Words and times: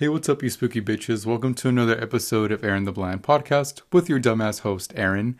Hey, 0.00 0.08
what's 0.08 0.30
up, 0.30 0.42
you 0.42 0.48
spooky 0.48 0.80
bitches? 0.80 1.26
Welcome 1.26 1.52
to 1.56 1.68
another 1.68 2.00
episode 2.00 2.52
of 2.52 2.64
Aaron 2.64 2.84
the 2.84 2.90
Blind 2.90 3.22
podcast 3.22 3.82
with 3.92 4.08
your 4.08 4.18
dumbass 4.18 4.60
host, 4.60 4.94
Aaron. 4.96 5.36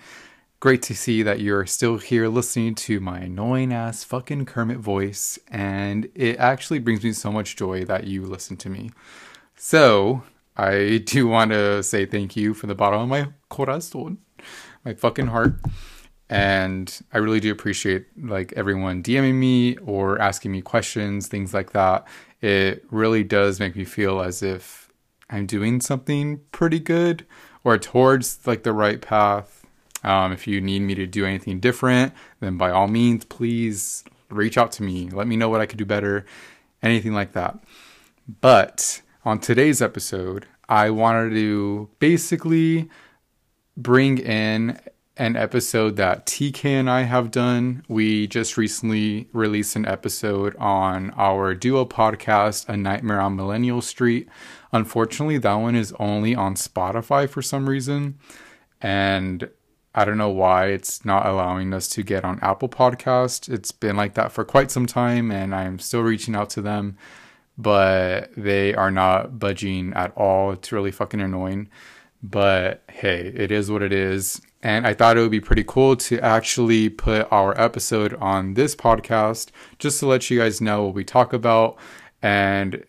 Great 0.60 0.83
to 0.83 0.94
see 0.94 1.22
that 1.22 1.40
you're 1.40 1.64
still 1.64 1.96
here 1.96 2.29
listening 2.29 2.75
to 2.75 3.00
my 3.00 3.20
annoying 3.20 3.73
ass 3.73 4.04
fucking 4.04 4.44
Kermit 4.44 4.76
voice, 4.76 5.38
and 5.49 6.10
it 6.15 6.36
actually 6.36 6.78
brings 6.78 7.02
me 7.02 7.15
so 7.15 7.33
much 7.33 7.57
joy 7.57 7.86
that 7.86 8.04
you 8.04 8.27
listen 8.27 8.59
to 8.59 8.68
me. 8.68 8.91
So, 9.57 10.25
I 10.59 11.05
do 11.07 11.27
want 11.27 11.53
to 11.53 11.83
say 11.83 12.05
thank 12.05 12.37
you 12.37 12.53
from 12.53 12.69
the 12.69 12.75
bottom 12.75 13.01
of 13.01 13.09
my 13.09 13.29
corazón, 13.51 14.19
my 14.85 14.93
fucking 14.93 15.29
heart. 15.29 15.55
And 16.29 17.01
I 17.13 17.19
really 17.19 17.41
do 17.41 17.51
appreciate 17.51 18.07
like 18.23 18.53
everyone 18.53 19.03
DMing 19.03 19.35
me 19.35 19.79
or 19.79 20.21
asking 20.21 20.53
me 20.53 20.61
questions, 20.61 21.27
things 21.29 21.55
like 21.55 21.73
that. 21.73 22.07
It 22.41 22.84
really 22.91 23.22
does 23.22 23.61
make 23.61 23.77
me 23.77 23.84
feel 23.84 24.20
as 24.20 24.43
if 24.43 24.90
I'm 25.29 25.46
doing 25.46 25.80
something 25.80 26.40
pretty 26.53 26.81
good 26.81 27.26
or 27.64 27.79
towards 27.79 28.46
like 28.46 28.62
the 28.62 28.72
right 28.72 29.00
path. 29.00 29.64
Um, 30.03 30.32
if 30.32 30.46
you 30.46 30.61
need 30.61 30.81
me 30.81 30.95
to 30.95 31.07
do 31.07 31.26
anything 31.26 31.61
different, 31.61 32.14
then 32.40 32.56
by 32.56 32.70
all 32.70 32.88
means, 32.88 33.24
please 33.24 34.02
reach 34.30 34.56
out 34.56 34.72
to 34.72 34.82
me. 34.82 35.10
Let 35.10 35.26
me 35.26 35.36
know 35.36 35.48
what 35.48 35.60
I 35.60 35.66
could 35.66 35.78
do 35.78 35.84
better, 35.84 36.24
anything 36.82 37.12
like 37.12 37.32
that. 37.32 37.58
But 38.40 39.02
on 39.24 39.40
today's 39.40 39.82
episode, 39.82 40.46
I 40.68 40.90
wanted 40.90 41.30
to 41.34 41.90
basically 41.98 42.88
bring 43.76 44.18
in 44.18 44.78
an 45.20 45.37
episode 45.37 45.97
that 45.97 46.24
TK 46.24 46.65
and 46.65 46.88
I 46.88 47.02
have 47.02 47.30
done. 47.30 47.84
We 47.88 48.27
just 48.27 48.56
recently 48.56 49.29
released 49.34 49.77
an 49.77 49.84
episode 49.84 50.56
on 50.56 51.10
our 51.10 51.55
duo 51.55 51.84
podcast, 51.84 52.66
A 52.70 52.77
Nightmare 52.79 53.20
on 53.20 53.37
Millennial 53.37 53.83
Street. 53.83 54.30
Unfortunately, 54.73 55.37
that 55.37 55.55
one 55.55 55.77
is 55.77 55.93
only 56.01 56.34
on 56.34 56.55
Spotify 56.55 57.29
for 57.29 57.43
some 57.43 57.69
reason. 57.69 58.19
And 58.80 59.51
I 59.95 60.07
don't 60.07 60.16
know 60.16 60.30
why 60.30 60.68
it's 60.68 61.04
not 61.04 61.27
allowing 61.27 61.74
us 61.74 61.87
to 61.88 62.02
get 62.02 62.24
on 62.24 62.38
Apple 62.40 62.71
Podcast. 62.71 63.52
It's 63.52 63.73
been 63.73 63.96
like 63.96 64.15
that 64.15 64.33
for 64.33 64.43
quite 64.43 64.71
some 64.71 64.87
time, 64.87 65.31
and 65.31 65.55
I'm 65.55 65.79
still 65.81 66.01
reaching 66.01 66.34
out 66.34 66.49
to 66.51 66.62
them 66.62 66.97
but 67.59 68.31
they 68.39 68.75
are 68.75 68.91
not 68.91 69.39
budging 69.39 69.93
at 69.93 70.17
all. 70.17 70.53
It's 70.53 70.73
really 70.73 70.91
fucking 70.91 71.21
annoying. 71.21 71.69
But 72.23 72.83
hey, 72.89 73.33
it 73.35 73.51
is 73.51 73.71
what 73.71 73.83
it 73.83 73.93
is. 73.93 74.41
And 74.63 74.87
I 74.87 74.93
thought 74.93 75.17
it 75.17 75.21
would 75.21 75.31
be 75.31 75.41
pretty 75.41 75.65
cool 75.67 75.97
to 75.97 76.21
actually 76.21 76.91
put 76.91 77.27
our 77.33 77.59
episode 77.59 78.15
on 78.15 78.55
this 78.55 78.77
podcast 78.77 79.51
just 79.79 80.01
to 80.01 80.07
let 80.07 80.29
you 80.29 80.39
guys 80.39 80.61
know 80.61 80.85
what 80.85 80.95
we 80.95 81.05
talk 81.05 81.33
about. 81.33 81.79
And 82.21 82.85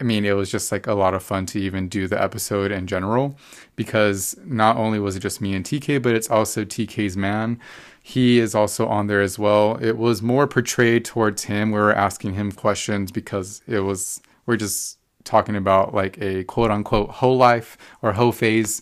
I 0.00 0.04
mean, 0.04 0.24
it 0.24 0.32
was 0.32 0.50
just 0.50 0.72
like 0.72 0.88
a 0.88 0.94
lot 0.94 1.14
of 1.14 1.22
fun 1.22 1.46
to 1.46 1.60
even 1.60 1.88
do 1.88 2.08
the 2.08 2.20
episode 2.20 2.72
in 2.72 2.88
general 2.88 3.38
because 3.76 4.36
not 4.44 4.76
only 4.76 4.98
was 4.98 5.14
it 5.14 5.20
just 5.20 5.40
me 5.40 5.54
and 5.54 5.64
TK, 5.64 6.02
but 6.02 6.14
it's 6.14 6.28
also 6.28 6.64
TK's 6.64 7.16
man 7.16 7.60
he 8.08 8.38
is 8.38 8.54
also 8.54 8.86
on 8.86 9.08
there 9.08 9.20
as 9.20 9.36
well. 9.36 9.78
It 9.82 9.98
was 9.98 10.22
more 10.22 10.46
portrayed 10.46 11.04
towards 11.04 11.42
him. 11.42 11.72
We 11.72 11.80
were 11.80 11.92
asking 11.92 12.34
him 12.34 12.52
questions 12.52 13.10
because 13.10 13.62
it 13.66 13.80
was 13.80 14.22
we're 14.46 14.56
just 14.56 14.95
talking 15.26 15.56
about 15.56 15.92
like 15.92 16.16
a 16.22 16.44
quote 16.44 16.70
unquote 16.70 17.10
whole 17.10 17.36
life 17.36 17.76
or 18.00 18.14
whole 18.14 18.32
phase. 18.32 18.80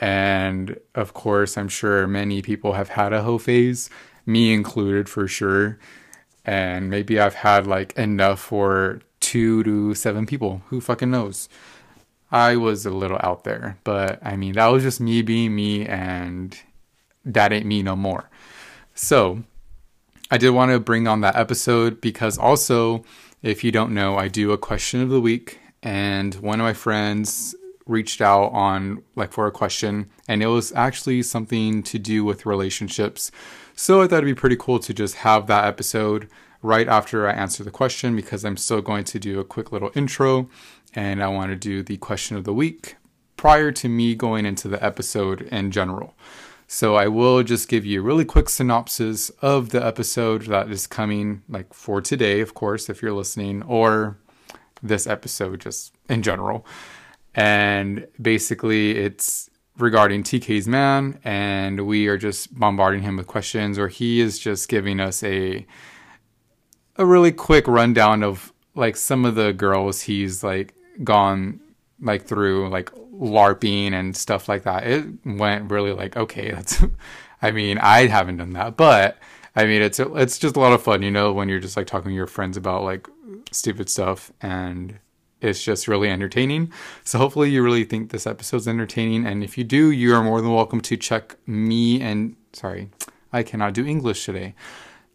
And 0.00 0.78
of 0.94 1.14
course, 1.14 1.56
I'm 1.56 1.68
sure 1.68 2.06
many 2.08 2.42
people 2.42 2.72
have 2.72 2.88
had 2.88 3.12
a 3.12 3.22
whole 3.22 3.38
phase, 3.38 3.90
me 4.26 4.52
included 4.52 5.08
for 5.08 5.28
sure. 5.28 5.78
And 6.44 6.90
maybe 6.90 7.20
I've 7.20 7.34
had 7.34 7.66
like 7.66 7.96
enough 7.96 8.40
for 8.40 9.00
two 9.20 9.62
to 9.64 9.94
seven 9.94 10.26
people. 10.26 10.62
Who 10.68 10.80
fucking 10.80 11.10
knows? 11.10 11.48
I 12.30 12.56
was 12.56 12.84
a 12.84 12.90
little 12.90 13.18
out 13.22 13.44
there, 13.44 13.78
but 13.84 14.18
I 14.22 14.36
mean, 14.36 14.54
that 14.54 14.66
was 14.66 14.82
just 14.82 15.00
me 15.00 15.22
being 15.22 15.54
me, 15.54 15.86
and 15.86 16.58
that 17.24 17.52
ain't 17.52 17.66
me 17.66 17.82
no 17.82 17.96
more. 17.96 18.28
So 18.94 19.44
I 20.30 20.36
did 20.36 20.50
want 20.50 20.72
to 20.72 20.80
bring 20.80 21.08
on 21.08 21.22
that 21.22 21.36
episode 21.36 22.00
because 22.00 22.36
also, 22.36 23.04
if 23.42 23.64
you 23.64 23.72
don't 23.72 23.94
know, 23.94 24.16
I 24.16 24.28
do 24.28 24.52
a 24.52 24.58
question 24.58 25.00
of 25.00 25.08
the 25.08 25.20
week, 25.20 25.58
and 25.82 26.34
one 26.36 26.60
of 26.60 26.64
my 26.64 26.72
friends 26.72 27.54
reached 27.86 28.20
out 28.20 28.48
on 28.48 29.02
like 29.16 29.32
for 29.32 29.46
a 29.46 29.52
question, 29.52 30.10
and 30.28 30.42
it 30.42 30.46
was 30.46 30.72
actually 30.72 31.22
something 31.22 31.82
to 31.84 31.98
do 31.98 32.24
with 32.24 32.46
relationships. 32.46 33.30
So 33.74 34.02
I 34.02 34.06
thought 34.06 34.18
it'd 34.18 34.26
be 34.26 34.34
pretty 34.34 34.56
cool 34.56 34.78
to 34.80 34.92
just 34.92 35.16
have 35.16 35.46
that 35.46 35.64
episode 35.64 36.28
right 36.62 36.88
after 36.88 37.28
I 37.28 37.32
answer 37.32 37.62
the 37.62 37.70
question 37.70 38.16
because 38.16 38.44
I'm 38.44 38.56
still 38.56 38.82
going 38.82 39.04
to 39.04 39.18
do 39.18 39.38
a 39.38 39.44
quick 39.44 39.70
little 39.70 39.92
intro 39.94 40.48
and 40.94 41.22
I 41.22 41.28
want 41.28 41.50
to 41.50 41.56
do 41.56 41.82
the 41.82 41.96
question 41.98 42.36
of 42.36 42.44
the 42.44 42.52
week 42.52 42.96
prior 43.36 43.70
to 43.72 43.88
me 43.88 44.14
going 44.14 44.44
into 44.44 44.68
the 44.68 44.84
episode 44.84 45.42
in 45.42 45.70
general. 45.70 46.14
So 46.66 46.96
I 46.96 47.08
will 47.08 47.42
just 47.42 47.68
give 47.68 47.86
you 47.86 48.00
a 48.00 48.04
really 48.04 48.24
quick 48.24 48.48
synopsis 48.48 49.30
of 49.40 49.70
the 49.70 49.84
episode 49.84 50.42
that 50.46 50.70
is 50.70 50.86
coming, 50.86 51.42
like 51.48 51.72
for 51.72 52.02
today, 52.02 52.40
of 52.40 52.52
course, 52.52 52.90
if 52.90 53.00
you're 53.00 53.14
listening, 53.14 53.62
or 53.62 54.18
this 54.82 55.06
episode 55.06 55.60
just 55.60 55.94
in 56.08 56.22
general. 56.22 56.66
And 57.34 58.06
basically, 58.20 58.96
it's 58.96 59.48
regarding 59.78 60.22
TK's 60.22 60.66
man, 60.66 61.20
and 61.24 61.86
we 61.86 62.08
are 62.08 62.18
just 62.18 62.58
bombarding 62.58 63.02
him 63.02 63.16
with 63.16 63.26
questions, 63.26 63.78
or 63.78 63.88
he 63.88 64.20
is 64.20 64.38
just 64.38 64.68
giving 64.68 65.00
us 65.00 65.22
a 65.22 65.66
a 66.96 67.06
really 67.06 67.30
quick 67.30 67.68
rundown 67.68 68.24
of 68.24 68.52
like 68.74 68.96
some 68.96 69.24
of 69.24 69.36
the 69.36 69.52
girls 69.52 70.02
he's 70.02 70.42
like 70.42 70.74
gone 71.04 71.60
like 72.00 72.24
through 72.24 72.68
like 72.68 72.90
LARPing 73.12 73.92
and 73.92 74.16
stuff 74.16 74.48
like 74.48 74.62
that. 74.64 74.86
It 74.86 75.04
went 75.24 75.70
really 75.70 75.92
like, 75.92 76.16
okay, 76.16 76.50
that's, 76.54 76.82
I 77.42 77.50
mean, 77.50 77.78
I 77.78 78.06
haven't 78.06 78.38
done 78.38 78.52
that, 78.52 78.76
but 78.76 79.18
I 79.56 79.64
mean, 79.64 79.82
it's, 79.82 79.98
it's 79.98 80.38
just 80.38 80.56
a 80.56 80.60
lot 80.60 80.72
of 80.72 80.82
fun, 80.82 81.02
you 81.02 81.10
know, 81.10 81.32
when 81.32 81.48
you're 81.48 81.58
just 81.58 81.76
like 81.76 81.86
talking 81.86 82.10
to 82.10 82.14
your 82.14 82.26
friends 82.26 82.56
about 82.56 82.84
like 82.84 83.08
stupid 83.50 83.88
stuff 83.88 84.32
and 84.40 84.98
it's 85.40 85.62
just 85.62 85.86
really 85.86 86.10
entertaining. 86.10 86.72
So 87.04 87.18
hopefully 87.18 87.50
you 87.50 87.62
really 87.62 87.84
think 87.84 88.10
this 88.10 88.26
episode's 88.26 88.66
entertaining. 88.66 89.26
And 89.26 89.44
if 89.44 89.56
you 89.56 89.64
do, 89.64 89.90
you 89.90 90.14
are 90.14 90.22
more 90.22 90.40
than 90.40 90.52
welcome 90.52 90.80
to 90.82 90.96
check 90.96 91.36
me 91.46 92.00
and, 92.00 92.36
sorry, 92.52 92.90
I 93.32 93.42
cannot 93.42 93.74
do 93.74 93.86
English 93.86 94.24
today. 94.24 94.54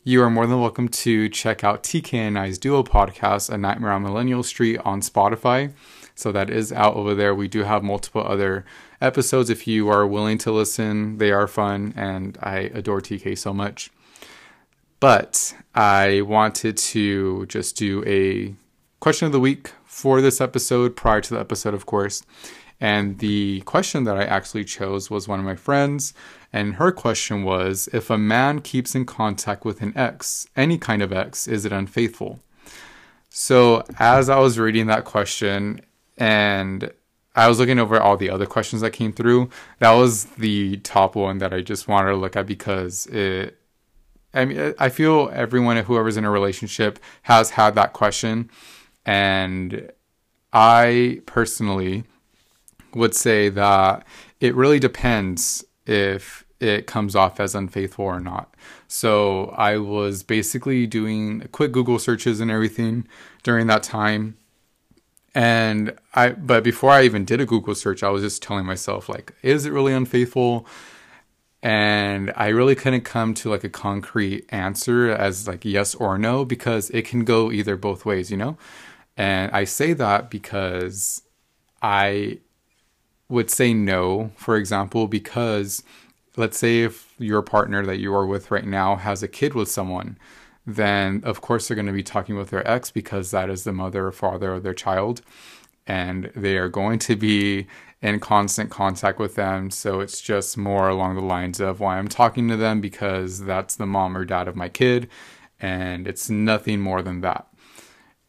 You 0.05 0.21
are 0.21 0.29
more 0.29 0.45
than 0.47 0.59
welcome 0.59 0.89
to 0.89 1.29
check 1.29 1.63
out 1.63 1.83
TK 1.83 2.13
and 2.13 2.37
I's 2.37 2.57
duo 2.57 2.83
podcast, 2.83 3.49
A 3.49 3.57
Nightmare 3.57 3.91
on 3.91 4.03
Millennial 4.03 4.43
Street 4.43 4.77
on 4.83 4.99
Spotify. 4.99 5.73
So 6.13 6.31
that 6.33 6.49
is 6.49 6.73
out 6.73 6.95
over 6.95 7.15
there. 7.15 7.33
We 7.33 7.47
do 7.47 7.63
have 7.63 7.83
multiple 7.83 8.21
other 8.21 8.65
episodes 8.99 9.49
if 9.49 9.65
you 9.65 9.87
are 9.87 10.05
willing 10.05 10.37
to 10.39 10.51
listen. 10.51 11.19
They 11.19 11.31
are 11.31 11.47
fun, 11.47 11.93
and 11.95 12.37
I 12.41 12.69
adore 12.73 12.99
TK 12.99 13.37
so 13.37 13.53
much. 13.53 13.91
But 15.03 15.53
I 15.75 16.21
wanted 16.21 16.77
to 16.77 17.45
just 17.47 17.75
do 17.75 18.05
a 18.07 18.55
question 19.01 19.25
of 19.25 19.33
the 19.33 19.39
week 19.41 19.71
for 19.83 20.21
this 20.21 20.39
episode, 20.39 20.95
prior 20.95 21.19
to 21.19 21.33
the 21.33 21.41
episode, 21.41 21.73
of 21.73 21.85
course. 21.85 22.23
And 22.79 23.19
the 23.19 23.59
question 23.65 24.05
that 24.05 24.15
I 24.15 24.23
actually 24.23 24.63
chose 24.63 25.09
was 25.09 25.27
one 25.27 25.39
of 25.39 25.45
my 25.45 25.57
friends. 25.57 26.13
And 26.53 26.75
her 26.75 26.93
question 26.93 27.43
was 27.43 27.89
If 27.91 28.09
a 28.09 28.17
man 28.17 28.61
keeps 28.61 28.95
in 28.95 29.05
contact 29.05 29.65
with 29.65 29.81
an 29.81 29.91
ex, 29.93 30.47
any 30.55 30.77
kind 30.77 31.01
of 31.01 31.11
ex, 31.11 31.49
is 31.49 31.65
it 31.65 31.73
unfaithful? 31.73 32.39
So, 33.29 33.83
as 33.99 34.29
I 34.29 34.39
was 34.39 34.57
reading 34.57 34.87
that 34.87 35.03
question, 35.03 35.81
and 36.17 36.89
I 37.35 37.49
was 37.49 37.59
looking 37.59 37.77
over 37.77 37.99
all 37.99 38.15
the 38.15 38.29
other 38.29 38.45
questions 38.45 38.81
that 38.83 38.91
came 38.91 39.11
through. 39.11 39.49
That 39.79 39.91
was 39.91 40.23
the 40.37 40.77
top 40.77 41.17
one 41.17 41.39
that 41.39 41.53
I 41.53 41.59
just 41.59 41.89
wanted 41.89 42.11
to 42.11 42.15
look 42.15 42.37
at 42.37 42.45
because 42.45 43.05
it. 43.07 43.59
I 44.33 44.45
mean, 44.45 44.73
I 44.79 44.89
feel 44.89 45.29
everyone, 45.33 45.77
whoever's 45.77 46.17
in 46.17 46.25
a 46.25 46.31
relationship, 46.31 46.99
has 47.23 47.51
had 47.51 47.75
that 47.75 47.93
question, 47.93 48.49
and 49.05 49.91
I 50.51 51.21
personally 51.25 52.03
would 52.93 53.15
say 53.15 53.49
that 53.49 54.05
it 54.39 54.55
really 54.55 54.79
depends 54.79 55.63
if 55.85 56.45
it 56.59 56.87
comes 56.87 57.15
off 57.15 57.39
as 57.39 57.55
unfaithful 57.55 58.05
or 58.05 58.19
not. 58.19 58.55
So 58.87 59.47
I 59.57 59.77
was 59.77 60.23
basically 60.23 60.87
doing 60.87 61.47
quick 61.51 61.71
Google 61.71 61.99
searches 61.99 62.39
and 62.39 62.49
everything 62.51 63.07
during 63.43 63.67
that 63.67 63.83
time 63.83 64.37
and 65.35 65.97
I, 66.13 66.29
but 66.29 66.63
before 66.63 66.91
I 66.91 67.03
even 67.03 67.25
did 67.25 67.41
a 67.41 67.45
Google 67.45 67.73
search, 67.75 68.03
I 68.03 68.09
was 68.09 68.21
just 68.21 68.43
telling 68.43 68.65
myself, 68.65 69.09
like, 69.09 69.33
is 69.41 69.65
it 69.65 69.71
really 69.71 69.93
unfaithful? 69.93 70.67
And 71.63 72.33
I 72.35 72.49
really 72.49 72.75
couldn't 72.75 73.05
come 73.05 73.33
to 73.35 73.49
like 73.49 73.63
a 73.63 73.69
concrete 73.69 74.45
answer 74.49 75.09
as 75.11 75.47
like 75.47 75.63
yes 75.65 75.95
or 75.95 76.17
no 76.17 76.43
because 76.45 76.89
it 76.91 77.05
can 77.05 77.23
go 77.23 77.51
either 77.51 77.77
both 77.77 78.05
ways, 78.05 78.29
you 78.29 78.37
know? 78.37 78.57
And 79.15 79.49
I 79.51 79.63
say 79.63 79.93
that 79.93 80.29
because 80.29 81.21
I 81.81 82.39
would 83.29 83.49
say 83.49 83.73
no, 83.73 84.31
for 84.35 84.57
example, 84.57 85.07
because 85.07 85.83
let's 86.35 86.57
say 86.57 86.81
if 86.81 87.13
your 87.17 87.41
partner 87.41 87.85
that 87.85 87.99
you 87.99 88.13
are 88.13 88.25
with 88.25 88.51
right 88.51 88.65
now 88.65 88.97
has 88.97 89.23
a 89.23 89.27
kid 89.29 89.53
with 89.53 89.69
someone, 89.69 90.17
then 90.67 91.21
of 91.23 91.41
course 91.41 91.67
they're 91.67 91.75
going 91.75 91.87
to 91.87 91.93
be 91.93 92.03
talking 92.03 92.35
with 92.35 92.49
their 92.49 92.67
ex 92.67 92.91
because 92.91 93.31
that 93.31 93.49
is 93.49 93.63
the 93.63 93.71
mother 93.73 94.07
or 94.07 94.11
father 94.11 94.53
of 94.53 94.63
their 94.63 94.73
child. 94.73 95.21
and 95.85 96.31
they 96.35 96.57
are 96.57 96.69
going 96.69 96.99
to 96.99 97.15
be 97.15 97.67
in 98.03 98.19
constant 98.19 98.69
contact 98.69 99.17
with 99.17 99.35
them. 99.35 99.71
So 99.71 100.01
it's 100.01 100.19
just 100.19 100.57
more 100.57 100.89
along 100.89 101.15
the 101.15 101.21
lines 101.21 101.61
of 101.61 101.79
why 101.79 101.97
I'm 101.97 102.09
talking 102.09 102.49
to 102.49 102.57
them 102.57 102.81
because 102.81 103.39
that's 103.45 103.77
the 103.77 103.85
mom 103.85 104.17
or 104.17 104.25
dad 104.25 104.49
of 104.49 104.57
my 104.57 104.67
kid, 104.67 105.09
and 105.59 106.05
it's 106.05 106.29
nothing 106.29 106.81
more 106.81 107.01
than 107.01 107.21
that. 107.21 107.47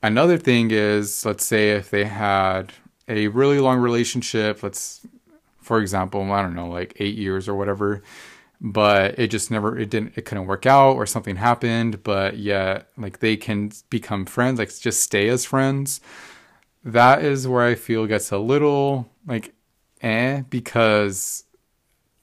Another 0.00 0.38
thing 0.38 0.70
is, 0.70 1.26
let's 1.26 1.44
say 1.44 1.72
if 1.72 1.90
they 1.90 2.04
had 2.04 2.72
a 3.08 3.26
really 3.28 3.58
long 3.58 3.80
relationship, 3.80 4.62
let's, 4.62 5.06
for 5.60 5.80
example, 5.80 6.30
I 6.30 6.40
don't 6.40 6.54
know, 6.54 6.68
like 6.68 6.94
eight 7.00 7.16
years 7.16 7.48
or 7.48 7.54
whatever, 7.56 8.02
but 8.60 9.18
it 9.18 9.28
just 9.28 9.50
never, 9.50 9.76
it 9.76 9.90
didn't, 9.90 10.12
it 10.16 10.24
couldn't 10.24 10.46
work 10.46 10.66
out 10.66 10.92
or 10.92 11.04
something 11.04 11.36
happened, 11.36 12.04
but 12.04 12.36
yet, 12.36 12.90
like, 12.96 13.18
they 13.18 13.36
can 13.36 13.72
become 13.90 14.24
friends, 14.24 14.60
like, 14.60 14.72
just 14.78 15.00
stay 15.00 15.28
as 15.28 15.44
friends. 15.44 16.00
That 16.84 17.24
is 17.24 17.48
where 17.48 17.64
I 17.64 17.74
feel 17.74 18.06
gets 18.06 18.30
a 18.30 18.38
little, 18.38 19.10
like, 19.26 19.52
eh, 20.00 20.42
because 20.50 21.44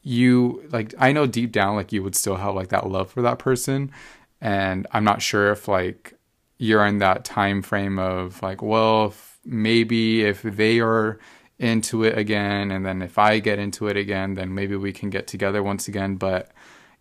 you, 0.01 0.68
like, 0.71 0.94
I 0.97 1.12
know 1.12 1.27
deep 1.27 1.51
down, 1.51 1.75
like, 1.75 1.91
you 1.91 2.03
would 2.03 2.15
still 2.15 2.35
have, 2.35 2.56
like, 2.56 2.69
that 2.69 2.89
love 2.89 3.12
for 3.12 3.21
that 3.21 3.39
person. 3.39 3.91
And 4.39 4.88
I'm 4.91 5.03
not 5.03 5.21
sure 5.21 5.51
if, 5.51 5.68
like, 5.68 6.13
you're 6.57 6.85
in 6.85 7.00
that 7.00 7.25
time 7.25 7.62
frame 7.62 8.00
of, 8.00 8.41
like, 8.41 8.62
well, 8.62 9.07
if 9.07 9.39
maybe 9.45 10.23
if 10.23 10.41
they 10.41 10.79
are 10.79 11.19
into 11.59 12.03
it 12.03 12.18
again 12.18 12.71
and 12.71 12.85
then 12.85 13.01
if 13.01 13.18
I 13.18 13.39
get 13.39 13.59
into 13.59 13.88
it 13.88 13.95
again, 13.97 14.33
then 14.33 14.53
maybe 14.53 14.75
we 14.75 14.91
can 14.91 15.09
get 15.09 15.27
together 15.27 15.62
once 15.62 15.88
again, 15.88 16.15
but 16.15 16.51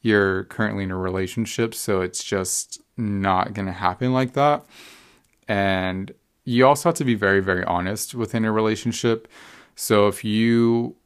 you're 0.02 0.44
currently 0.44 0.84
in 0.84 0.90
a 0.90 0.96
relationship, 0.96 1.74
so 1.74 2.00
it's 2.02 2.22
just 2.24 2.80
not 2.96 3.54
going 3.54 3.66
to 3.66 3.72
happen 3.72 4.12
like 4.12 4.34
that. 4.34 4.64
And 5.48 6.12
you 6.44 6.66
also 6.66 6.88
have 6.88 6.96
to 6.96 7.04
be 7.04 7.14
very 7.14 7.40
very 7.40 7.64
honest 7.64 8.14
within 8.14 8.44
a 8.44 8.52
relationship. 8.52 9.28
So 9.80 10.08
if 10.08 10.24
you 10.24 10.96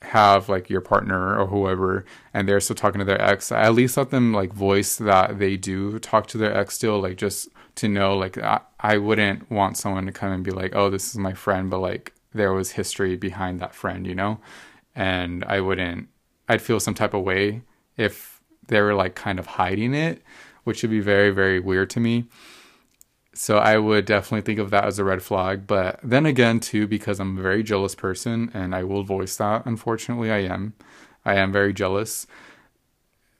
have 0.00 0.48
like 0.48 0.70
your 0.70 0.80
partner 0.80 1.38
or 1.38 1.46
whoever 1.48 2.06
and 2.32 2.48
they're 2.48 2.60
still 2.60 2.74
talking 2.74 2.98
to 2.98 3.04
their 3.04 3.20
ex 3.20 3.52
at 3.52 3.74
least 3.74 3.98
let 3.98 4.10
them 4.10 4.32
like 4.32 4.54
voice 4.54 4.96
that 4.96 5.38
they 5.38 5.58
do 5.58 5.98
talk 5.98 6.26
to 6.28 6.38
their 6.38 6.56
ex 6.56 6.74
still 6.74 6.98
like 7.00 7.18
just 7.18 7.48
to 7.74 7.88
know 7.88 8.16
like 8.16 8.38
I, 8.38 8.60
I 8.80 8.96
wouldn't 8.96 9.50
want 9.50 9.76
someone 9.76 10.06
to 10.06 10.12
come 10.12 10.32
and 10.32 10.42
be 10.42 10.50
like 10.50 10.74
oh 10.74 10.88
this 10.88 11.10
is 11.10 11.18
my 11.18 11.34
friend 11.34 11.68
but 11.68 11.80
like 11.80 12.14
there 12.32 12.54
was 12.54 12.72
history 12.72 13.16
behind 13.16 13.60
that 13.60 13.74
friend 13.74 14.06
you 14.06 14.14
know? 14.14 14.38
And 14.94 15.44
i 15.44 15.60
wouldn't 15.60 16.08
i'd 16.48 16.62
feel 16.62 16.80
some 16.80 16.94
type 16.94 17.12
of 17.12 17.22
way 17.22 17.62
if 17.98 18.40
they 18.68 18.80
were 18.80 18.94
like 18.94 19.14
kind 19.14 19.38
of 19.38 19.46
hiding 19.46 19.94
it 19.94 20.22
which 20.64 20.82
would 20.82 20.90
be 20.90 21.00
very 21.00 21.30
very 21.30 21.60
weird 21.60 21.90
to 21.90 22.00
me 22.00 22.24
so 23.36 23.58
i 23.58 23.76
would 23.76 24.04
definitely 24.04 24.40
think 24.40 24.58
of 24.58 24.70
that 24.70 24.84
as 24.84 24.98
a 24.98 25.04
red 25.04 25.22
flag 25.22 25.66
but 25.66 26.00
then 26.02 26.26
again 26.26 26.58
too 26.58 26.86
because 26.86 27.20
i'm 27.20 27.38
a 27.38 27.42
very 27.42 27.62
jealous 27.62 27.94
person 27.94 28.50
and 28.54 28.74
i 28.74 28.82
will 28.82 29.02
voice 29.02 29.36
that 29.36 29.64
unfortunately 29.66 30.30
i 30.30 30.38
am 30.38 30.72
i 31.24 31.34
am 31.34 31.52
very 31.52 31.72
jealous 31.72 32.26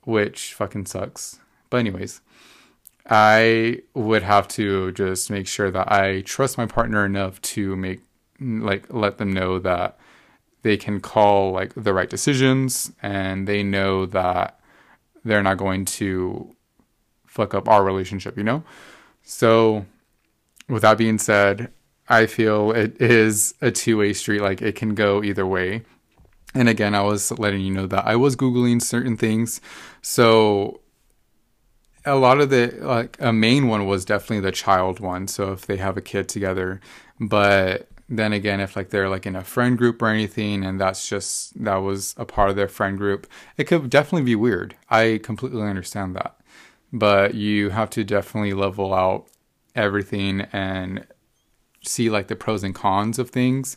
which 0.02 0.54
fucking 0.54 0.86
sucks 0.86 1.40
but 1.70 1.78
anyways 1.78 2.20
I 3.08 3.82
would 3.94 4.22
have 4.22 4.48
to 4.48 4.90
just 4.92 5.30
make 5.30 5.46
sure 5.46 5.70
that 5.70 5.92
I 5.92 6.22
trust 6.22 6.58
my 6.58 6.66
partner 6.66 7.04
enough 7.04 7.40
to 7.42 7.76
make 7.76 8.00
like 8.40 8.92
let 8.92 9.18
them 9.18 9.32
know 9.32 9.58
that 9.60 9.98
they 10.62 10.76
can 10.76 11.00
call 11.00 11.52
like 11.52 11.72
the 11.74 11.94
right 11.94 12.10
decisions 12.10 12.92
and 13.00 13.46
they 13.46 13.62
know 13.62 14.06
that 14.06 14.58
they're 15.24 15.42
not 15.42 15.56
going 15.56 15.84
to 15.84 16.54
fuck 17.26 17.54
up 17.54 17.68
our 17.68 17.84
relationship, 17.84 18.36
you 18.36 18.42
know? 18.42 18.64
So 19.28 19.84
with 20.68 20.82
that 20.82 20.98
being 20.98 21.18
said, 21.18 21.72
I 22.08 22.26
feel 22.26 22.70
it 22.70 23.02
is 23.02 23.54
a 23.60 23.72
two-way 23.72 24.12
street 24.12 24.40
like 24.40 24.62
it 24.62 24.76
can 24.76 24.94
go 24.94 25.22
either 25.22 25.44
way. 25.44 25.82
And 26.54 26.68
again, 26.68 26.94
I 26.94 27.02
was 27.02 27.36
letting 27.36 27.60
you 27.60 27.72
know 27.72 27.88
that 27.88 28.06
I 28.06 28.14
was 28.14 28.36
googling 28.36 28.80
certain 28.80 29.16
things. 29.16 29.60
So 30.00 30.80
a 32.04 32.14
lot 32.14 32.40
of 32.40 32.50
the 32.50 32.72
like 32.80 33.16
a 33.20 33.32
main 33.32 33.66
one 33.66 33.86
was 33.86 34.04
definitely 34.04 34.40
the 34.40 34.52
child 34.52 35.00
one 35.00 35.26
so 35.26 35.50
if 35.52 35.66
they 35.66 35.76
have 35.76 35.96
a 35.96 36.00
kid 36.00 36.28
together 36.28 36.80
but 37.18 37.88
then 38.08 38.32
again 38.32 38.60
if 38.60 38.76
like 38.76 38.90
they're 38.90 39.08
like 39.08 39.26
in 39.26 39.34
a 39.34 39.42
friend 39.42 39.76
group 39.76 40.00
or 40.00 40.06
anything 40.06 40.64
and 40.64 40.80
that's 40.80 41.08
just 41.08 41.60
that 41.64 41.78
was 41.78 42.14
a 42.16 42.24
part 42.24 42.48
of 42.48 42.54
their 42.54 42.68
friend 42.68 42.96
group 42.96 43.26
it 43.56 43.64
could 43.64 43.90
definitely 43.90 44.22
be 44.22 44.36
weird 44.36 44.76
i 44.88 45.18
completely 45.24 45.62
understand 45.62 46.14
that 46.14 46.35
but 46.92 47.34
you 47.34 47.70
have 47.70 47.90
to 47.90 48.04
definitely 48.04 48.54
level 48.54 48.94
out 48.94 49.26
everything 49.74 50.42
and 50.52 51.06
see 51.84 52.10
like 52.10 52.28
the 52.28 52.36
pros 52.36 52.64
and 52.64 52.74
cons 52.74 53.18
of 53.18 53.30
things 53.30 53.76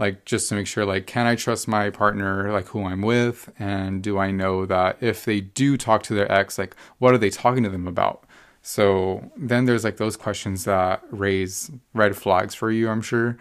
like 0.00 0.24
just 0.24 0.48
to 0.48 0.54
make 0.54 0.66
sure 0.66 0.84
like 0.84 1.06
can 1.06 1.26
i 1.26 1.36
trust 1.36 1.68
my 1.68 1.90
partner 1.90 2.50
like 2.50 2.66
who 2.68 2.84
i'm 2.84 3.02
with? 3.02 3.52
And 3.58 4.02
do 4.02 4.18
i 4.18 4.30
know 4.32 4.66
that 4.66 4.96
if 5.00 5.24
they 5.24 5.40
do 5.40 5.76
talk 5.76 6.02
to 6.04 6.14
their 6.14 6.30
ex 6.32 6.58
like 6.58 6.74
what 6.98 7.14
are 7.14 7.18
they 7.18 7.30
talking 7.30 7.62
to 7.62 7.68
them 7.70 7.86
about? 7.86 8.24
So 8.62 9.30
then 9.36 9.66
there's 9.66 9.84
like 9.84 9.98
those 9.98 10.16
questions 10.16 10.64
that 10.64 11.02
raise 11.10 11.70
red 11.94 12.16
flags 12.16 12.54
for 12.54 12.70
you 12.70 12.88
i'm 12.88 13.02
sure. 13.02 13.36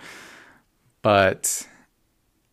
But 1.01 1.67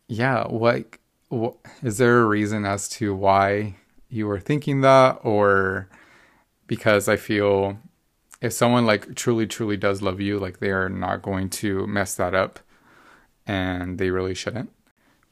yeah 0.07 0.47
what, 0.47 0.85
what 1.27 1.57
is 1.83 1.97
there 1.97 2.21
a 2.21 2.25
reason 2.25 2.65
as 2.65 2.87
to 2.89 3.13
why 3.13 3.75
you 4.09 4.25
were 4.25 4.39
thinking 4.39 4.81
that? 4.81 5.19
Or 5.23 5.89
because 6.67 7.07
i 7.07 7.15
feel 7.15 7.77
if 8.41 8.53
someone 8.53 8.85
like 8.85 9.15
truly 9.15 9.47
truly 9.47 9.77
does 9.77 10.01
love 10.01 10.21
you 10.21 10.39
like 10.39 10.59
they 10.59 10.69
are 10.69 10.89
not 10.89 11.21
going 11.21 11.49
to 11.49 11.87
mess 11.87 12.15
that 12.15 12.35
up 12.35 12.59
and 13.47 13.97
they 13.97 14.09
really 14.09 14.35
shouldn't. 14.35 14.71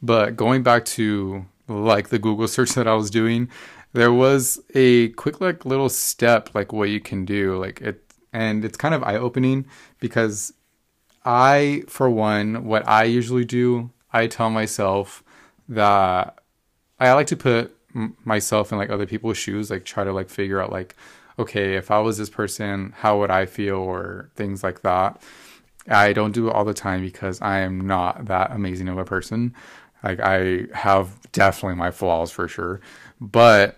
But 0.02 0.36
going 0.36 0.64
back 0.64 0.86
to 0.86 1.46
like 1.68 2.10
the 2.10 2.20
Google 2.20 2.48
search 2.48 2.72
that 2.72 2.88
I 2.88 2.94
was 2.94 3.10
doing, 3.10 3.50
there 3.94 4.14
was 4.14 4.60
a 4.74 5.10
quick 5.10 5.42
like 5.42 5.66
little 5.66 5.90
step 5.90 6.50
like 6.54 6.74
what 6.74 6.90
you 6.90 7.00
can 7.00 7.26
do 7.26 7.58
like 7.58 7.82
it 7.82 8.02
and 8.34 8.66
it's 8.66 8.78
kind 8.78 8.94
of 8.94 9.04
eye 9.04 9.16
opening 9.16 9.66
because 10.00 10.54
I 11.24 11.84
for 11.88 12.10
one 12.10 12.66
what 12.66 12.88
I 12.88 13.04
usually 13.04 13.46
do, 13.46 13.92
I 14.12 14.28
tell 14.28 14.50
myself 14.50 15.24
that 15.70 16.38
I 17.00 17.14
like 17.14 17.28
to 17.28 17.38
put 17.38 17.76
myself 18.26 18.72
in 18.72 18.78
like 18.78 18.90
other 18.90 19.06
people's 19.06 19.38
shoes, 19.38 19.70
like 19.70 19.86
try 19.86 20.04
to 20.04 20.12
like 20.12 20.30
figure 20.30 20.62
out 20.62 20.72
like 20.72 20.96
okay, 21.38 21.76
if 21.76 21.92
I 21.92 22.00
was 22.00 22.18
this 22.18 22.30
person, 22.30 22.94
how 22.98 23.20
would 23.20 23.32
I 23.32 23.46
feel 23.46 23.78
or 23.78 24.30
things 24.36 24.64
like 24.64 24.82
that. 24.82 25.22
I 25.88 26.14
don't 26.14 26.32
do 26.32 26.48
it 26.48 26.54
all 26.54 26.66
the 26.66 26.74
time 26.74 27.02
because 27.02 27.42
I 27.42 27.60
am 27.60 27.86
not 27.86 28.26
that 28.26 28.52
amazing 28.52 28.88
of 28.88 28.98
a 28.98 29.06
person. 29.06 29.54
Like 30.04 30.20
I 30.20 30.66
have 30.74 31.32
definitely 31.32 31.76
my 31.76 31.92
flaws 31.92 32.32
for 32.32 32.48
sure, 32.48 32.80
but 33.20 33.78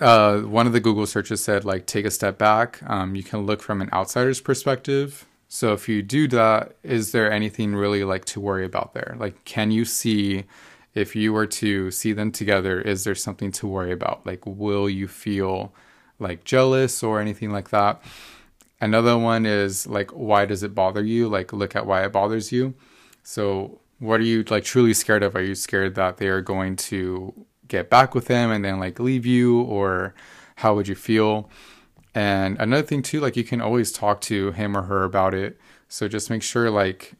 uh, 0.00 0.40
one 0.40 0.66
of 0.66 0.72
the 0.72 0.80
Google 0.80 1.06
searches 1.06 1.42
said 1.42 1.64
like 1.64 1.86
take 1.86 2.04
a 2.04 2.10
step 2.10 2.38
back. 2.38 2.80
Um, 2.86 3.14
you 3.14 3.22
can 3.22 3.46
look 3.46 3.62
from 3.62 3.80
an 3.80 3.90
outsider's 3.92 4.40
perspective. 4.40 5.26
So 5.48 5.72
if 5.72 5.88
you 5.88 6.02
do 6.02 6.28
that, 6.28 6.76
is 6.82 7.12
there 7.12 7.32
anything 7.32 7.74
really 7.74 8.04
like 8.04 8.26
to 8.26 8.40
worry 8.40 8.66
about 8.66 8.92
there? 8.92 9.16
Like, 9.18 9.44
can 9.44 9.70
you 9.70 9.84
see 9.86 10.44
if 10.94 11.16
you 11.16 11.32
were 11.32 11.46
to 11.46 11.90
see 11.90 12.12
them 12.12 12.30
together? 12.30 12.80
Is 12.80 13.04
there 13.04 13.14
something 13.14 13.50
to 13.52 13.66
worry 13.66 13.92
about? 13.92 14.26
Like, 14.26 14.44
will 14.44 14.90
you 14.90 15.08
feel 15.08 15.72
like 16.18 16.44
jealous 16.44 17.02
or 17.02 17.20
anything 17.20 17.50
like 17.52 17.70
that? 17.70 18.02
Another 18.80 19.18
one 19.18 19.44
is 19.44 19.86
like, 19.86 20.10
why 20.10 20.44
does 20.44 20.62
it 20.62 20.74
bother 20.74 21.04
you? 21.04 21.28
Like, 21.28 21.52
look 21.52 21.74
at 21.74 21.86
why 21.86 22.04
it 22.04 22.12
bothers 22.12 22.52
you. 22.52 22.74
So, 23.22 23.80
what 23.98 24.20
are 24.20 24.24
you 24.24 24.44
like 24.48 24.64
truly 24.64 24.94
scared 24.94 25.24
of? 25.24 25.34
Are 25.34 25.42
you 25.42 25.56
scared 25.56 25.96
that 25.96 26.18
they 26.18 26.28
are 26.28 26.40
going 26.40 26.76
to 26.76 27.34
get 27.66 27.90
back 27.90 28.14
with 28.14 28.28
him 28.28 28.50
and 28.50 28.64
then 28.64 28.78
like 28.78 29.00
leave 29.00 29.26
you, 29.26 29.60
or 29.62 30.14
how 30.56 30.74
would 30.74 30.86
you 30.88 30.94
feel? 30.94 31.50
And 32.14 32.58
another 32.58 32.82
thing 32.82 33.02
too, 33.02 33.20
like 33.20 33.36
you 33.36 33.44
can 33.44 33.60
always 33.60 33.92
talk 33.92 34.20
to 34.22 34.52
him 34.52 34.76
or 34.76 34.82
her 34.82 35.04
about 35.04 35.34
it. 35.34 35.58
So 35.88 36.08
just 36.08 36.30
make 36.30 36.42
sure 36.42 36.70
like 36.70 37.14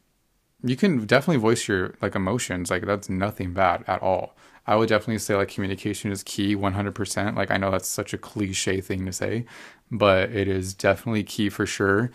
you 0.62 0.76
can 0.76 1.04
definitely 1.06 1.40
voice 1.40 1.68
your 1.68 1.94
like 2.00 2.14
emotions. 2.14 2.70
Like 2.70 2.86
that's 2.86 3.08
nothing 3.08 3.52
bad 3.52 3.84
at 3.86 4.02
all. 4.02 4.36
I 4.68 4.76
would 4.76 4.90
definitely 4.90 5.18
say 5.18 5.34
like 5.34 5.48
communication 5.48 6.12
is 6.12 6.22
key 6.22 6.54
100%. 6.54 7.37
Like 7.37 7.50
I 7.50 7.56
know 7.56 7.70
that's 7.70 7.88
such 7.88 8.12
a 8.12 8.18
cliche 8.18 8.82
thing 8.82 9.06
to 9.06 9.12
say, 9.12 9.46
but 9.90 10.30
it 10.30 10.46
is 10.46 10.75
definitely 10.75 11.25
key 11.25 11.48
for 11.48 11.64
sure. 11.64 12.10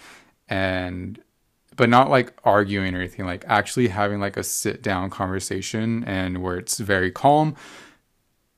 And 0.48 1.19
but 1.75 1.89
not 1.89 2.12
like 2.12 2.31
arguing 2.43 2.93
or 2.93 3.00
anything, 3.00 3.25
like 3.25 3.43
actually 3.48 3.88
having 3.88 4.19
like 4.19 4.38
a 4.38 4.43
sit 4.43 4.83
down 4.83 5.10
conversation 5.10 6.03
and 6.03 6.43
where 6.43 6.55
it's 6.57 6.77
very 6.77 7.10
calm. 7.10 7.55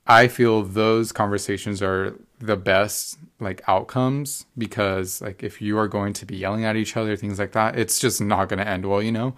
I 0.06 0.28
feel 0.28 0.64
those 0.64 1.14
conversations 1.14 1.82
are 1.82 2.20
the 2.40 2.58
best 2.58 3.18
like 3.40 3.62
outcomes 3.66 4.46
because 4.58 5.22
like 5.22 5.42
if 5.42 5.62
you 5.62 5.78
are 5.78 5.88
going 5.88 6.12
to 6.12 6.25
be 6.25 6.36
yelling 6.36 6.66
at 6.66 6.75
each 6.75 6.98
other 6.98 7.16
things 7.16 7.40
like 7.40 7.54
that 7.54 7.80
it's 7.80 7.98
just 7.98 8.20
not 8.20 8.50
going 8.50 8.60
to 8.60 8.68
end 8.68 8.86
well 8.86 9.02
you 9.02 9.12
know 9.12 9.34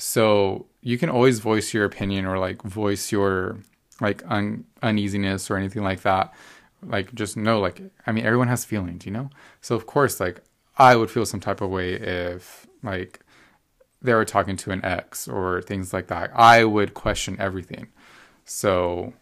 so 0.00 0.66
you 0.80 0.98
can 0.98 1.08
always 1.08 1.38
voice 1.38 1.74
your 1.74 1.84
opinion 1.84 2.24
or 2.24 2.38
like 2.38 2.62
voice 2.62 3.12
your 3.12 3.60
like 4.00 4.22
un- 4.26 4.64
uneasiness 4.82 5.50
or 5.50 5.56
anything 5.56 5.82
like 5.82 6.02
that 6.02 6.32
like 6.82 7.14
just 7.14 7.36
know 7.36 7.60
like 7.60 7.82
i 8.06 8.12
mean 8.12 8.24
everyone 8.24 8.48
has 8.48 8.64
feelings 8.64 9.04
you 9.04 9.12
know 9.12 9.28
so 9.60 9.74
of 9.74 9.86
course 9.86 10.18
like 10.18 10.40
i 10.78 10.96
would 10.96 11.10
feel 11.10 11.26
some 11.26 11.40
type 11.40 11.60
of 11.60 11.68
way 11.68 11.92
if 11.92 12.66
like 12.82 13.20
they 14.02 14.14
were 14.14 14.24
talking 14.24 14.56
to 14.56 14.70
an 14.70 14.84
ex 14.84 15.28
or 15.28 15.62
things 15.62 15.92
like 15.92 16.06
that, 16.08 16.30
I 16.34 16.64
would 16.64 16.94
question 16.94 17.36
everything. 17.38 17.88
So, 18.44 19.12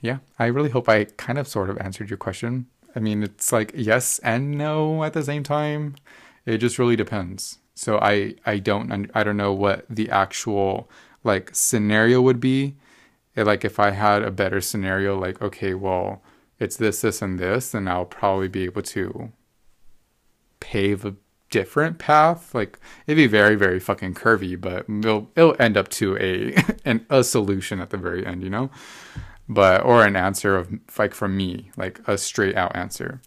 yeah, 0.00 0.18
I 0.38 0.46
really 0.46 0.70
hope 0.70 0.88
I 0.88 1.04
kind 1.04 1.38
of 1.38 1.48
sort 1.48 1.70
of 1.70 1.78
answered 1.78 2.10
your 2.10 2.18
question. 2.18 2.66
I 2.94 3.00
mean, 3.00 3.22
it's 3.22 3.52
like 3.52 3.72
yes 3.74 4.18
and 4.20 4.52
no 4.52 5.04
at 5.04 5.12
the 5.12 5.22
same 5.22 5.42
time. 5.42 5.96
It 6.44 6.58
just 6.58 6.78
really 6.78 6.96
depends. 6.96 7.58
So 7.76 7.98
I 7.98 8.34
I 8.44 8.58
don't 8.58 9.10
I 9.14 9.22
don't 9.22 9.36
know 9.36 9.52
what 9.52 9.84
the 9.88 10.10
actual 10.10 10.90
like 11.22 11.50
scenario 11.52 12.20
would 12.22 12.40
be. 12.40 12.76
Like 13.36 13.66
if 13.66 13.78
I 13.78 13.90
had 13.90 14.22
a 14.22 14.30
better 14.30 14.62
scenario, 14.62 15.16
like 15.16 15.40
okay, 15.42 15.74
well, 15.74 16.22
it's 16.58 16.76
this, 16.76 17.02
this, 17.02 17.20
and 17.20 17.38
this, 17.38 17.72
then 17.72 17.86
I'll 17.86 18.06
probably 18.06 18.48
be 18.48 18.64
able 18.64 18.80
to 18.82 19.30
pave 20.58 21.04
a 21.04 21.16
different 21.50 21.98
path. 21.98 22.54
Like 22.54 22.78
it'd 23.06 23.16
be 23.16 23.26
very, 23.26 23.56
very 23.56 23.78
fucking 23.78 24.14
curvy, 24.14 24.58
but 24.58 24.86
it'll 24.88 25.30
it'll 25.36 25.60
end 25.60 25.76
up 25.76 25.88
to 25.90 26.16
a 26.16 26.56
an, 26.86 27.04
a 27.10 27.22
solution 27.22 27.80
at 27.80 27.90
the 27.90 27.98
very 27.98 28.24
end, 28.26 28.42
you 28.42 28.50
know. 28.50 28.70
But 29.50 29.84
or 29.84 30.04
an 30.04 30.16
answer 30.16 30.56
of 30.56 30.72
like 30.98 31.12
from 31.12 31.36
me, 31.36 31.70
like 31.76 32.00
a 32.06 32.16
straight 32.16 32.56
out 32.56 32.74
answer. 32.74 33.20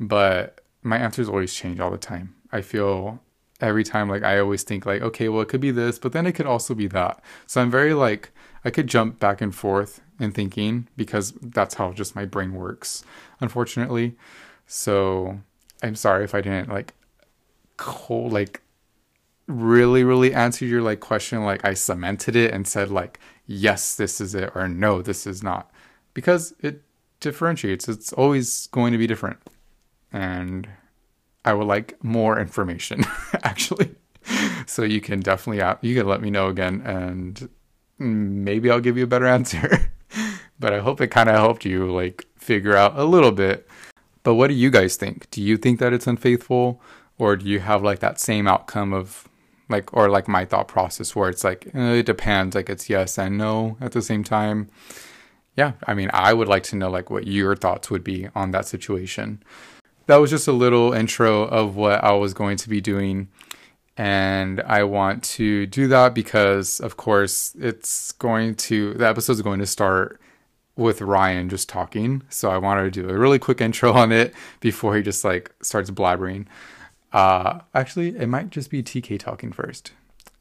But 0.00 0.60
my 0.82 0.98
answers 0.98 1.28
always 1.28 1.54
change 1.54 1.78
all 1.78 1.90
the 1.92 1.98
time. 1.98 2.34
I 2.50 2.62
feel 2.62 3.20
every 3.62 3.84
time 3.84 4.08
like 4.08 4.22
I 4.22 4.38
always 4.38 4.62
think 4.62 4.84
like 4.84 5.00
okay, 5.02 5.28
well 5.28 5.42
it 5.42 5.48
could 5.48 5.60
be 5.60 5.70
this, 5.70 5.98
but 5.98 6.12
then 6.12 6.26
it 6.26 6.32
could 6.32 6.46
also 6.46 6.74
be 6.74 6.88
that. 6.88 7.22
So 7.46 7.62
I'm 7.62 7.70
very 7.70 7.94
like 7.94 8.30
I 8.64 8.70
could 8.70 8.88
jump 8.88 9.18
back 9.18 9.40
and 9.40 9.54
forth 9.54 10.00
in 10.20 10.32
thinking 10.32 10.88
because 10.96 11.32
that's 11.40 11.74
how 11.74 11.92
just 11.92 12.14
my 12.14 12.24
brain 12.24 12.54
works, 12.54 13.04
unfortunately. 13.40 14.16
So 14.66 15.40
I'm 15.82 15.96
sorry 15.96 16.24
if 16.24 16.34
I 16.34 16.40
didn't 16.40 16.68
like 16.68 16.94
cold 17.76 18.32
like 18.32 18.60
really 19.48 20.04
really 20.04 20.32
answer 20.32 20.64
your 20.64 20.82
like 20.82 21.00
question 21.00 21.44
like 21.44 21.64
I 21.64 21.74
cemented 21.74 22.36
it 22.36 22.52
and 22.52 22.66
said 22.66 22.90
like 22.90 23.18
yes 23.46 23.96
this 23.96 24.20
is 24.20 24.34
it 24.34 24.52
or 24.54 24.68
no 24.68 25.02
this 25.02 25.26
is 25.26 25.42
not 25.42 25.70
because 26.14 26.54
it 26.60 26.82
differentiates 27.20 27.88
it's 27.88 28.12
always 28.12 28.68
going 28.68 28.92
to 28.92 28.98
be 28.98 29.06
different 29.06 29.38
and 30.12 30.68
I 31.44 31.54
would 31.54 31.66
like 31.66 32.02
more 32.02 32.38
information 32.38 33.04
actually. 33.42 33.94
So 34.66 34.82
you 34.82 35.00
can 35.00 35.20
definitely 35.20 35.62
you 35.88 35.96
can 35.96 36.06
let 36.06 36.20
me 36.20 36.30
know 36.30 36.48
again 36.48 36.82
and 36.84 37.48
maybe 37.98 38.70
I'll 38.70 38.80
give 38.80 38.96
you 38.96 39.04
a 39.04 39.08
better 39.08 39.26
answer. 39.38 39.90
But 40.58 40.72
I 40.72 40.80
hope 40.80 41.00
it 41.00 41.08
kind 41.08 41.28
of 41.28 41.34
helped 41.34 41.64
you 41.64 41.90
like 41.90 42.26
figure 42.36 42.76
out 42.76 42.96
a 42.96 43.04
little 43.04 43.32
bit. 43.32 43.68
But 44.22 44.34
what 44.34 44.48
do 44.48 44.54
you 44.54 44.70
guys 44.70 44.96
think? 44.96 45.28
Do 45.30 45.42
you 45.42 45.56
think 45.56 45.80
that 45.80 45.92
it's 45.92 46.06
unfaithful 46.06 46.80
or 47.18 47.36
do 47.36 47.46
you 47.46 47.58
have 47.60 47.82
like 47.82 47.98
that 47.98 48.20
same 48.20 48.46
outcome 48.46 48.92
of 48.92 49.28
like 49.68 49.92
or 49.92 50.08
like 50.08 50.28
my 50.28 50.44
thought 50.44 50.68
process 50.68 51.16
where 51.16 51.28
it's 51.28 51.42
like 51.42 51.68
eh, 51.74 51.94
it 51.94 52.06
depends 52.06 52.54
like 52.54 52.70
it's 52.70 52.88
yes 52.88 53.18
and 53.18 53.36
no 53.38 53.76
at 53.80 53.92
the 53.92 54.02
same 54.02 54.22
time? 54.22 54.68
Yeah 55.56 55.72
i 55.86 55.92
mean 55.92 56.08
i 56.14 56.32
would 56.32 56.48
like 56.48 56.62
to 56.64 56.76
know 56.76 56.88
like 56.88 57.10
what 57.10 57.26
your 57.26 57.54
thoughts 57.54 57.90
would 57.90 58.02
be 58.02 58.28
on 58.34 58.52
that 58.52 58.66
situation 58.66 59.42
that 60.12 60.18
was 60.18 60.28
just 60.30 60.46
a 60.46 60.52
little 60.52 60.92
intro 60.92 61.44
of 61.44 61.74
what 61.74 62.04
i 62.04 62.12
was 62.12 62.34
going 62.34 62.58
to 62.58 62.68
be 62.68 62.80
doing 62.80 63.28
and 63.96 64.60
i 64.62 64.84
want 64.84 65.24
to 65.24 65.66
do 65.66 65.88
that 65.88 66.14
because 66.14 66.80
of 66.80 66.98
course 66.98 67.54
it's 67.58 68.12
going 68.12 68.54
to 68.54 68.92
the 68.94 69.06
episode 69.08 69.32
is 69.32 69.42
going 69.42 69.58
to 69.58 69.66
start 69.66 70.20
with 70.76 71.00
Ryan 71.02 71.48
just 71.48 71.68
talking. 71.68 72.22
So 72.28 72.50
I 72.50 72.58
wanted 72.58 72.92
to 72.92 73.02
do 73.02 73.08
a 73.08 73.18
really 73.18 73.38
quick 73.38 73.60
intro 73.60 73.92
on 73.92 74.12
it 74.12 74.34
before 74.60 74.96
he 74.96 75.02
just 75.02 75.24
like 75.24 75.52
starts 75.62 75.90
blabbering. 75.90 76.46
Uh, 77.12 77.60
actually, 77.74 78.16
it 78.16 78.26
might 78.26 78.50
just 78.50 78.70
be 78.70 78.82
TK 78.82 79.18
talking 79.18 79.52
first. 79.52 79.92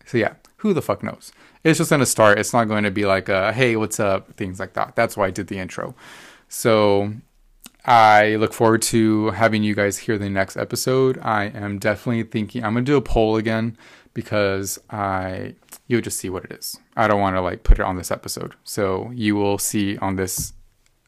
So 0.06 0.18
yeah, 0.18 0.36
who 0.58 0.74
the 0.74 0.82
fuck 0.82 1.04
knows? 1.04 1.32
It's 1.64 1.78
just 1.78 1.90
gonna 1.90 2.06
start. 2.06 2.40
It's 2.40 2.54
not 2.54 2.66
going 2.66 2.84
to 2.84 2.92
be 2.92 3.06
like 3.06 3.30
a 3.30 3.52
hey, 3.52 3.76
what's 3.76 4.00
up, 4.00 4.34
things 4.38 4.60
like 4.60 4.74
that. 4.74 4.96
That's 4.96 5.18
why 5.18 5.28
I 5.28 5.32
did 5.32 5.48
the 5.48 5.60
intro. 5.60 5.96
So 6.48 7.14
I 7.86 8.36
look 8.36 8.54
forward 8.54 8.84
to 8.84 9.32
having 9.32 9.64
you 9.64 9.74
guys 9.74 9.98
hear 9.98 10.18
the 10.18 10.30
next 10.30 10.56
episode. 10.56 11.18
I 11.22 11.46
am 11.46 11.80
definitely 11.80 12.24
thinking 12.24 12.64
I'm 12.64 12.74
gonna 12.74 12.86
do 12.86 12.98
a 12.98 13.02
poll 13.02 13.38
again 13.38 13.78
because 14.14 14.80
I 14.90 15.56
you'll 15.88 16.02
just 16.02 16.20
see 16.20 16.30
what 16.30 16.46
it 16.46 16.52
is. 16.52 16.78
I 16.96 17.08
don't 17.08 17.20
want 17.20 17.36
to 17.36 17.42
like 17.42 17.64
put 17.64 17.80
it 17.80 17.84
on 17.84 17.96
this 17.96 18.12
episode. 18.12 18.54
So 18.64 19.12
you 19.14 19.36
will 19.36 19.58
see 19.58 19.98
on 19.98 20.16
this 20.16 20.54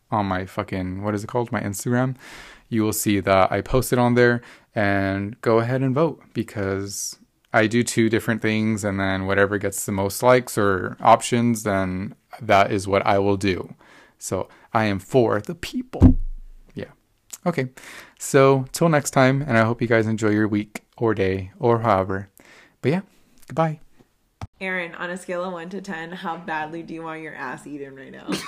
on 0.10 0.26
my 0.26 0.46
fucking 0.46 1.04
what 1.04 1.14
is 1.14 1.24
it 1.24 1.28
called? 1.28 1.52
My 1.52 1.62
Instagram. 1.62 2.16
You 2.70 2.84
will 2.84 2.94
see 2.94 3.20
that 3.20 3.52
I 3.52 3.62
posted 3.62 4.00
on 4.00 4.16
there 4.16 4.42
and 4.74 5.40
go 5.42 5.60
ahead 5.60 5.82
and 5.82 5.94
vote 5.94 6.24
because 6.34 7.18
I 7.54 7.68
do 7.68 7.84
two 7.84 8.10
different 8.10 8.42
things 8.42 8.84
and 8.84 9.00
then 9.00 9.28
whatever 9.28 9.60
gets 9.60 9.86
the 9.86 9.92
most 9.92 10.24
likes 10.24 10.58
or 10.58 10.98
options, 11.00 11.62
then 11.64 12.16
that 12.42 12.72
is 12.72 12.88
what 12.88 13.06
I 13.06 13.20
will 13.20 13.38
do. 13.38 13.76
So 14.18 14.50
I 14.74 14.86
am 14.86 14.98
for 14.98 15.40
the 15.40 15.54
people. 15.54 16.18
Yeah. 17.44 17.50
Okay. 17.50 17.70
So 18.20 18.66
till 18.72 18.90
next 18.90 19.12
time, 19.12 19.42
and 19.42 19.58
I 19.58 19.64
hope 19.64 19.82
you 19.82 19.88
guys 19.88 20.08
enjoy 20.08 20.30
your 20.30 20.48
week 20.48 20.84
or 20.98 21.14
day 21.14 21.52
or 21.60 21.80
however. 21.80 22.30
But 22.82 22.92
yeah, 22.92 23.02
goodbye. 23.48 23.80
Aaron, 24.60 24.96
on 24.96 25.10
a 25.10 25.18
scale 25.18 25.44
of 25.44 25.54
one 25.54 25.70
to 25.70 25.82
ten, 25.82 26.12
how 26.12 26.38
badly 26.38 26.84
do 26.84 26.94
you 26.94 27.04
want 27.04 27.22
your 27.22 27.36
ass 27.36 27.68
eaten 27.68 27.96
right 27.96 28.12
now? 28.12 28.30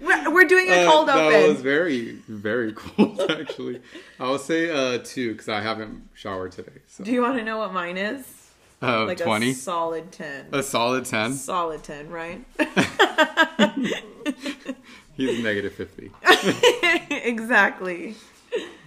We're 0.00 0.46
doing 0.46 0.70
a 0.70 0.86
cold 0.86 1.08
uh, 1.08 1.14
open. 1.14 1.32
That 1.32 1.48
was 1.48 1.60
very, 1.60 2.12
very 2.28 2.72
cold, 2.74 3.20
actually. 3.28 3.82
I 4.20 4.30
will 4.30 4.38
say 4.38 4.70
uh, 4.70 5.00
two 5.02 5.32
because 5.32 5.48
I 5.48 5.60
haven't 5.60 6.08
showered 6.14 6.52
today. 6.52 6.80
So. 6.86 7.02
Do 7.02 7.10
you 7.10 7.22
want 7.22 7.36
to 7.38 7.44
know 7.44 7.58
what 7.58 7.72
mine 7.72 7.96
is? 7.96 8.24
Uh, 8.80 9.06
like 9.06 9.18
20? 9.18 9.50
a 9.50 9.54
solid 9.54 10.12
10. 10.12 10.46
A 10.52 10.62
solid 10.62 11.04
10? 11.04 11.32
Solid 11.32 11.82
10, 11.82 12.10
right? 12.10 12.44
He's 15.18 15.42
negative 15.42 15.74
50. 15.74 16.12
exactly. 17.10 18.14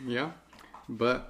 Yeah. 0.07 0.31
But 0.87 1.29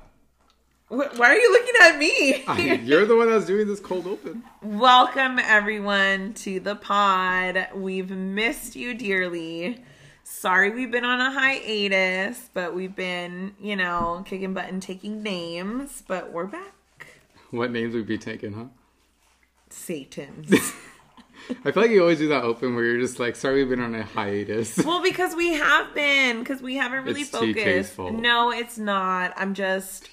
Why 0.90 1.10
are 1.18 1.36
you 1.36 1.52
looking 1.52 1.74
at 1.82 1.98
me? 1.98 2.44
I, 2.48 2.80
you're 2.84 3.08
the 3.08 3.16
one 3.16 3.28
that's 3.28 3.48
doing 3.48 3.68
this 3.68 3.80
cold 3.80 4.06
open. 4.06 4.44
Welcome, 4.62 5.40
everyone, 5.40 6.36
to 6.36 6.60
the 6.60 6.76
pod. 6.76 7.70
We've 7.74 8.12
missed 8.12 8.76
you 8.76 8.94
dearly. 8.94 9.84
Sorry 10.24 10.70
we've 10.70 10.92
been 10.92 11.04
on 11.04 11.20
a 11.20 11.32
hiatus, 11.32 12.52
but 12.54 12.76
we've 12.76 12.96
been, 12.96 13.56
you 13.60 13.76
know, 13.76 14.24
kicking 14.28 14.54
butt 14.54 14.70
and 14.70 14.84
taking 14.84 15.24
names, 15.24 16.04
but 16.08 16.32
we're 16.32 16.46
back. 16.46 17.08
What 17.50 17.72
names 17.72 17.96
would 17.96 18.06
be 18.06 18.20
taken, 18.20 18.54
huh? 18.54 18.66
Satan. 19.72 20.46
I 21.66 21.72
feel 21.72 21.84
like 21.84 21.92
you 21.92 22.02
always 22.02 22.20
do 22.20 22.28
that 22.30 22.44
open 22.44 22.76
where 22.76 22.84
you're 22.86 23.00
just 23.00 23.20
like, 23.20 23.36
sorry, 23.36 23.56
we've 23.62 23.70
been 23.70 23.82
on 23.82 23.96
a 23.96 24.04
hiatus. 24.04 24.78
well, 24.86 25.02
because 25.02 25.36
we 25.36 25.54
have 25.54 25.94
been, 25.94 26.40
because 26.40 26.62
we 26.62 26.76
haven't 26.76 27.04
really 27.06 27.22
It's 27.22 27.30
focused. 27.30 27.98
No, 28.00 28.52
it's 28.52 28.78
not. 28.78 29.34
I'm 29.38 29.54
just. 29.54 30.10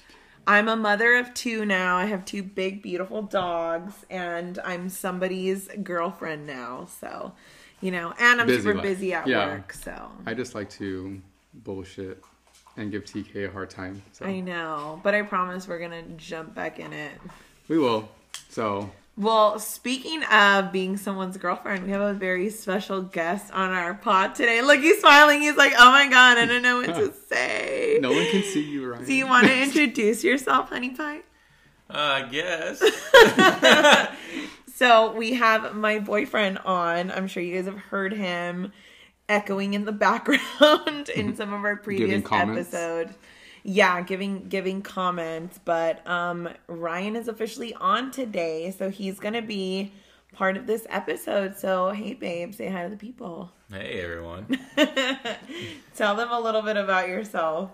I'm 0.47 0.67
a 0.67 0.75
mother 0.75 1.15
of 1.15 1.31
two 1.35 1.63
now. 1.63 1.97
I 1.97 2.05
have 2.05 2.25
two 2.25 2.41
big, 2.41 2.81
beautiful 2.81 3.21
dogs, 3.21 3.93
and 4.09 4.57
I'm 4.65 4.89
somebody's 4.89 5.67
girlfriend 5.83 6.47
now. 6.47 6.87
So, 6.99 7.33
you 7.81 7.91
know, 7.91 8.13
and 8.19 8.41
I'm 8.41 8.47
Busy 8.47 8.61
super 8.61 8.73
life. 8.73 8.83
busy 8.83 9.13
at 9.13 9.27
Yeah. 9.27 9.47
work. 9.47 9.73
So, 9.73 10.11
I 10.25 10.33
just 10.33 10.55
like 10.55 10.69
to 10.71 11.21
bullshit 11.53 12.23
and 12.77 12.91
give 12.91 13.05
TK 13.05 13.47
a 13.47 13.51
hard 13.51 13.69
time. 13.69 14.01
So 14.11 14.25
I 14.25 14.39
know, 14.39 14.99
but 15.03 15.13
I 15.13 15.21
promise 15.21 15.67
we're 15.67 15.79
gonna 15.79 16.01
jump 16.17 16.55
back 16.55 16.79
in 16.79 16.93
it. 16.93 17.13
we 17.67 17.77
will. 17.77 18.09
So 18.49 18.89
Well, 19.19 19.59
speaking 19.59 20.23
of 20.23 20.71
being 20.71 20.95
someone's 20.95 21.35
girlfriend, 21.35 21.85
we 21.85 21.91
have 21.91 22.01
a 22.01 22.13
very 22.13 22.49
special 22.49 23.01
guest 23.01 23.51
on 23.53 23.71
our 23.71 23.93
pod 23.93 24.33
today. 24.33 24.61
Look, 24.61 24.79
he's 24.79 24.99
smiling. 25.01 25.41
He's 25.41 25.57
like, 25.57 25.73
"Oh 25.77 25.91
my 25.91 26.07
god, 26.07 26.37
I 26.37 26.45
don't 26.45 26.61
know 26.61 26.77
what 26.77 26.95
to 26.95 27.13
say." 27.27 27.99
no 28.01 28.13
one 28.13 28.25
can 28.31 28.43
see 28.43 28.63
you, 28.63 28.89
Ryan. 28.89 29.05
Do 29.05 29.13
you 29.13 29.27
want 29.27 29.47
to 29.47 29.61
introduce 29.61 30.23
yourself, 30.23 30.69
Honey 30.69 30.91
Pie? 30.91 31.19
Uh, 31.89 31.93
I 31.93 32.29
guess. 32.31 32.81
So 34.79 35.11
we 35.11 35.33
have 35.33 35.75
my 35.75 35.99
boyfriend 35.99 36.59
on. 36.59 37.11
I'm 37.11 37.27
sure 37.27 37.43
you 37.43 37.53
guys 37.57 37.65
have 37.65 37.77
heard 37.77 38.13
him 38.13 38.71
echoing 39.27 39.73
in 39.73 39.83
the 39.83 39.91
background 39.91 41.09
in 41.15 41.35
some 41.35 41.51
of 41.51 41.65
our 41.65 41.75
previous 41.75 42.23
comments. 42.23 42.73
Yeah, 43.63 44.01
giving 44.01 44.47
giving 44.49 44.81
comments. 44.81 45.59
But 45.63 46.05
um 46.07 46.49
Ryan 46.67 47.15
is 47.15 47.27
officially 47.27 47.73
on 47.75 48.11
today, 48.11 48.71
so 48.71 48.89
he's 48.89 49.19
gonna 49.19 49.41
be 49.41 49.91
part 50.33 50.57
of 50.57 50.67
this 50.67 50.85
episode. 50.89 51.57
So 51.57 51.89
hey 51.91 52.13
babe, 52.13 52.53
say 52.53 52.69
hi 52.69 52.83
to 52.83 52.89
the 52.89 52.97
people. 52.97 53.51
hey, 53.71 54.01
everyone. 54.03 54.57
Tell 55.95 56.15
them 56.15 56.29
a 56.31 56.39
little 56.39 56.61
bit 56.61 56.77
about 56.77 57.07
yourself. 57.07 57.71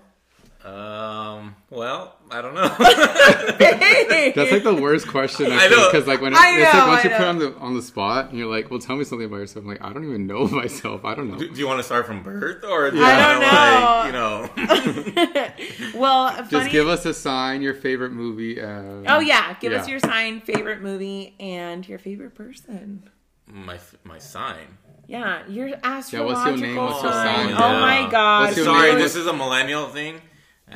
Um. 0.65 1.55
Well, 1.69 2.15
I 2.31 2.41
don't 2.41 2.55
know. 2.55 2.67
That's 2.79 4.51
like 4.51 4.63
the 4.63 4.73
worst 4.81 5.07
question 5.07 5.51
I, 5.51 5.57
I 5.57 5.59
think 5.67 5.71
know. 5.71 5.91
because 5.91 6.07
like 6.07 6.21
when 6.21 6.33
it, 6.33 6.39
I 6.39 6.57
it's 6.59 6.73
like 6.73 6.87
once 6.87 6.99
I 6.99 7.03
you 7.03 7.09
put 7.11 7.19
know. 7.19 7.27
on 7.29 7.37
the 7.39 7.55
on 7.57 7.73
the 7.75 7.81
spot 7.83 8.29
and 8.29 8.39
you're 8.39 8.49
like, 8.49 8.71
well, 8.71 8.79
tell 8.79 8.95
me 8.95 9.03
something 9.03 9.27
about 9.27 9.37
yourself. 9.37 9.63
I'm 9.63 9.69
like, 9.69 9.83
I 9.83 9.93
don't 9.93 10.03
even 10.05 10.25
know 10.25 10.47
myself. 10.47 11.05
I 11.05 11.13
don't 11.13 11.29
know. 11.29 11.37
do, 11.37 11.49
do 11.51 11.59
you 11.59 11.67
want 11.67 11.79
to 11.79 11.83
start 11.83 12.07
from 12.07 12.23
birth 12.23 12.63
or? 12.63 12.89
Do 12.89 12.97
I 12.99 14.05
you 14.07 14.09
don't 14.09 14.11
wanna, 14.11 14.49
Like, 14.65 14.73
you 14.73 15.93
know. 15.93 15.93
well, 16.01 16.29
funny. 16.33 16.49
Just 16.49 16.71
give 16.71 16.87
us 16.87 17.05
a 17.05 17.13
sign, 17.13 17.61
your 17.61 17.75
favorite 17.75 18.11
movie. 18.13 18.59
And, 18.59 19.05
Oh 19.07 19.19
yeah, 19.19 19.55
give 19.59 19.71
us 19.71 19.87
your 19.87 19.99
sign, 19.99 20.41
favorite 20.41 20.81
movie, 20.81 21.35
and 21.39 21.87
your 21.87 21.99
favorite 21.99 22.33
person. 22.33 23.07
my 23.47 23.77
my 24.03 24.17
sign. 24.17 24.65
Yeah, 25.07 25.45
your 25.47 25.67
Yeah, 25.67 25.75
astrological 25.83 26.25
what's 26.49 26.59
your 26.59 26.67
name? 26.67 26.75
What's 26.77 27.03
your 27.03 27.11
sign. 27.11 27.49
sign? 27.49 27.53
Oh 27.55 27.71
Yeah. 27.71 27.81
my 27.81 28.09
god, 28.09 28.53
Sorry, 28.55 28.89
name? 28.93 28.97
this 28.99 29.15
is 29.15 29.27
a 29.27 29.33
millennial 29.33 29.87
thing. 29.89 30.19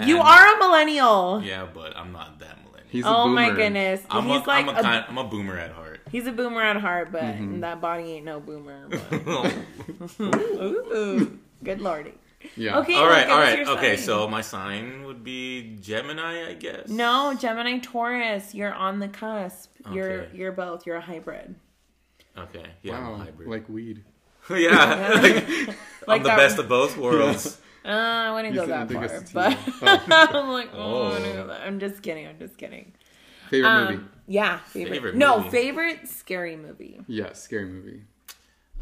You 0.06 0.20
are 0.20 0.56
a 0.56 0.60
millennial. 0.60 1.42
Yeah, 1.44 1.68
but 1.74 1.96
I'm 1.98 2.12
not 2.12 2.40
that 2.40 2.58
millennial. 2.64 2.88
He's 2.90 3.06
a 3.06 3.08
Oh 3.08 3.28
my 3.28 3.52
goodness, 3.52 4.02
I'm 4.10 4.26
he's 4.26 4.42
a, 4.42 4.48
like 4.48 4.66
I'm 4.68 4.76
a, 4.76 4.80
a, 4.80 4.82
kind, 4.82 5.06
I'm 5.10 5.18
a 5.20 5.24
boomer 5.24 5.58
at 5.58 5.72
heart. 5.72 6.02
he's 6.12 6.26
a 6.26 6.32
boomer 6.32 6.62
at 6.62 6.78
heart, 6.78 7.12
but 7.12 7.22
Mm-hmm. 7.22 7.60
that 7.62 7.80
body 7.82 8.04
ain't 8.14 8.26
no 8.26 8.40
boomer. 8.40 8.88
Ooh, 10.20 11.40
good 11.64 11.82
lordy. 11.82 12.14
Yeah. 12.56 12.80
Okay, 12.80 12.96
all 12.96 13.02
well, 13.04 13.10
right, 13.12 13.24
give 13.28 13.32
all 13.32 13.42
us 13.42 13.48
right. 13.50 13.58
your 13.60 13.70
Okay, 13.78 13.96
sign. 13.98 14.06
so 14.06 14.28
my 14.28 14.42
sign 14.42 15.04
would 15.04 15.24
be 15.24 15.76
Gemini, 15.82 16.48
I 16.50 16.54
guess. 16.54 16.88
No, 16.88 17.36
Gemini 17.38 17.80
Taurus, 17.80 18.56
you're 18.56 18.74
on 18.74 19.00
the 19.00 19.08
cusp. 19.10 19.72
You're 19.92 20.26
you're 20.34 20.52
both. 20.54 20.86
You're 20.86 20.96
a 20.98 21.02
hybrid. 21.02 21.56
Okay. 22.38 22.66
Yeah, 22.82 22.98
I'm 22.98 23.06
a 23.08 23.12
Wow, 23.12 23.18
hybrid. 23.18 23.50
like 23.50 23.68
weed. 23.70 24.04
yeah. 24.50 25.20
like, 25.22 25.48
Like 26.08 26.22
I'm 26.22 26.24
the 26.24 26.30
that- 26.30 26.38
best 26.38 26.58
of 26.60 26.70
both 26.70 26.98
worlds. 26.98 27.60
Uh, 27.86 27.90
I 27.90 28.32
wouldn't 28.34 28.54
You 28.54 28.62
go 28.62 28.68
that 28.68 28.92
far, 28.92 29.02
but 29.08 29.12
it's 29.12 29.34
a 29.82 30.38
I'm 30.38 30.50
like, 30.50 30.70
oh, 30.74 31.08
I 31.08 31.10
wouldn't 31.14 31.26
Oh. 31.28 31.34
go 31.42 31.48
that- 31.48 31.62
I'm 31.62 31.80
just 31.80 32.02
kidding. 32.02 32.28
I'm 32.28 32.38
just 32.40 32.58
kidding. 32.58 32.92
Favorite 33.50 33.70
Um, 33.70 33.92
movie? 33.94 34.04
yeah, 34.28 34.60
favorite. 34.60 34.94
Favorite 34.94 35.16
no, 35.16 35.38
movie. 35.38 35.50
favorite 35.50 36.08
scary 36.08 36.56
movie. 36.56 37.02
Yeah, 37.08 37.34
scary 37.34 37.66
movie. 37.66 38.02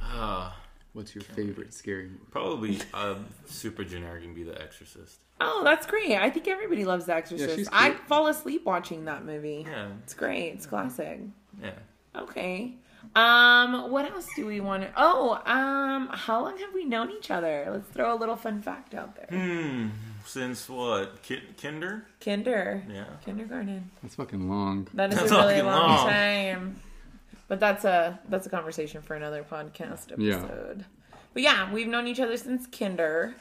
Uh, 0.01 0.51
What's 0.93 1.13
your 1.13 1.23
favorite 1.23 1.73
scary 1.73 2.05
movie? 2.07 2.19
probably 2.31 2.79
uh, 2.93 3.15
super 3.45 3.83
generic 3.83 4.23
and 4.23 4.33
be 4.33 4.43
The 4.43 4.59
Exorcist. 4.61 5.19
Oh, 5.39 5.61
that's 5.63 5.85
great. 5.85 6.17
I 6.17 6.29
think 6.31 6.47
everybody 6.47 6.83
loves 6.85 7.05
The 7.05 7.13
Exorcist. 7.13 7.55
she's 7.55 7.69
I 7.71 7.91
fall 8.07 8.27
asleep 8.27 8.65
watching 8.65 9.05
that 9.05 9.23
movie. 9.23 9.65
Yeah. 9.69 9.89
It's 10.03 10.15
great. 10.15 10.53
It's 10.55 10.65
classic. 10.65 11.19
Yeah. 11.61 11.71
Okay. 12.15 12.73
Um, 13.15 13.89
what 13.89 14.09
else 14.11 14.27
do 14.35 14.45
we 14.45 14.59
want 14.59 14.83
to? 14.83 14.91
Oh, 14.95 15.41
um, 15.45 16.09
how 16.11 16.43
long 16.43 16.57
have 16.59 16.73
we 16.73 16.85
known 16.85 17.09
each 17.11 17.31
other? 17.31 17.67
Let's 17.71 17.89
throw 17.89 18.13
a 18.13 18.17
little 18.17 18.35
fun 18.35 18.61
fact 18.61 18.93
out 18.93 19.15
there. 19.15 19.27
Hmm. 19.39 19.87
Since 20.25 20.67
what? 20.69 21.21
Ki- 21.23 21.41
kinder? 21.61 22.05
Kinder. 22.19 22.83
Yeah. 22.91 23.05
Kindergarten. 23.25 23.89
That's 24.03 24.15
fucking 24.15 24.49
long. 24.49 24.87
That 24.93 25.13
is 25.13 25.19
That's 25.19 25.31
a 25.31 25.35
really 25.35 25.53
fucking 25.55 25.65
long, 25.65 25.89
long. 25.89 26.07
time. 26.09 26.75
But 27.47 27.59
that's 27.61 27.85
a 27.85 28.19
that's 28.27 28.45
a 28.45 28.49
conversation 28.49 29.01
for 29.01 29.15
another 29.15 29.43
podcast 29.49 30.11
episode. 30.11 30.19
Yeah. 30.21 30.35
episode. 30.35 30.85
But 31.33 31.43
yeah, 31.43 31.71
we've 31.71 31.87
known 31.87 32.07
each 32.07 32.19
other 32.19 32.35
since 32.35 32.67
kinder. 32.67 33.35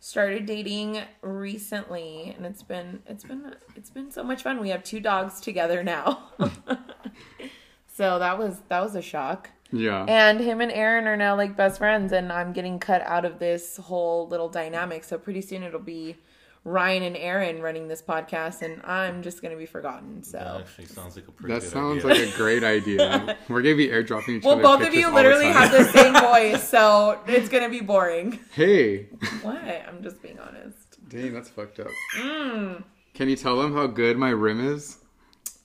Started 0.00 0.46
dating 0.46 1.00
recently, 1.20 2.34
and 2.36 2.44
it's 2.44 2.64
been 2.64 3.02
it's 3.06 3.22
been 3.22 3.54
it's 3.76 3.90
been 3.90 4.10
so 4.10 4.24
much 4.24 4.42
fun. 4.42 4.58
We 4.60 4.70
have 4.70 4.82
two 4.82 4.98
dogs 4.98 5.40
together 5.40 5.84
now. 5.84 6.24
so 7.94 8.18
that 8.18 8.38
was 8.38 8.60
that 8.68 8.82
was 8.82 8.94
a 8.94 9.02
shock. 9.02 9.50
Yeah. 9.74 10.04
And 10.06 10.38
him 10.38 10.60
and 10.60 10.70
Aaron 10.70 11.06
are 11.06 11.16
now 11.16 11.34
like 11.36 11.56
best 11.56 11.78
friends, 11.78 12.12
and 12.12 12.30
I'm 12.32 12.52
getting 12.52 12.78
cut 12.78 13.00
out 13.02 13.24
of 13.24 13.38
this 13.38 13.78
whole 13.78 14.28
little 14.28 14.48
dynamic. 14.48 15.04
So 15.04 15.16
pretty 15.18 15.40
soon 15.40 15.62
it'll 15.62 15.80
be 15.80 16.16
Ryan 16.64 17.02
and 17.02 17.16
Aaron 17.16 17.60
running 17.62 17.88
this 17.88 18.02
podcast, 18.02 18.60
and 18.62 18.82
I'm 18.84 19.22
just 19.22 19.40
gonna 19.42 19.56
be 19.56 19.64
forgotten. 19.66 20.16
That 20.20 20.26
So 20.26 20.58
actually 20.60 20.84
sounds 20.84 21.16
like 21.16 21.26
a 21.26 21.32
pretty 21.32 21.54
that 21.54 21.60
good 21.62 21.70
sounds 21.70 22.04
idea. 22.04 22.24
like 22.26 22.34
a 22.34 22.36
great 22.36 22.62
idea. 22.62 23.38
We're 23.48 23.62
gonna 23.62 23.74
be 23.76 23.88
airdropping 23.88 24.28
each 24.36 24.44
well, 24.44 24.54
other. 24.54 24.62
both 24.62 24.86
of 24.86 24.94
you 24.94 25.10
literally 25.12 25.46
the 25.48 25.52
have 25.54 25.72
the 25.72 25.84
same 25.98 26.12
voice, 26.14 26.68
so 26.68 27.18
it's 27.26 27.48
gonna 27.48 27.70
be 27.70 27.80
boring. 27.80 28.38
Hey, 28.52 29.08
What? 29.40 29.56
I'm 29.56 30.02
just 30.02 30.22
being 30.22 30.38
honest. 30.38 30.98
dang, 31.08 31.32
that's 31.32 31.48
fucked 31.48 31.80
up. 31.80 31.88
Mm. 32.18 32.84
Can 33.14 33.28
you 33.28 33.36
tell 33.36 33.60
them 33.60 33.72
how 33.74 33.86
good 33.86 34.16
my 34.18 34.30
rim 34.30 34.60
is? 34.74 34.98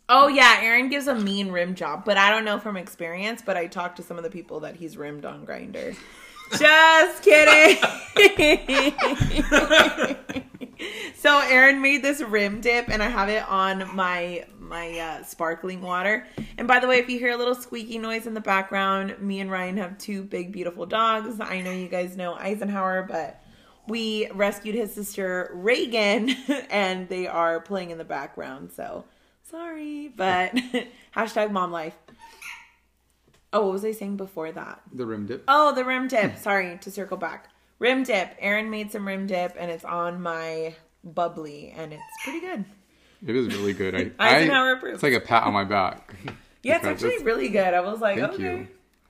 Oh 0.10 0.28
yeah, 0.28 0.60
Aaron 0.62 0.90
gives 0.90 1.08
a 1.08 1.16
mean 1.16 1.52
rim 1.52 1.76
job, 1.76 2.06
but 2.06 2.18
I 2.18 2.30
don't 2.30 2.46
know 2.46 2.60
from 2.60 2.78
experience. 2.78 3.42
But 3.46 3.58
I 3.58 3.68
talked 3.68 3.98
to 3.98 4.04
some 4.04 4.18
of 4.18 4.24
the 4.24 4.30
people 4.30 4.62
that 4.62 4.76
he's 4.76 4.96
rimmed 4.96 5.26
on 5.26 5.46
Grindr. 5.46 5.98
Just 6.58 7.24
kidding. 7.24 7.78
so 11.17 11.39
Aaron 11.39 11.82
made 11.82 12.04
this 12.04 12.22
rim 12.22 12.62
dip, 12.62 12.88
and 12.88 13.04
I 13.04 13.10
have 13.10 13.28
it 13.28 13.48
on 13.50 13.93
my 13.93 14.46
my 14.58 14.98
uh, 14.98 15.24
sparkling 15.24 15.82
water. 15.82 16.26
And 16.58 16.70
by 16.70 16.80
the 16.80 16.88
way, 16.88 17.00
if 17.00 17.10
you 17.10 17.20
hear 17.20 17.32
a 17.32 17.38
little 17.38 17.56
squeaky 17.56 17.98
noise 17.98 18.28
in 18.28 18.34
the 18.34 18.41
background, 18.41 19.20
me 19.20 19.41
and 19.41 19.52
Ryan 19.52 19.76
have 19.78 19.98
two 19.98 20.24
big, 20.24 20.54
beautiful 20.54 20.86
dogs. 20.86 21.39
I 21.41 21.62
know 21.62 21.72
you 21.72 21.89
guys 21.89 22.15
know 22.15 22.34
Eisenhower, 22.34 23.04
but 23.04 23.41
we 23.88 24.30
rescued 24.32 24.76
his 24.76 24.93
sister 24.93 25.52
Reagan, 25.54 26.30
and 26.70 27.10
they 27.10 27.28
are 27.28 27.60
playing 27.60 27.89
in 27.89 27.98
the 27.98 28.06
background. 28.06 28.72
So 28.72 29.04
sorry, 29.49 30.12
but 30.15 30.55
hashtag 31.15 31.51
mom 31.51 31.71
life. 31.71 31.95
Oh, 33.53 33.63
what 33.63 33.73
was 33.73 33.86
I 33.86 33.91
saying 33.91 34.17
before 34.17 34.51
that? 34.51 34.81
The 34.93 35.05
rim 35.05 35.25
dip. 35.25 35.43
Oh, 35.47 35.73
the 35.73 35.86
rim 35.86 36.07
dip. 36.07 36.38
Sorry 36.41 36.77
to 36.81 36.91
circle 36.91 37.17
back. 37.17 37.49
Rim 37.79 38.03
dip. 38.03 38.36
Aaron 38.39 38.69
made 38.69 38.91
some 38.91 39.07
rim 39.07 39.25
dip, 39.25 39.55
and 39.57 39.71
it's 39.71 39.86
on 39.86 40.21
my 40.21 40.75
bubbly, 41.03 41.73
and 41.75 41.93
it's 41.93 42.03
pretty 42.23 42.41
good. 42.41 42.65
It 43.25 43.36
is 43.36 43.47
really 43.47 43.73
good. 43.73 43.95
I, 43.95 44.12
Eisenhower 44.36 44.69
I, 44.69 44.77
approves. 44.77 44.95
it's 44.95 45.03
like 45.03 45.13
a 45.13 45.21
pat 45.21 45.43
on 45.43 45.53
my 45.53 45.63
back. 45.63 46.13
Yeah, 46.62 46.77
it's 46.77 46.86
actually 46.86 47.23
really 47.23 47.49
good. 47.49 47.73
I 47.73 47.79
was 47.79 48.01
like, 48.01 48.19
Thank 48.19 48.33
okay. 48.33 48.43
you. 48.43 48.67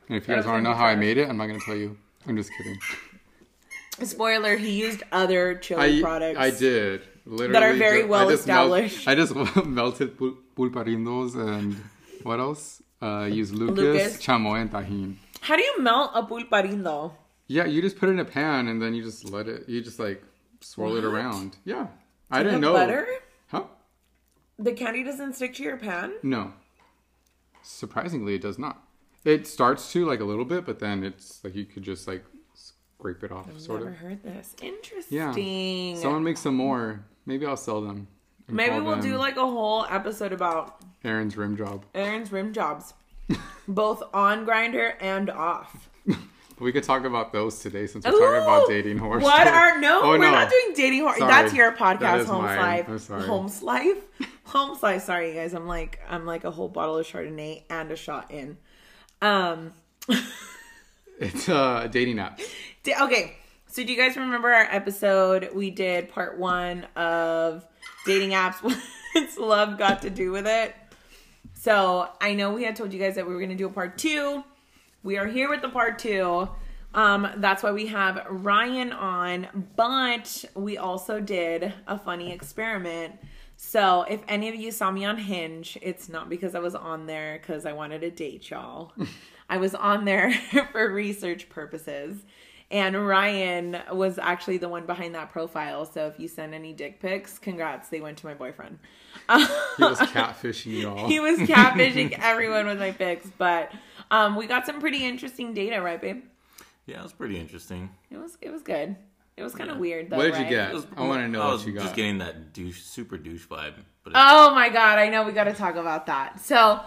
And 0.10 0.18
if 0.18 0.28
you 0.28 0.36
guys 0.36 0.46
want 0.46 0.60
to 0.60 0.62
know 0.62 0.76
how 0.76 0.86
I 0.86 0.96
made 0.96 1.18
it, 1.18 1.28
I'm 1.28 1.38
not 1.38 1.48
gonna 1.48 1.60
tell 1.60 1.76
you. 1.76 1.98
I'm 2.28 2.38
just 2.38 2.52
kidding. 2.58 2.78
Spoiler: 4.08 4.56
He 4.56 4.80
used 4.80 5.04
other 5.12 5.56
chili 5.56 6.00
I 6.00 6.02
products. 6.02 6.40
I 6.40 6.52
did 6.52 7.02
literally 7.28 7.54
that 7.54 7.64
are 7.64 7.74
very 7.74 8.02
ju- 8.04 8.08
well 8.08 8.28
I 8.28 8.32
just 8.32 8.48
melt- 8.48 8.72
established. 8.82 9.08
I 9.08 9.16
just 9.16 9.36
melted 9.66 10.18
pul- 10.18 10.38
pulparindos 10.56 11.36
and 11.36 11.76
what 12.24 12.40
else? 12.40 12.82
Uh, 13.02 13.26
use 13.32 13.52
Lucas, 13.54 13.78
Lucas. 13.78 14.18
chamoy, 14.26 14.62
and 14.62 14.72
tahini. 14.72 15.16
How 15.42 15.56
do 15.56 15.62
you 15.62 15.82
melt 15.82 16.12
a 16.16 16.24
pulparindo? 16.24 17.12
Yeah, 17.48 17.66
you 17.66 17.82
just 17.82 17.98
put 18.00 18.10
it 18.10 18.14
in 18.14 18.20
a 18.20 18.26
pan 18.26 18.68
and 18.68 18.82
then 18.82 18.94
you 18.96 19.04
just 19.04 19.30
let 19.30 19.48
it. 19.48 19.70
You 19.70 19.82
just 19.82 20.00
like 20.00 20.24
swirl 20.62 20.98
it 20.98 21.04
around. 21.06 21.58
Yeah, 21.64 21.88
I 22.32 22.44
didn't 22.44 22.62
know. 22.62 22.74
butter. 22.74 23.08
Huh? 23.48 23.64
The 24.58 24.74
candy 24.74 25.04
doesn't 25.04 25.34
stick 25.36 25.54
to 25.56 25.64
your 25.64 25.78
pan. 25.78 26.14
No. 26.24 26.54
Surprisingly, 27.62 28.36
it 28.36 28.42
does 28.42 28.58
not. 28.58 28.82
It 29.26 29.46
starts 29.48 29.92
to 29.94 30.06
like 30.06 30.20
a 30.20 30.24
little 30.24 30.46
bit, 30.46 30.66
but 30.66 30.80
then 30.80 31.04
it's 31.04 31.44
like 31.44 31.56
you 31.56 31.66
could 31.66 31.84
just 31.84 32.08
like 32.08 32.24
scrape 33.00 33.24
it 33.24 33.32
off, 33.32 33.46
sort 33.60 33.82
Never 33.82 33.92
of. 33.92 33.98
heard 33.98 34.24
this. 34.24 34.56
Interesting. 34.62 35.18
Yeah. 35.96 36.02
Someone 36.02 36.24
make 36.24 36.38
some 36.38 36.56
more. 36.56 37.06
Maybe 37.26 37.46
I'll 37.46 37.58
sell 37.58 37.82
them. 37.82 38.08
and 38.48 38.56
Maybe 38.56 38.72
call 38.72 38.82
we'll 38.82 38.92
them 38.96 39.02
do 39.02 39.18
like 39.18 39.38
a 39.38 39.42
whole 39.46 39.86
episode 39.90 40.34
about 40.34 40.82
Aaron's 41.04 41.38
rim 41.38 41.56
job. 41.58 41.86
Aaron's 41.94 42.32
rim 42.32 42.54
jobs, 42.54 42.94
both 43.68 44.02
on 44.14 44.46
Grindr 44.46 44.94
and 45.00 45.30
off. 45.30 45.90
We 46.60 46.72
could 46.72 46.84
talk 46.84 47.04
about 47.04 47.32
those 47.34 47.60
today 47.60 47.86
since 47.86 48.04
we're 48.04 48.14
talking 48.14 48.42
about 48.42 48.64
Ooh, 48.64 48.68
dating 48.74 48.98
horror. 48.98 49.20
What 49.20 49.42
stories. 49.46 49.54
are 49.54 49.80
no? 49.80 50.02
Oh, 50.02 50.10
we're 50.10 50.18
no. 50.18 50.32
not 50.32 50.50
doing 50.50 50.74
dating 50.76 51.02
horror. 51.02 51.18
Sorry. 51.20 51.32
That's 51.32 51.54
your 51.54 51.72
podcast, 51.74 52.22
is 52.22 52.28
Homes 52.28 52.46
mine. 52.46 52.58
Life. 52.58 52.86
I'm 52.90 52.98
sorry. 53.00 53.24
Homes 53.28 53.62
Life. 53.62 53.98
Homes 54.46 54.82
Life. 54.82 55.04
Sorry, 55.04 55.30
you 55.30 55.36
guys. 55.36 55.54
I'm 55.54 55.68
like 55.68 56.00
I'm 56.10 56.26
like 56.26 56.46
a 56.46 56.50
whole 56.52 56.68
bottle 56.68 56.98
of 56.98 57.06
Chardonnay 57.06 57.62
and 57.70 57.92
a 57.92 57.96
shot 57.96 58.32
in. 58.32 58.58
Um. 59.22 59.74
It's 61.20 61.50
uh, 61.50 61.82
a 61.86 61.90
dating 61.90 62.20
app. 62.20 62.40
Okay. 62.96 63.36
So 63.68 63.84
do 63.84 63.92
you 63.92 63.98
guys 63.98 64.16
remember 64.16 64.54
our 64.54 64.68
episode? 64.72 65.50
We 65.54 65.72
did 65.72 66.10
part 66.10 66.38
one 66.38 66.86
of 66.96 67.66
dating 68.06 68.32
apps. 68.32 68.56
What's 69.14 69.38
love 69.38 69.78
got 69.78 70.04
to 70.04 70.10
do 70.10 70.32
with 70.32 70.48
it? 70.48 70.74
So 71.54 72.10
I 72.22 72.34
know 72.34 72.54
we 72.54 72.64
had 72.64 72.76
told 72.76 72.94
you 72.94 73.00
guys 73.00 73.16
that 73.16 73.28
we 73.28 73.34
were 73.34 73.40
going 73.40 73.50
to 73.50 73.56
do 73.56 73.68
a 73.68 73.72
part 73.72 73.98
two. 73.98 74.44
We 75.04 75.18
are 75.18 75.26
here 75.26 75.50
with 75.50 75.62
the 75.62 75.70
part 75.70 76.00
two. 76.00 76.48
Um, 76.94 77.28
that's 77.38 77.62
why 77.62 77.72
we 77.72 77.88
have 77.88 78.26
Ryan 78.30 78.92
on, 78.94 79.68
but 79.76 80.46
we 80.56 80.78
also 80.78 81.20
did 81.20 81.74
a 81.88 82.00
funny 82.00 82.32
experiment. 82.32 83.16
So 83.58 84.04
if 84.04 84.22
any 84.28 84.50
of 84.50 84.56
you 84.56 84.72
saw 84.72 84.92
me 84.92 85.04
on 85.04 85.18
Hinge, 85.18 85.78
it's 85.82 86.10
not 86.10 86.30
because 86.30 86.56
I 86.56 86.60
was 86.60 86.76
on 86.76 87.06
there 87.06 87.40
because 87.40 87.66
I 87.66 87.74
wanted 87.74 88.02
to 88.02 88.12
date 88.12 88.50
y'all. 88.50 88.94
I 89.50 89.58
was 89.58 89.76
on 89.76 90.06
there 90.06 90.32
for 90.72 90.92
research 90.92 91.50
purposes. 91.50 92.18
And 92.70 93.08
Ryan 93.08 93.78
was 93.94 94.20
actually 94.20 94.58
the 94.58 94.68
one 94.68 94.86
behind 94.86 95.16
that 95.16 95.30
profile. 95.32 95.86
So 95.86 96.08
if 96.08 96.20
you 96.20 96.28
send 96.28 96.54
any 96.54 96.74
dick 96.74 97.00
pics, 97.00 97.40
congrats, 97.40 97.88
they 97.88 98.02
went 98.02 98.18
to 98.18 98.26
my 98.26 98.34
boyfriend. 98.34 98.80
He 99.30 99.84
was 99.84 100.00
catfishing 100.00 100.82
y'all. 100.82 101.08
he 101.08 101.20
was 101.22 101.40
catfishing 101.40 102.18
everyone 102.22 102.66
with 102.68 102.80
my 102.80 102.92
pics, 102.92 103.28
but 103.38 103.72
um, 104.12 104.36
we 104.36 104.48
got 104.48 104.66
some 104.66 104.82
pretty 104.82 105.06
interesting 105.06 105.54
data, 105.54 105.82
right, 105.82 106.02
babe? 106.02 106.24
Yeah, 106.86 107.00
it 107.00 107.04
was 107.04 107.14
pretty 107.14 107.40
interesting. 107.40 107.90
It 108.12 108.18
was 108.18 108.38
it 108.42 108.50
was 108.52 108.62
good. 108.64 108.96
It 109.38 109.44
was 109.44 109.54
kind 109.54 109.70
of 109.70 109.78
weird 109.78 110.10
though. 110.10 110.18
What 110.18 110.24
did 110.24 110.36
you 110.36 110.42
right? 110.44 110.50
get? 110.50 110.74
Was- 110.74 110.88
I 110.96 111.06
wanna 111.06 111.28
know 111.28 111.42
I 111.42 111.54
what 111.54 111.66
you 111.66 111.72
got. 111.74 111.84
Just 111.84 111.96
getting 111.96 112.18
that 112.20 112.54
douche, 112.54 112.82
super 112.82 113.18
douche 113.18 113.46
vibe. 113.48 113.74
But 114.04 114.14
Oh 114.16 114.54
my 114.56 114.70
god, 114.70 114.98
I 115.00 115.10
know 115.10 115.24
we 115.24 115.32
got 115.32 115.46
to 115.46 115.54
talk 115.54 115.76
about 115.76 116.06
that. 116.08 116.40
So, 116.40 116.80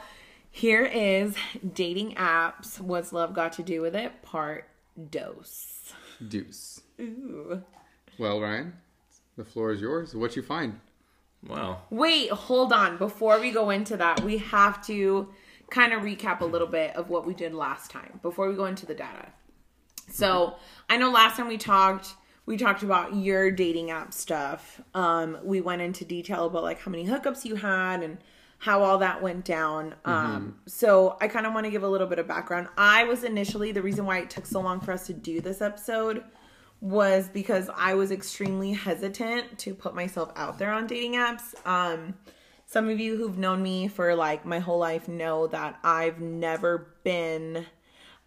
here 0.51 0.85
is 0.85 1.35
dating 1.75 2.15
apps. 2.15 2.81
What's 2.81 3.13
love 3.13 3.35
got 3.35 3.53
to 3.55 3.63
do 3.63 3.83
with 3.83 3.95
it? 3.95 4.23
Part 4.23 4.67
dose. 5.11 5.93
Deuce. 6.27 6.81
Ooh. 7.01 7.63
Well, 8.19 8.41
Ryan, 8.41 8.75
the 9.37 9.45
floor 9.45 9.73
is 9.73 9.81
yours. 9.81 10.15
What 10.15 10.37
you 10.37 10.43
find? 10.43 10.81
wow. 11.47 11.83
Wait, 11.91 12.31
hold 12.31 12.73
on. 12.73 12.99
Before 12.99 13.41
we 13.41 13.51
go 13.51 13.71
into 13.71 13.97
that, 13.97 14.23
we 14.23 14.39
have 14.39 14.85
to 14.87 15.29
kind 15.71 15.93
of 15.93 16.03
recap 16.03 16.41
a 16.41 16.45
little 16.45 16.67
bit 16.67 16.95
of 16.97 17.09
what 17.09 17.27
we 17.27 17.33
did 17.33 17.55
last 17.55 17.91
time 17.91 18.21
before 18.23 18.49
we 18.49 18.57
go 18.57 18.67
into 18.67 18.85
the 18.87 18.95
data. 18.95 19.29
So, 20.09 20.57
I 20.89 20.97
know 20.97 21.11
last 21.11 21.37
time 21.37 21.47
we 21.47 21.57
talked, 21.57 22.15
we 22.45 22.57
talked 22.57 22.83
about 22.83 23.15
your 23.15 23.51
dating 23.51 23.91
app 23.91 24.13
stuff. 24.13 24.81
Um, 24.93 25.39
we 25.45 25.61
went 25.61 25.83
into 25.83 26.05
detail 26.05 26.47
about 26.47 26.65
like 26.65 26.81
how 26.81 26.91
many 26.91 27.07
hookups 27.07 27.45
you 27.45 27.55
had 27.55 28.03
and 28.03 28.19
how 28.61 28.83
all 28.83 28.99
that 28.99 29.23
went 29.23 29.47
down. 29.47 29.95
Um, 30.05 30.61
so 30.67 31.17
I 31.19 31.29
kind 31.29 31.47
of 31.47 31.55
want 31.55 31.65
to 31.65 31.71
give 31.71 31.83
a 31.83 31.89
little 31.89 32.07
bit 32.07 32.19
of 32.19 32.29
background. 32.29 32.69
I 32.77 33.05
was 33.05 33.25
initially 33.25 33.73
the 33.73 33.81
reason 33.81 34.05
why 34.05 34.19
it 34.19 34.29
took 34.29 34.45
so 34.45 34.61
long 34.61 34.81
for 34.81 34.93
us 34.93 35.07
to 35.07 35.15
do 35.15 35.41
this 35.41 35.63
episode 35.63 36.23
was 36.83 37.27
because 37.31 37.71
I 37.75 37.95
was 37.95 38.11
extremely 38.11 38.73
hesitant 38.73 39.59
to 39.61 39.75
put 39.75 39.95
myself 39.95 40.31
out 40.37 40.59
there 40.59 40.73
on 40.73 40.87
dating 40.87 41.15
apps. 41.15 41.55
Um, 41.67 42.15
some 42.67 42.91
of 42.91 43.01
you 43.01 43.17
who've 43.17 43.39
known 43.39 43.63
me 43.63 43.89
for 43.89 44.15
like 44.15 44.45
my 44.45 44.59
whole 44.59 44.79
life 44.79 45.09
know 45.09 45.47
that 45.47 45.79
I've 45.83 46.21
never 46.21 46.95
been 47.03 47.65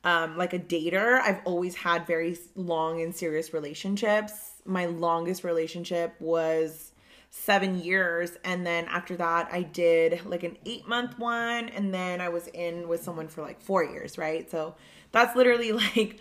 um, 0.03 0.35
like 0.35 0.53
a 0.53 0.59
dater. 0.59 1.21
I've 1.21 1.41
always 1.45 1.75
had 1.75 2.07
very 2.07 2.37
long 2.55 3.03
and 3.03 3.15
serious 3.15 3.53
relationships. 3.53 4.53
My 4.65 4.87
longest 4.87 5.43
relationship 5.43 6.15
was 6.19 6.92
seven 7.35 7.81
years. 7.81 8.31
And 8.43 8.65
then 8.65 8.85
after 8.85 9.17
that, 9.17 9.49
I 9.51 9.63
did 9.63 10.23
like 10.25 10.43
an 10.43 10.55
eight 10.67 10.87
month 10.87 11.17
one. 11.17 11.69
And 11.69 11.91
then 11.91 12.21
I 12.21 12.29
was 12.29 12.47
in 12.47 12.87
with 12.87 13.03
someone 13.03 13.27
for 13.27 13.41
like 13.41 13.59
four 13.59 13.83
years, 13.83 14.19
right? 14.19 14.49
So 14.51 14.75
that's 15.11 15.35
literally 15.35 15.71
like 15.95 16.19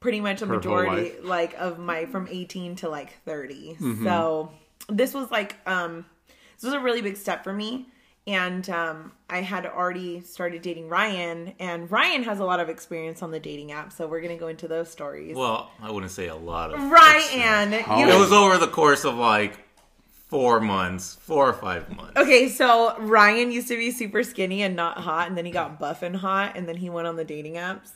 pretty 0.00 0.20
much 0.20 0.42
a 0.42 0.46
whole 0.46 0.56
majority 0.56 1.12
like 1.22 1.54
of 1.58 1.78
my 1.78 2.06
from 2.06 2.28
18 2.30 2.76
to 2.76 2.88
like 2.88 3.20
30 3.24 3.76
so 4.04 4.52
this 4.88 5.12
was 5.12 5.28
like 5.32 5.56
um 5.66 6.04
this 6.54 6.62
was 6.62 6.72
a 6.72 6.78
really 6.78 7.02
big 7.02 7.16
step 7.16 7.42
for 7.42 7.52
me 7.52 7.84
and 8.28 8.70
um 8.70 9.10
i 9.28 9.40
had 9.40 9.66
already 9.66 10.20
started 10.20 10.62
dating 10.62 10.88
ryan 10.88 11.52
and 11.58 11.90
ryan 11.90 12.22
has 12.22 12.38
a 12.38 12.44
lot 12.44 12.60
of 12.60 12.68
experience 12.68 13.24
on 13.24 13.32
the 13.32 13.40
dating 13.40 13.72
app 13.72 13.92
so 13.92 14.06
we're 14.06 14.20
gonna 14.20 14.36
go 14.36 14.46
into 14.46 14.68
those 14.68 14.88
stories 14.88 15.34
Well, 15.34 15.68
I 15.82 15.90
wouldn't 15.90 16.12
say 16.12 16.28
a 16.28 16.36
lot 16.36 16.72
of. 16.72 16.80
ryan 16.80 17.72
It 17.72 18.16
was 18.20 18.30
over 18.30 18.56
the 18.56 18.68
course 18.68 19.04
of 19.04 19.16
like 19.16 19.58
four 20.28 20.60
months, 20.60 21.16
four 21.20 21.48
or 21.48 21.52
five 21.54 21.94
months. 21.96 22.16
Okay, 22.16 22.48
so 22.48 22.96
Ryan 22.98 23.50
used 23.50 23.68
to 23.68 23.76
be 23.76 23.90
super 23.90 24.22
skinny 24.22 24.62
and 24.62 24.76
not 24.76 24.98
hot, 24.98 25.28
and 25.28 25.36
then 25.36 25.44
he 25.46 25.50
got 25.50 25.78
buff 25.80 26.02
and 26.02 26.16
hot, 26.16 26.56
and 26.56 26.68
then 26.68 26.76
he 26.76 26.90
went 26.90 27.06
on 27.06 27.16
the 27.16 27.24
dating 27.24 27.54
apps, 27.54 27.92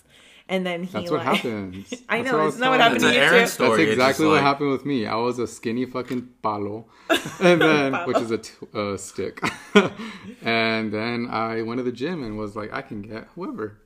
and 0.49 0.67
then 0.67 0.83
he 0.85 0.93
That's 0.93 1.11
what 1.11 1.25
like, 1.25 1.37
happens. 1.37 1.93
I 2.09 2.23
That's 2.23 2.31
know, 2.33 2.39
what 2.39 2.45
I 2.45 2.47
isn't 2.49 2.61
that 2.61 2.69
what 2.71 2.81
happened 2.81 3.01
telling 3.01 3.15
to 3.17 3.35
you 3.37 3.41
too? 3.43 3.47
story. 3.47 3.85
That's 3.85 3.93
exactly 3.93 4.27
what 4.27 4.33
like- 4.35 4.43
happened 4.43 4.71
with 4.71 4.85
me. 4.87 5.07
I 5.07 5.15
was 5.17 5.39
a 5.39 5.47
skinny 5.47 5.85
fucking 5.85 6.29
palo, 6.43 6.87
and 7.41 7.61
then 7.61 7.95
which 8.07 8.17
is 8.19 8.31
a 8.31 8.39
t- 8.39 8.53
uh, 8.75 8.97
stick, 8.97 9.41
and 10.43 10.93
then 10.93 11.29
I 11.31 11.63
went 11.63 11.79
to 11.79 11.85
the 11.85 11.93
gym 11.93 12.23
and 12.23 12.39
was 12.39 12.57
like, 12.57 12.73
I 12.73 12.83
can 12.83 13.03
get 13.03 13.29
whoever. 13.35 13.79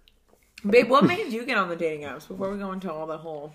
Babe, 0.69 0.89
what 0.89 1.05
made 1.05 1.33
you 1.33 1.45
get 1.45 1.57
on 1.57 1.69
the 1.69 1.77
dating 1.77 2.03
apps 2.03 2.27
before 2.27 2.51
we 2.51 2.59
go 2.59 2.73
into 2.73 2.93
all 2.93 3.07
the 3.07 3.19
whole? 3.19 3.53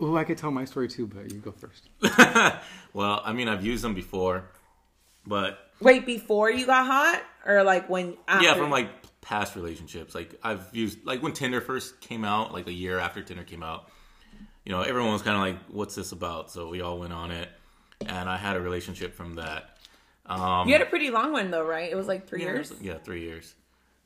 Oh, 0.00 0.16
I 0.16 0.24
could 0.24 0.38
tell 0.38 0.50
my 0.50 0.64
story 0.64 0.88
too, 0.88 1.06
but 1.06 1.32
you 1.32 1.38
go 1.38 1.52
first. 1.52 1.88
well, 2.92 3.22
I 3.24 3.32
mean, 3.32 3.48
I've 3.48 3.64
used 3.64 3.82
them 3.82 3.94
before, 3.94 4.44
but 5.26 5.58
Wait, 5.80 6.06
before 6.06 6.50
you 6.50 6.66
got 6.66 6.86
hot, 6.86 7.22
or 7.44 7.62
like 7.64 7.88
when? 7.88 8.16
After? 8.28 8.46
yeah, 8.46 8.54
from 8.54 8.70
like 8.70 8.88
past 9.20 9.56
relationships. 9.56 10.14
Like 10.14 10.38
I've 10.42 10.68
used 10.72 11.04
like 11.04 11.22
when 11.22 11.32
Tinder 11.32 11.60
first 11.60 12.00
came 12.00 12.24
out, 12.24 12.52
like 12.52 12.66
a 12.68 12.72
year 12.72 12.98
after 12.98 13.22
Tinder 13.22 13.44
came 13.44 13.62
out. 13.62 13.90
You 14.64 14.72
know, 14.72 14.82
everyone 14.82 15.12
was 15.12 15.22
kind 15.22 15.36
of 15.36 15.42
like, 15.42 15.58
"What's 15.74 15.94
this 15.94 16.12
about?" 16.12 16.50
So 16.50 16.68
we 16.68 16.80
all 16.80 16.98
went 16.98 17.12
on 17.12 17.30
it, 17.30 17.48
and 18.06 18.28
I 18.28 18.36
had 18.36 18.56
a 18.56 18.60
relationship 18.60 19.14
from 19.14 19.34
that. 19.34 19.78
Um, 20.26 20.68
you 20.68 20.74
had 20.74 20.82
a 20.82 20.86
pretty 20.86 21.10
long 21.10 21.32
one 21.32 21.50
though, 21.50 21.64
right? 21.64 21.90
It 21.90 21.96
was 21.96 22.06
like 22.06 22.28
three 22.28 22.42
yeah, 22.42 22.52
years. 22.52 22.72
Yeah, 22.80 22.98
three 22.98 23.22
years. 23.22 23.54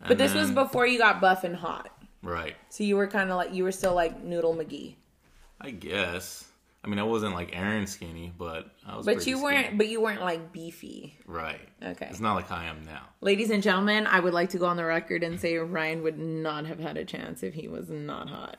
But 0.07 0.17
this 0.17 0.33
was 0.33 0.53
before 0.53 0.87
you 0.87 0.97
got 0.99 1.21
buff 1.21 1.43
and 1.43 1.57
hot, 1.57 1.91
right. 2.23 2.57
so 2.69 2.85
you 2.85 2.97
were 2.97 3.07
kind 3.07 3.31
of 3.31 3.37
like 3.37 3.53
you 3.55 3.65
were 3.65 3.73
still 3.73 3.95
like 3.95 4.23
Noodle 4.23 4.55
McGee. 4.55 4.95
I 5.61 5.71
guess. 5.71 6.45
I 6.85 6.89
mean, 6.89 7.01
I 7.01 7.03
wasn't 7.03 7.35
like 7.35 7.51
Aaron 7.57 7.87
skinny, 7.87 8.33
but 8.39 8.71
I 8.87 8.97
was. 8.97 9.05
But 9.05 9.27
you 9.27 9.43
weren't. 9.43 9.77
But 9.77 9.89
you 9.89 10.01
weren't 10.01 10.21
like 10.21 10.53
beefy. 10.53 11.19
Right. 11.27 11.61
Okay. 11.85 12.07
It's 12.09 12.21
not 12.21 12.35
like 12.35 12.51
I 12.53 12.67
am 12.67 12.85
now. 12.85 13.03
Ladies 13.21 13.51
and 13.51 13.63
gentlemen, 13.63 14.07
I 14.07 14.21
would 14.21 14.33
like 14.33 14.51
to 14.51 14.59
go 14.59 14.67
on 14.67 14.77
the 14.77 14.85
record 14.85 15.25
and 15.25 15.41
say 15.41 15.57
Ryan 15.57 16.03
would 16.03 16.19
not 16.19 16.67
have 16.67 16.79
had 16.79 16.97
a 16.97 17.05
chance 17.05 17.43
if 17.43 17.55
he 17.55 17.67
was 17.67 17.91
not 17.91 18.29
hot. 18.29 18.57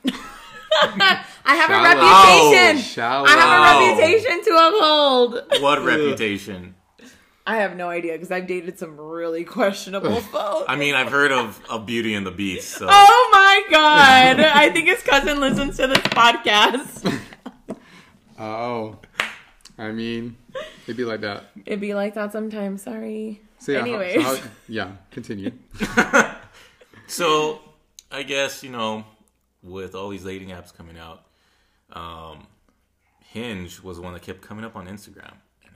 I 0.82 1.24
have 1.46 1.70
Shallow. 1.70 1.80
a 1.80 2.52
reputation. 2.52 2.84
Shallow. 2.84 3.26
I 3.26 3.32
have 3.32 3.96
a 3.96 3.98
reputation 3.98 4.44
to 4.44 4.68
uphold. 4.68 5.62
What 5.62 5.84
reputation? 5.84 6.76
I 7.50 7.58
have 7.58 7.76
no 7.76 7.90
idea 7.90 8.14
because 8.14 8.30
I've 8.30 8.46
dated 8.46 8.78
some 8.78 8.96
really 9.00 9.44
questionable 9.44 10.22
folks. 10.34 10.66
I 10.68 10.76
mean, 10.76 10.94
I've 10.94 11.10
heard 11.12 11.32
of, 11.32 11.60
of 11.68 11.86
Beauty 11.88 12.14
and 12.14 12.24
the 12.26 12.32
Beast, 12.32 12.70
so 12.78 12.88
Oh 12.90 13.30
my 13.32 13.64
god! 13.72 14.40
I 14.40 14.70
think 14.70 14.88
his 14.88 15.02
cousin 15.02 15.40
listens 15.40 15.78
to 15.78 15.88
this 15.88 15.98
podcast. 16.00 17.20
Oh, 18.42 18.98
I 19.78 19.92
mean, 19.92 20.38
it'd 20.86 20.96
be 20.96 21.04
like 21.04 21.20
that. 21.22 21.46
It'd 21.66 21.82
be 21.82 21.94
like 21.94 22.14
that 22.14 22.32
sometimes. 22.32 22.82
Sorry. 22.84 23.42
So 23.58 23.74
yeah, 23.74 23.80
how- 23.80 23.86
so 23.86 23.92
Anyways. 24.00 24.24
how- 24.40 24.50
yeah, 24.70 24.92
continue. 25.12 25.52
So, 27.08 27.60
I 28.12 28.24
guess 28.24 28.64
you 28.64 28.70
know, 28.70 29.04
with 29.64 29.94
all 29.96 30.08
these 30.10 30.24
dating 30.24 30.50
apps 30.50 30.74
coming 30.74 30.98
out, 30.98 31.24
um, 31.92 32.48
Hinge 33.20 33.82
was 33.82 33.98
the 33.98 34.04
one 34.04 34.14
that 34.14 34.22
kept 34.22 34.42
coming 34.42 34.64
up 34.64 34.76
on 34.78 34.88
Instagram, 34.88 35.34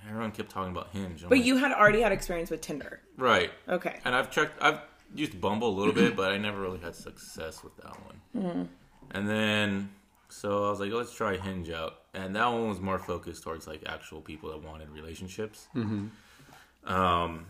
everyone 0.09 0.31
kept 0.31 0.49
talking 0.51 0.71
about 0.71 0.89
Hinge. 0.91 1.23
I'm 1.23 1.29
But 1.29 1.37
like, 1.39 1.45
you 1.47 1.57
had 1.57 1.71
already 1.71 2.01
had 2.01 2.11
experience 2.11 2.49
with 2.49 2.61
Tinder. 2.61 3.01
right? 3.17 3.51
Okay. 3.69 3.99
And 4.05 4.13
I've 4.15 4.29
checked. 4.31 4.61
I've 4.61 4.79
used 5.15 5.39
Bumble 5.39 5.69
a 5.69 5.77
little 5.77 5.93
bit, 5.93 6.15
but 6.15 6.31
I 6.31 6.37
never 6.37 6.59
really 6.61 6.79
had 6.79 6.95
success 6.95 7.63
with 7.63 7.75
that 7.77 7.95
one. 8.33 8.69
And 9.11 9.29
then, 9.29 9.89
so 10.29 10.65
I 10.65 10.69
was 10.71 10.79
like, 10.79 10.91
let's 10.91 11.13
try 11.15 11.37
Hinge 11.37 11.69
out, 11.69 12.01
and 12.13 12.35
that 12.35 12.47
one 12.47 12.67
was 12.69 12.79
more 12.79 12.97
focused 12.99 13.43
towards 13.43 13.67
like 13.67 13.83
actual 13.85 14.21
people 14.21 14.49
that 14.49 14.63
wanted 14.67 14.89
relationships. 14.89 15.67
Um, 16.85 17.45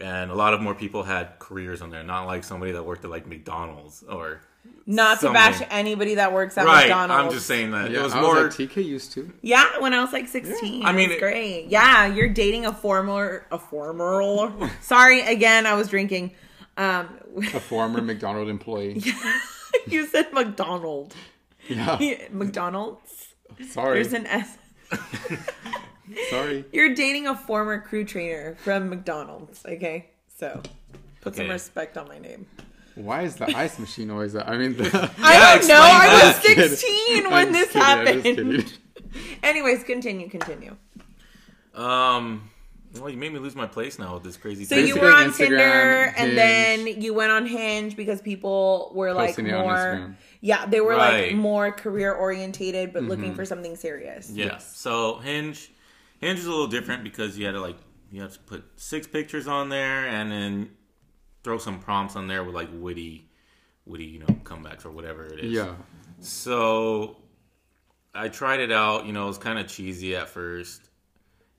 and 0.00 0.30
a 0.30 0.34
lot 0.34 0.52
of 0.52 0.60
more 0.60 0.74
people 0.74 1.02
had 1.02 1.38
careers 1.38 1.80
on 1.80 1.90
there, 1.90 2.02
not 2.02 2.26
like 2.26 2.44
somebody 2.44 2.72
that 2.72 2.84
worked 2.84 3.04
at 3.04 3.10
like 3.10 3.26
McDonald's 3.26 4.02
or. 4.02 4.40
Not 4.88 5.18
to 5.20 5.32
bash 5.32 5.60
anybody 5.70 6.14
that 6.14 6.32
works 6.32 6.56
at 6.56 6.64
Right, 6.64 6.82
McDonald's. 6.88 7.24
I'm 7.24 7.30
just 7.32 7.46
saying 7.46 7.72
that 7.72 7.90
Yeah, 7.90 8.00
it 8.00 8.02
was 8.04 8.12
I 8.14 8.20
more. 8.20 8.44
was 8.44 8.58
like, 8.58 8.70
TK 8.70 8.84
used 8.84 9.12
to. 9.14 9.32
Yeah, 9.42 9.80
when 9.80 9.92
I 9.92 10.00
was 10.00 10.12
like 10.12 10.28
16. 10.28 10.84
I 10.84 10.92
mean, 10.92 11.10
it- 11.10 11.18
great. 11.18 11.66
Yeah, 11.68 12.06
you're 12.06 12.28
dating 12.28 12.66
a 12.66 12.72
former, 12.72 13.46
a 13.50 13.58
former. 13.58 14.70
Sorry, 14.80 15.22
again, 15.22 15.66
I 15.66 15.74
was 15.74 15.88
drinking. 15.88 16.32
Um, 16.76 17.08
A 17.54 17.58
former 17.60 18.00
McDonald 18.00 18.48
employee. 18.48 19.02
you 19.88 20.06
said 20.06 20.32
McDonald. 20.32 21.14
Yeah, 21.68 21.98
McDonald's. 22.30 23.34
sorry, 23.70 23.94
There's 24.02 24.12
an 24.12 24.26
S. 24.26 24.56
sorry. 26.30 26.64
You're 26.72 26.94
dating 26.94 27.26
a 27.26 27.34
former 27.36 27.80
crew 27.80 28.04
trainer 28.04 28.56
from 28.62 28.88
McDonald's. 28.88 29.64
Okay, 29.66 30.10
so 30.38 30.62
put 31.22 31.34
some 31.34 31.48
respect 31.48 31.96
on 31.98 32.08
my 32.08 32.18
name. 32.18 32.46
Why 32.96 33.22
is 33.22 33.36
the 33.36 33.46
ice 33.56 33.78
machine 33.78 34.10
always? 34.10 34.32
That? 34.32 34.48
I 34.48 34.56
mean, 34.58 34.76
the, 34.76 34.84
I 35.22 35.58
don't 35.58 35.68
know. 35.68 35.80
I 35.80 36.24
was 36.24 36.36
explain 36.38 36.56
that. 36.56 36.76
16 36.78 37.26
I'm 37.26 37.32
when 37.32 37.54
just 37.54 37.72
this 37.72 37.72
kidding, 37.72 37.82
I'm 37.86 38.60
just 38.62 38.64
happened. 38.64 38.78
Anyways, 39.42 39.84
continue, 39.84 40.28
continue. 40.28 40.76
Um, 41.74 42.50
well, 42.98 43.10
you 43.10 43.16
made 43.18 43.32
me 43.32 43.38
lose 43.38 43.54
my 43.54 43.66
place 43.66 43.98
now 43.98 44.14
with 44.14 44.22
this 44.22 44.36
crazy. 44.36 44.64
So 44.64 44.76
thing. 44.76 44.86
you 44.86 44.98
were 44.98 45.12
on 45.12 45.26
Instagram, 45.30 45.36
Tinder, 45.36 46.14
and 46.16 46.26
Hinge. 46.32 46.36
then 46.36 47.02
you 47.02 47.12
went 47.14 47.30
on 47.30 47.46
Hinge 47.46 47.96
because 47.96 48.22
people 48.22 48.92
were 48.94 49.12
like 49.12 49.28
Posting 49.30 49.48
it 49.48 49.52
more, 49.58 50.16
yeah, 50.40 50.64
they 50.66 50.80
were 50.80 50.96
Right. 50.96 51.28
like 51.28 51.36
more 51.36 51.72
career 51.72 52.14
orientated, 52.14 52.92
but 52.94 53.02
looking 53.02 53.26
Mm-hmm. 53.26 53.34
for 53.34 53.44
something 53.44 53.76
serious. 53.76 54.30
Yeah. 54.30 54.46
Yes. 54.46 54.76
So 54.76 55.16
Hinge, 55.18 55.70
Hinge 56.20 56.38
is 56.38 56.46
a 56.46 56.50
little 56.50 56.68
different 56.68 57.04
because 57.04 57.36
you 57.36 57.44
had 57.44 57.52
to 57.52 57.60
like 57.60 57.76
you 58.10 58.22
have 58.22 58.32
to 58.32 58.38
put 58.40 58.64
six 58.76 59.06
pictures 59.06 59.46
on 59.46 59.68
there 59.68 60.06
and 60.06 60.30
then 60.30 60.70
throw 61.46 61.58
some 61.58 61.78
prompts 61.78 62.16
on 62.16 62.26
there 62.26 62.42
with 62.42 62.56
like 62.56 62.68
witty, 62.72 63.24
witty 63.84 64.04
you 64.04 64.18
know 64.18 64.26
comebacks 64.42 64.84
or 64.84 64.90
whatever 64.90 65.24
it 65.26 65.38
is. 65.38 65.52
Yeah, 65.52 65.76
So 66.18 67.18
I 68.12 68.26
tried 68.26 68.58
it 68.58 68.72
out. 68.72 69.06
You 69.06 69.12
know, 69.12 69.26
it 69.26 69.28
was 69.28 69.38
kind 69.38 69.56
of 69.56 69.68
cheesy 69.68 70.16
at 70.16 70.28
first. 70.28 70.90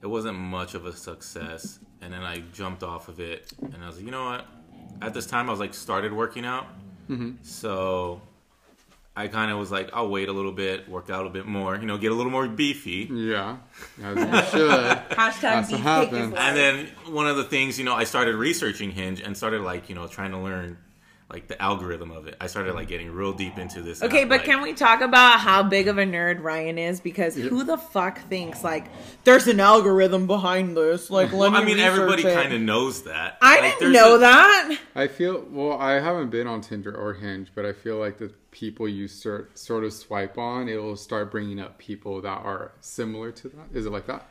It 0.02 0.08
wasn't 0.08 0.38
much 0.38 0.76
of 0.76 0.86
a 0.86 0.91
success, 0.91 1.80
and 2.02 2.12
then 2.12 2.21
I 2.21 2.39
jumped 2.52 2.84
off 2.84 3.08
of 3.08 3.21
it, 3.21 3.54
and 3.62 3.82
I 3.82 3.88
was 3.88 3.95
like, 3.95 4.06
you 4.06 4.12
know 4.12 4.26
what? 4.26 4.45
At 5.02 5.13
this 5.13 5.26
time, 5.26 5.47
I 5.47 5.52
was 5.52 5.62
like 5.62 5.73
started 5.73 6.12
working 6.12 6.43
out, 6.43 6.65
mm-hmm. 7.10 7.41
so 7.41 8.21
I 9.17 9.27
kind 9.30 9.49
of 9.49 9.58
was 9.58 9.71
like, 9.71 9.89
I'll 9.93 10.10
wait 10.10 10.30
a 10.30 10.32
little 10.32 10.51
bit, 10.51 10.88
work 10.88 11.10
out 11.10 11.25
a 11.25 11.30
bit 11.30 11.47
more, 11.47 11.75
you 11.75 11.88
know, 11.88 11.97
get 11.97 12.12
a 12.12 12.15
little 12.15 12.32
more 12.32 12.47
beefy. 12.47 13.10
Yeah, 13.12 13.58
as 14.03 14.15
you 14.15 14.60
should. 14.60 14.71
Hashtag 15.10 15.65
beefcake 15.65 15.77
happened. 15.80 16.17
is 16.17 16.32
life. 16.34 16.39
And 16.39 16.56
then 16.56 16.88
one 17.08 17.27
of 17.27 17.36
the 17.36 17.43
things, 17.43 17.80
you 17.80 17.84
know, 17.86 17.95
I 17.95 18.03
started 18.03 18.36
researching 18.36 18.91
Hinge 18.91 19.19
and 19.19 19.36
started 19.36 19.62
like, 19.62 19.89
you 19.89 19.95
know, 19.95 20.06
trying 20.08 20.32
to 20.32 20.38
learn 20.38 20.77
like 21.29 21.47
the 21.49 21.61
algorithm 21.61 22.11
of 22.11 22.25
it. 22.27 22.37
I 22.39 22.47
started 22.47 22.73
like 22.73 22.87
getting 22.87 23.11
real 23.11 23.33
deep 23.33 23.57
into 23.57 23.81
this. 23.81 24.01
Okay, 24.01 24.23
app, 24.23 24.29
but 24.29 24.37
like- 24.39 24.45
can 24.45 24.61
we 24.61 24.73
talk 24.73 25.01
about 25.01 25.39
how 25.41 25.61
big 25.61 25.87
of 25.89 25.97
a 25.97 26.05
nerd 26.05 26.41
Ryan 26.41 26.77
is? 26.77 27.01
Because 27.01 27.35
who 27.35 27.63
the 27.65 27.77
fuck 27.77 28.19
thinks 28.29 28.63
like 28.63 28.85
there's 29.25 29.47
an 29.47 29.59
algorithm 29.59 30.25
behind 30.25 30.77
this? 30.77 31.09
Like, 31.09 31.33
let 31.33 31.51
Well, 31.51 31.61
I 31.61 31.65
mean, 31.65 31.79
everybody 31.79 32.23
kind 32.23 32.53
of 32.53 32.61
knows 32.61 33.03
that. 33.03 33.37
I 33.41 33.59
Like, 33.59 33.79
didn't 33.79 33.93
know 33.93 34.15
a- 34.15 34.19
that. 34.19 34.77
I 34.95 35.07
feel 35.07 35.43
well. 35.49 35.77
I 35.77 35.99
haven't 35.99 36.29
been 36.29 36.47
on 36.47 36.61
Tinder 36.61 36.95
or 36.95 37.13
Hinge, 37.15 37.49
but 37.53 37.65
I 37.65 37.73
feel 37.73 37.97
like 37.97 38.17
the 38.19 38.31
people 38.51 38.87
you 38.87 39.07
sort 39.09 39.57
sort 39.59 39.83
of 39.83 39.91
swipe 39.93 40.37
on, 40.37 40.69
it 40.69 40.81
will 40.81 40.95
start 40.95 41.29
bringing 41.29 41.59
up 41.59 41.77
people 41.77 42.21
that 42.21 42.29
are 42.45 42.71
similar 42.79 43.31
to 43.33 43.49
that. 43.49 43.67
Is 43.73 43.85
it 43.85 43.91
like 43.91 44.07
that? 44.07 44.25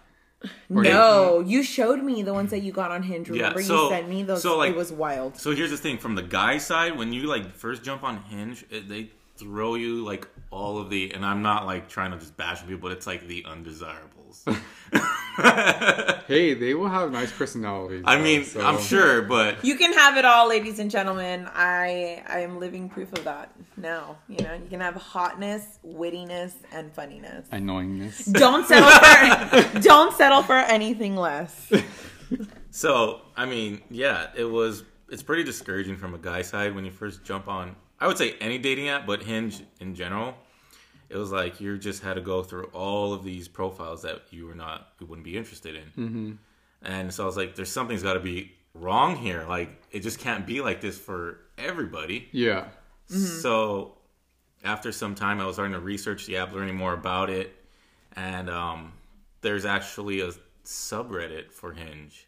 Or 0.74 0.82
No, 0.82 1.38
mm-hmm. 1.40 1.48
you 1.48 1.62
showed 1.62 2.02
me 2.02 2.22
the 2.22 2.32
ones 2.35 2.50
that 2.50 2.61
you 2.61 2.72
got 2.72 2.90
on 2.90 3.02
Hinge. 3.02 3.28
Yeah, 3.28 3.35
Remember 3.48 3.62
so- 3.62 3.85
you 3.85 3.90
sent 3.90 4.09
me 4.09 4.22
those? 4.22 4.42
so, 4.42 4.56
like- 4.59 4.70
it 4.70 4.76
was 4.76 4.92
wild. 4.92 5.37
So 5.37 5.54
here's 5.54 5.70
the 5.70 5.76
thing: 5.76 5.98
from 5.98 6.14
the 6.14 6.22
guy 6.22 6.59
side, 6.59 6.96
when 6.98 7.12
you 7.12 7.22
like 7.24 7.54
first 7.54 7.82
jump 7.82 8.02
on 8.02 8.22
Hinge, 8.24 8.64
it, 8.70 8.88
they 8.88 9.11
throw 9.38 9.75
you 9.75 10.05
like 10.05 10.27
all 10.51 10.79
of 10.79 10.90
the, 10.90 11.12
and 11.12 11.25
I'm 11.25 11.42
not 11.42 11.66
like 11.66 11.88
trying 11.88 12.12
to 12.12 12.18
just 12.18 12.37
bash 12.37 12.61
people, 12.62 12.88
but 12.88 12.92
it's 12.92 13.07
like 13.07 13.27
the 13.27 13.44
undesirables. 13.46 14.44
Hey, 15.38 16.55
they 16.55 16.72
will 16.75 16.88
have 16.88 17.12
nice 17.12 17.31
personalities. 17.31 18.03
I 18.07 18.16
though, 18.16 18.22
mean, 18.22 18.44
so- 18.44 18.64
I'm 18.64 18.81
sure, 18.81 19.22
but 19.22 19.62
You 19.64 19.77
can 19.77 19.92
have 19.92 20.16
it 20.16 20.25
all, 20.25 20.49
ladies 20.49 20.79
and 20.79 20.90
gentlemen. 20.90 21.46
I 21.55 22.22
I 22.27 22.40
am 22.40 22.59
living 22.59 22.88
proof 22.88 23.12
of 23.12 23.25
that 23.25 23.53
now. 23.77 24.16
You 24.29 24.42
know, 24.42 24.55
you 24.55 24.66
can 24.70 24.81
have 24.81 24.94
hotness, 24.94 25.79
wittiness, 25.87 26.55
and 26.72 26.90
funniness. 26.92 27.46
annoyingness. 27.53 28.33
Don't 28.33 28.66
settle 28.66 28.90
for 29.70 29.81
don't 29.81 30.12
settle 30.16 30.42
for 30.42 30.57
anything 30.57 31.16
less. 31.16 31.70
So, 32.70 33.20
I 33.37 33.44
mean, 33.46 33.83
yeah, 33.90 34.29
it 34.35 34.44
was. 34.44 34.85
It's 35.09 35.22
pretty 35.22 35.44
discouraging 35.44 35.96
from 35.96 36.14
a 36.14 36.18
guy 36.18 36.42
side 36.42 36.75
when 36.75 36.85
you 36.85 36.90
first 36.90 37.25
jump 37.25 37.46
on. 37.46 37.77
I 38.00 38.06
would 38.06 38.18
say 38.18 38.35
any 38.40 38.59
dating 38.59 38.88
app, 38.88 39.06
but 39.06 39.22
Hinge 39.22 39.62
in 39.80 39.94
general. 39.94 40.35
It 41.09 41.16
was 41.16 41.30
like 41.30 41.61
you 41.61 41.78
just 41.78 42.02
had 42.02 42.14
to 42.14 42.20
go 42.20 42.42
through 42.42 42.64
all 42.72 43.12
of 43.12 43.22
these 43.22 43.46
profiles 43.46 44.02
that 44.02 44.22
you 44.30 44.46
were 44.46 44.54
not, 44.54 44.88
you 44.98 45.06
wouldn't 45.06 45.24
be 45.24 45.37
interested 45.37 45.76
in. 45.76 45.85
Mm-hmm. 46.04 46.32
And 46.82 47.14
so 47.14 47.22
I 47.22 47.26
was 47.26 47.37
like, 47.37 47.54
"There's 47.54 47.70
something's 47.70 48.02
got 48.02 48.14
to 48.14 48.20
be 48.20 48.52
wrong 48.74 49.16
here. 49.16 49.44
Like, 49.48 49.70
it 49.92 50.00
just 50.00 50.18
can't 50.18 50.46
be 50.46 50.61
like 50.61 50.80
this 50.80 50.98
for 50.98 51.40
everybody." 51.59 52.28
Yeah. 52.32 52.66
So 53.09 53.96
after 54.64 54.90
some 54.90 55.14
time, 55.14 55.40
I 55.40 55.46
was 55.46 55.56
starting 55.56 55.74
to 55.74 55.80
research 55.80 56.26
the 56.26 56.38
app, 56.38 56.52
learning 56.52 56.76
more 56.76 56.92
about 56.92 57.30
it, 57.30 57.54
and 58.14 58.50
um, 58.50 58.92
there's 59.42 59.64
actually 59.64 60.20
a 60.20 60.32
subreddit 60.64 61.52
for 61.52 61.72
Hinge, 61.72 62.26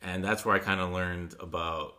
and 0.00 0.24
that's 0.24 0.44
where 0.44 0.54
I 0.54 0.58
kind 0.58 0.80
of 0.80 0.92
learned 0.92 1.34
about 1.40 1.98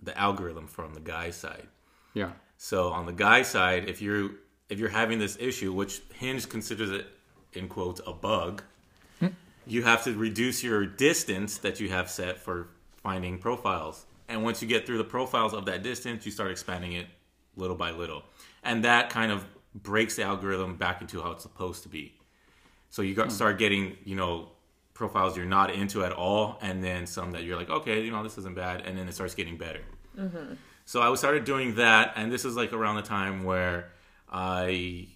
the 0.00 0.16
algorithm 0.16 0.68
from 0.68 0.94
the 0.94 1.00
guy 1.00 1.30
side. 1.30 1.66
Yeah. 2.14 2.30
So 2.56 2.90
on 2.90 3.06
the 3.06 3.12
guy 3.12 3.42
side, 3.42 3.88
if 3.88 4.00
you're 4.00 4.30
if 4.68 4.78
you're 4.78 4.88
having 4.88 5.18
this 5.18 5.36
issue, 5.38 5.72
which 5.72 6.00
Hinge 6.14 6.48
considers 6.48 6.90
it 6.90 7.06
in 7.52 7.68
quotes 7.68 8.00
a 8.06 8.12
bug, 8.12 8.62
hmm. 9.20 9.28
you 9.66 9.82
have 9.82 10.04
to 10.04 10.14
reduce 10.14 10.64
your 10.64 10.86
distance 10.86 11.58
that 11.58 11.80
you 11.80 11.90
have 11.90 12.10
set 12.10 12.38
for 12.38 12.68
finding 13.02 13.38
profiles. 13.38 14.06
And 14.28 14.42
once 14.42 14.62
you 14.62 14.68
get 14.68 14.86
through 14.86 14.98
the 14.98 15.04
profiles 15.04 15.52
of 15.52 15.66
that 15.66 15.82
distance, 15.82 16.24
you 16.24 16.32
start 16.32 16.50
expanding 16.50 16.92
it 16.92 17.06
little 17.56 17.76
by 17.76 17.90
little. 17.90 18.22
And 18.62 18.84
that 18.84 19.10
kind 19.10 19.30
of 19.30 19.44
breaks 19.74 20.16
the 20.16 20.22
algorithm 20.22 20.76
back 20.76 21.02
into 21.02 21.20
how 21.20 21.32
it's 21.32 21.42
supposed 21.42 21.82
to 21.82 21.88
be. 21.88 22.14
So 22.88 23.02
you 23.02 23.14
got 23.14 23.26
hmm. 23.26 23.32
start 23.32 23.58
getting, 23.58 23.98
you 24.04 24.16
know, 24.16 24.48
profiles 24.94 25.36
you're 25.36 25.44
not 25.44 25.74
into 25.74 26.04
at 26.04 26.12
all, 26.12 26.58
and 26.62 26.82
then 26.82 27.06
some 27.06 27.32
that 27.32 27.42
you're 27.42 27.56
like, 27.56 27.68
okay, 27.68 28.02
you 28.02 28.12
know, 28.12 28.22
this 28.22 28.38
isn't 28.38 28.54
bad, 28.54 28.82
and 28.82 28.96
then 28.96 29.08
it 29.08 29.14
starts 29.14 29.34
getting 29.34 29.58
better. 29.58 29.82
Mm-hmm. 30.16 30.54
So 30.84 31.00
I 31.00 31.14
started 31.14 31.44
doing 31.44 31.76
that, 31.76 32.12
and 32.16 32.30
this 32.30 32.44
is 32.44 32.56
like 32.56 32.72
around 32.72 32.96
the 32.96 33.02
time 33.02 33.44
where 33.44 33.90
I 34.30 35.08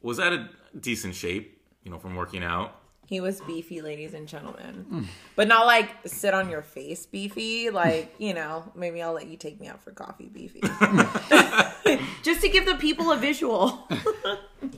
was 0.00 0.18
at 0.18 0.32
a 0.32 0.48
decent 0.78 1.14
shape, 1.14 1.60
you 1.82 1.90
know, 1.90 1.98
from 1.98 2.14
working 2.14 2.42
out. 2.42 2.80
He 3.06 3.20
was 3.20 3.40
beefy, 3.42 3.82
ladies 3.82 4.14
and 4.14 4.26
gentlemen. 4.26 5.08
But 5.36 5.48
not 5.48 5.66
like 5.66 5.90
sit 6.06 6.32
on 6.32 6.48
your 6.48 6.62
face 6.62 7.04
beefy. 7.06 7.70
Like, 7.70 8.14
you 8.18 8.32
know, 8.34 8.70
maybe 8.74 9.02
I'll 9.02 9.12
let 9.12 9.26
you 9.26 9.36
take 9.36 9.60
me 9.60 9.66
out 9.68 9.82
for 9.82 9.90
coffee 9.90 10.28
beefy. 10.32 10.60
Just 12.22 12.40
to 12.40 12.48
give 12.48 12.64
the 12.66 12.76
people 12.78 13.12
a 13.12 13.16
visual. 13.16 13.86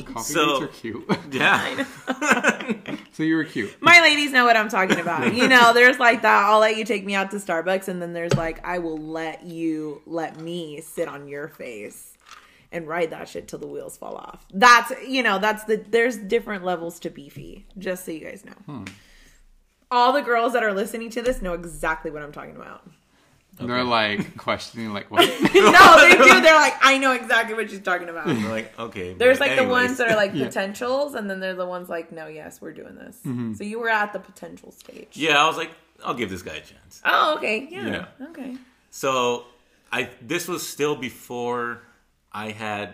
Coffee 0.05 0.23
So- 0.23 0.61
dates 0.61 0.63
are 0.63 0.81
cute. 0.81 1.19
Yeah. 1.31 1.85
so 3.13 3.23
you 3.23 3.37
were 3.37 3.45
cute. 3.45 3.75
My 3.81 4.01
ladies 4.01 4.33
know 4.33 4.45
what 4.45 4.57
I'm 4.57 4.69
talking 4.69 4.99
about. 4.99 5.33
You 5.35 5.47
know, 5.55 5.73
there's 5.73 5.99
like 5.99 6.23
that, 6.23 6.45
I'll 6.45 6.59
let 6.61 6.77
you 6.77 6.85
take 6.85 7.05
me 7.05 7.15
out 7.15 7.31
to 7.31 7.37
Starbucks, 7.37 7.89
and 7.89 8.03
then 8.03 8.13
there's 8.13 8.35
like, 8.35 8.65
I 8.67 8.79
will 8.79 8.99
let 8.99 9.45
you 9.45 10.03
let 10.07 10.41
me 10.41 10.81
sit 10.81 11.07
on 11.09 11.29
your 11.29 11.49
face 11.49 12.16
and 12.73 12.87
ride 12.87 13.11
that 13.11 13.29
shit 13.29 13.49
till 13.49 13.59
the 13.59 13.67
wheels 13.67 13.97
fall 13.97 14.17
off. 14.17 14.47
That's 14.53 14.93
you 15.07 15.23
know, 15.23 15.39
that's 15.39 15.65
the 15.65 15.85
there's 15.89 16.17
different 16.17 16.65
levels 16.65 16.99
to 17.01 17.11
beefy, 17.11 17.67
just 17.79 18.05
so 18.05 18.13
you 18.13 18.21
guys 18.21 18.45
know. 18.45 18.53
Hmm. 18.67 18.85
All 19.91 20.13
the 20.13 20.23
girls 20.23 20.53
that 20.55 20.65
are 20.65 20.73
listening 20.73 21.11
to 21.11 21.23
this 21.23 21.41
know 21.41 21.53
exactly 21.53 22.11
what 22.11 22.23
I'm 22.23 22.33
talking 22.33 22.57
about. 22.57 22.89
And 23.59 23.71
They're 23.71 23.85
like 23.85 24.37
questioning, 24.37 24.93
like, 24.93 25.11
what? 25.11 25.27
no, 25.27 26.01
they 26.01 26.11
do. 26.13 26.41
They're 26.41 26.57
like, 26.57 26.75
I 26.83 26.99
know 26.99 27.13
exactly 27.13 27.55
what 27.55 27.71
she's 27.71 27.81
talking 27.81 28.09
about. 28.09 28.27
They're 28.27 28.51
like, 28.51 28.79
okay. 28.79 29.15
There's 29.15 29.39
but 29.39 29.49
like 29.49 29.59
the 29.59 29.67
ones 29.67 29.99
that 29.99 30.11
are 30.11 30.17
like 30.17 30.33
potentials, 30.37 31.15
and 31.15 31.31
then 31.31 31.41
there's 31.41 31.57
the 31.57 31.67
ones 31.67 31.89
like, 31.89 32.13
no, 32.13 32.27
yes, 32.27 32.61
we're 32.61 32.73
doing 32.73 32.97
this. 32.97 33.19
Mm-hmm. 33.25 33.55
So 33.55 33.65
you 33.65 33.79
were 33.79 33.89
at 33.89 34.13
the 34.13 34.19
potential 34.19 34.73
stage. 34.73 35.09
Yeah, 35.13 35.43
I 35.43 35.47
was 35.47 35.57
like, 35.57 35.71
I'll 36.05 36.15
give 36.15 36.29
this 36.29 36.43
guy 36.43 36.55
a 36.57 36.61
chance. 36.61 37.01
Oh, 37.05 37.37
okay. 37.37 37.67
Yeah. 37.71 37.89
know. 37.89 38.07
Okay. 38.31 38.57
So 38.91 39.45
I 39.93 40.11
this 40.21 40.49
was 40.49 40.67
still 40.67 40.97
before 40.97 41.83
I 42.37 42.51
had 42.51 42.91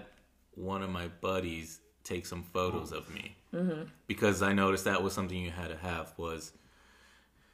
one 0.54 0.82
of 0.82 0.90
my 0.90 1.08
buddies 1.20 1.80
take 2.04 2.26
some 2.26 2.42
photos 2.44 2.92
of 2.92 3.12
me 3.12 3.34
because 4.06 4.40
I 4.42 4.52
noticed 4.52 4.84
that 4.84 5.02
was 5.02 5.12
something 5.12 5.36
you 5.36 5.50
had 5.50 5.68
to 5.68 5.76
have 5.76 6.12
was 6.16 6.52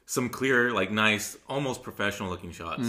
some 0.06 0.28
clear, 0.28 0.70
like 0.72 0.90
nice, 0.90 1.36
almost 1.48 1.82
professional 1.82 2.28
looking 2.30 2.52
shots. 2.52 2.86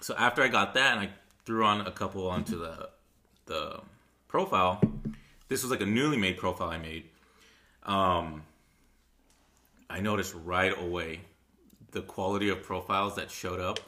So 0.00 0.14
after 0.16 0.42
I 0.42 0.48
got 0.48 0.74
that 0.74 0.92
and 0.96 1.00
I 1.00 1.10
threw 1.44 1.64
on 1.64 1.80
a 1.86 1.90
couple 1.90 2.28
onto 2.28 2.58
the 2.58 2.88
the 3.46 3.80
profile, 4.28 4.80
this 5.48 5.62
was 5.62 5.70
like 5.70 5.80
a 5.80 5.86
newly 5.86 6.16
made 6.16 6.36
profile 6.38 6.70
I 6.70 6.78
made. 6.78 7.04
Um, 7.82 8.42
I 9.90 10.00
noticed 10.00 10.34
right 10.44 10.72
away 10.76 11.20
the 11.92 12.02
quality 12.02 12.48
of 12.48 12.62
profiles 12.62 13.16
that 13.16 13.30
showed 13.30 13.60
up 13.60 13.78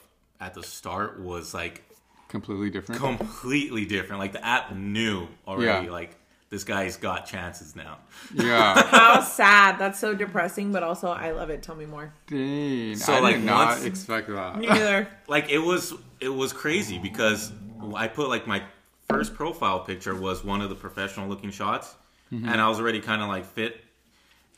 at 0.41 0.55
the 0.55 0.63
start 0.63 1.21
was 1.21 1.55
like 1.55 1.83
Completely 2.29 2.71
different. 2.71 3.01
completely 3.01 3.85
different. 3.87 4.21
Like 4.21 4.33
the 4.33 4.45
app 4.45 4.75
knew 4.75 5.27
already, 5.47 5.87
Yeah. 5.87 5.93
like 5.93 6.15
this 6.51 6.65
guy's 6.65 6.97
got 6.97 7.27
chances 7.27 7.75
now. 7.77 7.99
yeah. 8.35 8.83
How 8.87 9.21
sad. 9.23 9.79
That's 9.79 9.99
so 9.99 10.15
depressing, 10.15 10.73
but 10.73 10.83
also 10.83 11.09
I 11.09 11.33
love 11.33 11.51
it. 11.51 11.63
Tell 11.63 11.75
me 11.75 11.85
more. 11.87 12.13
Dang. 12.27 12.97
So, 12.97 13.13
I 13.13 13.21
like, 13.21 13.37
did 13.37 13.45
not 13.45 13.69
once- 13.69 13.85
expect 13.85 14.29
that. 14.29 14.57
Me 14.59 14.67
neither. 14.67 15.09
Like 15.29 15.51
it 15.51 15.59
was, 15.59 15.93
it 16.21 16.29
was 16.31 16.53
crazy 16.55 16.99
because 16.99 17.53
I 17.95 18.09
put 18.09 18.29
like 18.29 18.47
my 18.47 18.63
first 19.09 19.35
profile 19.35 19.81
picture 19.81 20.15
was 20.15 20.43
one 20.45 20.61
of 20.63 20.69
the 20.71 20.75
professional 20.75 21.29
looking 21.29 21.51
shots, 21.51 21.95
mm-hmm. 22.33 22.49
and 22.49 22.61
I 22.61 22.69
was 22.69 22.79
already 22.81 23.01
kind 23.01 23.21
of 23.23 23.29
like 23.29 23.45
fit. 23.45 23.83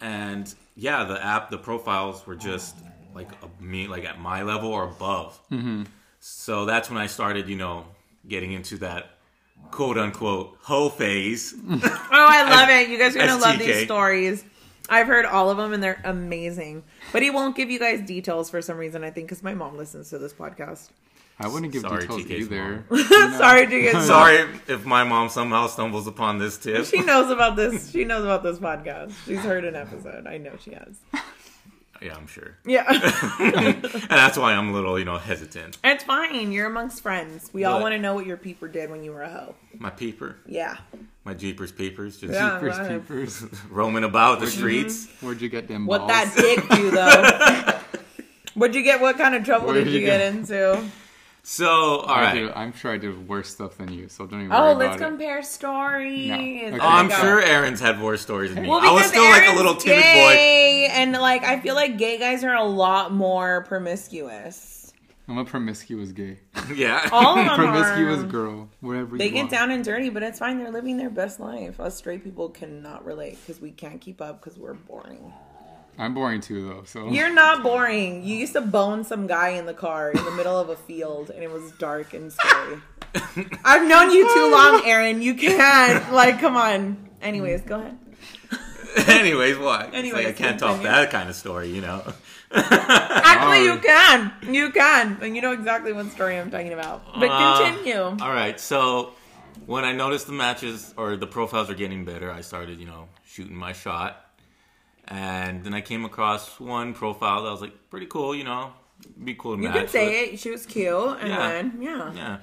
And 0.01 0.53
yeah, 0.77 1.05
the 1.05 1.23
app, 1.25 1.51
the 1.51 1.59
profiles 1.59 2.27
were 2.27 2.37
just 2.37 2.77
like 3.15 3.29
a, 3.43 3.63
me, 3.63 3.87
like 3.89 4.05
at 4.05 4.21
my 4.21 4.43
level 4.43 4.71
or 4.73 4.85
above. 4.85 5.39
Mm-hmm. 5.51 5.83
So 6.21 6.67
that's 6.67 6.91
when 6.91 6.99
I 6.99 7.07
started, 7.07 7.49
you 7.49 7.57
know, 7.57 7.87
getting 8.29 8.53
into 8.53 8.77
that 8.79 9.11
quote 9.71 9.99
unquote 9.99 10.57
hoe 10.61 10.89
phase. 10.89 11.55
Oh, 12.13 12.27
I 12.29 12.49
love 12.51 12.69
it. 12.69 12.89
You 12.89 12.99
guys 12.99 13.17
are 13.17 13.21
gonna 13.21 13.41
love 13.41 13.59
these 13.59 13.85
stories. 13.85 14.45
I've 14.89 15.07
heard 15.07 15.25
all 15.25 15.51
of 15.51 15.57
them 15.57 15.73
and 15.73 15.83
they're 15.83 16.01
amazing. 16.05 16.83
But 17.13 17.23
he 17.23 17.31
won't 17.31 17.55
give 17.57 17.71
you 17.71 17.79
guys 17.79 18.01
details 18.01 18.51
for 18.51 18.61
some 18.61 18.77
reason. 18.77 19.05
I 19.05 19.11
think 19.11 19.29
because 19.29 19.43
my 19.43 19.55
mom 19.55 19.77
listens 19.77 20.11
to 20.11 20.19
this 20.19 20.33
podcast. 20.33 20.91
I 21.39 21.49
wouldn't 21.49 21.73
give 21.73 21.83
Sorry, 21.83 22.03
details 22.03 22.23
TK's 22.25 22.53
either. 22.53 22.85
Sorry 23.39 23.67
to 23.67 23.81
get 23.81 24.03
Sorry 24.03 24.47
if 24.69 24.85
my 24.85 25.05
mom 25.05 25.31
somehow 25.31 25.69
stumbles 25.69 26.07
upon 26.07 26.39
this 26.39 26.59
tip. 26.59 26.85
She 26.85 27.01
knows 27.01 27.31
about 27.31 27.57
this. 27.57 27.91
She 27.91 28.05
knows 28.05 28.25
about 28.25 28.43
this 28.43 28.59
podcast. 28.59 29.15
She's 29.25 29.39
heard 29.39 29.65
an 29.65 29.75
episode. 29.77 30.27
I 30.27 30.37
know 30.37 30.53
she 30.63 30.73
has. 30.73 30.99
Yeah, 32.03 32.17
I'm 32.17 32.27
sure. 32.27 32.57
Yeah. 32.65 32.85
And 33.41 33.83
that's 34.09 34.37
why 34.39 34.53
I'm 34.55 34.69
a 34.71 34.73
little, 34.73 34.99
you 34.99 35.05
know, 35.05 35.19
hesitant. 35.19 35.79
it's 35.85 36.03
fine. 36.05 36.51
You're 36.53 36.67
amongst 36.67 37.03
friends. 37.03 37.51
We 37.53 37.65
all 37.65 37.81
want 37.81 37.93
to 37.93 37.99
know 37.99 38.15
what 38.15 38.27
your 38.27 38.37
peeper 38.37 38.69
did 38.69 38.91
when 38.91 39.03
you 39.05 39.13
were 39.13 39.23
a 39.23 39.31
hoe. 39.31 39.55
My 39.79 39.91
peeper, 39.91 40.37
Yeah. 40.47 40.77
my 41.25 41.35
jeepers 41.35 41.73
peepers, 41.73 42.19
just 42.19 42.33
Yeah. 42.33 42.59
First 42.59 42.79
right. 42.81 42.89
peepers. 43.01 43.45
roaming 43.71 44.05
about 44.05 44.41
the 44.41 44.47
streets. 44.47 45.09
Where'd 45.21 45.41
you 45.41 45.49
get 45.49 45.69
them 45.69 45.87
balls? 45.87 46.01
What 46.01 46.09
that 46.09 46.35
dick 46.37 46.69
do 46.71 46.91
though? 46.91 47.79
What'd 48.55 48.75
you 48.75 48.83
get? 48.83 49.01
What 49.01 49.17
kind 49.17 49.35
of 49.35 49.45
trouble 49.45 49.73
did 49.73 49.85
did 49.85 49.93
you 49.95 50.01
you 50.01 50.07
get 50.07 50.19
get- 50.19 50.35
into? 50.35 50.85
So, 51.43 51.67
all 52.01 52.09
I 52.09 52.23
right. 52.23 52.35
did, 52.35 52.51
I'm 52.53 52.73
sure 52.75 52.93
I 52.93 52.99
did 52.99 53.27
worse 53.29 53.49
stuff 53.51 53.79
than 53.79 53.93
you, 53.93 54.09
so 54.09 54.27
don't 54.27 54.41
even 54.43 54.53
Oh, 54.53 54.75
worry 54.75 54.75
let's 54.87 54.97
about 54.97 55.07
it. 55.07 55.11
compare 55.11 55.43
stories. 55.43 56.29
No. 56.29 56.35
It's 56.39 56.75
Okay. 56.77 56.79
Oh, 56.85 56.87
I'm 56.89 57.09
like 57.09 57.19
sure 57.19 57.41
Aaron's 57.43 57.81
had 57.81 58.01
worse 58.01 58.21
stories 58.21 58.55
than 58.55 58.65
me. 58.65 58.69
Well, 58.69 58.79
I 58.81 58.93
was 58.93 59.03
because 59.05 59.11
still 59.11 59.25
like 59.25 59.41
a 59.43 59.45
Aaron's 59.45 59.57
little 59.57 59.75
timid 59.77 60.03
boy. 60.03 60.03
gay, 60.35 60.89
and 60.93 61.13
like 61.13 61.43
I 61.45 61.59
feel 61.61 61.75
like 61.75 61.97
gay 61.99 62.19
guys 62.19 62.45
are 62.45 62.55
a 62.55 62.65
lot 62.65 63.13
more 63.13 63.65
promiscuous. 63.65 64.93
I'm 65.29 65.39
a 65.39 65.45
promiscuous 65.45 66.13
gay. 66.13 66.41
Yeah. 66.75 67.09
All 67.13 67.39
of 67.39 67.45
them 67.47 67.55
promiscuous 67.57 68.21
are. 68.21 68.27
girl, 68.27 68.69
whatever 68.81 69.17
They 69.17 69.27
you 69.27 69.31
get 69.33 69.39
want. 69.43 69.51
down 69.51 69.71
and 69.71 69.85
dirty, 69.85 70.09
but 70.11 70.23
it's 70.23 70.39
fine. 70.41 70.59
They're 70.59 70.71
living 70.73 70.97
their 70.99 71.11
best 71.11 71.41
life. 71.41 71.81
Us 71.81 71.97
straight 71.97 72.23
people 72.23 72.49
cannot 72.51 73.05
relate 73.05 73.39
because 73.41 73.61
we 73.63 73.71
can't 73.71 74.01
keep 74.01 74.21
up 74.21 74.41
because 74.43 74.59
we're 74.59 74.75
boring. 74.75 75.33
I'm 76.01 76.15
boring 76.15 76.41
too, 76.41 76.67
though. 76.67 76.83
So 76.85 77.09
You're 77.11 77.33
not 77.33 77.63
boring. 77.63 78.25
You 78.25 78.35
used 78.37 78.55
to 78.55 78.63
bone 78.63 79.05
some 79.05 79.27
guy 79.27 79.51
in 79.51 79.67
the 79.67 79.75
car 79.75 80.11
in 80.11 80.25
the 80.25 80.31
middle 80.31 80.59
of 80.59 80.71
a 80.71 80.77
field, 80.77 81.29
and 81.29 81.43
it 81.45 81.51
was 81.51 81.71
dark 81.73 82.15
and 82.15 82.33
scary. 82.33 82.79
I've 83.65 83.87
known 83.87 84.11
you 84.11 84.33
too 84.33 84.51
long, 84.51 84.83
Aaron. 84.87 85.21
You 85.21 85.35
can't. 85.35 86.11
Like, 86.13 86.41
come 86.41 86.57
on. 86.57 87.11
Anyways, 87.21 87.61
go 87.63 87.81
ahead. 87.81 87.99
Anyways, 89.09 89.59
what? 89.59 89.93
Anyways, 89.95 90.25
like 90.25 90.35
I 90.35 90.39
can't 90.39 90.59
top 90.59 90.77
continue. 90.77 90.91
that 90.91 91.11
kind 91.11 91.29
of 91.29 91.37
story, 91.37 91.69
you 91.69 91.83
know. 91.83 92.03
Actually, 92.53 93.65
you 93.65 93.79
can. 93.79 94.33
You 94.43 94.71
can. 94.71 95.19
And 95.21 95.37
you 95.37 95.43
know 95.43 95.53
exactly 95.53 95.93
what 95.93 96.11
story 96.13 96.39
I'm 96.39 96.51
talking 96.51 96.73
about. 96.73 97.05
But 97.19 97.29
Uh, 97.31 97.59
continue. 97.71 98.01
All 98.01 98.33
right, 98.33 98.59
so 98.59 99.13
when 99.67 99.85
I 99.85 99.93
noticed 99.93 100.27
the 100.27 100.33
matches 100.33 100.95
or 100.97 101.17
the 101.17 101.27
profiles 101.27 101.69
were 101.69 101.75
getting 101.75 102.05
better, 102.05 102.31
I 102.31 102.41
started, 102.41 102.81
you 102.81 102.87
know, 102.87 103.09
shooting 103.27 103.55
my 103.55 103.73
shot. 103.73 104.25
And 105.11 105.65
then 105.65 105.75
I 105.75 105.81
came 105.81 106.05
across 106.05 106.61
one 106.61 106.95
profile 106.95 107.43
that 107.43 107.49
I 107.49 107.53
was 107.53 107.61
like 107.61 107.91
pretty 107.91 108.07
cool, 108.07 108.35
you 108.35 108.45
know, 108.45 108.73
be 109.25 109.35
cool 109.35 109.57
to 109.57 109.63
You 109.63 109.69
match. 109.69 109.79
can 109.79 109.89
say 109.89 110.25
it. 110.25 110.39
She 110.39 110.51
was 110.51 110.65
cute. 110.67 111.19
And 111.21 111.29
Yeah. 111.29 111.49
then, 111.49 111.79
yeah. 111.81 112.13
Yeah. 112.15 112.37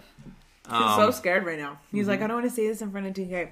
He's 0.65 0.73
Um, 0.73 0.99
so 0.99 1.11
scared 1.11 1.45
right 1.45 1.57
now. 1.57 1.79
He's 1.93 2.09
like, 2.09 2.21
I 2.21 2.27
don't 2.27 2.37
want 2.41 2.49
to 2.49 2.53
say 2.55 2.67
this 2.67 2.81
in 2.81 2.91
front 2.91 3.07
of 3.07 3.13
TK. 3.13 3.49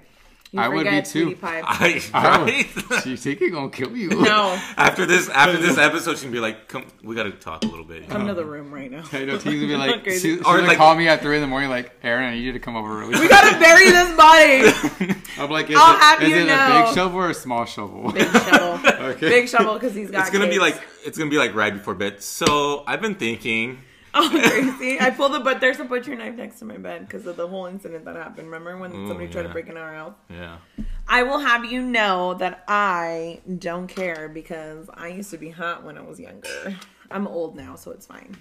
You 0.55 0.61
I 0.61 0.69
would 0.69 0.89
be 0.89 1.01
too. 1.01 1.37
I, 1.43 2.01
I 2.13 2.37
right? 2.43 2.89
will- 2.89 3.15
She 3.17 3.35
gonna 3.35 3.69
kill 3.69 3.95
you. 3.95 4.09
No, 4.09 4.57
after 4.77 5.05
this, 5.05 5.27
after 5.29 5.57
this 5.57 5.77
episode, 5.77 6.17
she'll 6.17 6.31
be 6.31 6.39
like, 6.39 6.69
"Come, 6.69 6.85
we 7.03 7.13
got 7.13 7.23
to 7.23 7.31
talk 7.31 7.63
a 7.63 7.67
little 7.67 7.83
bit." 7.83 8.07
come 8.07 8.21
know? 8.21 8.29
to 8.29 8.33
the 8.35 8.45
room 8.45 8.73
right 8.73 8.89
now. 8.89 9.03
I 9.11 9.25
know 9.25 9.33
T's 9.37 9.43
gonna 9.43 9.67
be 9.67 9.75
like, 9.75 10.05
she, 10.05 10.17
she's 10.19 10.39
Or 10.39 10.55
gonna 10.55 10.67
like- 10.67 10.77
call 10.77 10.95
me 10.95 11.09
at 11.09 11.21
three 11.21 11.35
in 11.35 11.41
the 11.41 11.47
morning, 11.47 11.69
like, 11.69 11.91
Aaron, 12.03 12.23
I 12.23 12.35
need 12.35 12.43
you 12.43 12.53
to 12.53 12.59
come 12.59 12.77
over 12.77 12.95
really. 12.95 13.19
We 13.19 13.27
gotta 13.27 13.59
bury 13.59 13.89
this 13.89 14.15
body. 14.15 15.15
I'm 15.37 15.49
like, 15.51 15.69
is 15.69 15.75
I'll 15.77 15.95
it, 15.95 15.99
have 15.99 16.21
is 16.23 16.29
you 16.29 16.35
it 16.37 16.43
a 16.43 16.85
big 16.85 16.95
shovel 16.95 17.19
or 17.19 17.29
a 17.31 17.33
small 17.33 17.65
shovel? 17.65 18.13
Big 18.13 18.27
shovel. 18.31 18.79
okay. 19.07 19.29
Big 19.29 19.49
shovel 19.49 19.73
because 19.73 19.93
he's 19.93 20.09
got. 20.09 20.21
It's 20.21 20.29
gonna 20.29 20.47
be 20.49 20.59
like 20.59 20.81
it's 21.03 21.17
gonna 21.17 21.29
be 21.29 21.37
like 21.37 21.53
right 21.53 21.73
before 21.73 21.95
bed. 21.95 22.23
So 22.23 22.85
I've 22.87 23.01
been 23.01 23.15
thinking. 23.15 23.79
Oh, 24.17 24.29
crazy! 24.29 24.97
I 24.97 25.09
pulled 25.17 25.33
the 25.33 25.41
but 25.41 25.59
there's 25.59 25.79
a 25.81 25.83
butcher 25.83 26.15
knife 26.15 26.35
next 26.35 26.59
to 26.59 26.65
my 26.65 26.77
bed 26.77 27.05
because 27.05 27.25
of 27.27 27.35
the 27.35 27.47
whole 27.47 27.65
incident 27.65 28.05
that 28.05 28.15
happened. 28.15 28.47
Remember 28.47 28.77
when 28.77 28.93
Ooh, 28.93 29.07
somebody 29.09 29.27
tried 29.27 29.43
to 29.43 29.49
break 29.49 29.67
in 29.67 29.75
our 29.75 29.93
house? 29.93 30.15
Yeah. 30.29 30.57
I 31.05 31.23
will 31.23 31.39
have 31.39 31.65
you 31.65 31.81
know 31.81 32.33
that 32.35 32.63
I 32.67 33.41
don't 33.59 33.87
care 33.87 34.29
because 34.29 34.89
I 34.93 35.09
used 35.09 35.31
to 35.31 35.37
be 35.37 35.49
hot 35.49 35.83
when 35.83 35.97
I 35.97 36.01
was 36.01 36.17
younger. 36.17 36.77
I'm 37.11 37.27
old 37.27 37.57
now, 37.57 37.75
so 37.75 37.91
it's 37.91 38.05
fine. 38.05 38.37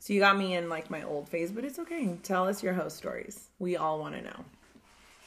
So 0.00 0.12
you 0.12 0.20
got 0.20 0.36
me 0.36 0.54
in 0.54 0.68
like 0.68 0.90
my 0.90 1.02
old 1.02 1.30
phase, 1.30 1.50
but 1.50 1.64
it's 1.64 1.78
okay. 1.78 2.18
Tell 2.22 2.46
us 2.46 2.62
your 2.62 2.74
host 2.74 2.98
stories. 2.98 3.48
We 3.58 3.78
all 3.78 3.98
want 3.98 4.14
to 4.16 4.20
know. 4.20 4.44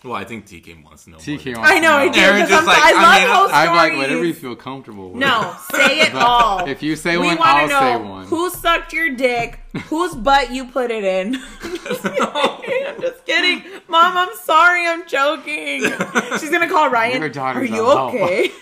Well, 0.07 0.15
I 0.15 0.23
think 0.23 0.45
TK 0.47 0.83
wants 0.83 1.03
to 1.03 1.09
know. 1.11 1.17
TK 1.17 1.45
more. 1.53 1.55
wants 1.61 1.71
I 1.71 1.79
know 1.79 1.97
I 1.97 2.07
to 2.07 2.13
do. 2.13 2.19
Aaron 2.19 2.39
'cause 2.41 2.49
just 2.49 2.57
I'm- 2.59 2.65
like, 2.67 2.77
I 2.83 2.89
I 2.91 3.01
love 3.03 3.21
mean, 3.21 3.35
host 3.35 3.53
I'm 3.53 3.75
like, 3.75 3.97
whatever 3.97 4.23
you 4.23 4.33
feel 4.33 4.55
comfortable 4.55 5.09
with. 5.11 5.19
No, 5.19 5.55
say 5.71 5.99
it 6.01 6.13
all. 6.15 6.65
If 6.67 6.81
you 6.81 6.95
say 6.95 7.17
we 7.17 7.27
one, 7.27 7.37
I'll 7.41 7.67
know 7.67 7.79
say 7.79 7.97
one. 7.97 8.25
who 8.27 8.49
sucked 8.49 8.93
your 8.93 9.09
dick, 9.15 9.59
whose 9.87 10.15
butt 10.15 10.51
you 10.51 10.65
put 10.65 10.91
it 10.91 11.03
in. 11.03 11.35
I'm 11.63 11.77
just 11.77 12.03
kidding. 12.03 12.87
I'm 12.87 13.01
just 13.01 13.25
kidding. 13.25 13.63
Mom, 13.87 14.17
I'm 14.17 14.35
sorry. 14.43 14.87
I'm 14.87 15.07
joking. 15.07 15.83
She's 16.39 16.49
gonna 16.49 16.69
call 16.69 16.89
Ryan. 16.89 17.19
Your 17.21 17.29
daughter's 17.29 17.69
Are 17.69 17.75
you 17.75 17.85
okay? 17.85 18.51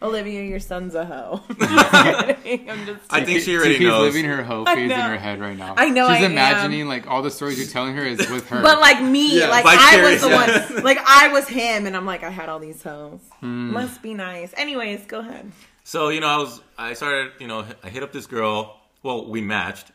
Olivia, 0.00 0.42
your 0.44 0.60
son's 0.60 0.94
a 0.94 1.04
hoe. 1.04 1.40
I'm 1.60 2.28
just 2.28 2.42
kidding. 2.44 2.70
I'm 2.70 2.86
just 2.86 3.00
I 3.10 3.24
think 3.24 3.40
she 3.42 3.56
already 3.56 3.76
TK's 3.78 3.86
knows. 3.86 4.14
living 4.14 4.30
her 4.30 4.42
hoe 4.44 4.64
I 4.66 4.74
phase 4.76 4.82
in 4.84 4.88
know. 4.96 5.02
her 5.02 5.16
head 5.18 5.40
right 5.40 5.56
now. 5.56 5.74
I 5.76 5.88
know 5.90 6.06
She's 6.08 6.16
I 6.22 6.26
am. 6.26 6.32
imagining 6.32 6.86
like 6.86 7.06
all 7.08 7.20
the 7.22 7.30
stories 7.30 7.58
you're 7.58 7.66
telling 7.66 7.94
her 7.96 8.04
is 8.04 8.18
with 8.30 8.48
her. 8.48 8.62
But 8.62 8.80
like 8.80 9.02
me, 9.02 9.40
Yeah, 9.40 9.48
like 9.48 9.64
I 9.66 10.00
was 10.02 10.20
the 10.20 10.28
vicarious. 10.28 10.70
one, 10.70 10.82
like 10.84 10.98
I 11.04 11.28
was 11.32 11.48
him, 11.48 11.86
and 11.86 11.96
I'm 11.96 12.06
like 12.06 12.22
I 12.22 12.30
had 12.30 12.48
all 12.48 12.60
these 12.60 12.82
hoes. 12.82 13.20
Hmm. 13.40 13.72
Must 13.72 14.00
be 14.00 14.14
nice. 14.14 14.54
Anyways, 14.56 15.04
go 15.06 15.18
ahead. 15.20 15.50
So 15.84 16.10
you 16.10 16.20
know, 16.20 16.28
I 16.28 16.36
was 16.38 16.60
I 16.78 16.92
started 16.94 17.32
you 17.40 17.46
know 17.48 17.66
I 17.82 17.88
hit 17.88 18.02
up 18.02 18.12
this 18.12 18.26
girl. 18.26 18.78
Well, 19.02 19.28
we 19.28 19.40
matched, 19.40 19.90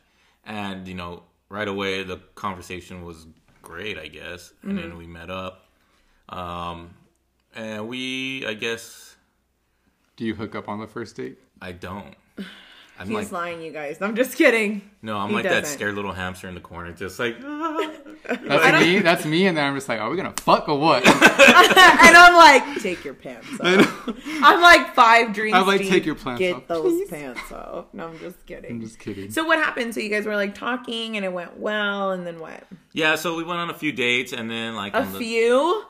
and 0.46 0.88
you 0.88 0.96
know 0.96 1.24
right 1.50 1.68
away 1.68 2.04
the 2.04 2.18
conversation 2.36 3.04
was 3.06 3.26
great, 3.62 3.98
I 3.98 4.08
guess. 4.08 4.52
And 4.64 4.74
Mm-hmm. 4.78 4.90
then 4.90 4.98
we 4.98 5.08
met 5.08 5.30
up, 5.30 5.66
um, 6.30 6.94
and 7.56 7.88
we 7.88 8.46
I 8.46 8.54
guess 8.54 9.03
Do 10.16 10.26
you 10.26 10.36
hook 10.36 10.56
up 10.56 10.70
on 10.70 10.80
the 10.80 10.88
first 10.88 11.16
date? 11.16 11.40
I 11.62 11.72
don't. 11.72 12.16
I'm 13.00 13.08
He's 13.08 13.16
like 13.16 13.32
lying, 13.32 13.62
you 13.64 13.72
guys. 13.72 14.00
I'm 14.02 14.16
just 14.16 14.38
kidding. 14.38 14.88
no, 15.02 15.18
I'm 15.18 15.30
he 15.30 15.36
like 15.36 15.44
that 15.46 15.62
doesn't. 15.62 15.74
scared 15.76 15.96
little 15.96 16.12
hamster 16.12 16.48
in 16.48 16.54
the 16.54 16.62
corner, 16.62 16.92
just 16.92 17.18
like. 17.18 17.38
"Ah." 17.44 17.92
That's 18.24 18.86
me. 18.86 19.00
That's 19.00 19.26
me. 19.26 19.48
And 19.48 19.58
then 19.58 19.66
I'm 19.66 19.74
just 19.76 19.90
like, 19.90 20.00
are 20.00 20.08
we 20.12 20.16
gonna 20.16 20.32
fuck 20.38 20.70
or 20.70 20.78
what? 20.80 21.04
and 21.08 21.16
I'm 22.16 22.36
like, 22.36 22.82
take 22.84 23.04
your 23.04 23.16
pants 23.16 23.48
off. 23.60 24.10
I'm 24.44 24.62
like 24.62 24.94
five 24.94 25.34
drinks. 25.34 25.58
I'm 25.58 25.66
like, 25.66 25.82
deep. 25.82 25.90
take 25.90 26.06
your 26.06 26.14
pants 26.16 26.38
Get 26.40 26.54
off, 26.54 26.60
Get 26.62 26.68
those 26.68 26.84
please. 26.84 27.10
pants 27.10 27.52
off. 27.52 27.86
No, 27.94 28.10
I'm 28.10 28.20
just 28.20 28.46
kidding. 28.46 28.70
I'm 28.72 28.82
just 28.82 29.00
kidding. 29.00 29.32
So 29.32 29.44
what 29.44 29.58
happened? 29.58 29.96
So 29.96 30.00
you 30.00 30.10
guys 30.10 30.26
were 30.26 30.36
like 30.36 30.54
talking, 30.54 31.16
and 31.18 31.26
it 31.26 31.34
went 31.34 31.60
well, 31.60 32.12
and 32.12 32.28
then 32.28 32.40
what? 32.40 32.64
yeah, 32.92 33.16
so 33.16 33.36
we 33.36 33.44
went 33.44 33.60
on 33.60 33.72
a 33.72 33.74
few 33.74 33.92
dates, 33.92 34.34
and 34.34 34.50
then 34.52 34.76
like 34.76 34.94
A 34.94 35.00
on 35.02 35.14
the, 35.14 35.18
few, 35.20 35.84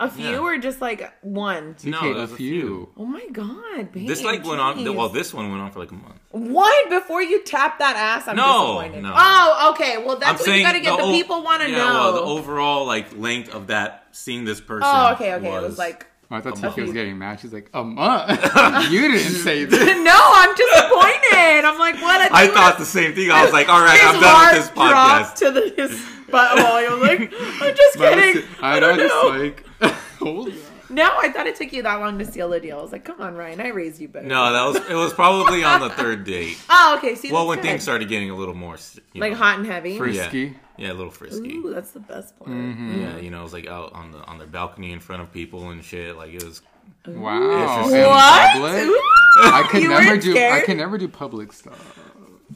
a 0.00 0.10
few, 0.10 0.30
Yeah. 0.30 0.38
or 0.38 0.58
just 0.58 0.80
like 0.80 1.12
one? 1.22 1.76
No, 1.84 1.98
TK, 2.00 2.10
it 2.10 2.16
a 2.16 2.20
was 2.20 2.32
a 2.32 2.36
few. 2.36 2.88
Oh 2.96 3.04
my 3.04 3.24
god, 3.32 3.92
babe. 3.92 4.08
This 4.08 4.22
like 4.24 4.44
went 4.44 4.60
on. 4.60 4.82
Well, 4.96 5.10
this 5.10 5.32
one 5.32 5.50
went 5.50 5.62
on 5.62 5.70
for 5.70 5.78
like 5.78 5.90
a 5.92 5.94
month. 5.94 6.18
What? 6.30 6.90
Before 6.90 7.22
you 7.22 7.44
tap 7.44 7.78
that 7.78 7.96
ass, 7.96 8.26
I'm 8.26 8.34
No, 8.36 8.80
disappointed. 8.80 9.02
no. 9.04 9.12
Oh, 9.14 9.70
okay. 9.74 9.98
Well, 10.04 10.16
that's 10.18 10.42
I'm 10.42 10.50
what 10.50 10.58
you 10.58 10.64
gotta 10.64 10.80
get. 10.80 10.96
The, 10.96 11.02
o- 11.04 11.12
people 11.12 11.42
want 11.42 11.62
to 11.62 11.70
yeah, 11.70 11.76
know. 11.78 11.84
Well, 11.84 12.12
the 12.14 12.20
overall 12.22 12.86
like 12.86 13.16
length 13.16 13.54
of 13.54 13.68
that 13.68 14.06
seeing 14.12 14.44
this 14.44 14.60
person. 14.60 14.88
oh, 14.90 15.12
okay, 15.12 15.34
okay. 15.34 15.54
it 15.54 15.62
was 15.62 15.78
like, 15.78 16.06
Oh, 16.32 16.36
I 16.36 16.40
thought 16.40 16.58
A 16.58 16.68
TK 16.68 16.82
was 16.82 16.92
getting 16.92 17.18
mad. 17.18 17.40
She's 17.40 17.52
like, 17.52 17.70
a 17.74 17.82
month. 17.82 18.30
you 18.92 19.00
didn't 19.00 19.18
say 19.34 19.64
this. 19.66 19.80
no, 19.80 20.14
I'm 20.16 20.54
disappointed. 20.54 21.64
I'm 21.64 21.78
like, 21.78 21.96
what? 22.00 22.30
I 22.32 22.42
think 22.42 22.54
thought 22.54 22.78
the 22.78 22.84
same 22.84 23.14
thing. 23.14 23.30
I 23.32 23.42
was 23.44 23.52
like, 23.52 23.68
all 23.68 23.80
right, 23.80 23.98
his 23.98 24.14
I'm 24.14 24.20
done 24.20 24.54
with 24.54 24.56
this 24.62 24.70
dropped 24.70 25.34
podcast. 25.34 25.34
to 25.38 25.50
the, 25.50 25.82
his 25.82 25.90
butthole. 26.28 26.64
I 26.64 26.88
was 26.94 27.00
like, 27.02 27.32
I'm 27.60 27.74
just 27.76 27.98
But 27.98 28.12
I 28.12 28.16
was- 28.16 28.24
kidding. 28.34 28.48
I, 28.62 28.76
I 28.76 28.80
don't 28.80 28.98
just 28.98 29.14
know. 29.14 29.28
like, 29.28 29.94
hold 30.20 30.48
on. 30.48 30.54
No, 30.90 31.10
I 31.18 31.30
thought 31.30 31.46
it 31.46 31.56
took 31.56 31.72
you 31.72 31.82
that 31.84 31.94
long 32.00 32.18
to 32.18 32.24
seal 32.24 32.48
the 32.50 32.60
deal. 32.60 32.78
I 32.78 32.82
was 32.82 32.92
like, 32.92 33.04
come 33.04 33.20
on, 33.20 33.34
Ryan, 33.36 33.60
I 33.60 33.68
raised 33.68 34.00
you 34.00 34.08
better. 34.08 34.26
No, 34.26 34.52
that 34.52 34.64
was 34.80 34.90
it. 34.90 34.94
Was 34.94 35.12
probably 35.14 35.62
on 35.64 35.80
the 35.80 35.90
third 35.90 36.24
date. 36.24 36.58
Oh, 36.70 36.96
okay. 36.98 37.14
See, 37.14 37.30
Well, 37.32 37.46
when 37.46 37.58
good. 37.58 37.64
things 37.64 37.82
started 37.82 38.08
getting 38.08 38.30
a 38.30 38.34
little 38.34 38.54
more, 38.54 38.76
you 39.12 39.20
like 39.20 39.32
know, 39.32 39.38
hot 39.38 39.58
and 39.58 39.66
heavy. 39.66 39.96
Frisky. 39.98 40.54
yeah, 40.76 40.92
a 40.92 40.94
little 40.94 41.10
frisky. 41.12 41.54
Ooh, 41.56 41.72
that's 41.72 41.92
the 41.92 42.00
best 42.00 42.36
part. 42.38 42.50
Mm-hmm. 42.50 43.00
Yeah, 43.00 43.16
you 43.18 43.30
know, 43.30 43.40
it 43.40 43.42
was 43.44 43.52
like 43.52 43.66
out 43.68 43.92
on 43.92 44.10
the 44.12 44.18
on 44.24 44.38
their 44.38 44.46
balcony 44.46 44.92
in 44.92 44.98
front 45.00 45.22
of 45.22 45.32
people 45.32 45.70
and 45.70 45.84
shit. 45.84 46.16
Like 46.16 46.32
it 46.32 46.42
was. 46.42 46.62
Wow. 47.06 47.82
Interesting. 47.82 48.00
In 48.00 48.06
What? 48.08 49.54
I 49.54 49.68
can 49.70 49.82
you 49.82 49.88
never 49.88 50.06
weren't 50.06 50.22
do. 50.22 50.30
I 50.32 50.34
scared? 50.34 50.64
can 50.64 50.76
never 50.78 50.98
do 50.98 51.08
public 51.08 51.52
stuff. 51.52 51.98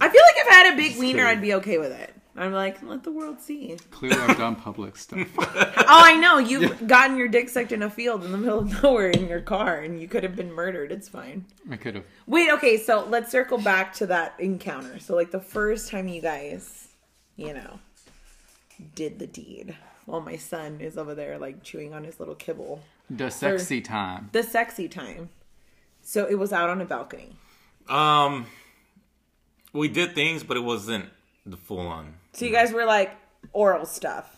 I 0.01 0.09
feel 0.09 0.23
like 0.27 0.37
if 0.37 0.49
I 0.49 0.55
had 0.55 0.73
a 0.75 0.77
big 0.77 0.89
Just 0.91 0.99
wiener, 1.01 1.19
kidding. 1.25 1.39
I'd 1.39 1.41
be 1.43 1.55
okay 1.55 1.79
with 1.79 1.93
it. 1.93 2.15
I'm 2.37 2.53
like, 2.53 2.83
let 2.83 3.05
the 3.05 3.13
world 3.13 3.41
see. 3.41 3.77
Clearly, 3.93 4.21
I've 4.21 4.37
done 4.37 4.57
public 4.57 4.97
stuff. 4.97 5.29
Oh, 5.87 6.01
I 6.03 6.17
know. 6.17 6.39
You've 6.39 6.87
gotten 6.89 7.17
your 7.17 7.29
dick 7.29 7.49
sucked 7.49 7.71
in 7.71 7.83
a 7.83 7.91
field 7.91 8.25
in 8.25 8.33
the 8.33 8.39
middle 8.39 8.61
of 8.61 8.83
nowhere 8.83 9.11
in 9.11 9.29
your 9.29 9.43
car, 9.43 9.81
and 9.81 10.01
you 10.01 10.09
could 10.09 10.23
have 10.23 10.35
been 10.35 10.51
murdered. 10.51 10.91
It's 10.91 11.09
fine. 11.09 11.45
I 11.71 11.77
could 11.77 11.95
have. 11.95 12.05
Wait, 12.27 12.51
okay, 12.51 12.79
so 12.79 13.05
let's 13.05 13.31
circle 13.31 13.59
back 13.59 13.93
to 13.95 14.07
that 14.07 14.35
encounter. 14.39 14.99
So, 14.99 15.15
like, 15.15 15.31
the 15.31 15.41
first 15.41 15.91
time 15.91 16.09
you 16.09 16.23
guys, 16.23 16.89
you 17.37 17.53
know, 17.53 17.79
did 18.95 19.19
the 19.19 19.27
deed 19.27 19.77
while 20.07 20.23
my 20.23 20.37
son 20.37 20.81
is 20.81 20.97
over 20.97 21.15
there, 21.15 21.39
like, 21.39 21.63
chewing 21.63 21.93
on 21.93 22.03
his 22.05 22.19
little 22.19 22.35
kibble. 22.35 22.83
The 23.11 23.31
sexy 23.31 23.83
time. 23.83 24.31
The 24.33 24.43
sexy 24.43 24.89
time. 24.89 25.29
So, 26.03 26.25
it 26.25 26.37
was 26.37 26.53
out 26.53 26.71
on 26.71 26.81
a 26.81 26.87
balcony. 26.87 27.37
Um, 27.89 28.47
we 29.73 29.89
did 29.89 30.15
things, 30.15 30.43
but 30.43 30.57
it 30.57 30.65
wasn't 30.65 31.11
the 31.45 31.59
full 31.59 31.87
on. 31.87 32.15
So, 32.35 32.45
you 32.45 32.53
guys 32.53 32.73
were 32.73 32.85
like 32.85 33.13
oral 33.53 33.87
stuff 33.87 34.29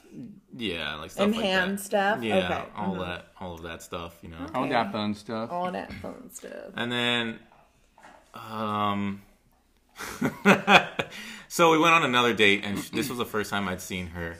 Yeah, 0.57 0.95
like 0.97 1.11
stuff 1.11 1.25
and 1.27 1.37
like 1.37 1.45
hand 1.45 1.79
that. 1.79 1.83
stuff? 1.83 2.23
Yeah, 2.23 2.37
Okay. 2.37 2.65
all 2.77 2.95
mhm. 2.95 3.07
that, 3.07 3.27
all 3.41 3.55
of 3.55 3.63
that 3.63 3.83
stuff, 3.83 4.17
you 4.23 4.29
know. 4.31 4.47
All 4.55 4.69
that 4.69 4.93
fun 4.93 5.15
stuff. 5.15 5.51
All 5.51 5.71
that 5.73 5.93
fun 5.95 6.31
stuff. 6.33 6.73
And 6.77 6.91
then, 6.93 7.39
um, 8.35 9.23
so 11.49 11.71
we 11.71 11.79
went 11.79 11.95
on 11.95 12.05
another 12.05 12.35
date, 12.35 12.63
and 12.65 12.79
this 12.79 13.09
was 13.09 13.19
the 13.19 13.25
first 13.27 13.51
time 13.51 13.69
I'd 13.69 13.81
seen 13.81 14.09
her. 14.09 14.37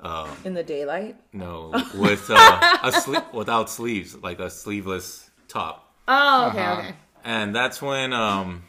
Uh, 0.00 0.28
In 0.44 0.52
the 0.54 0.62
daylight? 0.62 1.16
no, 1.32 1.70
with 1.94 2.26
uh, 2.30 2.78
a 2.82 2.90
sle- 2.92 3.32
without 3.32 3.70
sleeves, 3.70 4.14
like 4.16 4.38
a 4.40 4.50
sleeveless 4.50 5.30
top, 5.48 5.90
Oh, 6.08 6.48
okay, 6.48 6.60
Uh-huh. 6.62 6.80
okay. 6.80 6.94
and 7.24 7.54
that's 7.56 7.80
when 7.80 8.12
um, 8.12 8.62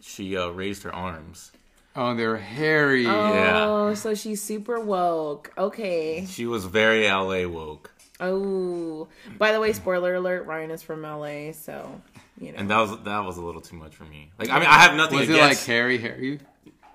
she 0.00 0.36
uh, 0.36 0.48
raised 0.48 0.82
her 0.82 0.92
arms. 0.94 1.52
Oh, 1.96 2.14
they're 2.14 2.36
hairy. 2.36 3.06
Oh, 3.06 3.94
so 3.94 4.14
she's 4.14 4.42
super 4.42 4.78
woke. 4.78 5.52
Okay. 5.56 6.26
She 6.26 6.46
was 6.46 6.66
very 6.66 7.08
LA 7.08 7.48
woke. 7.48 7.90
Oh, 8.20 9.08
by 9.38 9.52
the 9.52 9.60
way, 9.60 9.72
spoiler 9.72 10.14
alert: 10.14 10.46
Ryan 10.46 10.70
is 10.70 10.82
from 10.82 11.02
LA, 11.02 11.52
so 11.52 12.00
you 12.38 12.52
know. 12.52 12.58
And 12.58 12.70
that 12.70 12.78
was 12.78 13.02
that 13.04 13.24
was 13.24 13.38
a 13.38 13.42
little 13.42 13.60
too 13.60 13.76
much 13.76 13.94
for 13.94 14.04
me. 14.04 14.30
Like 14.38 14.50
I 14.50 14.58
mean, 14.58 14.68
I 14.68 14.78
have 14.80 14.94
nothing 14.94 15.18
Was 15.18 15.30
it 15.30 15.38
like 15.38 15.58
hairy, 15.58 15.98
hairy? 15.98 16.40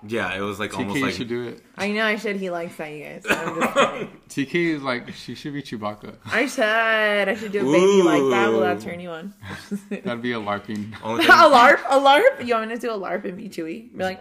Yeah, 0.06 0.34
it 0.34 0.40
was 0.40 0.58
like 0.58 0.72
TK, 0.72 0.78
almost 0.78 0.98
you 0.98 1.04
like 1.06 1.14
should 1.14 1.28
do 1.28 1.48
it. 1.48 1.62
I 1.76 1.92
know 1.92 2.04
I 2.04 2.16
said 2.16 2.36
he 2.36 2.50
likes 2.50 2.76
that, 2.76 2.92
you 2.92 3.04
guys. 3.04 3.24
I'm 3.28 3.60
just 3.60 3.74
kidding. 3.74 4.20
TK 4.28 4.76
is 4.76 4.82
like 4.82 5.12
she 5.14 5.34
should 5.34 5.52
be 5.52 5.62
Chewbacca. 5.62 6.16
I 6.26 6.46
said 6.46 7.28
I 7.28 7.34
should 7.34 7.52
do 7.52 7.60
a 7.60 7.72
baby 7.72 8.02
like 8.02 8.22
that. 8.30 8.52
Will 8.52 8.60
that 8.60 8.78
Ooh. 8.78 8.80
turn 8.80 9.00
you 9.00 9.10
on? 9.10 9.34
That'd 9.90 10.22
be 10.22 10.32
a 10.32 10.40
larping. 10.40 10.92
a 11.02 11.18
LARP? 11.18 11.80
A 11.88 11.98
LARP? 11.98 12.46
You 12.46 12.54
want 12.54 12.68
me 12.68 12.74
to 12.74 12.80
do 12.80 12.90
a 12.90 12.98
LARP 12.98 13.24
and 13.24 13.36
be 13.36 13.48
Chewy? 13.48 13.96
Be 13.96 14.02
like, 14.04 14.20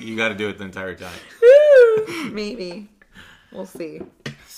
you 0.00 0.16
got 0.16 0.28
to 0.28 0.34
do 0.34 0.48
it 0.48 0.58
the 0.58 0.64
entire 0.64 0.94
time. 0.94 1.12
Maybe. 2.32 2.88
We'll 3.52 3.66
see. 3.66 4.00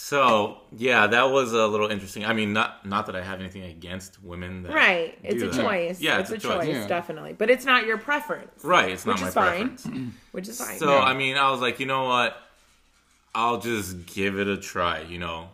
So 0.09 0.57
yeah, 0.75 1.07
that 1.09 1.31
was 1.31 1.53
a 1.53 1.67
little 1.67 1.89
interesting. 1.89 2.25
I 2.25 2.33
mean, 2.33 2.55
not 2.55 2.87
not 2.87 3.05
that 3.07 3.17
I 3.17 3.23
have 3.23 3.41
anything 3.41 3.65
against 3.65 4.23
women. 4.23 4.63
That 4.63 4.73
Right. 4.73 5.19
It's 5.23 5.43
a 5.43 5.49
that. 5.49 5.63
choice. 5.63 6.01
Yeah, 6.01 6.19
it's, 6.21 6.31
it's 6.31 6.45
a, 6.45 6.49
a 6.49 6.51
choice. 6.53 6.67
choice, 6.67 6.77
Yeah. 6.77 6.87
definitely. 6.87 7.35
But 7.35 7.51
it's 7.51 7.67
not 7.67 7.85
your 7.85 7.99
preference, 7.99 8.65
Right, 8.65 8.91
it's 8.91 9.05
not 9.05 9.21
my 9.21 9.31
preference. 9.31 9.85
Which 9.85 9.93
my 9.93 10.01
is 10.01 10.05
fine. 10.05 10.15
which 10.33 10.49
is 10.49 10.59
fine. 10.59 10.79
So 10.79 10.93
Yeah. 10.93 11.01
I 11.01 11.13
mean, 11.13 11.37
I 11.37 11.51
was 11.51 11.61
like, 11.61 11.79
you 11.79 11.87
know 11.87 12.05
what? 12.05 12.37
I'll 13.35 13.59
just 13.61 14.07
give 14.07 14.39
it 14.39 14.49
a 14.49 14.57
try. 14.57 15.01
You 15.03 15.19
know, 15.19 15.49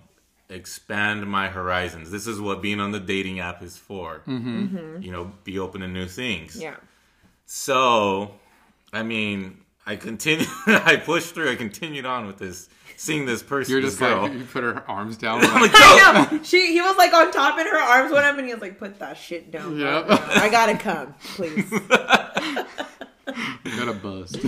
expand 0.49 1.27
my 1.27 1.49
horizons. 1.49 2.11
This 2.13 2.29
is 2.29 2.41
what 2.41 2.63
being 2.63 2.79
on 2.79 2.93
the 2.93 3.01
dating 3.01 3.41
app 3.41 3.61
is 3.63 3.77
for. 3.77 4.23
Mm-hmm. 4.27 5.03
You 5.03 5.11
know, 5.11 5.33
be 5.43 5.59
open 5.59 5.81
to 5.81 5.89
new 5.89 6.07
things. 6.07 6.57
yeah. 6.57 6.77
So, 7.47 8.31
I 8.93 9.03
mean, 9.03 9.59
I 9.87 9.97
continued. 9.97 10.49
I 10.66 10.97
pushed 10.97 11.35
through. 11.35 11.51
I 11.51 11.57
continued 11.57 12.07
on 12.07 12.26
with 12.26 12.39
this, 12.39 12.68
seeing 12.97 13.26
this 13.26 13.43
person. 13.43 13.70
You're 13.72 13.82
just 13.82 13.99
girl. 13.99 14.22
like 14.22 14.32
you 14.32 14.45
put 14.45 14.64
her 14.64 14.82
arms 14.89 15.16
down. 15.18 15.41
I'm 15.45 15.61
Like, 15.61 15.72
like, 15.72 15.72
yo, 15.72 15.78
I 15.80 16.28
know. 16.32 16.43
She 16.43 16.72
he 16.72 16.80
was 16.80 16.97
like 16.97 17.12
on 17.12 17.30
top 17.32 17.59
and 17.59 17.68
her 17.68 17.78
arms 17.78 18.11
went 18.12 18.24
up 18.24 18.39
and 18.39 18.47
he 18.47 18.53
was 18.55 18.62
like, 18.62 18.78
put 18.78 18.99
that 19.01 19.16
shit 19.18 19.51
down. 19.51 19.78
Yeah. 19.78 20.01
right. 20.07 20.20
I 20.39 20.49
gotta 20.49 20.76
come, 20.76 21.14
please. 21.35 21.70
you 21.70 21.80
gotta 23.76 23.93
bust. 23.95 24.37
ugh. 24.37 24.45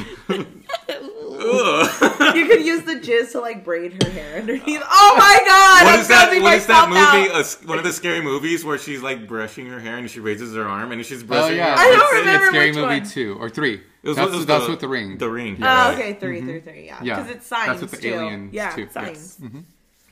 you 2.36 2.46
could 2.46 2.64
use 2.64 2.82
the 2.84 2.94
jizz 2.94 3.32
to 3.32 3.40
like 3.40 3.64
braid 3.64 4.02
her 4.02 4.10
hair 4.10 4.38
underneath. 4.38 4.82
Oh 4.90 5.14
my 5.18 5.38
god! 5.46 5.84
What 5.84 5.94
I'm 5.94 6.00
is 6.00 6.08
that? 6.08 6.42
What 6.42 6.54
is 6.54 6.66
that 6.66 6.88
movie? 6.88 7.00
out. 7.30 7.36
A 7.36 7.40
s 7.40 7.62
one 7.64 7.78
of 7.78 7.84
the 7.84 7.92
scary 7.92 8.20
movies 8.22 8.64
where 8.64 8.78
she's 8.78 9.02
like 9.02 9.26
brushing 9.28 9.66
her 9.66 9.80
hair 9.80 9.96
and 9.96 10.10
she 10.10 10.20
raises 10.20 10.54
her 10.54 10.66
arm 10.66 10.92
and 10.92 11.04
she's 11.04 11.22
brushing. 11.22 11.58
Oh 11.58 11.58
brushing. 11.58 11.58
yeah, 11.58 11.74
her 11.76 11.80
I 11.80 11.90
don't 11.90 12.00
it's, 12.00 12.12
remember 12.26 12.46
it's 12.46 12.54
Scary 12.54 12.68
which 12.70 12.76
Movie 12.76 13.00
one. 13.00 13.08
two 13.08 13.36
or 13.40 13.50
three. 13.50 13.82
It 14.06 14.08
was- 14.10 14.16
that's 14.16 14.32
it 14.32 14.36
was 14.36 14.46
that's 14.46 14.64
the- 14.64 14.70
with 14.70 14.80
the 14.80 14.88
ring. 14.88 15.18
The 15.18 15.28
ring. 15.28 15.56
Oh, 15.60 15.64
right. 15.64 15.94
okay, 15.94 16.12
three, 16.14 16.40
three, 16.40 16.60
three, 16.60 16.86
yeah. 16.86 17.00
Yeah. 17.02 17.16
Because 17.16 17.30
it's 17.36 17.46
signs 17.46 17.66
That's 17.66 17.80
with 17.82 17.90
the 17.90 17.96
too. 17.98 18.14
aliens, 18.14 18.54
yeah, 18.54 18.70
too. 18.74 18.88
signs. 18.90 19.38
Yes. 19.42 19.50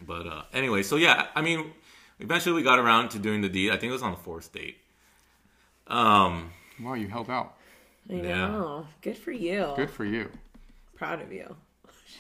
But 0.06 0.26
uh, 0.26 0.42
anyway, 0.52 0.82
so 0.82 0.96
yeah, 0.96 1.28
I 1.34 1.40
mean, 1.42 1.70
eventually 2.20 2.54
we 2.54 2.62
got 2.62 2.78
around 2.78 3.10
to 3.10 3.18
doing 3.18 3.40
the 3.40 3.48
deed. 3.48 3.70
I 3.70 3.76
think 3.78 3.90
it 3.90 3.92
was 3.92 4.02
on 4.02 4.10
the 4.10 4.18
fourth 4.18 4.52
date. 4.52 4.76
Um, 5.86 6.50
Wow, 6.80 6.94
you 6.94 7.08
held 7.08 7.30
out. 7.30 7.54
I 8.10 8.14
Yeah. 8.14 8.48
know. 8.48 8.86
Good 9.00 9.16
for 9.16 9.30
you. 9.32 9.72
Good 9.76 9.90
for 9.90 10.04
you. 10.04 10.30
Proud 10.96 11.22
of 11.22 11.32
you. 11.32 11.56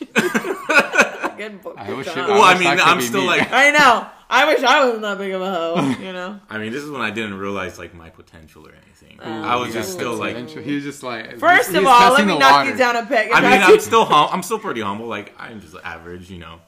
Good 1.36 1.62
book. 1.62 1.74
I 1.76 1.92
wish 1.92 2.06
it- 2.06 2.14
job. 2.14 2.28
well, 2.28 2.42
I 2.42 2.54
wish 2.54 2.60
mean, 2.64 2.78
I'm 2.80 3.00
still 3.00 3.22
me. 3.22 3.26
like, 3.26 3.50
I 3.50 3.70
know. 3.70 4.06
I 4.30 4.46
wish 4.46 4.62
I 4.62 4.84
wasn't 4.84 5.02
that 5.02 5.18
big 5.18 5.32
of 5.32 5.42
a 5.42 5.50
hoe. 5.50 5.94
You 6.00 6.12
know. 6.12 6.40
I 6.48 6.58
mean, 6.58 6.72
this 6.72 6.82
is 6.82 6.90
when 6.90 7.00
I 7.02 7.10
didn't 7.10 7.34
realize 7.38 7.78
like 7.78 7.94
my 7.94 8.10
potential 8.10 8.66
or 8.66 8.72
anything. 8.72 9.20
I 9.20 9.56
was 9.56 9.72
just 9.72 9.92
still 9.92 10.10
that's 10.12 10.20
like, 10.20 10.30
eventually- 10.32 10.64
he 10.64 10.74
was 10.76 10.84
just 10.84 11.02
like. 11.02 11.38
First 11.38 11.70
he's 11.70 11.78
of 11.78 11.86
all, 11.86 12.12
let 12.12 12.26
me 12.26 12.38
knock 12.38 12.52
water. 12.52 12.70
you 12.70 12.76
down 12.76 12.96
a 12.96 13.06
peg. 13.06 13.30
I 13.32 13.40
mean, 13.40 13.62
I'm 13.62 13.80
still 13.80 14.04
hum- 14.04 14.30
I'm 14.32 14.42
still 14.42 14.58
pretty 14.58 14.80
humble. 14.80 15.06
Like 15.06 15.34
I'm 15.38 15.60
just 15.60 15.74
average, 15.84 16.30
you 16.30 16.38
know. 16.38 16.60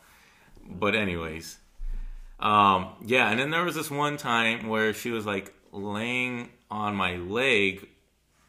But 0.69 0.95
anyways, 0.97 1.59
um, 2.41 2.89
yeah. 3.05 3.31
And 3.31 3.39
then 3.39 3.51
there 3.51 3.65
was 3.65 3.75
this 3.75 3.91
one 3.91 4.17
time 4.17 4.69
where 4.69 4.93
she 4.93 5.11
was 5.11 5.25
like 5.25 5.53
laying 5.73 6.51
on 6.71 6.97
my 6.97 7.17
leg, 7.17 7.89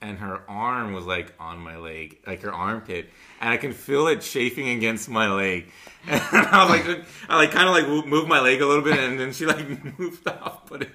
and 0.01 0.17
her 0.19 0.41
arm 0.49 0.93
was 0.93 1.05
like 1.05 1.33
on 1.39 1.59
my 1.59 1.77
leg, 1.77 2.17
like 2.27 2.41
her 2.43 2.53
armpit, 2.53 3.09
and 3.41 3.49
I 3.49 3.57
can 3.57 3.73
feel 3.73 4.07
it 4.07 4.21
chafing 4.21 4.69
against 4.69 5.09
my 5.09 5.27
leg. 5.33 5.71
And 6.07 6.21
I 6.21 6.63
was 6.63 6.69
like, 6.87 7.05
I 7.29 7.35
like 7.37 7.51
kind 7.51 7.67
of 7.67 7.75
like 7.75 7.85
wo- 7.87 8.05
moved 8.09 8.29
my 8.29 8.39
leg 8.39 8.61
a 8.61 8.65
little 8.65 8.83
bit, 8.83 8.97
and 8.97 9.19
then 9.19 9.33
she 9.33 9.45
like 9.45 9.67
moved 9.99 10.25
off. 10.27 10.69
But 10.69 10.83
it, 10.83 10.89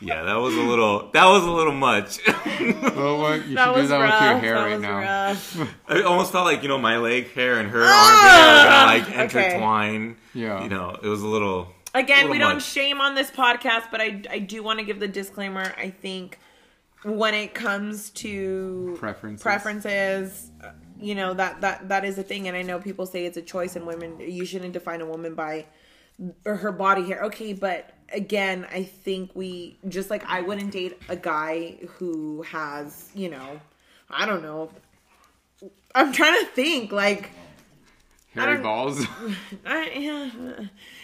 yeah, 0.00 0.22
that 0.24 0.34
was 0.34 0.54
a 0.56 0.60
little 0.60 1.10
that 1.12 1.24
was 1.26 1.42
a 1.44 1.50
little 1.50 1.72
much. 1.72 2.18
Oh, 2.28 3.18
what? 3.20 3.46
You 3.48 3.54
that 3.56 3.66
should 3.68 3.74
do 3.74 3.80
was 3.80 3.88
that 3.88 3.98
rough. 3.98 4.34
with 4.34 4.42
your 4.44 4.52
hair 4.52 4.54
that 4.54 4.64
right 4.64 4.72
was 4.74 4.82
now. 4.82 4.98
rough. 4.98 5.74
I 5.88 6.02
almost 6.02 6.32
felt 6.32 6.44
like 6.44 6.62
you 6.62 6.68
know 6.68 6.78
my 6.78 6.98
leg 6.98 7.32
hair 7.32 7.58
and 7.60 7.70
her 7.70 7.82
Ah! 7.84 8.92
armpit 8.92 9.08
hair 9.08 9.14
got 9.16 9.18
like 9.24 9.30
Okay. 9.34 9.52
intertwined. 9.52 10.16
Yeah. 10.34 10.62
You 10.62 10.68
know, 10.68 10.98
it 11.02 11.08
was 11.08 11.22
a 11.22 11.26
little. 11.26 11.72
Again, 11.94 12.16
little 12.28 12.32
we 12.32 12.38
don't 12.38 12.60
shame 12.62 13.00
on 13.00 13.14
this 13.14 13.30
podcast, 13.30 13.84
but 13.90 14.00
I 14.02 14.22
I 14.30 14.38
do 14.40 14.62
want 14.62 14.78
to 14.80 14.84
give 14.84 15.00
the 15.00 15.08
disclaimer. 15.08 15.72
I 15.78 15.88
think 15.90 16.38
when 17.04 17.34
it 17.34 17.54
comes 17.54 18.10
to 18.10 18.96
Preferences. 18.98 19.42
preferences, 19.42 20.50
uh, 20.62 20.70
you 21.00 21.14
know 21.14 21.34
that 21.34 21.60
that 21.60 21.88
that 21.88 22.04
is 22.04 22.18
a 22.18 22.22
thing, 22.22 22.48
and 22.48 22.56
I 22.56 22.62
know 22.62 22.78
people 22.80 23.06
say 23.06 23.24
it's 23.24 23.36
a 23.36 23.42
choice, 23.42 23.76
and 23.76 23.86
women 23.86 24.18
you 24.20 24.44
shouldn't 24.44 24.72
define 24.72 25.00
a 25.00 25.06
woman 25.06 25.34
by 25.34 25.66
her 26.44 26.72
body 26.72 27.04
hair. 27.06 27.22
Okay, 27.24 27.52
but 27.52 27.90
again, 28.12 28.66
I 28.72 28.82
think 28.82 29.30
we 29.34 29.78
just 29.88 30.10
like 30.10 30.24
I 30.26 30.40
wouldn't 30.40 30.72
date 30.72 31.00
a 31.08 31.16
guy 31.16 31.76
who 31.98 32.42
has 32.42 33.10
you 33.14 33.30
know 33.30 33.60
I 34.10 34.26
don't 34.26 34.42
know. 34.42 34.70
I'm 35.94 36.12
trying 36.12 36.40
to 36.44 36.46
think 36.52 36.92
like. 36.92 37.30
Hairy 38.34 38.58
balls. 38.62 39.04
I, 39.66 39.90
yeah, 39.90 40.30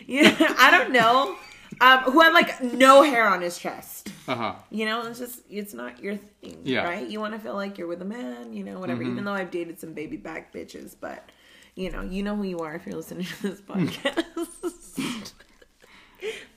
yeah, 0.06 0.54
I 0.58 0.70
don't 0.70 0.92
know. 0.92 1.36
Um, 1.80 1.98
who 2.00 2.20
had 2.20 2.32
like 2.32 2.62
no 2.62 3.02
hair 3.02 3.28
on 3.28 3.40
his 3.42 3.58
chest. 3.58 4.08
uh 4.28 4.34
huh. 4.34 4.54
You 4.70 4.86
know, 4.86 5.02
it's 5.06 5.18
just 5.18 5.40
it's 5.50 5.74
not 5.74 6.00
your 6.02 6.16
thing, 6.16 6.58
Yeah. 6.64 6.82
Mm-hmm. 6.82 6.88
right? 6.90 7.06
You 7.08 7.20
want 7.20 7.34
to 7.34 7.40
feel 7.40 7.54
like 7.54 7.78
you're 7.78 7.88
with 7.88 8.02
a 8.02 8.06
man, 8.06 8.52
you 8.52 8.64
know, 8.64 8.78
whatever. 8.78 9.02
Even 9.02 9.24
though 9.24 9.32
I've 9.32 9.50
dated 9.50 9.80
some 9.80 9.92
baby 9.92 10.16
back 10.16 10.52
bitches, 10.52 10.94
but 11.00 11.30
you 11.74 11.90
know, 11.90 12.02
you 12.02 12.22
know 12.22 12.36
who 12.36 12.44
you 12.44 12.58
are 12.60 12.74
if 12.74 12.86
you're 12.86 12.94
listening 12.96 13.26
to 13.26 13.42
this 13.42 13.60
podcast. 13.60 15.32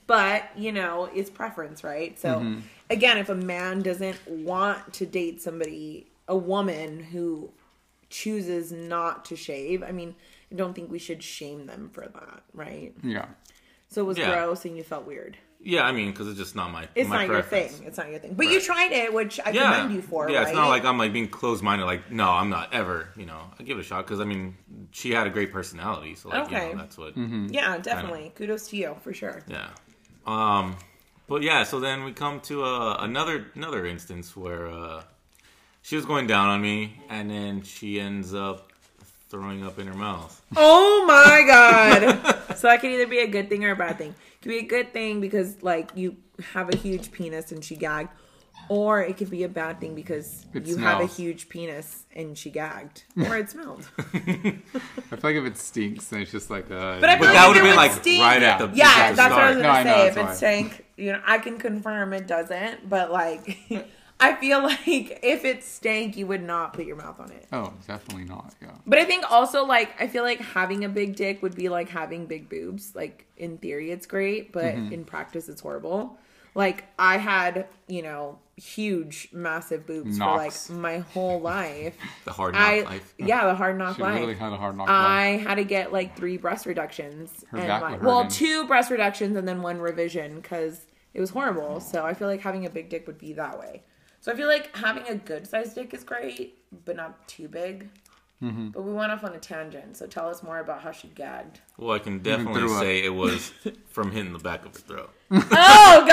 but 0.07 0.43
you 0.55 0.71
know, 0.71 1.09
it's 1.13 1.29
preference, 1.29 1.83
right? 1.83 2.17
So 2.19 2.39
Mm-hmm. 2.39 2.59
again, 2.89 3.17
if 3.17 3.29
a 3.29 3.35
man 3.35 3.81
doesn't 3.81 4.27
want 4.27 4.93
to 4.93 5.05
date 5.05 5.41
somebody, 5.41 6.07
a 6.27 6.37
woman 6.37 6.99
who 7.03 7.49
chooses 8.09 8.71
not 8.71 9.25
to 9.25 9.35
shave, 9.35 9.83
I 9.83 9.91
mean, 9.91 10.15
I 10.51 10.55
don't 10.55 10.73
think 10.73 10.89
we 10.91 10.99
should 10.99 11.21
shame 11.23 11.65
them 11.65 11.89
for 11.91 12.07
that, 12.07 12.43
right? 12.53 12.93
Yeah. 13.03 13.25
So 13.89 14.01
it 14.01 14.05
was 14.05 14.17
Yeah. 14.17 14.31
gross 14.31 14.65
and 14.65 14.75
you 14.77 14.83
felt 14.83 15.05
weird. 15.05 15.37
Yeah, 15.59 15.83
I 15.83 15.91
mean, 15.91 16.11
because 16.11 16.27
it's 16.27 16.37
just 16.37 16.55
not 16.55 16.71
my. 16.71 16.87
It's 16.93 17.09
my 17.09 17.25
not 17.25 17.27
preference. 17.33 17.71
your 17.71 17.77
thing. 17.79 17.87
It's 17.87 17.97
not 17.97 18.09
your 18.09 18.19
thing. 18.19 18.35
But 18.35 18.47
you 18.47 18.61
tried 18.61 18.91
it, 18.91 19.11
which 19.11 19.39
I 19.43 19.49
Yeah, 19.49 19.73
commend 19.73 19.95
you 19.95 20.01
for. 20.01 20.29
yeah. 20.29 20.37
right? 20.37 20.47
It's 20.47 20.55
not 20.55 20.67
like 20.69 20.85
I'm 20.85 20.97
like 20.99 21.11
being 21.13 21.27
closed 21.27 21.63
minded. 21.63 21.85
Like, 21.85 22.11
no, 22.11 22.29
I'm 22.29 22.49
not 22.49 22.73
ever. 22.73 23.09
You 23.17 23.25
know, 23.25 23.41
I 23.59 23.63
give 23.63 23.77
it 23.77 23.81
a 23.81 23.83
shot 23.83 24.05
because 24.05 24.19
I 24.19 24.23
mean, 24.25 24.55
she 24.91 25.11
had 25.11 25.25
a 25.25 25.29
great 25.31 25.51
personality. 25.51 26.13
So 26.15 26.29
like, 26.29 26.45
Okay. 26.45 26.67
you 26.69 26.75
know, 26.75 26.79
that's 26.81 26.97
what. 26.97 27.15
Mm-hmm. 27.17 27.47
Yeah, 27.49 27.77
definitely. 27.79 28.31
Kudos 28.35 28.67
to 28.69 28.77
you 28.77 28.95
for 29.01 29.13
sure. 29.13 29.41
Yeah. 29.47 29.69
Um, 30.27 30.75
but 31.27 31.41
yeah, 31.41 31.63
so 31.63 31.79
then 31.79 32.03
we 32.03 32.13
come 32.13 32.39
to 32.41 32.63
uh, 32.63 32.97
another 32.99 33.47
another 33.55 33.85
instance 33.85 34.37
where 34.37 34.67
uh, 34.69 35.03
she 35.81 35.95
was 35.95 36.05
going 36.05 36.27
down 36.27 36.49
on 36.49 36.61
me, 36.61 37.01
and 37.09 37.29
then 37.31 37.63
she 37.63 37.99
ends 37.99 38.33
up 38.33 38.71
throwing 39.29 39.63
up 39.65 39.79
in 39.79 39.87
her 39.87 39.93
mouth. 39.93 40.41
Oh 40.55 41.05
my 41.07 41.43
god! 41.45 42.55
so 42.57 42.67
that 42.67 42.81
can 42.81 42.91
either 42.91 43.07
be 43.07 43.19
a 43.19 43.27
good 43.27 43.49
thing 43.49 43.65
or 43.65 43.71
a 43.71 43.75
bad 43.75 43.97
thing. 43.97 44.09
It 44.11 44.41
could 44.41 44.49
be 44.49 44.59
a 44.59 44.63
good 44.63 44.93
thing 44.93 45.21
because 45.21 45.61
like 45.63 45.91
you 45.95 46.17
have 46.53 46.73
a 46.73 46.77
huge 46.77 47.11
penis 47.11 47.51
and 47.51 47.63
she 47.63 47.75
gagged, 47.75 48.09
or 48.69 49.01
it 49.01 49.17
could 49.17 49.29
be 49.29 49.43
a 49.43 49.49
bad 49.49 49.79
thing 49.81 49.95
because 49.95 50.45
It 50.53 50.65
you 50.67 50.77
have 50.77 51.01
a 51.01 51.05
huge 51.07 51.49
penis 51.49 52.05
and 52.15 52.37
she 52.37 52.49
gagged, 52.49 53.03
or 53.17 53.37
it 53.37 53.49
smelled. 53.49 53.87
I 53.97 54.09
feel 54.21 55.19
like 55.23 55.35
if 55.35 55.45
it 55.45 55.57
stinks, 55.57 56.07
then 56.07 56.21
it's 56.21 56.31
just 56.31 56.49
like. 56.49 56.65
Uh, 56.71 56.99
But 56.99 57.09
I 57.09 57.17
But 57.17 57.25
feel 57.25 57.33
that 57.33 57.47
would've 57.47 57.61
it 57.63 57.65
been, 57.65 57.69
would 57.71 57.75
like, 57.77 57.91
stink. 57.91 58.23
right 58.23 58.41
at 58.43 58.59
the- 58.59 58.69
yeah. 58.77 58.85
at 58.95 59.09
the 59.11 59.15
That's 59.17 59.31
what 59.33 59.41
I 59.43 59.47
was 59.49 59.55
gonna 59.57 59.67
No, 59.67 59.73
I 59.73 59.83
know, 59.83 59.91
say. 59.93 60.03
that's 60.05 60.17
if 60.17 60.23
why. 60.23 60.31
it 60.31 60.35
stank, 60.35 60.85
you 60.97 61.11
know, 61.13 61.21
I 61.25 61.37
can 61.39 61.57
confirm 61.59 62.13
it 62.13 62.27
doesn't. 62.27 62.89
But 62.89 63.11
like, 63.11 63.57
I 64.19 64.35
feel 64.35 64.63
like 64.63 65.19
if 65.23 65.45
it 65.45 65.63
stank, 65.63 66.17
you 66.17 66.25
would 66.27 66.41
not 66.43 66.73
put 66.73 66.85
your 66.85 66.95
mouth 66.95 67.19
on 67.19 67.31
it. 67.31 67.47
oh, 67.53 67.73
definitely 67.87 68.25
not. 68.25 68.53
Yeah. 68.61 68.71
But 68.85 68.99
I 68.99 69.05
think 69.05 69.29
also 69.31 69.65
like 69.65 69.99
I 70.01 70.07
feel 70.07 70.23
like 70.23 70.39
having 70.41 70.83
a 70.83 70.89
big 70.89 71.15
dick 71.15 71.41
would 71.43 71.55
be 71.55 71.69
like 71.69 71.89
having 71.89 72.25
big 72.25 72.49
boobs. 72.49 72.95
Like 72.95 73.25
in 73.37 73.57
theory 73.57 73.91
it's 73.91 74.05
great, 74.07 74.51
but 74.51 74.65
Mm-hmm. 74.75 74.93
in 74.93 75.05
practice 75.05 75.49
it's 75.49 75.61
horrible. 75.61 76.17
Like 76.55 76.85
I 76.97 77.17
had, 77.17 77.67
you 77.87 78.01
know, 78.01 78.39
huge 78.55 79.29
massive 79.31 79.85
boobs 79.85 80.17
Knocks. 80.17 80.65
for 80.67 80.73
like 80.73 80.81
my 80.81 80.97
whole 81.13 81.39
life. 81.39 81.95
The 82.25 82.31
hard 82.31 82.53
knock 82.55 82.63
I 82.63 82.81
life. 82.81 83.13
yeah, 83.19 83.45
the 83.45 83.53
hard 83.53 83.77
knock 83.77 83.97
She 83.97 84.01
life. 84.01 84.19
really 84.19 84.33
had 84.33 84.51
a 84.51 84.57
hard 84.57 84.75
knock. 84.75 84.89
I 84.89 85.35
life. 85.35 85.45
had 85.47 85.55
to 85.55 85.63
get 85.63 85.93
like 85.93 86.17
three 86.17 86.37
breast 86.37 86.65
reductions 86.65 87.45
Her 87.51 87.59
and 87.59 87.67
like, 87.83 88.01
well, 88.01 88.27
two 88.27 88.65
breast 88.65 88.89
reductions 88.89 89.37
and 89.37 89.47
then 89.47 89.61
one 89.61 89.77
revision 89.79 90.39
because 90.41 90.81
it 91.13 91.19
was 91.21 91.29
horrible. 91.29 91.79
So 91.79 92.03
I 92.03 92.15
feel 92.15 92.27
like 92.27 92.41
having 92.41 92.65
a 92.65 92.69
big 92.71 92.89
dick 92.89 93.05
would 93.05 93.19
be 93.19 93.33
that 93.33 93.59
way. 93.59 93.83
So 94.27 94.33
I 94.33 94.35
feel 94.35 94.49
like 94.49 94.75
having 94.75 95.07
a 95.07 95.15
good 95.15 95.47
sized 95.47 95.75
dick 95.75 95.93
is 95.93 96.03
great, 96.03 96.57
but 96.83 96.97
not 96.97 97.25
too 97.29 97.47
big. 97.47 97.87
But 98.41 98.81
we 98.81 98.91
went 98.91 99.09
off 99.09 99.23
on 99.23 99.33
a 99.33 99.39
tangent, 99.39 99.95
so 99.95 100.05
tell 100.05 100.27
us 100.27 100.43
more 100.43 100.59
about 100.59 100.81
how 100.81 100.91
she 100.91 101.07
gagged. 101.07 101.61
Well, 101.77 101.95
I 101.95 101.99
can 101.99 102.19
definitely 102.19 102.67
say 102.67 103.05
it 103.05 103.15
was 103.15 103.53
from 103.87 104.11
hitting 104.11 104.33
the 104.33 104.39
back 104.39 104.65
of 104.65 104.73
her 104.73 104.79
throat. 104.81 105.13
Oh 105.31 106.05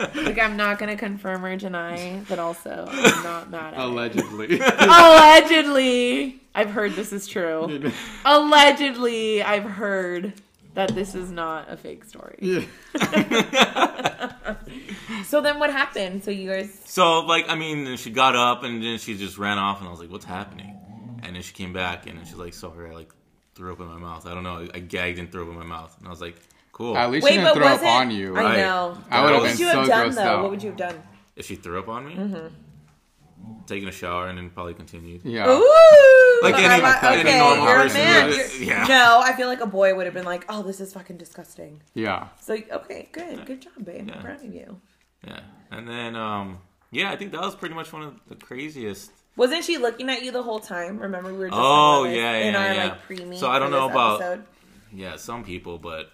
God! 0.00 0.14
like 0.26 0.38
I'm 0.38 0.56
not 0.56 0.78
gonna 0.78 0.96
confirm 0.96 1.44
or 1.44 1.56
deny, 1.56 2.22
but 2.28 2.38
also 2.38 2.86
I'm 2.88 3.24
not 3.24 3.50
mad 3.50 3.74
at 3.74 3.80
it. 3.80 3.84
Allegedly. 3.84 4.60
Allegedly, 4.60 6.40
I've 6.54 6.70
heard 6.70 6.92
this 6.92 7.12
is 7.12 7.26
true. 7.26 7.90
Allegedly, 8.24 9.42
I've 9.42 9.64
heard 9.64 10.34
that 10.74 10.94
this 10.94 11.16
is 11.16 11.32
not 11.32 11.68
a 11.68 11.76
fake 11.76 12.04
story. 12.04 12.38
yeah. 12.40 12.62
So 15.24 15.40
then, 15.40 15.58
what 15.58 15.70
happened? 15.70 16.22
So 16.24 16.30
you 16.30 16.50
guys, 16.50 16.78
So, 16.84 17.20
like, 17.20 17.48
I 17.48 17.54
mean, 17.54 17.96
she 17.96 18.10
got 18.10 18.36
up 18.36 18.62
and 18.64 18.82
then 18.82 18.98
she 18.98 19.16
just 19.16 19.38
ran 19.38 19.58
off, 19.58 19.78
and 19.80 19.88
I 19.88 19.90
was 19.90 20.00
like, 20.00 20.10
"What's 20.10 20.24
happening?" 20.24 20.74
And 21.22 21.34
then 21.34 21.42
she 21.42 21.52
came 21.54 21.72
back, 21.72 22.06
and 22.06 22.18
then 22.18 22.24
she's 22.26 22.34
like, 22.36 22.54
"Sorry, 22.54 22.90
I 22.90 22.94
like 22.94 23.10
threw 23.54 23.72
up 23.72 23.80
in 23.80 23.86
my 23.86 23.96
mouth. 23.98 24.26
I 24.26 24.34
don't 24.34 24.44
know, 24.44 24.68
I 24.72 24.78
gagged 24.78 25.18
and 25.18 25.30
threw 25.32 25.42
up 25.44 25.48
in 25.50 25.58
my 25.58 25.64
mouth." 25.64 25.96
And 25.98 26.06
I 26.06 26.10
was 26.10 26.20
like, 26.20 26.36
"Cool." 26.72 26.96
At 26.96 27.10
least 27.10 27.24
wait, 27.24 27.32
she 27.32 27.38
didn't 27.38 27.54
throw 27.54 27.64
was 27.68 27.78
up 27.78 27.82
it? 27.84 27.88
on 27.88 28.10
you. 28.10 28.36
I 28.36 28.42
Right. 28.42 28.56
know. 28.58 28.98
I 29.10 29.22
would 29.24 29.32
have 29.32 29.40
What 29.42 29.48
been 29.48 29.50
would 29.52 29.60
you 29.60 29.66
so 29.70 29.78
have 29.80 29.86
done 29.88 30.10
grossed 30.10 30.14
though? 30.14 30.22
out. 30.22 30.42
What 30.42 30.50
would 30.50 30.62
you 30.62 30.68
have 30.70 30.78
done? 30.78 31.02
if 31.36 31.46
she 31.46 31.54
threw 31.56 31.78
up 31.78 31.88
on 31.88 32.04
me, 32.06 32.14
mm-hmm. 32.16 32.46
taking 33.66 33.88
a 33.88 33.92
shower 33.92 34.26
and 34.28 34.36
then 34.38 34.50
probably 34.50 34.74
continued. 34.74 35.20
yeah. 35.24 35.48
Ooh, 35.48 36.40
Like 36.42 36.54
I 36.56 36.74
any- 36.74 36.82
like- 36.82 37.02
any 37.04 37.38
normal 37.38 37.64
you're 37.64 37.78
a 37.78 37.82
person 37.82 37.98
man. 38.00 38.26
would- 38.28 38.36
You're- 38.36 38.66
yeah. 38.66 38.86
No, 38.88 39.20
I 39.22 39.32
feel 39.34 39.46
like 39.48 39.60
a 39.60 39.66
boy 39.66 39.94
would 39.94 40.04
have 40.06 40.14
been 40.14 40.24
like, 40.24 40.44
"Oh, 40.48 40.62
this 40.62 40.80
is 40.80 40.92
fucking 40.92 41.16
disgusting." 41.16 41.80
Yeah. 41.94 42.28
So 42.40 42.54
okay, 42.72 43.08
good, 43.12 43.46
good 43.46 43.60
job, 43.62 43.84
babe. 43.84 44.08
Yeah. 44.08 44.16
I'm 44.16 44.22
proud 44.22 44.44
of 44.44 44.52
you. 44.54 44.80
Yeah, 45.26 45.40
and 45.70 45.88
then 45.88 46.14
um, 46.16 46.58
yeah, 46.90 47.10
I 47.10 47.16
think 47.16 47.32
that 47.32 47.40
was 47.40 47.54
pretty 47.56 47.74
much 47.74 47.92
one 47.92 48.02
of 48.02 48.14
the 48.28 48.34
craziest. 48.36 49.10
Wasn't 49.36 49.64
she 49.64 49.78
looking 49.78 50.08
at 50.10 50.22
you 50.22 50.32
the 50.32 50.42
whole 50.42 50.58
time? 50.60 50.98
Remember 50.98 51.32
we 51.32 51.38
were 51.38 51.48
just 51.48 51.58
Oh, 51.58 52.04
talking 52.04 52.10
this 52.12 52.16
yeah, 52.20 52.32
in 52.36 52.52
yeah, 52.54 52.60
our 52.68 52.74
yeah. 52.74 52.84
like 52.84 53.02
pre-meet. 53.02 53.38
So 53.38 53.48
I 53.50 53.58
don't 53.58 53.70
know 53.70 53.88
about- 53.88 54.20
episode. 54.20 54.44
Yeah, 54.92 55.16
some 55.16 55.44
people, 55.44 55.78
but 55.78 56.10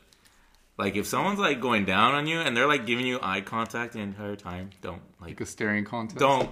like 0.76 0.96
if 0.96 1.06
someone's 1.06 1.38
like 1.38 1.60
going 1.60 1.84
down 1.84 2.14
on 2.14 2.26
you 2.26 2.40
and 2.40 2.56
they're 2.56 2.66
like 2.66 2.86
giving 2.86 3.06
you 3.06 3.18
eye 3.22 3.40
contact 3.40 3.92
the 3.92 4.00
entire 4.00 4.36
time, 4.36 4.70
don't 4.82 5.00
like 5.20 5.30
Like 5.30 5.40
a 5.42 5.46
staring 5.46 5.84
contest. 5.84 6.18
don't 6.18 6.50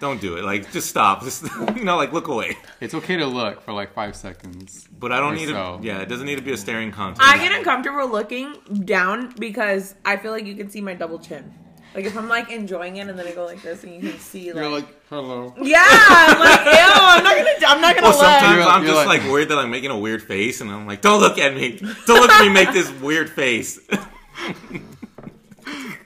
don't 0.00 0.20
do 0.20 0.36
it. 0.36 0.44
Like 0.44 0.72
just 0.72 0.88
stop. 0.88 1.22
Just 1.24 1.44
you 1.76 1.84
know, 1.84 1.96
like 1.96 2.12
look 2.12 2.28
away. 2.28 2.56
It's 2.80 2.94
okay 2.94 3.16
to 3.18 3.26
look 3.26 3.60
for 3.62 3.72
like 3.72 3.92
five 3.94 4.16
seconds. 4.16 4.88
But 4.98 5.12
I 5.12 5.20
don't 5.20 5.34
Or 5.34 5.36
need 5.36 5.48
so. 5.48 5.78
to. 5.78 5.86
Yeah, 5.86 6.00
it 6.00 6.08
doesn't 6.08 6.26
need 6.26 6.36
to 6.36 6.42
be 6.42 6.52
a 6.52 6.56
staring 6.56 6.90
contest. 6.90 7.22
I 7.26 7.38
get 7.38 7.52
uncomfortable 7.52 8.08
looking 8.08 8.54
down 8.84 9.32
because 9.38 9.94
I 10.04 10.16
feel 10.16 10.32
like 10.32 10.46
you 10.46 10.56
can 10.56 10.68
see 10.70 10.80
my 10.80 10.94
double 10.94 11.18
chin. 11.18 11.54
Like 11.94 12.04
if 12.04 12.16
I'm 12.16 12.28
like 12.28 12.50
enjoying 12.52 12.96
it 12.96 13.08
and 13.08 13.18
then 13.18 13.26
I 13.26 13.32
go 13.32 13.44
like 13.44 13.62
this 13.62 13.82
and 13.82 13.92
you 13.92 14.00
can 14.10 14.18
see 14.20 14.52
like, 14.52 14.62
You're 14.62 14.70
like, 14.70 14.86
hello. 15.08 15.52
yeah, 15.60 15.84
I'm 15.84 16.38
like 16.38 16.64
ew, 16.64 16.72
I'm 16.72 17.24
not 17.24 17.36
gonna 17.36 17.50
I'm 17.66 17.80
not 17.80 17.94
gonna 17.96 18.06
Well, 18.08 18.12
sometimes 18.18 18.56
You're- 18.58 18.62
I'm 18.70 18.82
you're 18.84 18.94
just 18.94 19.06
like- 19.06 19.22
like, 19.22 19.30
worried 19.30 19.48
that 19.48 19.58
I'm 19.58 19.70
making 19.72 19.90
a 19.90 19.98
weird 19.98 20.22
face, 20.22 20.60
and 20.60 20.70
I'm 20.70 20.86
like, 20.86 21.00
"Don't 21.02 21.18
look 21.20 21.36
at 21.38 21.52
me! 21.54 21.78
Don't 22.06 22.20
look 22.20 22.30
at 22.30 22.42
me 22.42 22.48
make 22.52 22.72
this 22.72 22.90
weird 23.00 23.28
face." 23.28 23.80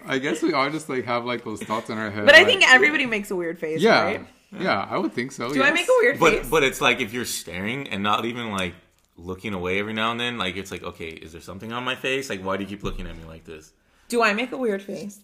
I 0.06 0.18
guess 0.18 0.42
we 0.42 0.52
all 0.52 0.70
just 0.70 0.88
like 0.88 1.04
have 1.04 1.24
like 1.24 1.44
those 1.44 1.62
thoughts 1.62 1.90
in 1.90 1.98
our 1.98 2.10
head. 2.10 2.26
But 2.26 2.34
I 2.34 2.38
like- 2.38 2.46
think 2.46 2.68
everybody 2.68 3.06
makes 3.06 3.30
a 3.30 3.36
weird 3.36 3.58
face, 3.58 3.80
yeah, 3.80 4.04
right? 4.04 4.26
yeah, 4.58 4.86
I 4.90 4.98
would 4.98 5.12
think 5.12 5.32
so. 5.32 5.52
Do 5.52 5.62
I 5.62 5.70
make 5.70 5.86
a 5.88 5.92
weird 6.00 6.18
but 6.18 6.32
face? 6.32 6.48
but 6.48 6.62
it's 6.62 6.80
like 6.80 7.00
if 7.00 7.12
you're 7.12 7.24
staring 7.24 7.88
and 7.88 8.02
not 8.02 8.24
even 8.24 8.50
like 8.50 8.74
looking 9.16 9.54
away 9.54 9.78
every 9.78 9.92
now 9.92 10.10
and 10.10 10.20
then, 10.20 10.38
like 10.38 10.56
it's 10.56 10.70
like, 10.70 10.82
okay, 10.82 11.08
is 11.08 11.32
there 11.32 11.40
something 11.40 11.72
on 11.72 11.84
my 11.84 11.94
face? 11.94 12.28
Like, 12.30 12.42
why 12.42 12.56
do 12.56 12.64
you 12.64 12.68
keep 12.68 12.82
looking 12.82 13.06
at 13.06 13.16
me 13.16 13.24
like 13.24 13.44
this? 13.44 13.72
Do 14.08 14.22
I 14.22 14.34
make 14.34 14.52
a 14.52 14.56
weird 14.56 14.82
face? 14.82 15.20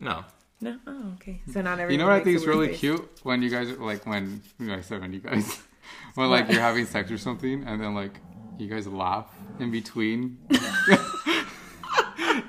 No. 0.00 0.24
No. 0.60 0.76
Oh, 0.86 1.12
okay. 1.14 1.40
So 1.52 1.62
not 1.62 1.74
everybody. 1.78 1.94
You 1.94 1.98
know 1.98 2.06
what 2.06 2.20
I 2.20 2.24
think 2.24 2.36
is 2.36 2.46
really 2.46 2.68
face. 2.68 2.80
cute 2.80 3.08
when 3.22 3.42
you 3.42 3.48
guys 3.50 3.70
like 3.78 4.04
when 4.06 4.42
you 4.58 4.66
know 4.66 4.74
I 4.74 4.80
said 4.80 5.00
when 5.00 5.12
you 5.12 5.20
guys 5.20 5.60
when 6.14 6.28
like 6.28 6.50
you're 6.50 6.60
having 6.60 6.84
sex 6.84 7.10
or 7.12 7.18
something 7.18 7.64
and 7.64 7.80
then 7.80 7.94
like 7.94 8.18
you 8.58 8.68
guys 8.68 8.86
laugh 8.88 9.32
in 9.60 9.70
between. 9.70 10.38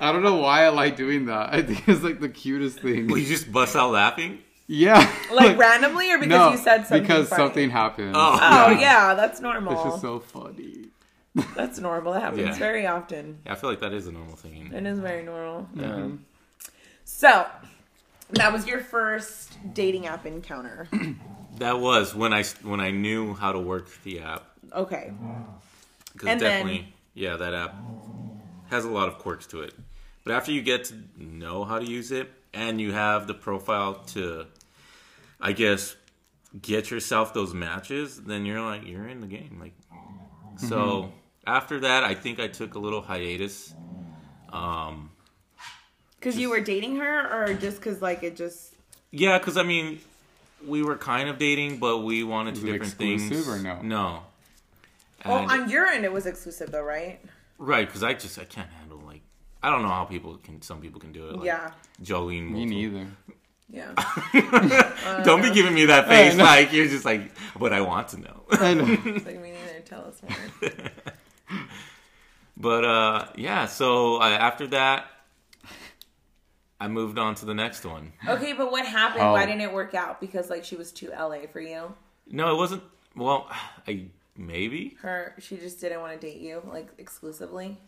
I 0.00 0.12
don't 0.12 0.22
know 0.22 0.36
why 0.36 0.64
I 0.64 0.70
like 0.70 0.96
doing 0.96 1.26
that. 1.26 1.52
I 1.52 1.62
think 1.62 1.86
it's 1.88 2.02
like 2.02 2.20
the 2.20 2.28
cutest 2.28 2.80
thing. 2.80 3.06
Well, 3.08 3.18
you 3.18 3.26
just 3.26 3.52
bust 3.52 3.76
out 3.76 3.90
laughing. 3.92 4.38
Yeah. 4.66 5.10
Like 5.32 5.58
randomly 5.66 6.10
or 6.12 6.18
because 6.18 6.30
no, 6.30 6.50
you 6.52 6.56
said 6.56 6.86
something 6.86 7.02
because 7.02 7.28
funny? 7.28 7.42
something 7.42 7.70
happened. 7.70 8.12
Oh. 8.16 8.38
Oh 8.40 8.70
yeah, 8.70 9.14
that's 9.14 9.40
normal. 9.40 9.72
It's 9.74 9.82
just 9.82 10.00
so 10.00 10.18
funny. 10.20 10.86
That's 11.54 11.78
normal. 11.78 12.12
That 12.14 12.22
happens 12.22 12.40
Yeah. 12.40 12.54
very 12.54 12.88
often. 12.88 13.38
Yeah, 13.46 13.52
I 13.52 13.54
feel 13.54 13.70
like 13.70 13.78
that 13.80 13.92
is 13.92 14.08
a 14.08 14.12
normal 14.12 14.34
thing. 14.34 14.72
It 14.74 14.84
is 14.84 14.98
very 14.98 15.22
normal. 15.22 15.68
Yeah. 15.76 15.84
Mm-hmm. 15.84 16.16
So, 17.04 17.46
that 18.30 18.52
was 18.52 18.66
your 18.66 18.80
first 18.80 19.56
dating 19.72 20.06
app 20.08 20.26
encounter. 20.26 20.88
That 21.58 21.78
was 21.78 22.14
when 22.14 22.32
I 22.32 22.42
when 22.62 22.80
I 22.80 22.90
knew 22.90 23.34
how 23.34 23.52
to 23.52 23.58
work 23.58 23.88
the 24.02 24.20
app. 24.20 24.44
Okay. 24.72 25.12
Because 26.12 26.28
And 26.28 26.40
then- 26.40 26.64
definitely, 26.64 26.94
yeah, 27.14 27.36
that 27.36 27.52
app 27.54 27.74
has 28.70 28.84
a 28.84 28.88
lot 28.90 29.08
of 29.08 29.18
quirks 29.18 29.46
to 29.48 29.60
it. 29.60 29.74
But 30.30 30.36
after 30.36 30.52
you 30.52 30.62
get 30.62 30.84
to 30.84 30.94
know 31.18 31.64
how 31.64 31.80
to 31.80 31.84
use 31.84 32.12
it 32.12 32.30
and 32.54 32.80
you 32.80 32.92
have 32.92 33.26
the 33.26 33.34
profile 33.34 33.94
to, 34.14 34.46
I 35.40 35.50
guess, 35.50 35.96
get 36.62 36.88
yourself 36.88 37.34
those 37.34 37.52
matches, 37.52 38.16
then 38.22 38.46
you're 38.46 38.60
like 38.60 38.86
you're 38.86 39.08
in 39.08 39.20
the 39.22 39.26
game. 39.26 39.58
Like, 39.58 39.72
so 40.56 41.10
after 41.48 41.80
that, 41.80 42.04
I 42.04 42.14
think 42.14 42.38
I 42.38 42.46
took 42.46 42.76
a 42.76 42.78
little 42.78 43.02
hiatus. 43.02 43.74
Um, 44.52 45.10
Because 46.20 46.38
you 46.38 46.50
were 46.50 46.60
dating 46.60 46.94
her, 46.98 47.42
or 47.48 47.52
just 47.54 47.78
because 47.78 48.00
like 48.00 48.22
it 48.22 48.36
just. 48.36 48.74
yeah, 49.10 49.36
because 49.36 49.56
I 49.56 49.64
mean, 49.64 49.98
we 50.64 50.84
were 50.84 50.96
kind 50.96 51.28
of 51.28 51.38
dating, 51.38 51.78
but 51.78 52.04
we 52.04 52.22
wanted 52.22 52.52
Was 52.52 52.60
two 52.60 52.68
it 52.68 52.72
different 52.78 52.92
exclusive 52.92 53.46
things. 53.46 53.48
or 53.48 53.58
no? 53.58 53.82
No. 53.82 54.22
Well, 55.26 55.50
on 55.50 55.68
your 55.68 55.86
end, 55.86 56.04
it 56.04 56.12
was 56.12 56.26
exclusive 56.26 56.70
though, 56.70 56.84
right? 56.84 57.18
Right, 57.58 57.86
because 57.86 58.04
I 58.04 58.14
just 58.14 58.38
I 58.38 58.44
can't 58.44 58.68
handle 58.70 58.76
like 58.79 58.79
I 59.62 59.70
don't 59.70 59.82
know 59.82 59.88
how 59.88 60.04
people 60.04 60.36
can 60.38 60.62
some 60.62 60.80
people 60.80 61.00
can 61.00 61.12
do 61.12 61.28
it. 61.28 61.36
Like, 61.36 61.46
Yeah. 61.46 61.70
Jolene. 62.02 62.50
Me 62.50 62.66
multiple- 62.66 63.00
neither. 63.00 63.06
Yeah. 63.72 65.22
Don't 65.24 65.42
be 65.42 65.52
giving 65.52 65.74
me 65.74 65.84
that 65.86 66.08
face. 66.08 66.36
like 66.36 66.72
you're 66.72 66.88
just 66.88 67.04
like, 67.04 67.30
but 67.58 67.72
I 67.72 67.82
want 67.82 68.08
to 68.08 68.20
know. 68.20 68.42
I 68.50 68.74
know. 68.74 68.84
It's 68.88 69.24
like 69.26 69.40
me 69.42 69.52
neither. 69.52 69.80
Tell 69.84 70.04
us 70.06 70.20
more. 70.22 70.72
but 72.56 72.84
uh, 72.84 73.26
yeah. 73.36 73.66
So 73.66 74.16
uh, 74.16 74.24
after 74.24 74.66
that, 74.68 75.06
I 76.80 76.88
moved 76.88 77.18
on 77.18 77.34
to 77.36 77.44
the 77.44 77.54
next 77.54 77.84
one. 77.84 78.12
Okay, 78.26 78.54
but 78.54 78.72
what 78.72 78.84
happened? 78.86 79.22
Oh. 79.22 79.32
Why 79.32 79.46
didn't 79.46 79.60
it 79.60 79.72
work 79.72 79.94
out? 79.94 80.20
Because 80.20 80.50
like 80.50 80.64
she 80.64 80.74
was 80.76 80.90
too 80.92 81.10
LA 81.10 81.42
for 81.52 81.60
you. 81.60 81.94
No, 82.26 82.52
it 82.52 82.56
wasn't. 82.56 82.82
Well, 83.14 83.46
I 83.86 84.06
maybe. 84.36 84.96
Her, 85.00 85.34
she 85.38 85.56
just 85.58 85.80
didn't 85.80 86.00
want 86.00 86.18
to 86.20 86.26
date 86.26 86.40
you 86.40 86.62
like 86.66 86.88
exclusively. 86.98 87.78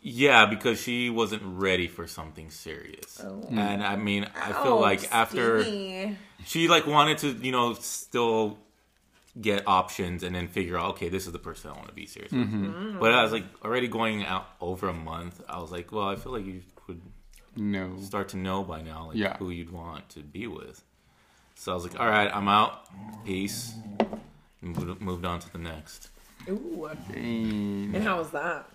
Yeah, 0.00 0.46
because 0.46 0.80
she 0.80 1.10
wasn't 1.10 1.42
ready 1.44 1.88
for 1.88 2.06
something 2.06 2.50
serious. 2.50 3.20
Oh. 3.22 3.42
And 3.50 3.82
I 3.82 3.96
mean, 3.96 4.26
I 4.40 4.52
feel 4.52 4.74
Oh, 4.74 4.78
like 4.78 5.12
after 5.12 5.62
Stevie. 5.64 6.16
she 6.46 6.68
like 6.68 6.86
wanted 6.86 7.18
to, 7.18 7.32
you 7.32 7.50
know, 7.52 7.74
still 7.74 8.58
get 9.40 9.64
options 9.66 10.22
and 10.22 10.34
then 10.34 10.48
figure 10.48 10.78
out, 10.78 10.90
okay, 10.90 11.08
this 11.08 11.26
is 11.26 11.32
the 11.32 11.38
person 11.38 11.70
I 11.70 11.74
want 11.74 11.88
to 11.88 11.94
be 11.94 12.06
serious 12.06 12.32
with. 12.32 12.42
Mm-hmm. 12.48 12.98
But 13.00 13.12
I 13.12 13.22
was 13.22 13.32
like 13.32 13.44
already 13.64 13.88
going 13.88 14.24
out 14.24 14.46
over 14.60 14.88
a 14.88 14.92
month. 14.94 15.42
I 15.48 15.60
was 15.60 15.70
like, 15.72 15.90
well, 15.92 16.08
I 16.08 16.16
feel 16.16 16.32
like 16.32 16.46
you 16.46 16.62
would 16.86 17.00
No. 17.56 17.96
start 18.00 18.28
to 18.30 18.36
know 18.36 18.62
by 18.62 18.82
now, 18.82 19.08
like 19.08 19.16
Yeah. 19.16 19.36
who 19.36 19.50
you'd 19.50 19.70
want 19.70 20.08
to 20.10 20.20
be 20.20 20.46
with. 20.46 20.82
So 21.56 21.72
I 21.72 21.74
was 21.74 21.84
like, 21.84 21.98
all 22.00 22.08
right, 22.08 22.30
I'm 22.32 22.46
out. 22.48 22.86
Peace. 23.24 23.74
And 24.62 24.76
moved- 24.76 25.00
moved 25.00 25.24
on 25.24 25.40
to 25.40 25.52
the 25.52 25.58
next. 25.58 26.10
Ooh. 26.48 26.88
Dang. 27.12 27.94
And 27.94 28.02
how 28.04 28.18
was 28.18 28.30
that? 28.30 28.68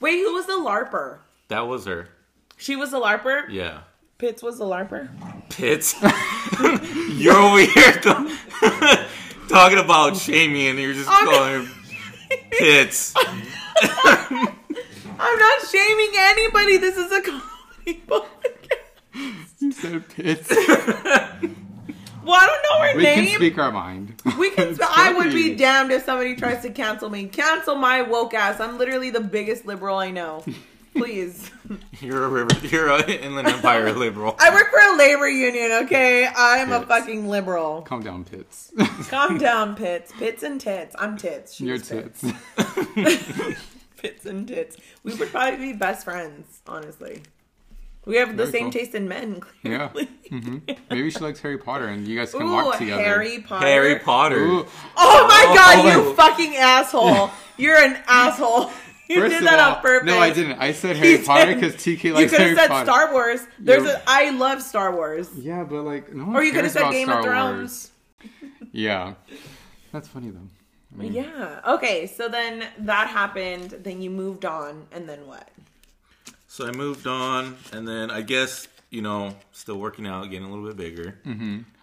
Wait, 0.00 0.18
who 0.18 0.34
was 0.34 0.46
the 0.46 0.52
LARPer? 0.52 1.18
That 1.48 1.66
was 1.66 1.86
her. 1.86 2.08
She 2.56 2.76
was 2.76 2.90
the 2.90 3.00
LARPer. 3.00 3.48
Yeah. 3.50 3.80
Pitts 4.18 4.42
was 4.42 4.58
the 4.58 4.64
LARPer. 4.64 5.08
Pits. 5.48 5.94
you're 7.12 7.34
over 7.36 7.60
here 7.60 8.00
go- 8.02 8.30
talking 9.48 9.78
about 9.78 10.16
shaming, 10.16 10.66
and 10.68 10.78
you're 10.78 10.92
just 10.94 11.08
I'm- 11.08 11.24
calling 11.26 11.64
her 11.66 11.72
Pits. 12.50 13.14
I'm 15.20 15.38
not 15.38 15.62
shaming 15.70 16.10
anybody. 16.16 16.76
This 16.78 16.96
is 16.96 17.10
a 17.10 17.22
comedy 17.22 18.02
podcast. 18.06 18.32
You 19.60 19.72
said 19.72 20.08
pits. 20.08 20.48
Well, 22.28 22.38
I 22.40 22.46
don't 22.46 22.62
know 22.62 22.86
her 22.92 22.96
We 22.96 23.02
name. 23.02 23.24
can 23.30 23.36
speak 23.36 23.58
our 23.58 23.72
mind. 23.72 24.20
We 24.38 24.50
can. 24.50 24.74
Sp- 24.78 24.84
I 24.86 25.14
would 25.14 25.32
be 25.32 25.54
damned 25.56 25.90
if 25.90 26.04
somebody 26.04 26.36
tries 26.36 26.62
to 26.62 26.70
cancel 26.70 27.08
me. 27.10 27.26
Cancel 27.26 27.74
my 27.74 28.02
woke 28.02 28.34
ass. 28.34 28.60
I'm 28.60 28.76
literally 28.78 29.08
the 29.10 29.20
biggest 29.20 29.64
liberal 29.66 29.96
I 29.96 30.10
know. 30.10 30.44
Please. 30.94 31.50
You're 32.00 32.24
a 32.24 32.28
river. 32.28 32.66
You're 32.66 32.90
an 32.90 33.08
Inland 33.08 33.48
Empire 33.48 33.92
liberal. 33.96 34.34
I 34.38 34.50
work 34.52 34.70
for 34.70 34.78
a 34.78 34.96
labor 34.98 35.28
union. 35.28 35.72
Okay, 35.84 36.28
I'm 36.36 36.70
a 36.72 36.84
fucking 36.84 37.28
liberal. 37.28 37.82
Calm 37.82 38.02
down, 38.02 38.24
pits. 38.24 38.72
Calm 39.08 39.38
down, 39.38 39.74
Pitts. 39.76 40.12
Pitts 40.18 40.42
and 40.42 40.60
tits. 40.60 40.94
I'm 40.98 41.16
tits. 41.16 41.54
She's 41.54 41.66
Your 41.66 41.78
Pitts. 41.78 42.20
tits. 42.20 43.58
Pitts 43.96 44.26
and 44.26 44.46
tits. 44.46 44.76
We 45.02 45.14
would 45.14 45.30
probably 45.30 45.58
be 45.58 45.72
best 45.72 46.04
friends, 46.04 46.60
honestly. 46.66 47.22
We 48.08 48.16
have 48.16 48.30
the 48.36 48.46
Very 48.46 48.50
same 48.52 48.62
cool. 48.64 48.72
taste 48.72 48.94
in 48.94 49.06
men. 49.06 49.42
Yeah. 49.62 49.88
Clearly. 49.88 50.08
hmm 50.30 50.58
Maybe 50.90 51.10
she 51.10 51.18
likes 51.20 51.40
Harry 51.40 51.58
Potter, 51.58 51.86
and 51.86 52.08
you 52.08 52.18
guys 52.18 52.32
can 52.32 52.42
Ooh, 52.42 52.52
walk 52.52 52.78
together. 52.78 53.02
Harry 53.02 53.38
Potter. 53.40 53.66
Harry 53.66 53.98
Potter. 53.98 54.38
Ooh. 54.44 54.66
Oh 54.96 55.26
my 55.28 55.54
god, 55.54 55.84
Oh. 55.84 56.08
you 56.08 56.14
fucking 56.14 56.56
asshole! 56.56 57.30
You're 57.58 57.76
an 57.76 57.98
asshole. 58.08 58.70
You 59.10 59.20
First 59.20 59.38
did 59.38 59.46
that 59.46 59.58
all, 59.58 59.76
on 59.76 59.80
purpose. 59.82 60.06
no, 60.06 60.18
I 60.18 60.30
didn't. 60.32 60.58
I 60.58 60.72
said 60.72 60.96
Harry 60.96 61.12
You 61.12 61.24
Potter 61.24 61.54
because 61.54 61.74
TK 61.76 61.86
likes 61.86 61.96
Harry 61.96 62.14
Potter. 62.14 62.14
You 62.14 62.16
likes 62.16 62.30
could 62.30 62.40
have 62.42 62.58
said 62.58 62.68
Potter. 62.68 62.84
Star 62.86 63.12
Wars. 63.12 63.40
There's 63.58 63.82
You're- 63.84 63.94
a. 63.94 64.02
I 64.06 64.30
love 64.30 64.62
Star 64.62 64.94
Wars. 64.94 65.30
Yeah, 65.36 65.64
but 65.64 65.82
like 65.84 66.12
no 66.12 66.24
one 66.26 66.36
Or 66.36 66.42
you 66.42 66.52
could 66.52 66.64
have 66.64 66.72
said 66.72 66.90
Game 66.90 67.08
Star 67.08 67.18
of 67.20 67.24
Thrones. 67.24 67.90
Wars. 68.22 68.70
Yeah, 68.72 69.14
that's 69.92 70.08
funny 70.08 70.30
though. 70.30 70.48
I 70.94 70.96
mean, 71.02 71.12
Yeah. 71.14 71.60
Okay. 71.66 72.06
So 72.06 72.28
then 72.28 72.64
that 72.80 73.08
happened. 73.08 73.70
Then 73.82 74.00
you 74.02 74.10
moved 74.10 74.44
on, 74.44 74.86
and 74.92 75.08
then 75.08 75.26
what? 75.26 75.48
So 76.58 76.66
I 76.66 76.72
moved 76.72 77.06
on, 77.06 77.56
and 77.72 77.86
then 77.86 78.10
I 78.10 78.20
guess 78.20 78.66
you 78.90 79.00
know, 79.00 79.36
still 79.52 79.78
working 79.78 80.08
out, 80.08 80.28
getting 80.28 80.42
a 80.42 80.50
little 80.50 80.66
bit 80.66 80.76
bigger. 80.76 81.16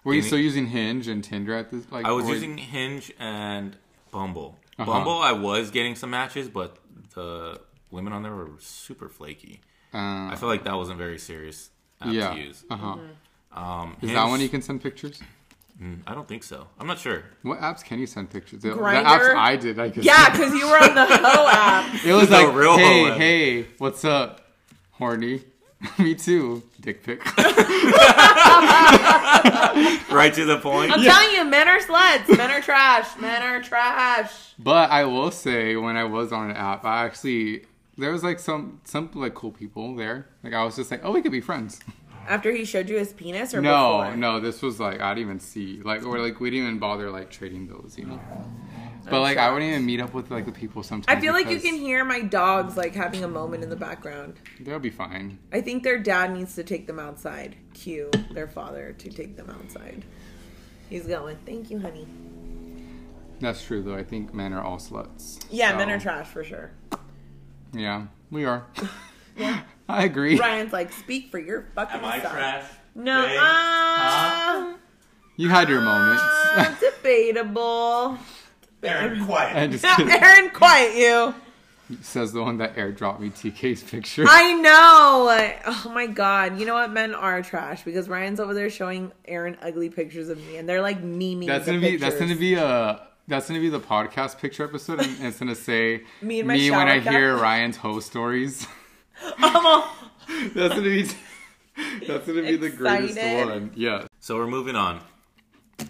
Were 0.04 0.14
you 0.14 0.20
Any- 0.20 0.28
still 0.28 0.38
using 0.38 0.68
Hinge 0.68 1.08
and 1.08 1.24
Tinder 1.24 1.56
at 1.56 1.72
this? 1.72 1.90
Like, 1.94 2.06
I 2.06 2.12
was 2.12 2.26
or- 2.26 2.34
using 2.34 2.58
Hinge 2.58 3.10
and 3.18 3.78
Bumble. 4.12 4.58
Uh-huh. 4.78 4.92
Bumble, 4.92 5.20
I 5.20 5.32
was 5.32 5.72
getting 5.72 5.96
some 5.96 6.10
matches, 6.10 6.50
but 6.50 6.76
the 7.14 7.62
women 7.90 8.12
on 8.12 8.24
there 8.24 8.36
were 8.36 8.50
super 8.60 9.08
flaky. 9.08 9.62
Uh, 9.94 10.28
I 10.32 10.36
feel 10.38 10.50
like 10.50 10.66
that 10.66 10.76
wasn't 10.76 10.98
very 10.98 11.20
serious 11.20 11.70
app 12.02 12.12
yeah. 12.12 12.34
to 12.34 12.40
use. 12.42 12.66
Uh 12.70 12.76
huh. 12.76 12.98
Um, 13.58 13.96
Is 14.02 14.10
Hinge- 14.10 14.14
that 14.16 14.30
when 14.30 14.42
you 14.42 14.50
can 14.50 14.62
send 14.62 14.84
pictures? 14.84 15.22
Mm, 15.82 16.02
I 16.06 16.14
don't 16.14 16.28
think 16.28 16.44
so. 16.44 16.68
I'm 16.82 16.88
not 16.88 17.00
sure. 17.00 17.24
What 17.44 17.62
apps 17.62 17.82
can 17.82 18.00
you 18.00 18.08
send 18.08 18.30
pictures? 18.30 18.62
The, 18.62 18.72
the 18.72 18.76
Grindr? 18.76 19.06
apps 19.06 19.36
I 19.36 19.56
did, 19.56 19.80
I 19.80 19.90
could. 19.90 20.04
Yeah, 20.04 20.32
because 20.32 20.54
you 20.54 20.68
were 20.68 20.84
on 20.84 20.96
the 20.96 21.06
Ho 21.06 21.48
app. 21.50 22.06
it 22.06 22.12
was 22.12 22.28
The 22.28 22.44
like, 22.44 22.54
real 22.54 22.78
hey, 22.78 23.12
hey, 23.18 23.68
what's 23.78 24.04
up, 24.04 24.42
horny? 24.98 25.44
Me 26.00 26.16
too. 26.16 26.64
Dick 26.82 27.04
pic. 27.04 27.22
Right 30.12 30.34
to 30.36 30.46
the 30.46 30.58
point. 30.60 30.92
I'm 30.92 31.04
telling 31.04 31.32
you, 31.36 31.44
men 31.44 31.68
are 31.68 31.80
sluts. 31.80 32.30
Men 32.38 32.50
are 32.50 32.62
trash. 32.62 33.18
Men 33.20 33.42
are 33.42 33.62
trash. 33.62 34.54
But 34.58 34.90
I 34.90 35.04
will 35.04 35.30
say, 35.32 35.76
when 35.76 35.98
I 35.98 36.06
was 36.06 36.32
on 36.32 36.50
an 36.52 36.56
app, 36.56 36.86
I 36.86 37.04
actually 37.04 37.66
there 37.98 38.12
was 38.12 38.24
like 38.24 38.40
some 38.40 38.80
some 38.86 39.10
like 39.14 39.34
cool 39.34 39.52
people 39.52 39.94
there. 39.96 40.28
Like 40.44 40.54
I 40.54 40.64
was 40.64 40.78
just 40.78 40.90
like, 40.92 41.02
oh, 41.04 41.12
we 41.12 41.22
could 41.22 41.34
be 41.34 41.42
friends. 41.42 41.82
After 42.28 42.52
he 42.54 42.64
showed 42.66 42.90
you 42.90 42.98
his 42.98 43.12
penis, 43.14 43.54
or 43.54 43.62
No, 43.62 44.00
before? 44.04 44.16
no, 44.18 44.40
this 44.40 44.62
was 44.62 44.80
like 44.80 45.02
I 45.02 45.14
didn't 45.14 45.28
even 45.28 45.40
see 45.42 45.82
like 45.84 46.06
or 46.06 46.18
like 46.20 46.40
we 46.40 46.50
didn't 46.50 46.68
even 46.68 46.80
bother 46.80 47.12
like 47.12 47.30
trading 47.30 47.68
those, 47.68 47.98
you 47.98 48.06
know. 48.06 48.20
But 49.10 49.22
like 49.22 49.38
I 49.38 49.52
wouldn't 49.52 49.70
even 49.72 49.86
meet 49.86 50.00
up 50.02 50.14
with 50.14 50.32
like 50.32 50.46
the 50.46 50.52
people 50.52 50.84
sometimes. 50.84 51.18
I 51.18 51.20
feel 51.22 51.34
like 51.34 51.50
you 51.50 51.60
can 51.60 51.76
hear 51.76 52.04
my 52.04 52.22
dogs 52.22 52.76
like 52.78 52.94
having 52.96 53.24
a 53.24 53.28
moment 53.28 53.64
in 53.64 53.70
the 53.70 53.76
background. 53.76 54.40
They'll 54.60 54.80
be 54.80 54.90
fine. 54.90 55.40
I 55.54 55.62
think 55.62 55.84
their 55.84 56.00
dad 56.00 56.32
needs 56.34 56.56
to 56.56 56.64
take 56.64 56.88
them 56.88 57.00
outside. 57.00 57.56
Cue 57.74 58.10
their 58.32 58.48
father 58.48 58.94
to 58.98 59.10
take 59.10 59.38
them 59.38 59.50
outside. 59.50 60.06
He's 60.90 61.06
going. 61.08 61.38
Thank 61.46 61.70
you, 61.70 61.80
honey. 61.80 62.08
That's 63.40 63.64
true 63.64 63.84
though. 63.84 63.96
I 63.96 64.04
think 64.04 64.34
men 64.34 64.54
are 64.54 64.64
all 64.64 64.78
sluts. 64.78 65.46
Yeah, 65.50 65.76
men 65.78 65.90
are 65.90 66.00
trash 66.00 66.28
for 66.28 66.44
sure. 66.44 66.72
Yeah, 67.74 68.08
we 68.32 68.46
are. 68.46 68.66
Yeah. 69.38 69.62
I 69.90 70.06
agree. 70.06 70.40
Ryan's 70.40 70.74
like, 70.74 70.92
speak 70.92 71.30
for 71.30 71.40
your 71.40 71.68
fucking 71.76 72.00
Am 72.00 72.06
I 72.06 72.22
self. 72.22 72.80
No, 72.96 73.22
Babe? 73.26 73.38
uh, 73.40 74.74
You 75.36 75.50
had 75.50 75.68
your 75.70 75.82
moments. 75.82 76.24
debatable. 76.80 78.18
Aaron, 78.86 79.26
quiet. 79.26 79.56
I 79.56 79.68
just 79.68 79.84
kidding. 79.98 80.12
Aaron, 80.12 80.50
quiet 80.52 80.96
you. 80.96 81.34
says 82.02 82.34
the 82.34 82.42
one 82.42 82.58
that 82.58 82.76
airdropped 82.76 83.20
me 83.20 83.30
TK's 83.30 83.84
picture. 83.84 84.26
I 84.28 84.54
know. 84.54 85.62
Oh 85.68 85.92
my 85.94 86.08
god. 86.08 86.60
You 86.60 86.66
know 86.66 86.74
what? 86.74 86.92
Men 86.92 87.14
are 87.14 87.42
trash 87.42 87.84
because 87.84 88.10
Ryan's 88.10 88.40
over 88.40 88.54
there 88.54 88.70
showing 88.70 89.12
Aaron 89.26 89.58
ugly 89.62 89.90
pictures 89.90 90.30
of 90.30 90.38
me, 90.48 90.58
and 90.58 90.68
they're 90.68 90.82
like 90.82 91.02
memeing. 91.04 91.48
That's 91.48 91.66
gonna 91.66 91.80
be 91.80 91.98
that's 91.98 92.18
gonna 92.18 92.36
be 92.36 92.56
a 92.56 93.08
that's 93.28 93.48
gonna 93.48 93.60
be 93.60 93.70
the 93.70 93.80
podcast 93.80 94.40
picture 94.40 94.64
episode, 94.64 95.00
and 95.02 95.24
it's 95.26 95.40
gonna 95.40 95.56
say 95.56 96.04
Me 96.22 96.40
in 96.40 96.48
my 96.48 96.54
me 96.56 96.72
when 96.72 96.88
I 96.88 97.02
shower 97.02 97.12
hear 97.14 97.34
cap. 97.34 97.42
Ryan's 97.44 97.78
hoe 97.78 98.00
stories. 98.00 98.68
I'm 99.38 99.66
all- 99.66 99.90
that's 100.56 100.74
gonna 100.74 100.82
be 100.82 101.04
that's 102.08 102.26
gonna 102.28 102.42
be 102.42 102.56
the 102.56 102.70
greatest 102.70 103.18
one. 103.48 103.72
Yeah. 103.76 104.08
So 104.20 104.36
we're 104.38 104.48
moving 104.48 104.76
on. 104.76 105.02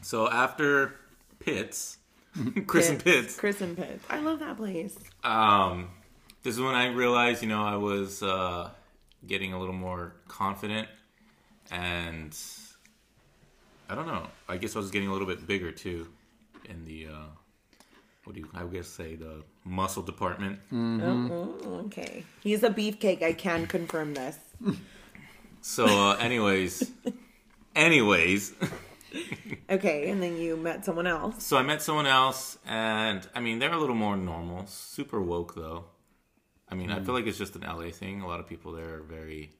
So 0.01 0.29
after 0.29 0.95
Pitts, 1.39 1.99
Chris 2.67 2.89
and 2.89 3.03
Pitts, 3.03 3.37
Chris 3.37 3.61
and 3.61 3.75
Pitts. 3.77 4.03
I 4.09 4.19
love 4.19 4.39
that 4.39 4.57
place. 4.57 4.97
um, 5.23 5.89
this 6.43 6.53
is 6.55 6.61
when 6.61 6.75
I 6.75 6.87
realized, 6.87 7.41
you 7.41 7.49
know, 7.49 7.63
I 7.63 7.75
was 7.77 8.21
uh, 8.21 8.69
getting 9.25 9.53
a 9.53 9.59
little 9.59 9.73
more 9.73 10.13
confident, 10.27 10.87
and 11.71 12.37
I 13.89 13.95
don't 13.95 14.05
know. 14.07 14.27
I 14.47 14.57
guess 14.57 14.75
I 14.75 14.79
was 14.79 14.91
getting 14.91 15.07
a 15.09 15.11
little 15.11 15.27
bit 15.27 15.47
bigger 15.47 15.71
too 15.71 16.07
in 16.69 16.85
the 16.85 17.07
uh, 17.07 17.25
what 18.25 18.35
do 18.35 18.41
you? 18.41 18.49
I 18.53 18.63
guess 18.65 18.87
say 18.87 19.15
the 19.15 19.43
muscle 19.63 20.03
department. 20.03 20.59
Oh, 20.71 21.55
oh, 21.63 21.73
okay. 21.85 22.23
He's 22.41 22.63
a 22.63 22.69
beefcake. 22.69 23.23
I 23.23 23.33
can 23.33 23.65
confirm 23.67 24.13
this. 24.13 24.37
So, 25.61 25.85
uh, 25.85 26.15
anyways, 26.17 26.91
anyways. 27.75 28.53
Okay, 29.69 30.09
and 30.09 30.21
then 30.21 30.37
you 30.37 30.55
met 30.57 30.85
someone 30.85 31.07
else. 31.07 31.43
So 31.43 31.57
I 31.57 31.63
met 31.63 31.81
someone 31.81 32.05
else, 32.05 32.57
and 32.67 33.27
I 33.33 33.39
mean 33.39 33.59
they're 33.59 33.73
a 33.73 33.79
little 33.79 33.95
more 33.95 34.15
normal, 34.15 34.67
super 34.67 35.19
woke 35.21 35.55
though. 35.55 35.85
I 36.69 36.75
mean, 36.75 36.91
I 36.91 36.99
mm. 36.99 37.05
feel 37.05 37.13
like 37.15 37.25
it's 37.27 37.37
just 37.37 37.55
an 37.55 37.61
LA 37.61 37.89
thing. 37.91 38.21
A 38.21 38.27
lot 38.27 38.39
of 38.39 38.47
people 38.47 38.71
there 38.71 38.95
are 38.95 39.01
very 39.01 39.51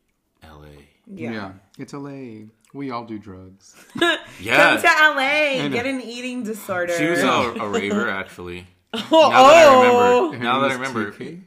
LA. 0.43 0.67
yeah. 1.07 1.31
Yeah. 1.31 1.51
It's 1.77 1.93
LA. 1.93 2.45
We 2.73 2.91
all 2.91 3.05
do 3.05 3.17
drugs. 3.19 3.75
Yeah. 4.41 4.75
Come 4.75 4.83
Yeah, 4.83 5.11
to 5.11 5.15
LA. 5.15 5.63
know. 5.69 5.73
Get 5.73 5.85
an 5.85 6.01
eating 6.01 6.43
disorder. 6.43 6.93
she 6.97 7.05
was 7.07 7.19
a, 7.19 7.25
a 7.61 7.69
raver 7.69 8.09
actually. 8.09 8.67
oh, 8.93 8.99
Now 9.11 9.29
that 9.29 9.55
I 9.55 9.65
oh. 9.65 10.25
remember, 10.25 10.43
now 10.43 10.59
that 10.59 10.71
I 10.71 10.73
Her 10.73 10.79
name 10.79 10.81
remember, 10.81 11.05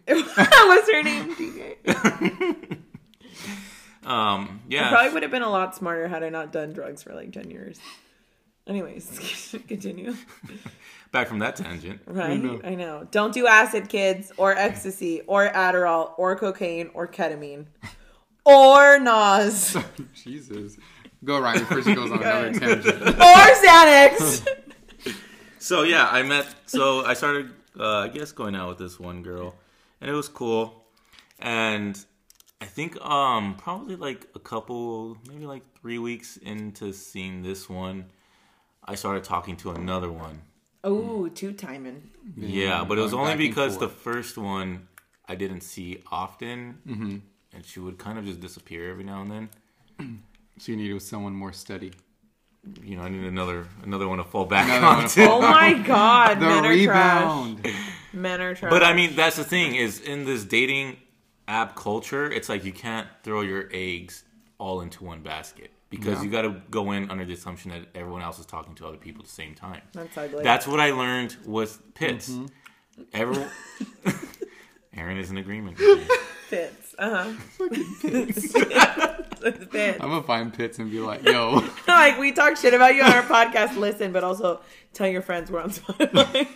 was 0.09 0.24
What's 0.68 0.90
her 0.90 1.02
name? 1.02 1.34
TK. 1.34 2.78
Um, 4.09 4.62
I 4.64 4.66
yeah, 4.68 4.90
probably 4.90 5.12
would 5.12 5.22
have 5.22 5.30
been 5.30 5.42
a 5.42 5.50
lot 5.50 5.76
smarter 5.76 6.09
had 6.09 6.22
I 6.22 6.30
not 6.30 6.50
done 6.50 6.72
drugs 6.72 7.02
for 7.02 7.14
like 7.14 7.30
10 7.30 7.50
years. 7.50 7.78
Anyways, 8.66 9.54
continue. 9.68 10.14
back 11.12 11.28
from 11.28 11.40
that 11.40 11.56
tangent. 11.56 12.00
Right? 12.06 12.42
know. 12.42 12.61
I 12.64 12.74
know. 12.74 13.06
Don't 13.11 13.34
do 13.34 13.46
acid, 13.46 13.88
kids, 13.88 14.32
or 14.38 14.52
ecstasy, 14.56 15.20
or 15.26 15.50
Adderall, 15.50 16.12
or 16.16 16.36
cocaine, 16.36 16.90
or 16.94 17.06
ketamine, 17.06 17.66
or 18.44 18.98
Nas, 18.98 19.76
Jesus. 20.14 20.76
Go 21.24 21.40
Ryan 21.40 21.61
before 21.61 21.82
she 21.82 21.94
goes 21.94 22.11
on 22.11 22.22
another 22.22 22.52
tangent. 22.52 22.84
tangent. 22.84 23.16
Xanax. 23.16 24.48
So 25.59 25.82
yeah, 25.82 26.09
I 26.11 26.22
met. 26.22 26.46
So 26.66 27.04
I 27.04 27.14
started, 27.14 27.50
uh, 27.78 27.98
I 27.98 28.09
guess, 28.09 28.32
going 28.32 28.54
out 28.54 28.68
with 28.68 28.78
this 28.78 28.98
one 29.00 29.22
girl, 29.22 29.54
and 30.00 30.09
it 30.11 30.14
was 30.14 30.28
cool. 30.28 30.84
And 31.40 32.02
I 32.61 32.64
think, 32.64 33.00
um, 33.04 33.54
probably 33.56 33.94
like 33.96 34.26
a 34.34 34.38
couple, 34.40 35.16
maybe 35.28 35.46
like 35.46 35.62
three 35.80 35.98
weeks 35.98 36.36
into 36.38 36.92
seeing 36.92 37.42
this 37.42 37.68
one, 37.68 38.06
I 38.84 38.94
started 38.96 39.22
talking 39.24 39.56
to 39.59 39.70
another 39.70 40.11
one. 40.11 40.42
oh, 40.84 41.28
two 41.28 41.52
timing. 41.52 42.11
Yeah, 42.36 42.84
but 42.84 42.98
it 42.98 43.02
was 43.02 43.12
going 43.12 43.22
only 43.22 43.34
back 43.34 43.40
and 43.40 43.50
because 43.50 43.78
the 43.78 43.88
forth. 43.88 44.00
first 44.02 44.38
one 44.38 44.88
I 45.28 45.34
didn't 45.34 45.61
see 45.61 46.02
often, 46.11 47.22
and 47.52 47.64
she 47.64 47.80
would 47.80 47.98
kind 47.98 48.18
of 48.18 48.24
just 48.24 48.40
disappear 48.40 48.90
every 48.90 49.04
now 49.04 49.22
and 49.22 49.30
then. 49.98 50.18
So 50.61 50.72
you 50.72 50.76
needed 50.78 51.00
someone 51.02 51.34
more 51.34 51.52
steady. 51.52 51.92
You 52.82 52.96
know, 52.96 53.02
I 53.02 53.09
need 53.11 53.22
another 53.22 53.68
another 53.84 54.09
one 54.09 54.18
to 54.18 54.24
fall 54.24 54.44
back 54.44 54.66
Another 54.66 54.86
one 55.02 55.09
to 55.11 55.22
onto. 55.22 55.32
Oh 55.32 55.40
my 55.40 55.72
god, 55.74 56.38
The 56.40 56.46
men 56.46 56.66
are 56.66 56.70
rebound. 56.70 57.62
trash. 57.62 57.76
Men 58.12 58.40
are 58.40 58.54
trash. 58.56 58.70
But 58.70 58.82
I 58.82 58.92
mean, 58.92 59.14
that's 59.14 59.36
the 59.36 59.44
thing 59.44 59.76
is 59.76 60.00
in 60.00 60.24
this 60.24 60.42
dating 60.42 60.96
app 61.49 61.74
culture, 61.74 62.30
it's 62.30 62.49
like 62.49 62.64
you 62.64 62.72
can't 62.72 63.09
throw 63.24 63.40
your 63.40 63.68
eggs 63.72 64.22
all 64.59 64.80
into 64.82 65.03
one 65.05 65.22
basket 65.22 65.70
because 65.90 66.18
Yeah. 66.18 66.22
you 66.24 66.30
got 66.30 66.42
to 66.42 66.61
go 66.70 66.92
in 66.92 67.11
under 67.11 67.24
the 67.24 67.32
assumption 67.32 67.70
that 67.70 67.86
everyone 67.94 68.22
else 68.22 68.38
is 68.38 68.46
talking 68.46 68.74
to 68.76 68.86
other 68.86 68.96
people 68.99 69.22
at 69.22 69.26
the 69.26 69.32
same 69.32 69.55
time. 69.55 69.80
that's 69.92 70.16
ugly. 70.16 70.44
That's 70.44 70.66
what 70.66 70.78
I 70.80 70.90
learned 70.92 71.36
with 71.46 71.80
Pitts. 71.94 72.28
Mm-hmm. 72.30 72.46
Everyone, 73.14 73.49
Aaron 74.94 75.16
is 75.18 75.30
in 75.30 75.38
agreement. 75.38 75.78
with 75.78 75.99
me. 76.09 76.16
fits. 76.49 76.94
Uh 76.99 77.32
huh. 77.32 77.68
fits. 78.01 78.55
I'm 80.01 80.09
gonna 80.11 80.22
find 80.24 80.53
Pits 80.53 80.78
and 80.80 80.90
be 80.90 80.99
like, 80.99 81.22
yo. 81.24 81.62
like 81.88 82.18
we 82.18 82.32
talk 82.32 82.57
shit 82.57 82.74
about 82.74 82.96
you 82.96 83.03
on 83.05 83.12
our 83.12 83.22
podcast. 83.22 83.76
Listen, 83.76 84.11
but 84.12 84.24
also 84.24 84.61
tell 84.92 85.07
your 85.07 85.22
friends 85.22 85.49
we're 85.51 85.61
on 85.61 85.70
Spotify. 85.70 86.49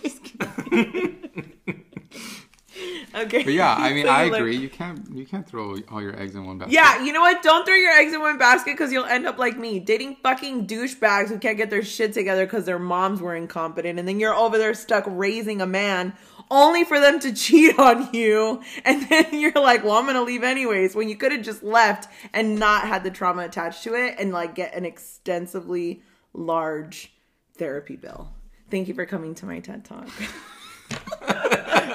okay. 3.14 3.42
But 3.42 3.52
yeah, 3.52 3.74
I 3.74 3.92
mean, 3.92 4.06
So 4.06 4.12
I 4.12 4.24
agree. 4.24 4.56
You 4.56 4.68
can't 4.68 5.00
you 5.14 5.26
can't 5.26 5.46
throw 5.46 5.76
all 5.90 6.02
your 6.02 6.18
eggs 6.18 6.34
in 6.34 6.44
one 6.44 6.58
basket. 6.58 6.74
Yeah, 6.74 7.02
you 7.02 7.12
know 7.12 7.20
what? 7.20 7.42
Don't 7.42 7.64
throw 7.64 7.74
your 7.74 7.92
eggs 7.92 8.12
in 8.12 8.20
one 8.20 8.38
basket 8.38 8.72
because 8.72 8.92
you'll 8.92 9.04
end 9.04 9.26
up 9.26 9.38
like 9.38 9.58
me, 9.58 9.78
dating 9.80 10.16
fucking 10.22 10.66
douchebags 10.66 11.28
who 11.28 11.38
can't 11.38 11.56
get 11.56 11.70
their 11.70 11.82
shit 11.82 12.12
together 12.12 12.46
because 12.46 12.64
their 12.64 12.78
moms 12.78 13.20
were 13.20 13.34
incompetent, 13.34 13.98
and 13.98 14.06
then 14.06 14.20
you're 14.20 14.34
over 14.34 14.58
there 14.58 14.74
stuck 14.74 15.04
raising 15.06 15.60
a 15.60 15.66
man 15.66 16.14
only 16.50 16.84
for 16.84 17.00
them 17.00 17.18
to 17.20 17.32
cheat 17.34 17.78
on 17.78 18.12
you. 18.12 18.60
And 18.84 19.08
then 19.08 19.26
you're 19.32 19.52
like, 19.52 19.82
well, 19.84 19.94
I'm 19.94 20.04
going 20.04 20.14
to 20.14 20.22
leave 20.22 20.44
anyways. 20.44 20.94
When 20.94 21.08
you 21.08 21.16
could 21.16 21.32
have 21.32 21.42
just 21.42 21.62
left 21.62 22.08
and 22.32 22.58
not 22.58 22.86
had 22.86 23.02
the 23.02 23.10
trauma 23.10 23.42
attached 23.42 23.82
to 23.84 23.94
it 23.94 24.16
and 24.18 24.32
like 24.32 24.54
get 24.54 24.74
an 24.74 24.84
extensively 24.84 26.02
large 26.32 27.12
therapy 27.56 27.96
bill. 27.96 28.28
Thank 28.70 28.88
you 28.88 28.94
for 28.94 29.06
coming 29.06 29.34
to 29.36 29.46
my 29.46 29.60
TED 29.60 29.84
Talk. 29.84 30.08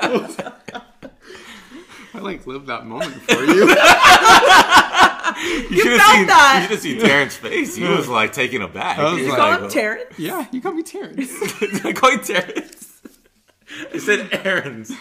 I 2.13 2.19
like 2.19 2.47
lived 2.47 2.67
that 2.67 2.85
moment 2.85 3.13
for 3.23 3.43
you. 3.43 3.73
You, 5.37 5.81
should 5.83 5.91
have 5.91 6.01
felt 6.01 6.15
seen, 6.17 6.27
that. 6.27 6.55
You 6.55 6.61
should 6.63 6.71
have 6.71 6.79
seen 6.79 6.99
Terrence's 6.99 7.37
face. 7.37 7.75
He 7.75 7.83
was 7.83 8.07
like 8.07 8.31
taken 8.33 8.61
aback. 8.63 8.97
I 8.97 9.11
was 9.13 9.21
You 9.21 9.27
like- 9.29 9.37
call 9.37 9.49
like, 9.51 9.61
him 9.61 9.69
Terrence? 9.69 10.17
yeah, 10.17 10.45
you 10.51 10.61
got 10.61 10.73
me 10.75 10.81
Terrence. 10.81 11.29
I 11.85 11.93
call 11.93 12.11
you 12.13 12.17
Terrence. 12.19 13.01
I 13.93 13.97
said 13.99 14.29
Aaron's. 14.31 14.91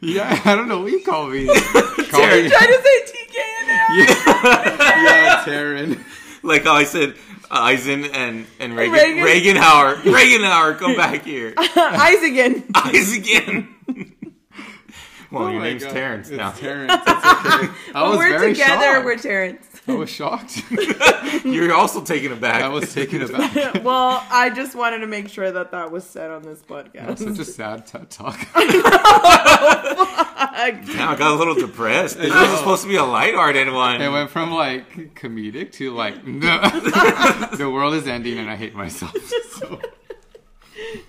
Yeah, 0.00 0.38
I 0.44 0.54
don't 0.56 0.68
know 0.68 0.80
what 0.80 0.90
you 0.92 1.02
call 1.02 1.28
me. 1.28 1.46
Call 1.46 1.54
Terrence. 1.54 2.44
me- 2.44 2.50
Trying 2.50 2.68
to 2.68 2.82
say 2.82 3.04
TK 3.06 3.38
and 3.60 3.70
Aaron. 3.70 5.04
yeah, 5.06 5.42
Terran. 5.46 6.04
Like 6.42 6.64
how 6.64 6.74
I 6.74 6.84
said 6.84 7.14
uh, 7.50 7.60
Eisen 7.60 8.04
and, 8.06 8.46
and 8.60 8.76
Reagan. 8.76 8.92
Reagan. 8.92 9.24
Reagan. 9.24 9.56
Howard. 9.56 10.04
Reagan 10.04 10.42
Howard, 10.42 10.76
come 10.78 10.94
back 10.96 11.24
here. 11.24 11.54
Eyes 11.56 12.22
again. 12.22 12.64
Eyes 12.74 13.16
again. 13.16 13.73
well, 15.30 15.44
Oh 15.44 15.48
your 15.50 15.62
name's 15.62 15.84
God. 15.84 15.92
Terrence 15.92 16.28
It's 16.28 16.36
now. 16.38 16.50
Terrence. 16.52 16.92
It's 16.92 17.08
okay. 17.08 17.68
I 17.94 18.02
When 18.02 18.10
was 18.10 18.18
we're 18.18 18.38
very 18.38 18.52
together, 18.52 18.94
shocked. 18.94 19.04
we're 19.04 19.16
Terrence. 19.18 19.66
I 19.86 19.92
was 19.94 20.08
shocked. 20.10 20.62
You're 21.44 21.74
also 21.74 22.02
taken 22.02 22.32
aback. 22.32 22.62
I 22.62 22.68
was 22.68 22.94
taken 22.94 23.20
aback. 23.22 23.84
well, 23.84 24.24
I 24.30 24.48
just 24.48 24.74
wanted 24.74 25.00
to 25.00 25.06
make 25.06 25.28
sure 25.28 25.50
that 25.52 25.72
that 25.72 25.90
was 25.90 26.04
said 26.04 26.30
on 26.30 26.42
this 26.42 26.62
podcast. 26.62 27.18
Such 27.18 27.38
a 27.38 27.44
sad 27.44 27.86
TED 27.86 28.08
talk. 28.10 28.38
Now 28.54 28.62
I 31.10 31.16
got 31.18 31.32
a 31.32 31.34
little 31.34 31.54
depressed. 31.54 32.16
This 32.18 32.32
was 32.32 32.58
supposed 32.58 32.82
to 32.82 32.88
be 32.88 32.96
a 32.96 33.04
lighthearted 33.04 33.70
one. 33.72 34.00
It 34.00 34.08
went 34.10 34.30
from 34.30 34.52
like 34.52 35.14
comedic 35.14 35.72
to 35.72 35.92
like 35.92 36.24
no. 36.26 36.58
the 37.56 37.68
world 37.70 37.94
is 37.94 38.06
ending 38.08 38.38
and 38.38 38.50
I 38.50 38.56
hate 38.56 38.74
myself. 38.74 39.14
So 39.60 39.80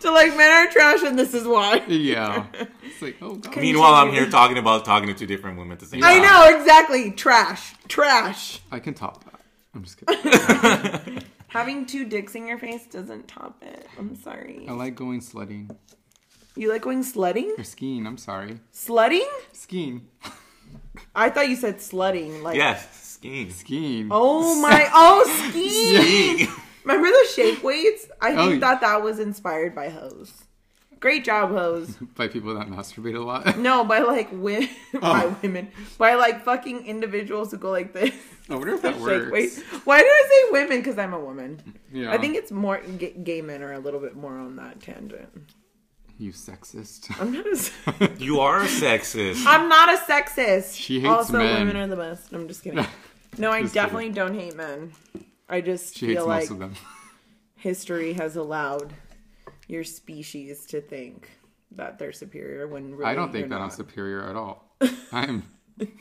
to 0.01 0.11
like 0.11 0.35
men 0.37 0.51
are 0.51 0.71
trash 0.71 1.03
and 1.03 1.17
this 1.17 1.33
is 1.33 1.45
why. 1.47 1.83
yeah, 1.87 2.45
it's 2.83 3.01
like 3.01 3.17
oh 3.21 3.35
god. 3.35 3.57
Meanwhile, 3.57 3.93
I'm 3.93 4.11
here 4.11 4.29
talking 4.29 4.57
about 4.57 4.85
talking 4.85 5.07
to 5.07 5.13
two 5.13 5.25
different 5.25 5.57
women 5.57 5.73
at 5.73 5.79
the 5.79 5.85
same 5.85 6.01
time. 6.01 6.21
I 6.21 6.23
know 6.23 6.57
exactly. 6.59 7.11
Trash. 7.11 7.73
Trash. 7.87 8.59
I 8.71 8.79
can 8.79 8.93
top 8.93 9.23
that. 9.25 9.39
I'm 9.73 9.83
just 9.83 9.97
kidding. 10.05 11.23
Having 11.47 11.85
two 11.85 12.05
dicks 12.05 12.35
in 12.35 12.47
your 12.47 12.57
face 12.57 12.85
doesn't 12.85 13.27
top 13.27 13.61
it. 13.63 13.87
I'm 13.97 14.15
sorry. 14.15 14.65
I 14.67 14.73
like 14.73 14.95
going 14.95 15.21
sledding 15.21 15.69
You 16.55 16.69
like 16.71 16.81
going 16.81 17.03
sledding? 17.03 17.53
or 17.57 17.63
skiing. 17.63 18.05
I'm 18.07 18.17
sorry, 18.17 18.59
Sledding? 18.71 19.27
skiing, 19.53 20.07
I 21.15 21.29
thought 21.29 21.47
you 21.49 21.55
said 21.55 21.81
sledding. 21.81 22.43
Like 22.43 22.55
Yes, 22.57 22.87
skiing. 23.09 23.49
Skiing. 23.51 24.07
Oh 24.11 24.61
my 24.61 24.89
oh 24.93 25.23
ski. 25.49 25.69
Skiing. 25.69 26.47
Remember 26.85 27.07
the 27.09 27.27
shake 27.33 27.63
weights? 27.63 28.07
I 28.21 28.31
oh, 28.33 28.35
think 28.35 28.39
Oh, 28.39 28.49
yeah. 28.53 28.59
that 28.59 28.81
that 28.81 29.01
was 29.03 29.19
inspired 29.19 29.73
by 29.75 29.89
hose. 29.89 30.31
Great 31.01 31.25
job, 31.25 31.49
hose. 31.51 31.95
By 32.15 32.27
people 32.29 32.55
that 32.55 32.67
masturbate 32.67 33.15
a 33.15 33.19
lot. 33.19 33.57
No, 33.59 33.83
by 33.83 33.99
like 33.99 34.31
wi- 34.31 34.69
by 34.93 35.25
Oh. 35.25 35.37
women, 35.43 35.67
by 35.97 36.15
like 36.15 36.43
fucking 36.43 36.85
individuals 36.87 37.51
who 37.51 37.57
go 37.57 37.69
like 37.69 37.93
this. 37.93 38.11
I 38.49 38.55
wonder 38.55 38.73
if 38.75 38.81
that 38.83 38.93
Shake 38.93 39.01
works. 39.01 39.31
weight. 39.31 39.51
Why 39.83 39.99
did 39.99 40.07
I 40.07 40.23
say 40.29 40.51
women? 40.51 40.79
Because 40.79 40.97
I'm 40.97 41.13
a 41.13 41.19
woman. 41.19 41.61
Yeah. 41.91 42.11
I 42.11 42.17
think 42.17 42.35
it's 42.35 42.51
more 42.51 42.79
gay, 42.97 43.11
gay 43.11 43.41
men 43.41 43.61
are 43.61 43.73
a 43.73 43.79
little 43.79 43.99
bit 43.99 44.15
more 44.15 44.37
on 44.39 44.55
that 44.55 44.79
tangent. 44.81 45.29
you 46.17 46.31
sexist. 46.31 47.13
I'm 47.21 47.31
not 47.33 47.45
a. 47.45 47.51
s- 47.51 47.71
You 48.17 48.39
are 48.39 48.61
a 48.61 48.65
sexist. 48.67 49.43
I'm 49.45 49.67
not 49.69 49.93
a 49.93 49.97
sexist. 49.97 50.75
She 50.75 51.01
hates 51.01 51.09
also, 51.11 51.37
men. 51.39 51.67
women 51.67 51.75
are 51.77 51.87
the 51.87 51.97
best. 51.97 52.31
I'm 52.33 52.47
just 52.47 52.63
kidding. 52.63 52.85
No, 53.37 53.51
I 53.51 53.61
Just 53.63 53.73
definitely 53.73 54.09
don't 54.11 54.33
hate 54.33 54.55
men. 54.55 54.93
I 55.49 55.61
just 55.61 55.95
She 55.97 56.07
hates 56.07 56.19
feel 56.19 56.27
most 56.27 56.41
like 56.43 56.49
of 56.51 56.59
them. 56.59 56.73
history 57.55 58.13
has 58.13 58.35
allowed 58.35 58.93
your 59.67 59.83
species 59.83 60.65
to 60.67 60.81
think 60.81 61.29
that 61.71 61.97
they're 61.99 62.11
superior 62.13 62.67
when 62.67 62.93
really 62.95 63.05
I 63.11 63.15
don't 63.15 63.31
think 63.31 63.49
they're 63.49 63.57
that 63.59 63.63
I'm 63.63 63.69
superior 63.71 64.27
at 64.29 64.35
all. 64.35 64.75
I'm 65.11 65.43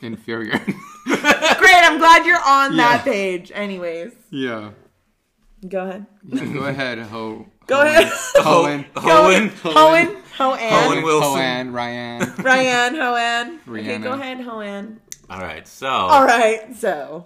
inferior. 0.01 0.57
Great, 0.57 1.83
I'm 1.83 1.97
glad 1.97 2.25
you're 2.25 2.41
on 2.45 2.75
Yeah. 2.75 2.97
that 2.97 3.03
page. 3.03 3.51
Anyways, 3.53 4.13
yeah. 4.29 4.71
go 5.67 5.87
ahead. 5.87 6.05
yeah. 6.27 6.45
Go 6.53 6.65
ahead, 6.65 6.99
Ho. 6.99 7.45
Go 7.67 7.81
ahead. 7.81 8.07
Hoen. 8.37 8.85
Owen. 8.95 9.49
Hoen, 9.49 10.15
Hoen, 10.37 10.57
Owen 10.71 11.03
Wilson. 11.03 11.41
Hoen, 11.41 11.71
Ryan. 11.73 12.33
Ryan, 12.43 12.95
Hoen. 12.95 13.59
Okay, 13.67 13.97
go 13.97 14.11
ahead, 14.13 14.37
Hoen. 14.39 14.97
All 15.29 15.39
right, 15.39 15.67
so 15.67 15.87
All 15.87 16.23
right, 16.25 16.75
so 16.75 17.25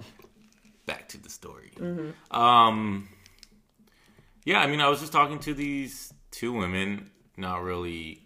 back 0.90 1.08
to 1.10 1.18
the 1.22 1.30
story. 1.30 1.72
Mm-hmm. 1.78 2.36
Um, 2.36 3.08
yeah, 4.44 4.60
I 4.60 4.68
mean, 4.68 4.82
I 4.82 4.90
was 4.90 5.00
just 5.00 5.12
talking 5.12 5.40
to 5.40 5.54
these 5.54 6.12
two 6.32 6.52
women, 6.54 7.12
not 7.38 7.62
really, 7.64 8.22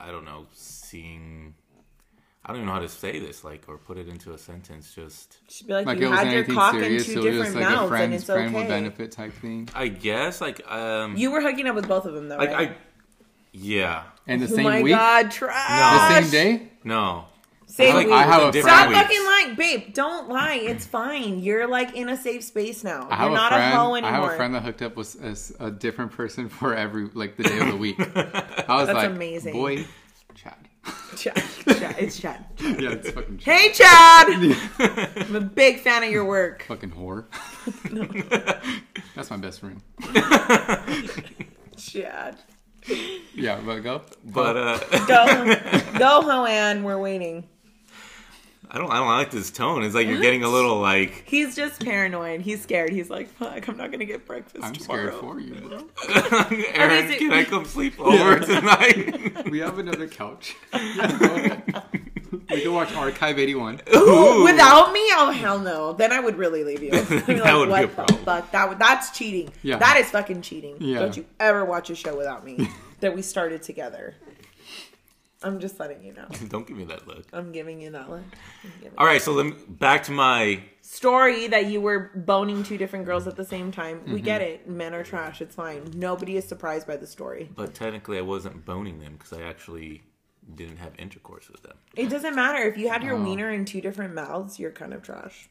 I 0.00 0.10
don't 0.10 0.24
know, 0.24 0.46
seeing. 0.52 1.54
I 2.44 2.48
don't 2.48 2.56
even 2.56 2.66
know 2.66 2.72
how 2.72 2.80
to 2.80 2.88
say 2.88 3.20
this, 3.20 3.44
like, 3.44 3.68
or 3.68 3.78
put 3.78 3.98
it 3.98 4.08
into 4.08 4.32
a 4.32 4.38
sentence. 4.38 4.92
Just, 4.92 5.38
just 5.46 5.64
be 5.64 5.74
like, 5.74 5.86
Like 5.86 6.00
you 6.00 6.08
it 6.08 6.10
was 6.10 6.18
had 6.18 6.26
your 6.26 6.38
anything 6.38 6.54
cock 6.56 6.74
in 6.74 6.80
two 6.82 6.98
so 6.98 7.12
it 7.12 7.16
was 7.16 7.24
different 7.24 7.44
just 7.44 7.54
like 7.54 7.64
a 7.64 7.70
mouths, 7.70 7.80
and 7.82 7.88
friend's 7.88 8.14
it's 8.16 8.24
friend 8.24 8.54
with 8.54 8.62
okay. 8.64 8.68
benefit 8.68 9.12
type 9.12 9.32
thing. 9.34 9.68
I 9.76 9.86
guess, 9.86 10.40
like, 10.40 10.68
um, 10.68 11.16
You 11.16 11.30
were 11.30 11.40
hooking 11.40 11.68
up 11.68 11.76
with 11.76 11.86
both 11.86 12.04
of 12.04 12.14
them, 12.14 12.28
though, 12.28 12.38
like, 12.38 12.50
right? 12.50 12.70
I, 12.70 12.76
yeah, 13.52 14.02
And 14.26 14.42
the 14.42 14.48
same 14.48 14.56
week? 14.56 14.66
oh 14.66 14.70
same 14.70 14.74
my 14.74 14.82
week, 14.82 14.92
god, 14.92 15.30
the 15.30 16.22
same 16.22 16.30
day. 16.30 16.68
no, 16.82 17.26
Same 17.72 17.94
Like, 17.94 18.06
week. 18.06 18.14
I 18.14 18.22
have 18.24 18.42
a 18.48 18.52
different 18.52 18.76
Stop 18.76 18.88
weeks. 18.90 19.00
fucking 19.00 19.24
lying, 19.24 19.54
babe. 19.54 19.94
Don't 19.94 20.28
lie. 20.28 20.56
It's 20.56 20.84
fine. 20.84 21.38
You're 21.40 21.66
like 21.66 21.94
in 21.96 22.10
a 22.10 22.16
safe 22.18 22.44
space 22.44 22.84
now. 22.84 23.08
I 23.10 23.14
have 23.16 23.24
You're 23.24 23.30
a 23.32 23.34
not 23.34 23.52
friend. 23.52 23.72
a 23.72 23.76
hoe 23.78 23.94
I 23.94 23.98
anymore. 23.98 24.12
have 24.12 24.32
a 24.32 24.36
friend 24.36 24.54
that 24.54 24.62
hooked 24.62 24.82
up 24.82 24.94
with 24.96 25.22
as 25.22 25.56
a 25.58 25.70
different 25.70 26.12
person 26.12 26.50
for 26.50 26.74
every 26.74 27.08
like 27.14 27.38
the 27.38 27.44
day 27.44 27.58
of 27.60 27.68
the 27.68 27.76
week. 27.78 27.96
I 28.00 28.04
was 28.76 28.86
That's 28.88 28.92
like, 28.92 29.08
amazing. 29.10 29.54
boy, 29.54 29.86
Chad. 30.34 30.54
Chad. 31.16 31.36
Chad. 31.66 31.96
It's 31.98 32.20
Chad. 32.20 32.44
yeah, 32.60 32.90
it's 32.90 33.10
fucking 33.10 33.38
Chad. 33.38 33.58
Hey, 33.58 33.72
Chad. 33.72 35.18
I'm 35.28 35.36
a 35.36 35.40
big 35.40 35.80
fan 35.80 36.02
of 36.02 36.10
your 36.10 36.26
work. 36.26 36.64
fucking 36.68 36.90
whore. 36.90 37.24
That's 39.14 39.30
my 39.30 39.38
best 39.38 39.60
friend. 39.60 39.80
Chad. 41.78 42.36
Yeah, 43.34 43.60
but 43.64 43.80
go. 43.80 44.02
but 44.24 44.56
uh, 44.58 44.78
Go, 45.06 45.98
go, 45.98 46.20
Hoan. 46.22 46.82
We're 46.82 46.98
waiting. 46.98 47.48
I 48.70 48.78
don't, 48.78 48.90
I 48.90 48.96
don't 48.98 49.08
like 49.08 49.30
this 49.30 49.50
tone. 49.50 49.82
It's 49.84 49.94
like 49.94 50.06
you're 50.06 50.20
getting 50.20 50.44
a 50.44 50.48
little 50.48 50.80
like, 50.80 51.24
He's 51.26 51.54
just 51.54 51.84
paranoid. 51.84 52.40
He's 52.40 52.62
scared. 52.62 52.90
He's 52.90 53.10
like, 53.10 53.28
fuck, 53.28 53.68
I'm 53.68 53.76
not 53.76 53.90
gonna 53.92 54.06
get 54.06 54.24
breakfast 54.26 54.64
I'm 54.64 54.72
tomorrow. 54.72 55.08
scared 55.08 55.20
for 55.20 55.40
you, 55.40 55.54
bro. 55.54 55.88
Aaron, 56.74 57.08
so- 57.12 57.18
can 57.18 57.32
I 57.32 57.44
come 57.44 57.64
sleep 57.66 58.00
over 58.00 58.38
tonight? 58.38 59.18
We 59.50 59.58
have 59.58 59.78
another 59.78 60.06
couch. 60.08 60.56
Yeah, 60.72 61.18
go 61.18 61.34
ahead. 61.34 61.82
we 62.50 62.62
can 62.62 62.72
watch 62.72 62.94
Archive 62.94 63.38
81. 63.38 63.82
Ooh. 63.94 64.44
Without 64.44 64.92
me, 64.92 65.00
oh 65.16 65.30
hell 65.36 65.58
no. 65.58 65.92
Then 65.92 66.12
I 66.12 66.20
would 66.20 66.38
really 66.38 66.64
leave 66.64 66.82
you. 66.82 66.90
I'd 66.94 67.08
be 67.26 67.34
That 67.34 67.54
would 67.56 67.66
be 67.66 67.70
what 67.72 67.84
a 67.84 67.86
the 67.88 67.92
problem. 67.92 68.24
fuck? 68.24 68.50
That 68.52 68.68
would, 68.70 68.78
that's 68.78 69.10
cheating. 69.10 69.52
Yeah. 69.62 69.76
That 69.76 69.98
is 69.98 70.08
fucking 70.10 70.40
cheating. 70.40 70.76
Yeah. 70.80 71.00
Don't 71.00 71.16
you 71.16 71.26
ever 71.38 71.64
watch 71.66 71.90
a 71.90 71.94
show 71.94 72.16
without 72.16 72.42
me 72.44 72.68
that 73.00 73.14
we 73.14 73.20
started 73.20 73.62
together. 73.62 74.14
I'm 75.44 75.58
just 75.60 75.78
letting 75.80 76.02
you 76.04 76.12
know. 76.12 76.26
Don't 76.48 76.66
give 76.66 76.76
me 76.76 76.84
that 76.84 77.06
look. 77.06 77.26
I'm 77.32 77.52
giving 77.52 77.80
you 77.80 77.90
that 77.90 78.08
look. 78.10 78.22
All 78.98 79.06
right, 79.06 79.20
so 79.20 79.32
let 79.32 79.46
me, 79.46 79.52
back 79.68 80.04
to 80.04 80.12
my 80.12 80.62
Story 80.80 81.46
that 81.48 81.66
you 81.66 81.80
were 81.80 82.10
boning 82.14 82.62
two 82.64 82.76
different 82.76 83.04
girls 83.06 83.26
at 83.26 83.36
the 83.36 83.44
same 83.44 83.70
time. 83.72 84.02
We 84.04 84.14
Mm-hmm. 84.14 84.24
get 84.24 84.40
it. 84.42 84.68
Men 84.68 84.94
are 84.94 85.02
trash. 85.04 85.40
It's 85.40 85.54
fine. 85.54 85.90
Nobody 85.94 86.36
is 86.36 86.46
surprised 86.46 86.86
by 86.86 86.96
the 86.96 87.06
story. 87.06 87.48
But 87.54 87.72
technically, 87.74 88.18
I 88.18 88.22
wasn't 88.22 88.64
boning 88.64 88.98
them 89.00 89.14
because 89.14 89.32
I 89.32 89.42
actually 89.42 90.02
didn't 90.54 90.78
have 90.78 90.92
intercourse 90.98 91.48
with 91.48 91.62
them. 91.62 91.76
It 91.96 92.08
doesn't 92.10 92.34
matter 92.34 92.58
if 92.68 92.76
you 92.76 92.88
had 92.88 93.02
your 93.04 93.14
Oh. 93.16 93.22
wiener 93.22 93.50
in 93.50 93.64
two 93.64 93.80
different 93.80 94.14
mouths. 94.14 94.58
You're 94.58 94.72
kind 94.72 94.92
of 94.92 95.02
trash. 95.02 95.48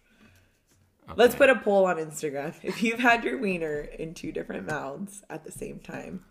Let's 1.15 1.35
put 1.35 1.49
a 1.49 1.55
poll 1.55 1.85
on 1.85 1.97
Instagram. 1.97 2.53
If 2.63 2.83
you've 2.83 2.99
had 2.99 3.23
your 3.23 3.37
wiener 3.37 3.81
in 3.81 4.13
two 4.13 4.31
different 4.31 4.67
mouths 4.67 5.23
at 5.29 5.43
the 5.43 5.51
same 5.51 5.79
time, 5.79 6.23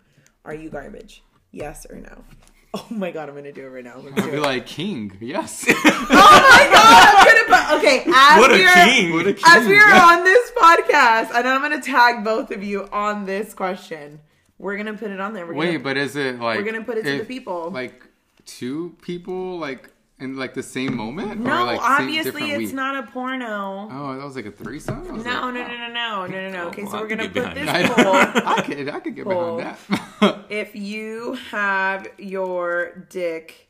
are 0.44 0.54
you 0.54 0.70
garbage? 0.70 1.22
Yes 1.50 1.86
or 1.90 1.96
no? 1.96 2.24
Oh 2.74 2.86
my 2.90 3.10
god, 3.10 3.28
I'm 3.28 3.34
gonna 3.34 3.50
do 3.50 3.66
it 3.66 3.70
right 3.70 3.82
now. 3.82 3.96
Let's 3.98 4.22
I'd 4.22 4.30
be 4.30 4.36
it. 4.36 4.40
like, 4.42 4.64
King, 4.64 5.16
yes. 5.20 5.64
oh 5.68 5.74
my 5.84 6.68
god, 6.72 7.14
I'm 7.16 7.48
gonna 7.48 7.78
okay. 7.78 8.04
As 8.14 8.38
What 8.38 8.52
a 8.52 8.54
we 8.54 8.64
are, 8.64 8.84
king! 8.84 9.12
What 9.12 9.26
a 9.26 9.32
king. 9.32 9.44
As 9.44 9.66
we 9.66 9.74
are 9.74 9.88
yeah. 9.88 10.04
on 10.04 10.22
this 10.24 10.52
podcast, 10.52 11.34
and 11.34 11.48
I'm 11.48 11.62
gonna 11.62 11.80
tag 11.82 12.22
both 12.22 12.52
of 12.52 12.62
you 12.62 12.88
on 12.92 13.26
this 13.26 13.54
question. 13.54 14.20
We're 14.58 14.76
gonna 14.76 14.94
put 14.94 15.10
it 15.10 15.18
on 15.20 15.32
there. 15.34 15.46
We're 15.46 15.54
Wait, 15.54 15.66
gonna, 15.72 15.78
but 15.80 15.96
is 15.96 16.14
it 16.14 16.38
like. 16.38 16.58
we're 16.58 16.64
gonna 16.64 16.84
put 16.84 16.98
it 16.98 17.04
to 17.04 17.18
the 17.18 17.24
people. 17.24 17.70
Like, 17.70 18.04
two 18.46 18.94
people, 19.02 19.58
like, 19.58 19.90
in 20.20 20.36
like 20.36 20.54
the 20.54 20.62
same 20.62 20.96
moment? 20.96 21.40
No, 21.40 21.62
or, 21.62 21.64
like, 21.64 21.80
obviously 21.80 22.50
it's 22.52 22.58
week? 22.58 22.74
not 22.74 23.02
a 23.02 23.10
porno. 23.10 23.88
Oh, 23.90 24.16
that 24.16 24.24
was 24.24 24.36
like 24.36 24.46
a 24.46 24.50
threesome. 24.52 25.06
No, 25.06 25.14
like, 25.14 25.24
no, 25.24 25.50
no, 25.50 25.66
no, 25.66 25.76
no, 25.88 26.26
no, 26.26 26.26
no, 26.26 26.50
no. 26.50 26.68
Okay, 26.68 26.82
well, 26.82 26.92
so 26.92 26.98
I 26.98 27.00
we're 27.02 27.08
gonna 27.08 27.24
put 27.24 27.34
behind 27.34 27.56
this 27.56 27.68
I, 27.68 27.88
poll. 27.88 28.12
I 28.46 28.62
could, 28.62 28.88
I 28.88 29.00
could 29.00 29.16
get 29.16 29.24
Poll. 29.24 29.56
behind 29.58 29.76
that. 30.20 30.44
if 30.50 30.76
you 30.76 31.34
have 31.50 32.06
your 32.18 33.06
dick 33.10 33.68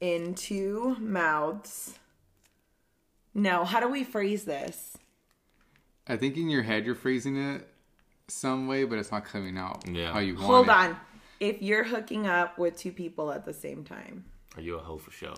in 0.00 0.34
two 0.34 0.96
mouths. 1.00 1.98
No, 3.34 3.64
how 3.64 3.80
do 3.80 3.88
we 3.88 4.04
phrase 4.04 4.44
this? 4.44 4.96
I 6.06 6.16
think 6.16 6.36
in 6.36 6.48
your 6.48 6.62
head 6.62 6.86
you're 6.86 6.94
phrasing 6.94 7.36
it 7.36 7.68
some 8.28 8.66
way, 8.66 8.84
but 8.84 8.98
it's 8.98 9.10
not 9.12 9.24
coming 9.24 9.56
out 9.58 9.84
Yeah. 9.86 10.12
how 10.12 10.18
you 10.20 10.34
want 10.34 10.46
Hold 10.46 10.66
it. 10.66 10.70
on. 10.72 10.96
If 11.40 11.62
you're 11.62 11.84
hooking 11.84 12.26
up 12.26 12.58
with 12.58 12.76
two 12.76 12.90
people 12.92 13.30
at 13.30 13.44
the 13.44 13.52
same 13.52 13.84
time, 13.84 14.24
Are 14.56 14.62
you 14.62 14.76
a 14.76 14.80
hoe 14.80 14.98
for 14.98 15.10
show? 15.12 15.34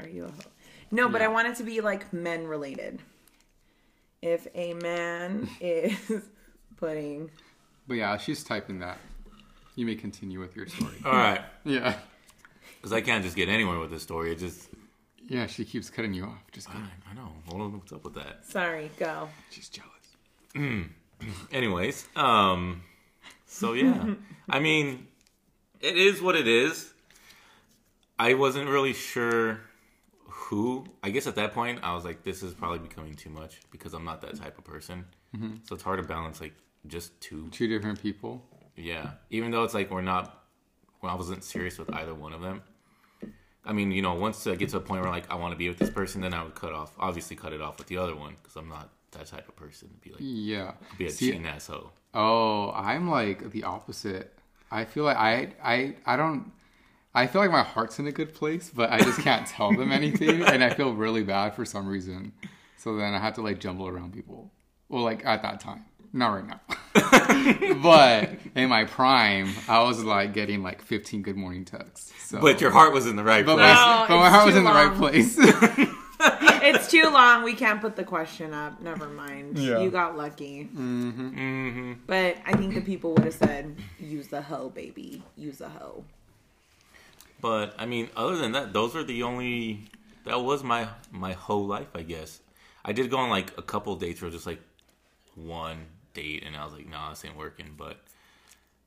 Are 0.00 0.08
you 0.08 0.24
a 0.24 0.28
hoe? 0.28 0.50
No, 0.90 1.08
but 1.08 1.22
I 1.22 1.28
want 1.28 1.48
it 1.48 1.56
to 1.56 1.64
be 1.64 1.80
like 1.80 2.12
men 2.12 2.46
related. 2.46 3.00
If 4.22 4.46
a 4.54 4.74
man 4.74 5.48
is 5.60 5.96
putting 6.76 7.30
But 7.86 7.94
yeah, 7.94 8.16
she's 8.16 8.44
typing 8.44 8.78
that. 8.80 8.98
You 9.74 9.84
may 9.86 9.94
continue 9.94 10.40
with 10.40 10.56
your 10.56 10.66
story. 10.68 10.94
All 11.04 11.12
right, 11.12 11.42
yeah. 11.64 11.96
because 12.76 12.92
I 12.92 13.00
can't 13.02 13.22
just 13.22 13.36
get 13.36 13.48
anywhere 13.48 13.78
with 13.78 13.90
this 13.90 14.02
story. 14.02 14.32
It 14.32 14.38
just, 14.38 14.68
Yeah, 15.28 15.46
she 15.46 15.64
keeps 15.66 15.90
cutting 15.90 16.14
you 16.14 16.24
off. 16.24 16.40
Just 16.52 16.70
I, 16.70 16.72
kidding. 16.72 16.88
I 17.10 17.14
know. 17.14 17.28
I 17.46 17.50
don't 17.50 17.58
know 17.58 17.78
what's 17.78 17.92
up 17.92 18.04
with 18.04 18.14
that. 18.14 18.46
sorry, 18.46 18.90
go. 18.98 19.28
She's 19.50 19.68
jealous. 19.68 19.90
Anyways, 21.52 22.06
um, 22.16 22.82
so 23.46 23.74
yeah, 23.74 24.14
I 24.48 24.60
mean, 24.60 25.08
it 25.80 25.98
is 25.98 26.22
what 26.22 26.36
it 26.36 26.48
is. 26.48 26.92
I 28.18 28.32
wasn't 28.34 28.70
really 28.70 28.94
sure 28.94 29.60
who. 30.46 30.84
I 31.02 31.10
guess 31.10 31.26
at 31.26 31.34
that 31.36 31.52
point, 31.52 31.80
I 31.82 31.94
was 31.94 32.04
like, 32.04 32.22
this 32.22 32.42
is 32.42 32.54
probably 32.54 32.78
becoming 32.78 33.14
too 33.14 33.30
much 33.30 33.60
because 33.70 33.94
I'm 33.94 34.04
not 34.04 34.20
that 34.22 34.36
type 34.36 34.58
of 34.58 34.64
person. 34.64 35.04
Mm-hmm. 35.36 35.54
So 35.64 35.74
it's 35.74 35.84
hard 35.84 36.00
to 36.00 36.06
balance 36.06 36.40
like 36.40 36.54
just 36.86 37.18
two. 37.20 37.48
Two 37.50 37.66
different 37.68 38.00
people. 38.00 38.44
Yeah, 38.76 39.10
even 39.30 39.50
though 39.50 39.64
it's 39.64 39.74
like 39.74 39.90
we're 39.90 40.02
not. 40.02 40.44
Well, 41.02 41.12
I 41.12 41.16
wasn't 41.16 41.44
serious 41.44 41.78
with 41.78 41.92
either 41.92 42.14
one 42.14 42.32
of 42.32 42.40
them. 42.40 42.62
I 43.64 43.72
mean, 43.72 43.90
you 43.90 44.00
know, 44.02 44.14
once 44.14 44.46
I 44.46 44.54
get 44.54 44.68
to 44.70 44.76
a 44.76 44.80
point 44.80 45.02
where 45.02 45.10
like 45.10 45.30
I 45.30 45.34
want 45.34 45.52
to 45.52 45.58
be 45.58 45.68
with 45.68 45.78
this 45.78 45.90
person, 45.90 46.20
then 46.20 46.32
I 46.32 46.42
would 46.44 46.54
cut 46.54 46.72
off. 46.72 46.92
Obviously, 46.98 47.36
cut 47.36 47.52
it 47.52 47.60
off 47.60 47.78
with 47.78 47.88
the 47.88 47.98
other 47.98 48.14
one 48.14 48.34
because 48.40 48.56
I'm 48.56 48.68
not 48.68 48.90
that 49.12 49.26
type 49.26 49.48
of 49.48 49.56
person 49.56 49.88
to 49.88 49.94
be 49.96 50.10
like 50.10 50.20
Yeah. 50.20 50.72
be 50.98 51.06
a 51.06 51.10
See, 51.10 51.26
cheating 51.26 51.46
asshole. 51.46 51.90
Oh, 52.14 52.70
I'm 52.72 53.10
like 53.10 53.50
the 53.50 53.64
opposite. 53.64 54.32
I 54.70 54.84
feel 54.84 55.04
like 55.04 55.16
I 55.16 55.52
I 55.62 55.96
I 56.06 56.16
don't 56.16 56.52
I 57.16 57.26
feel 57.26 57.40
like 57.40 57.50
my 57.50 57.62
heart's 57.62 57.98
in 57.98 58.06
a 58.06 58.12
good 58.12 58.34
place, 58.34 58.70
but 58.72 58.92
I 58.92 58.98
just 58.98 59.20
can't 59.20 59.46
tell 59.46 59.72
them 59.72 59.90
anything 59.90 60.42
and 60.42 60.62
I 60.62 60.70
feel 60.70 60.92
really 60.92 61.22
bad 61.22 61.54
for 61.54 61.64
some 61.64 61.88
reason. 61.88 62.32
So 62.76 62.94
then 62.96 63.14
I 63.14 63.18
have 63.18 63.34
to 63.34 63.42
like 63.42 63.58
jumble 63.58 63.88
around 63.88 64.12
people. 64.12 64.52
Well, 64.88 65.02
like 65.02 65.24
at 65.24 65.42
that 65.42 65.58
time. 65.60 65.86
Not 66.12 66.28
right 66.28 66.46
now. 66.46 66.60
but 67.82 68.30
in 68.54 68.68
my 68.68 68.84
prime, 68.84 69.48
I 69.68 69.82
was 69.82 70.04
like 70.04 70.32
getting 70.34 70.62
like 70.62 70.82
15 70.82 71.22
good 71.22 71.36
morning 71.36 71.64
texts. 71.64 72.12
So 72.28 72.40
But 72.40 72.60
your 72.60 72.70
heart 72.70 72.92
was 72.92 73.06
in 73.06 73.16
the 73.16 73.24
right 73.24 73.44
but 73.44 73.56
place. 73.56 73.74
my, 73.74 74.02
No, 74.02 74.08
but 74.08 74.18
my 74.20 74.30
heart 74.30 74.46
was 74.46 74.54
too 74.54 74.58
in 74.58 74.64
the 74.64 74.70
right 74.70 74.94
place. 74.94 75.88
It's 76.68 76.90
too 76.90 77.10
long. 77.10 77.44
We 77.44 77.54
can't 77.54 77.80
put 77.80 77.94
the 77.94 78.02
question 78.02 78.52
up. 78.52 78.80
Never 78.80 79.08
mind. 79.08 79.58
Yeah. 79.58 79.80
You 79.80 79.90
got 79.90 80.16
lucky. 80.16 80.64
hmm 80.64 81.92
But 82.06 82.38
I 82.44 82.54
think 82.54 82.74
the 82.74 82.80
people 82.80 83.12
would 83.14 83.24
have 83.24 83.34
said, 83.34 83.76
use 84.00 84.28
the 84.28 84.42
hoe, 84.42 84.70
baby. 84.70 85.22
Use 85.36 85.58
the 85.58 85.68
hoe. 85.68 86.04
But 87.40 87.74
I 87.78 87.86
mean, 87.86 88.08
other 88.16 88.36
than 88.36 88.52
that, 88.52 88.72
those 88.72 88.94
were 88.94 89.04
the 89.04 89.22
only. 89.22 89.90
That 90.24 90.42
was 90.42 90.64
my 90.64 90.88
my 91.10 91.32
whole 91.32 91.66
life, 91.66 91.88
I 91.94 92.02
guess. 92.02 92.40
I 92.84 92.92
did 92.92 93.10
go 93.10 93.18
on 93.18 93.30
like 93.30 93.56
a 93.58 93.62
couple 93.62 93.94
dates 93.96 94.20
where 94.22 94.30
just 94.30 94.46
like 94.46 94.60
one 95.34 95.86
date, 96.14 96.42
and 96.46 96.56
I 96.56 96.64
was 96.64 96.72
like, 96.72 96.88
nah, 96.88 97.10
this 97.10 97.24
ain't 97.24 97.36
working. 97.36 97.74
But 97.76 97.98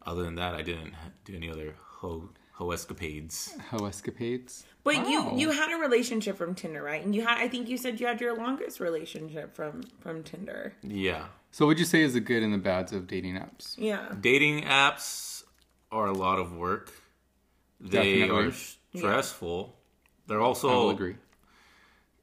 other 0.06 0.24
than 0.24 0.36
that, 0.36 0.56
I 0.56 0.62
didn't 0.62 0.94
do 1.26 1.36
any 1.36 1.50
other 1.50 1.76
ho 2.00 2.30
ho 2.54 2.72
escapades. 2.72 3.56
Hoe 3.70 3.86
escapades. 3.86 4.66
But 4.84 4.96
Wow. 4.98 5.08
you 5.10 5.38
you 5.38 5.52
had 5.52 5.72
a 5.72 5.78
relationship 5.80 6.38
from 6.38 6.56
Tinder, 6.56 6.82
right? 6.82 7.04
And 7.04 7.14
you 7.16 7.22
had 7.26 7.38
I 7.38 7.48
think 7.48 7.70
you 7.70 7.78
said 7.78 8.00
you 8.00 8.08
had 8.08 8.20
your 8.20 8.36
longest 8.36 8.80
relationship 8.80 9.56
from 9.56 9.84
from 10.00 10.24
Tinder. 10.24 10.74
Yeah, 10.84 11.26
So 11.52 11.66
what 11.66 11.70
would 11.70 11.80
you 11.80 11.86
say 11.86 12.02
is 12.02 12.14
the 12.14 12.20
good 12.20 12.42
and 12.44 12.54
the 12.54 12.58
bads 12.58 12.92
of 12.92 13.08
dating 13.08 13.36
apps? 13.36 13.76
Yeah. 13.78 14.14
dating 14.20 14.64
apps 14.64 15.44
are 15.92 16.08
a 16.08 16.14
lot 16.14 16.40
of 16.40 16.54
work. 16.56 16.92
They 17.80 18.20
Definitely. 18.20 18.30
are 18.48 18.52
stressful. 18.96 19.76
They're 20.28 20.42
also. 20.42 20.70
I 20.70 20.74
will 20.76 20.90
agree. 20.92 21.16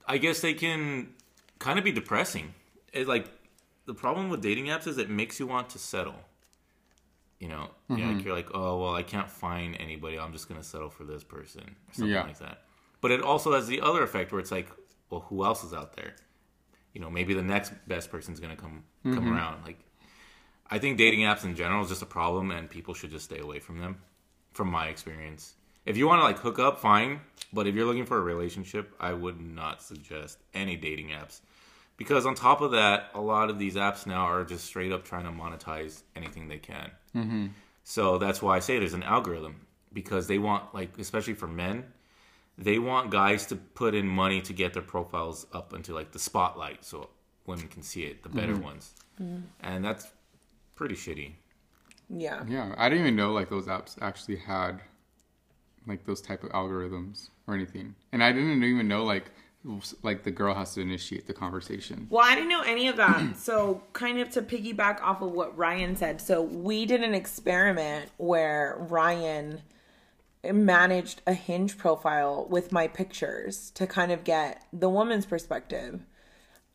I 0.06 0.18
guess 0.18 0.40
they 0.40 0.54
can 0.54 1.14
kind 1.58 1.78
of 1.78 1.84
be 1.84 1.92
depressing. 1.92 2.54
It 2.92 3.08
like 3.08 3.26
the 3.86 3.94
problem 3.94 4.28
with 4.30 4.40
dating 4.42 4.66
apps 4.66 4.86
is 4.86 4.98
it 4.98 5.10
makes 5.10 5.40
you 5.40 5.46
want 5.46 5.70
to 5.70 5.78
settle. 5.78 6.20
You 7.40 7.48
know, 7.48 7.70
Mm-hmm. 7.90 8.14
like 8.16 8.24
you're 8.24 8.34
like, 8.34 8.48
oh 8.54 8.78
well, 8.80 8.94
I 8.94 9.02
can't 9.02 9.30
find 9.30 9.76
anybody. 9.80 10.18
I'm 10.18 10.32
just 10.32 10.48
gonna 10.48 10.62
settle 10.62 10.88
for 10.90 11.04
this 11.04 11.22
person 11.24 11.62
or 11.62 11.92
something 11.94 12.10
Yeah. 12.12 12.22
like 12.22 12.38
that. 12.38 12.62
But 13.00 13.10
it 13.10 13.22
also 13.22 13.52
has 13.52 13.66
the 13.66 13.80
other 13.82 14.02
effect 14.02 14.32
where 14.32 14.40
it's 14.40 14.50
like, 14.50 14.68
well, 15.10 15.20
who 15.28 15.44
else 15.44 15.62
is 15.64 15.72
out 15.74 15.94
there? 15.96 16.16
You 16.94 17.00
know, 17.00 17.10
maybe 17.10 17.34
the 17.34 17.42
next 17.42 17.72
best 17.86 18.10
person's 18.10 18.40
gonna 18.40 18.56
come 18.56 18.84
Mm-hmm. 19.04 19.14
come 19.14 19.32
around. 19.32 19.64
Like, 19.64 19.78
I 20.68 20.78
think 20.78 20.98
dating 20.98 21.20
apps 21.20 21.44
in 21.44 21.54
general 21.54 21.82
is 21.82 21.88
just 21.90 22.02
a 22.02 22.06
problem, 22.06 22.50
and 22.50 22.68
people 22.70 22.94
should 22.94 23.10
just 23.10 23.24
stay 23.26 23.38
away 23.38 23.58
from 23.60 23.78
them. 23.80 23.98
From 24.56 24.70
my 24.70 24.86
experience, 24.86 25.54
if 25.84 25.98
you 25.98 26.06
want 26.06 26.20
to 26.20 26.24
like 26.24 26.38
hook 26.38 26.58
up, 26.58 26.80
fine. 26.80 27.20
But 27.52 27.66
if 27.66 27.74
you're 27.74 27.84
looking 27.84 28.06
for 28.06 28.16
a 28.16 28.22
relationship, 28.22 28.94
I 28.98 29.12
would 29.12 29.38
not 29.38 29.82
suggest 29.82 30.38
any 30.54 30.76
dating 30.76 31.08
apps. 31.08 31.40
Because 31.98 32.24
on 32.24 32.34
top 32.34 32.62
of 32.62 32.70
that, 32.70 33.10
a 33.14 33.20
lot 33.20 33.50
of 33.50 33.58
these 33.58 33.76
apps 33.76 34.06
now 34.06 34.24
are 34.24 34.44
just 34.44 34.64
straight 34.64 34.92
up 34.92 35.04
trying 35.04 35.24
to 35.24 35.30
monetize 35.30 36.02
anything 36.14 36.48
they 36.48 36.58
can. 36.58 36.90
Mm-hmm. 37.14 37.46
So 37.84 38.16
that's 38.16 38.40
why 38.40 38.56
I 38.56 38.60
say 38.60 38.78
there's 38.78 38.94
an 38.94 39.02
algorithm 39.02 39.66
because 39.92 40.26
they 40.26 40.38
want 40.38 40.74
like, 40.74 40.98
especially 40.98 41.34
for 41.34 41.46
men, 41.46 41.84
they 42.58 42.78
want 42.78 43.10
guys 43.10 43.44
to 43.46 43.56
put 43.56 43.94
in 43.94 44.06
money 44.06 44.40
to 44.40 44.52
get 44.54 44.72
their 44.72 44.82
profiles 44.82 45.46
up 45.52 45.74
into 45.74 45.94
like 45.94 46.12
the 46.12 46.18
spotlight 46.18 46.84
so 46.84 47.10
women 47.46 47.68
can 47.68 47.82
see 47.82 48.04
it, 48.04 48.22
the 48.22 48.28
better 48.30 48.56
ones, 48.56 48.92
and 49.60 49.84
that's 49.84 50.08
pretty 50.74 50.94
shitty. 50.94 51.32
Yeah. 52.08 52.44
Yeah, 52.48 52.74
I 52.76 52.88
didn't 52.88 53.04
even 53.04 53.16
know 53.16 53.32
like 53.32 53.50
those 53.50 53.66
apps 53.66 53.96
actually 54.00 54.36
had 54.36 54.80
like 55.86 56.04
those 56.04 56.20
type 56.20 56.44
of 56.44 56.50
algorithms 56.50 57.30
or 57.46 57.54
anything, 57.54 57.94
and 58.12 58.22
I 58.22 58.32
didn't 58.32 58.62
even 58.62 58.88
know 58.88 59.04
like 59.04 59.30
like 60.02 60.22
the 60.22 60.30
girl 60.30 60.54
has 60.54 60.74
to 60.74 60.80
initiate 60.80 61.26
the 61.26 61.32
conversation. 61.32 62.06
Well, 62.08 62.24
I 62.24 62.34
didn't 62.34 62.50
know 62.50 62.62
any 62.62 62.88
of 62.88 62.96
that. 62.96 63.36
so, 63.36 63.82
kind 63.92 64.20
of 64.20 64.30
to 64.30 64.42
piggyback 64.42 65.00
off 65.02 65.22
of 65.22 65.32
what 65.32 65.56
Ryan 65.56 65.96
said. 65.96 66.20
So, 66.20 66.42
we 66.42 66.86
did 66.86 67.02
an 67.02 67.14
experiment 67.14 68.10
where 68.16 68.76
Ryan 68.78 69.62
managed 70.44 71.22
a 71.26 71.34
hinge 71.34 71.76
profile 71.76 72.46
with 72.48 72.70
my 72.70 72.86
pictures 72.86 73.70
to 73.72 73.86
kind 73.86 74.12
of 74.12 74.24
get 74.24 74.62
the 74.72 74.88
woman's 74.88 75.26
perspective. 75.26 76.00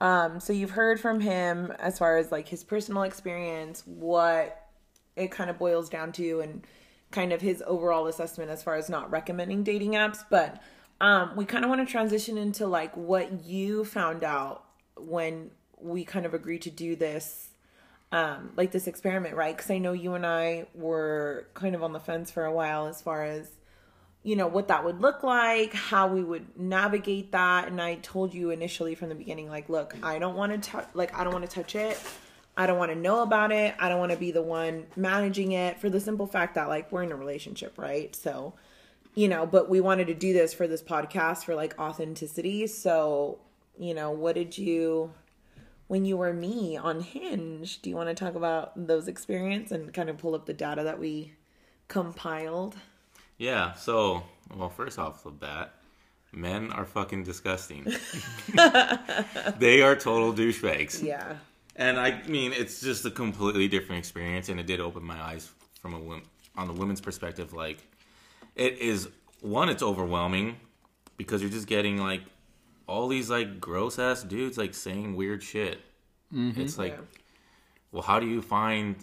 Um, 0.02 0.40
so 0.40 0.52
you've 0.52 0.72
heard 0.72 1.00
from 1.00 1.20
him 1.20 1.72
as 1.80 2.00
far 2.00 2.18
as 2.18 2.32
like 2.32 2.48
his 2.48 2.64
personal 2.64 3.04
experience, 3.04 3.84
what 3.86 4.61
it 5.22 5.32
kind 5.32 5.50
of 5.50 5.58
boils 5.58 5.90
down 5.90 6.12
to, 6.14 6.42
and 6.42 6.66
kind 7.12 7.34
of 7.34 7.42
his 7.42 7.64
overall 7.68 8.08
assessment 8.08 8.50
as 8.50 8.64
far 8.64 8.76
as 8.76 8.90
not 8.90 9.12
recommending 9.12 9.64
dating 9.64 9.94
apps. 9.94 10.24
But 10.30 10.62
um, 11.00 11.36
we 11.36 11.46
kind 11.46 11.64
of 11.64 11.70
want 11.70 11.86
to 11.86 11.92
transition 11.92 12.38
into 12.38 12.68
like 12.68 12.96
what 12.96 13.44
you 13.44 13.86
found 13.86 14.24
out 14.24 14.66
when 14.98 15.52
we 15.80 16.04
kind 16.06 16.26
of 16.26 16.34
agreed 16.34 16.62
to 16.62 16.70
do 16.70 16.96
this 16.96 17.52
um, 18.12 18.52
like 18.58 18.72
this 18.72 18.88
experiment, 18.88 19.36
right? 19.36 19.56
Because 19.56 19.72
I 19.72 19.78
know 19.78 19.94
you 19.94 20.14
and 20.16 20.26
I 20.26 20.68
were 20.76 21.48
kind 21.54 21.76
of 21.76 21.84
on 21.84 21.94
the 21.94 22.00
fence 22.00 22.30
for 22.30 22.44
a 22.46 22.52
while 22.52 22.88
as 22.88 23.02
far 23.02 23.24
as 23.24 23.50
you 24.24 24.36
know 24.36 24.48
what 24.48 24.68
that 24.68 24.84
would 24.86 25.02
look 25.02 25.24
like, 25.24 25.74
how 25.74 26.08
we 26.08 26.24
would 26.24 26.60
navigate 26.60 27.32
that, 27.32 27.68
and 27.68 27.82
I 27.82 27.96
told 27.96 28.34
you 28.34 28.52
initially 28.52 28.94
from 28.94 29.10
the 29.10 29.16
beginning, 29.16 29.50
like, 29.50 29.68
look, 29.68 29.96
I 30.04 30.20
don't 30.20 30.36
want 30.36 30.52
to 30.52 30.70
touch, 30.70 30.88
like, 30.94 31.18
I 31.18 31.24
don't 31.24 31.34
want 31.34 31.50
to 31.50 31.56
touch 31.56 31.76
it. 31.76 32.00
I 32.58 32.68
don't 32.68 32.78
want 32.78 32.92
to 32.92 32.98
know 32.98 33.22
about 33.22 33.52
it. 33.52 33.76
I 33.80 33.90
don't 33.90 34.00
want 34.00 34.12
to 34.12 34.18
be 34.18 34.32
the 34.32 34.42
one 34.42 34.88
managing 34.96 35.54
it 35.54 35.80
for 35.80 35.90
the 35.90 36.00
simple 36.00 36.28
fact 36.28 36.56
that 36.56 36.68
like 36.68 36.92
we're 36.92 37.04
in 37.04 37.12
a 37.12 37.16
relationship, 37.16 37.78
right? 37.78 38.16
So, 38.16 38.54
you 39.16 39.28
know, 39.28 39.46
but 39.46 39.70
we 39.70 39.80
wanted 39.82 40.08
to 40.08 40.14
do 40.14 40.34
this 40.34 40.54
for 40.54 40.68
this 40.68 40.82
podcast 40.82 41.46
for 41.46 41.56
like 41.56 41.78
authenticity. 41.80 42.68
So, 42.68 43.40
you 43.80 43.94
know, 43.94 44.12
what 44.12 44.36
did 44.36 44.58
you 44.58 45.14
when 45.88 46.06
you 46.06 46.18
were 46.18 46.34
me 46.34 46.78
on 46.78 47.02
Hinge? 47.02 47.82
Do 47.82 47.90
you 47.90 47.96
want 47.96 48.10
to 48.10 48.16
talk 48.16 48.36
about 48.36 48.88
those 48.88 49.08
experience 49.08 49.72
and 49.72 49.94
kind 49.94 50.10
of 50.10 50.18
pull 50.18 50.36
up 50.36 50.46
the 50.46 50.54
data 50.54 50.84
that 50.84 51.00
we 51.00 51.34
compiled? 51.88 52.76
Yeah. 53.38 53.74
So, 53.74 54.24
well, 54.56 54.70
first 54.70 55.00
off 55.00 55.24
the 55.24 55.32
bat, 55.32 55.74
men 56.32 56.72
are 56.72 56.86
fucking 56.86 57.24
disgusting. 57.24 57.84
they 59.58 59.82
are 59.82 59.96
total 59.96 60.34
douchebags. 60.34 61.02
Yeah. 61.02 61.38
And 61.76 62.00
I 62.00 62.22
mean, 62.28 62.54
it's 62.54 62.82
just 62.82 63.06
a 63.06 63.12
completely 63.12 63.68
different 63.68 64.00
experience, 64.00 64.50
and 64.50 64.60
it 64.60 64.68
did 64.68 64.80
open 64.80 65.04
my 65.04 65.20
eyes 65.22 65.50
from 65.80 65.94
a 65.94 66.00
wom- 66.00 66.24
on 66.58 66.68
the 66.68 66.74
women's 66.74 67.02
perspective. 67.02 67.54
Like, 67.54 67.80
it 68.56 68.78
is 68.80 69.08
one, 69.42 69.70
it's 69.70 69.82
overwhelming 69.84 70.58
because 71.18 71.42
you're 71.42 71.50
just 71.52 71.68
getting 71.68 71.98
like 71.98 72.22
all 72.88 73.08
these 73.08 73.30
like 73.30 73.60
gross 73.62 73.98
ass 74.00 74.24
dudes 74.24 74.58
like 74.58 74.74
saying 74.74 75.16
weird 75.16 75.42
shit. 75.42 75.80
Mm-hmm. 76.34 76.60
It's 76.62 76.78
like, 76.78 76.94
Yeah. 76.94 77.02
well, 77.92 78.04
how 78.04 78.20
do 78.20 78.28
you 78.28 78.42
find 78.42 78.96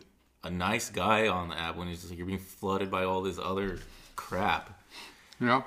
a 0.44 0.50
nice 0.50 0.90
guy 0.90 1.26
on 1.28 1.48
the 1.48 1.58
app 1.58 1.76
when 1.76 1.88
it's 1.88 2.00
just, 2.00 2.10
like 2.10 2.18
you're 2.18 2.26
being 2.26 2.38
flooded 2.38 2.90
by 2.90 3.04
all 3.04 3.22
this 3.22 3.38
other 3.38 3.78
crap? 4.14 4.78
Yeah. 5.40 5.62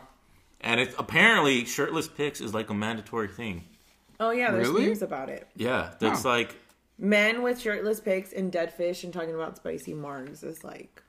And 0.62 0.80
it's 0.80 0.94
apparently 1.00 1.66
shirtless 1.66 2.08
pics 2.08 2.40
is 2.42 2.54
like 2.54 2.70
a 2.70 2.74
mandatory 2.76 3.28
thing. 3.28 3.64
Oh 4.20 4.30
yeah, 4.30 4.52
there's 4.52 4.68
Really? 4.70 4.86
memes 4.88 5.02
about 5.02 5.30
it. 5.30 5.48
Yeah, 5.56 5.92
that's 6.00 6.24
Oh. 6.26 6.30
like 6.30 6.56
Men 6.98 7.42
with 7.42 7.60
shirtless 7.60 8.00
pics 8.00 8.32
and 8.34 8.52
dead 8.52 8.74
fish 8.74 9.04
and 9.04 9.12
talking 9.14 9.34
about 9.34 9.58
spicy 9.58 9.94
margs 9.94 10.44
is 10.44 10.64
like 10.64 11.02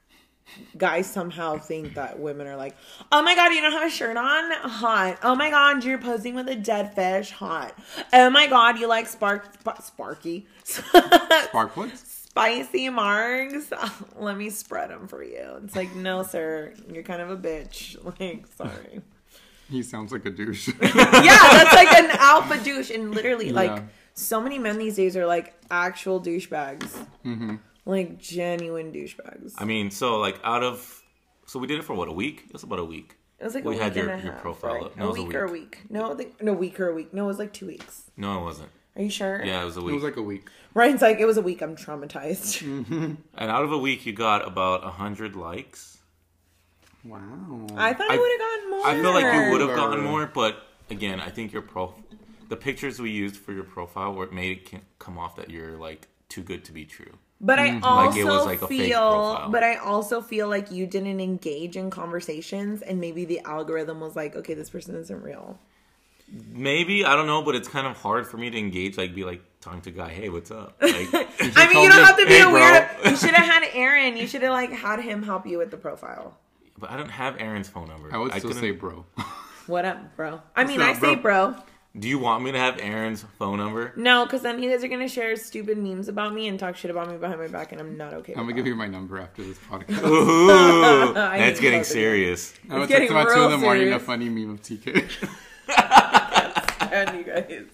guys 0.77 1.07
somehow 1.07 1.57
think 1.59 1.95
that 1.95 2.19
women 2.19 2.47
are 2.47 2.57
like, 2.57 2.75
oh 3.11 3.23
my 3.23 3.35
god, 3.35 3.53
you 3.53 3.61
don't 3.61 3.73
have 3.73 3.87
a 3.87 3.91
shirt 3.91 4.17
on, 4.17 4.51
hot. 4.69 5.19
Oh 5.23 5.35
my 5.35 5.51
god, 5.51 5.85
you're 5.85 5.99
posing 5.99 6.35
with 6.35 6.49
a 6.49 6.57
dead 6.57 6.95
fish, 6.95 7.31
hot. 7.31 7.79
Oh 8.13 8.31
my 8.31 8.47
god, 8.47 8.79
you 8.79 8.89
like 8.89 9.07
spark, 9.07 9.47
sp- 9.61 9.83
sparky, 9.83 10.47
Spark 10.65 11.73
spicy 11.95 12.89
margs. 12.89 13.71
Let 14.17 14.37
me 14.37 14.51
spread 14.51 14.91
them 14.91 15.07
for 15.07 15.23
you. 15.23 15.61
It's 15.65 15.77
like, 15.77 15.95
no, 15.95 16.23
sir, 16.23 16.73
you're 16.93 17.03
kind 17.03 17.21
of 17.23 17.31
a 17.31 17.37
bitch. 17.37 17.97
Like, 18.21 18.47
sorry. 18.57 19.01
He 19.71 19.83
sounds 19.83 20.13
like 20.13 20.27
a 20.27 20.31
douche. 20.31 20.69
yeah, 20.69 20.91
that's 20.93 21.73
like 21.75 21.93
an 21.93 22.11
alpha 22.19 22.63
douche, 22.63 22.91
and 22.91 23.15
literally, 23.15 23.53
like, 23.53 23.71
Yeah. 23.71 23.83
So 24.15 24.41
many 24.41 24.59
men 24.59 24.79
these 24.79 24.97
days 24.97 25.17
are 25.17 25.27
like 25.27 25.55
actual 25.71 26.21
douchebags, 26.21 27.07
mm-hmm. 27.25 27.57
like 27.87 28.19
genuine 28.19 28.93
douchebags. 28.93 29.55
I 29.59 29.65
mean, 29.65 29.91
so 29.91 30.19
like 30.19 30.41
out 30.45 30.63
of 30.63 31.03
so 31.47 31.59
we 31.59 31.67
did 31.67 31.79
it 31.79 31.83
for 31.85 31.95
what 31.95 32.09
a 32.09 32.13
week? 32.13 32.45
It 32.47 32.53
was 32.53 32.63
about 32.63 32.79
a 32.79 32.85
week. 32.85 33.17
It 33.39 33.45
was 33.45 33.55
like 33.55 33.65
we 33.65 33.77
a 33.79 33.83
had 33.83 33.95
week 33.95 34.05
your- 34.05 34.13
and 34.13 34.21
a 34.21 34.25
your 34.25 34.33
half, 34.35 34.43
profile 34.43 34.75
right? 34.75 34.97
No, 34.97 35.05
a 35.05 35.07
it 35.07 35.11
was 35.11 35.19
a 35.19 35.23
week 35.25 35.35
or 35.35 35.45
a 35.45 35.51
week. 35.51 35.63
week. 35.63 35.91
No, 35.91 36.13
I 36.13 36.15
think 36.15 36.43
no 36.43 36.53
week 36.53 36.79
or 36.79 36.89
a 36.89 36.95
week. 36.95 37.13
No, 37.13 37.25
it 37.25 37.29
was 37.29 37.39
like 37.39 37.53
two 37.53 37.67
weeks. 37.67 38.11
No, 38.17 38.39
it 38.41 38.45
wasn't. 38.45 38.71
Are 38.95 39.03
you 39.03 39.11
sure? 39.11 39.43
Yeah, 39.43 39.63
it 39.63 39.65
was 39.65 39.77
a 39.77 39.81
week. 39.81 39.93
it 39.93 39.95
was 39.95 40.05
like 40.05 40.17
a 40.17 40.23
week. 40.23 40.49
Ryan's 40.75 41.01
like, 41.03 41.19
it 41.19 41.25
was 41.25 41.39
a 41.39 41.43
week. 41.43 41.63
I'm 41.63 41.77
traumatized. 41.77 42.61
and 43.35 43.51
out 43.51 43.65
of 43.65 43.73
a 43.73 43.79
week, 43.79 44.05
you 44.05 44.13
got 44.13 44.47
about 44.47 44.85
a 44.85 44.91
hundred 44.91 45.35
likes. 45.35 45.99
Wow. 47.05 47.67
I 47.77 47.95
thought 47.95 48.11
I, 48.11 48.15
I- 48.15 48.19
would 48.19 48.31
have 48.31 48.41
gotten 48.41 48.71
more. 48.71 48.87
I 48.87 48.95
feel 49.01 49.13
like 49.13 49.35
you 49.35 49.51
would 49.53 49.61
have 49.63 49.77
gotten 49.77 50.05
more, 50.05 50.27
but 50.27 50.63
again, 50.91 51.21
I 51.21 51.31
think 51.31 51.53
your 51.53 51.63
pro, 51.63 51.95
the 52.53 52.57
pictures 52.59 53.01
we 53.01 53.11
used 53.11 53.37
for 53.37 53.53
your 53.55 53.65
profile 53.65 54.13
were 54.13 54.31
made 54.31 54.59
it 54.75 54.83
come 54.99 55.17
off 55.17 55.37
that 55.37 55.49
you're 55.49 55.79
like 55.79 56.07
too 56.29 56.43
good 56.43 56.67
to 56.67 56.73
be 56.73 56.85
true. 56.85 57.15
But 57.41 57.59
I 57.59 57.71
mm-hmm. 57.71 57.83
Like 57.83 58.07
also 58.09 58.19
it 58.21 58.25
was 58.27 58.45
like 58.45 58.61
a 58.61 58.69
feel, 58.69 58.99
profile. 58.99 59.51
but 59.51 59.63
I 59.65 59.77
also 59.77 60.21
feel 60.21 60.49
like 60.49 60.71
you 60.71 60.87
didn't 60.87 61.19
engage 61.19 61.79
in 61.79 61.89
conversations, 61.89 62.83
and 62.83 63.01
maybe 63.01 63.25
the 63.25 63.41
algorithm 63.41 64.01
was 64.01 64.15
like, 64.15 64.37
okay, 64.37 64.53
this 64.53 64.69
person 64.69 64.95
isn't 64.97 65.23
real. 65.23 65.59
Maybe 66.53 67.07
I 67.07 67.17
don't 67.17 67.27
know, 67.27 67.41
but 67.41 67.55
it's 67.55 67.69
kind 67.69 67.87
of 67.87 67.97
hard 67.97 68.27
for 68.27 68.37
me 68.37 68.51
to 68.51 68.59
engage. 68.59 68.99
Like, 68.99 69.15
be 69.15 69.25
like 69.25 69.41
talking 69.63 69.81
to 69.81 69.89
a 69.89 69.93
guy, 69.95 70.11
hey, 70.11 70.29
what's 70.29 70.51
up? 70.51 70.77
Like, 70.83 71.09
I 71.57 71.69
mean, 71.69 71.83
you 71.83 71.89
don't 71.89 72.01
me, 72.01 72.05
have 72.05 72.19
to 72.19 72.27
be 72.27 72.35
"Hey, 72.35 72.43
a 72.43 72.45
bro." 72.45 72.53
weird. 72.53 72.89
You 73.07 73.17
should 73.17 73.31
have 73.31 73.47
had 73.47 73.67
Aaron. 73.73 74.19
You 74.19 74.27
should 74.27 74.43
have 74.43 74.53
like 74.53 74.73
had 74.73 75.01
him 75.01 75.23
help 75.23 75.47
you 75.47 75.57
with 75.57 75.71
the 75.71 75.79
profile. 75.79 76.37
but 76.77 76.91
I 76.91 76.99
don't 76.99 77.09
have 77.11 77.41
Aaron's 77.41 77.71
phone 77.71 77.89
number. 77.89 78.15
I 78.15 78.19
would 78.19 78.31
still 78.33 78.51
couldn't- 78.51 78.61
say 78.61 78.73
bro. 78.73 79.07
What 79.69 79.87
up, 79.87 80.17
bro? 80.17 80.43
I 80.55 80.65
mean, 80.65 80.83
up, 80.83 80.97
I 80.97 81.01
say 81.01 81.15
bro. 81.15 81.57
Do 81.99 82.09
you 82.09 82.19
want 82.19 82.43
me 82.43 82.53
to 82.53 82.59
have 82.59 82.79
Aaron's 82.81 83.23
phone 83.39 83.59
number? 83.59 83.93
No, 83.97 84.25
because 84.25 84.41
then 84.41 84.63
you 84.63 84.71
guys 84.71 84.83
are 84.83 84.89
gonna 84.89 85.09
share 85.09 85.37
stupid 85.37 85.77
memes 85.77 86.09
about 86.09 86.33
me 86.33 86.49
and 86.49 86.59
talk 86.59 86.75
shit 86.77 86.91
about 86.91 87.11
me 87.11 87.19
behind 87.19 87.39
my 87.39 87.49
back, 87.49 87.73
and 87.73 87.81
I'm 87.81 87.99
not 87.99 88.15
okay. 88.15 88.33
I'm 88.33 88.47
with 88.47 88.55
gonna 88.55 88.55
give 88.55 88.67
you 88.67 88.75
my 88.75 88.87
number 88.87 89.19
after 89.19 89.43
this 89.45 89.59
podcast. 89.71 90.03
Ooh, 90.07 91.13
that's 91.15 91.61
getting 91.61 91.81
both 91.81 91.87
of 91.89 91.93
serious. 91.93 92.55
I 92.71 92.79
would 92.79 92.89
getting 92.89 93.09
text 93.09 93.13
him 93.13 93.29
at 93.29 93.35
two 93.35 93.45
in 93.45 93.51
the 93.51 93.59
morning 93.59 93.93
a 93.93 93.99
funny 93.99 94.31
meme 94.31 94.51
of 94.51 94.63
TK. 94.63 95.29
And 96.93 97.19
you 97.19 97.25
guys. 97.25 97.65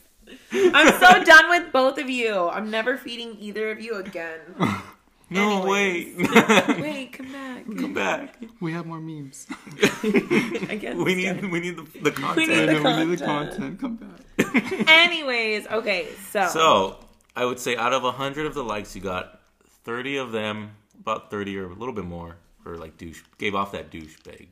I'm 0.52 1.00
so 1.00 1.24
done 1.24 1.50
with 1.50 1.72
both 1.72 1.98
of 1.98 2.08
you. 2.08 2.48
I'm 2.48 2.70
never 2.70 2.96
feeding 2.96 3.36
either 3.40 3.70
of 3.70 3.80
you 3.80 3.96
again. 3.96 4.40
No, 5.30 5.62
Anyways. 5.62 6.16
wait, 6.16 6.30
Wait, 6.80 7.12
come 7.12 7.32
back. 7.32 7.64
come 7.66 7.92
back. 7.94 8.36
we 8.60 8.72
have 8.72 8.86
more 8.86 8.98
memes. 9.00 9.46
I 9.82 10.78
guess. 10.80 10.96
We 10.96 11.14
need, 11.14 11.50
we 11.52 11.60
need 11.60 11.76
the, 11.76 11.82
the 12.00 12.10
need 12.10 12.14
content. 12.14 12.46
the- 12.48 12.54
And 12.54 12.68
then 12.68 12.82
we 12.82 13.04
need 13.04 13.18
the 13.18 13.24
content. 13.24 13.78
content. 13.78 13.80
Come 13.80 13.96
back. 13.96 14.88
Anyways, 14.88 15.66
okay, 15.66 16.08
so. 16.30 16.46
So 16.48 17.04
I 17.36 17.44
would 17.44 17.58
say 17.58 17.76
out 17.76 17.92
of 17.92 18.02
hundred 18.14 18.46
of 18.46 18.54
the 18.54 18.64
likes 18.64 18.96
you 18.96 19.02
got, 19.02 19.40
thirty 19.84 20.16
of 20.16 20.32
them, 20.32 20.70
about 21.00 21.30
thirty 21.30 21.58
or 21.58 21.66
a 21.66 21.74
little 21.74 21.94
bit 21.94 22.04
more, 22.04 22.36
were 22.64 22.76
like 22.78 22.96
douche 22.96 23.22
gave 23.36 23.54
off 23.54 23.72
that 23.72 23.90
douchebag. 23.90 24.48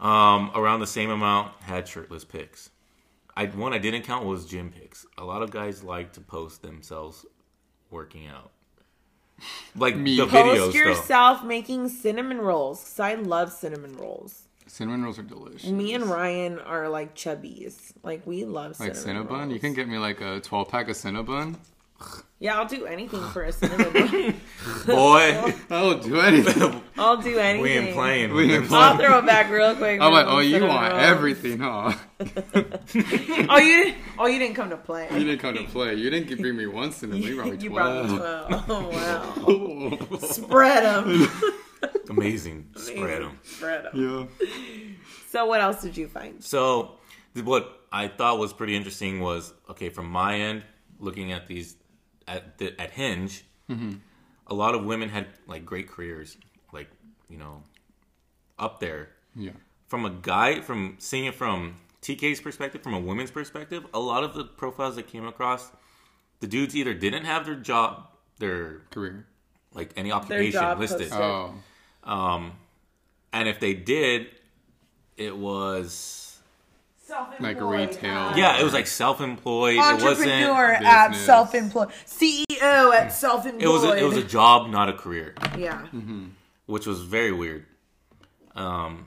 Um, 0.00 0.50
around 0.54 0.80
the 0.80 0.86
same 0.86 1.10
amount 1.10 1.52
had 1.62 1.86
shirtless 1.86 2.24
pics. 2.24 2.70
I 3.36 3.46
one 3.46 3.72
I 3.72 3.78
didn't 3.78 4.02
count 4.02 4.26
was 4.26 4.44
gym 4.44 4.72
pics. 4.72 5.06
A 5.18 5.24
lot 5.24 5.42
of 5.42 5.50
guys 5.50 5.84
like 5.84 6.12
to 6.14 6.20
post 6.20 6.62
themselves 6.62 7.24
working 7.90 8.26
out, 8.26 8.50
like 9.76 9.96
Me. 9.96 10.16
the 10.16 10.26
Post 10.26 10.34
videos 10.34 10.56
Post 10.58 10.72
though. 10.72 10.78
yourself 10.78 11.44
making 11.44 11.88
cinnamon 11.88 12.38
rolls 12.38 12.80
because 12.80 13.00
I 13.00 13.14
love 13.14 13.52
cinnamon 13.52 13.96
rolls. 13.96 14.42
Cinnamon 14.66 15.04
rolls 15.04 15.18
are 15.18 15.22
delicious. 15.22 15.70
Me 15.70 15.94
and 15.94 16.04
Ryan 16.06 16.58
are 16.58 16.88
like 16.88 17.14
chubbies. 17.14 17.92
Like 18.02 18.26
we 18.26 18.44
love 18.44 18.78
like 18.80 18.94
cinnamon 18.96 19.28
Cinnabon. 19.28 19.52
You 19.52 19.60
can 19.60 19.72
get 19.74 19.88
me 19.88 19.98
like 19.98 20.20
a 20.20 20.40
12 20.40 20.68
pack 20.68 20.88
of 20.88 20.96
Cinnabon. 20.96 21.56
Yeah, 22.40 22.58
I'll 22.58 22.66
do 22.66 22.84
anything 22.84 23.22
for 23.28 23.44
a 23.44 23.52
cinnamon 23.52 23.92
roll. 23.94 24.32
Boy, 24.86 25.54
I'll 25.70 25.98
do 25.98 26.20
anything. 26.20 26.82
I'll 26.98 27.16
do 27.16 27.38
anything. 27.38 27.62
we 27.62 27.70
ain't 27.70 27.94
playing. 27.94 28.34
We 28.34 28.52
ain't 28.52 28.64
them. 28.68 28.74
I'll 28.74 28.98
throw 28.98 29.18
it 29.20 29.26
back 29.26 29.48
real 29.50 29.74
quick. 29.76 30.00
I'm 30.00 30.12
like, 30.12 30.26
oh, 30.28 30.40
you 30.40 30.62
want 30.66 30.92
rolls. 30.92 31.02
everything, 31.04 31.60
huh? 31.60 31.94
Oh, 33.48 33.58
you 33.58 33.84
didn't. 33.84 33.96
Oh, 34.18 34.26
you 34.26 34.38
didn't 34.38 34.56
come 34.56 34.68
to 34.70 34.76
play. 34.76 35.08
You 35.12 35.20
didn't 35.20 35.38
come 35.38 35.54
to 35.54 35.64
play. 35.64 35.94
You 35.94 36.10
didn't 36.10 36.38
bring 36.40 36.56
me 36.56 36.66
one 36.66 36.92
cinnamon. 36.92 37.22
You 37.22 37.36
brought 37.36 37.50
me 37.52 37.56
You 37.58 37.70
brought 37.70 38.08
12. 38.08 38.10
me 38.10 38.16
twelve. 38.18 38.64
Oh 38.68 38.88
wow! 38.90 39.34
Oh. 40.10 40.18
Spread 40.26 40.84
them. 40.84 41.28
Amazing, 42.10 42.66
spread 42.76 43.22
them. 43.22 43.38
Spread 43.42 43.84
them. 43.92 44.28
yeah. 44.40 44.46
So, 45.30 45.46
what 45.46 45.60
else 45.60 45.82
did 45.82 45.96
you 45.96 46.08
find? 46.08 46.42
So, 46.42 46.98
th- 47.34 47.44
what 47.46 47.80
I 47.92 48.08
thought 48.08 48.38
was 48.38 48.52
pretty 48.52 48.74
interesting 48.76 49.20
was 49.20 49.52
okay 49.70 49.88
from 49.90 50.08
my 50.08 50.36
end, 50.40 50.62
looking 50.98 51.32
at 51.32 51.46
these 51.46 51.76
at 52.26 52.58
the, 52.58 52.80
at 52.80 52.90
Hinge, 52.92 53.44
a 54.46 54.54
lot 54.54 54.74
of 54.74 54.84
women 54.84 55.08
had 55.08 55.26
like 55.46 55.64
great 55.64 55.88
careers, 55.88 56.36
like 56.72 56.88
you 57.28 57.38
know, 57.38 57.62
up 58.58 58.80
there. 58.80 59.10
Yeah. 59.34 59.52
From 59.88 60.04
a 60.04 60.10
guy, 60.10 60.60
from 60.60 60.96
seeing 60.98 61.26
it 61.26 61.34
from 61.34 61.76
TK's 62.02 62.40
perspective, 62.40 62.82
from 62.82 62.94
a 62.94 63.00
woman's 63.00 63.30
perspective, 63.30 63.86
a 63.94 64.00
lot 64.00 64.24
of 64.24 64.34
the 64.34 64.44
profiles 64.44 64.96
that 64.96 65.06
came 65.06 65.26
across, 65.26 65.70
the 66.40 66.46
dudes 66.46 66.74
either 66.76 66.94
didn't 66.94 67.24
have 67.24 67.46
their 67.46 67.54
job, 67.54 68.08
their 68.38 68.82
Career. 68.90 69.26
like 69.72 69.90
any 69.96 70.12
occupation 70.12 70.78
listed. 70.78 71.08
Oh. 71.12 71.54
um, 72.04 72.52
and 73.32 73.48
if 73.48 73.60
they 73.60 73.74
did, 73.74 74.28
it 75.16 75.36
was 75.36 76.23
Like 77.40 77.60
a 77.60 77.64
retail. 77.64 78.36
Yeah, 78.36 78.58
it 78.58 78.64
was 78.64 78.72
like 78.72 78.86
self-employed. 78.86 79.74
It 79.74 79.80
entrepreneur 79.80 80.70
wasn't. 80.70 80.86
at 80.86 81.08
business. 81.08 81.26
self-employed, 81.26 81.88
CEO 82.06 82.94
at 82.94 83.08
self-employed. 83.12 83.62
It 83.62 83.68
was 83.68 83.84
a, 83.84 83.96
it 83.96 84.04
was 84.04 84.16
a 84.16 84.24
job, 84.24 84.70
not 84.70 84.88
a 84.88 84.94
career, 84.94 85.34
yeah. 85.58 85.86
which 86.66 86.86
was 86.86 87.02
very 87.02 87.32
weird. 87.32 87.66
Um, 88.54 89.06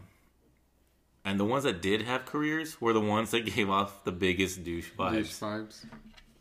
and 1.25 1.39
the 1.39 1.45
ones 1.45 1.63
that 1.63 1.81
did 1.81 2.03
have 2.03 2.25
careers 2.25 2.79
were 2.79 2.93
the 2.93 3.01
ones 3.01 3.31
that 3.31 3.45
gave 3.55 3.69
off 3.69 4.03
the 4.03 4.11
biggest 4.11 4.63
douche 4.63 4.89
vibes. 4.97 5.13
Douche 5.13 5.33
vibes. 5.33 5.85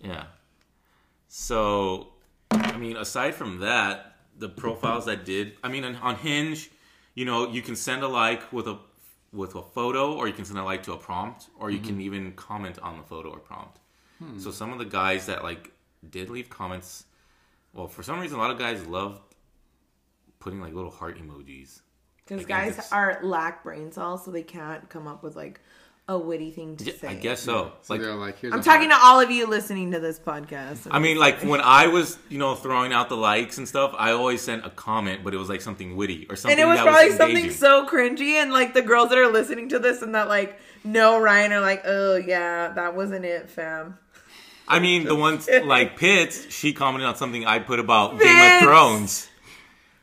Yeah. 0.00 0.24
So, 1.28 2.08
I 2.50 2.76
mean, 2.76 2.96
aside 2.96 3.34
from 3.34 3.58
that, 3.60 4.14
the 4.38 4.48
profiles 4.48 5.06
that 5.06 5.24
did, 5.24 5.54
I 5.64 5.68
mean, 5.68 5.84
on, 5.84 5.96
on 5.96 6.16
Hinge, 6.16 6.70
you 7.14 7.24
know, 7.24 7.48
you 7.50 7.62
can 7.62 7.76
send 7.76 8.02
a 8.02 8.08
like 8.08 8.52
with 8.52 8.68
a 8.68 8.78
with 9.32 9.54
a 9.54 9.62
photo, 9.62 10.14
or 10.14 10.26
you 10.26 10.32
can 10.32 10.44
send 10.44 10.58
a 10.58 10.64
like 10.64 10.82
to 10.84 10.92
a 10.92 10.96
prompt, 10.96 11.48
or 11.58 11.70
you 11.70 11.78
can 11.78 11.92
mm-hmm. 11.92 12.00
even 12.02 12.32
comment 12.32 12.78
on 12.80 12.96
the 12.96 13.02
photo 13.02 13.30
or 13.30 13.38
prompt. 13.38 13.78
Hmm. 14.18 14.38
So 14.38 14.50
some 14.50 14.72
of 14.72 14.78
the 14.78 14.84
guys 14.84 15.26
that 15.26 15.42
like 15.42 15.72
did 16.08 16.30
leave 16.30 16.48
comments, 16.48 17.04
well, 17.72 17.88
for 17.88 18.02
some 18.02 18.20
reason, 18.20 18.38
a 18.38 18.40
lot 18.40 18.50
of 18.50 18.58
guys 18.58 18.86
loved 18.86 19.20
putting 20.38 20.60
like 20.60 20.74
little 20.74 20.90
heart 20.90 21.18
emojis. 21.18 21.80
Because 22.24 22.44
I 22.44 22.48
guess 22.48 22.76
guys 22.76 22.92
are 22.92 23.20
lack 23.22 23.62
brain 23.62 23.92
cells, 23.92 24.24
so 24.24 24.30
they 24.30 24.42
can't 24.42 24.88
come 24.88 25.06
up 25.06 25.22
with 25.22 25.36
like 25.36 25.60
a 26.08 26.16
witty 26.16 26.52
thing 26.52 26.76
to 26.76 26.84
Yeah, 26.84 26.92
say. 26.94 27.08
I 27.08 27.14
guess 27.14 27.40
so. 27.40 27.72
So 27.82 27.94
Like, 27.94 28.02
like, 28.02 28.38
here's 28.38 28.52
I'm 28.54 28.62
talking 28.62 28.90
heart. 28.90 29.02
to 29.02 29.06
all 29.06 29.20
of 29.20 29.30
you 29.30 29.46
listening 29.48 29.90
to 29.92 29.98
this 29.98 30.20
podcast. 30.20 30.86
I 30.90 31.00
mean, 31.00 31.16
like 31.18 31.42
when 31.42 31.60
I 31.60 31.88
was, 31.88 32.16
you 32.28 32.38
know, 32.38 32.54
throwing 32.54 32.92
out 32.92 33.08
the 33.08 33.16
likes 33.16 33.58
and 33.58 33.66
stuff, 33.66 33.92
I 33.98 34.12
always 34.12 34.40
sent 34.40 34.64
a 34.64 34.70
comment, 34.70 35.24
but 35.24 35.34
it 35.34 35.36
was 35.36 35.48
like 35.48 35.60
something 35.60 35.96
witty 35.96 36.26
or 36.30 36.36
something. 36.36 36.58
and 36.58 36.64
it 36.64 36.70
was 36.70 36.78
that 36.78 36.86
probably 36.86 37.08
was 37.08 37.16
something 37.16 37.50
so 37.50 37.86
cringy, 37.88 38.34
and 38.34 38.52
like 38.52 38.72
the 38.72 38.82
girls 38.82 39.08
that 39.08 39.18
are 39.18 39.26
listening 39.32 39.68
to 39.70 39.78
this 39.80 40.00
and 40.02 40.14
that 40.14 40.28
like 40.28 40.58
know 40.84 41.18
Ryan 41.18 41.52
are 41.52 41.60
like, 41.60 41.82
oh 41.84 42.16
yeah, 42.16 42.68
that 42.68 42.94
wasn't 42.94 43.24
it, 43.24 43.50
fam. 43.50 43.98
I 44.68 44.78
mean, 44.78 45.04
the 45.04 45.16
ones 45.26 45.48
like 45.64 45.96
Pitts, 45.96 46.52
she 46.54 46.72
commented 46.72 47.08
on 47.08 47.16
something 47.16 47.44
I 47.46 47.58
put 47.58 47.80
about 47.80 48.20
Game 48.20 48.52
of 48.56 48.62
Thrones. 48.62 49.28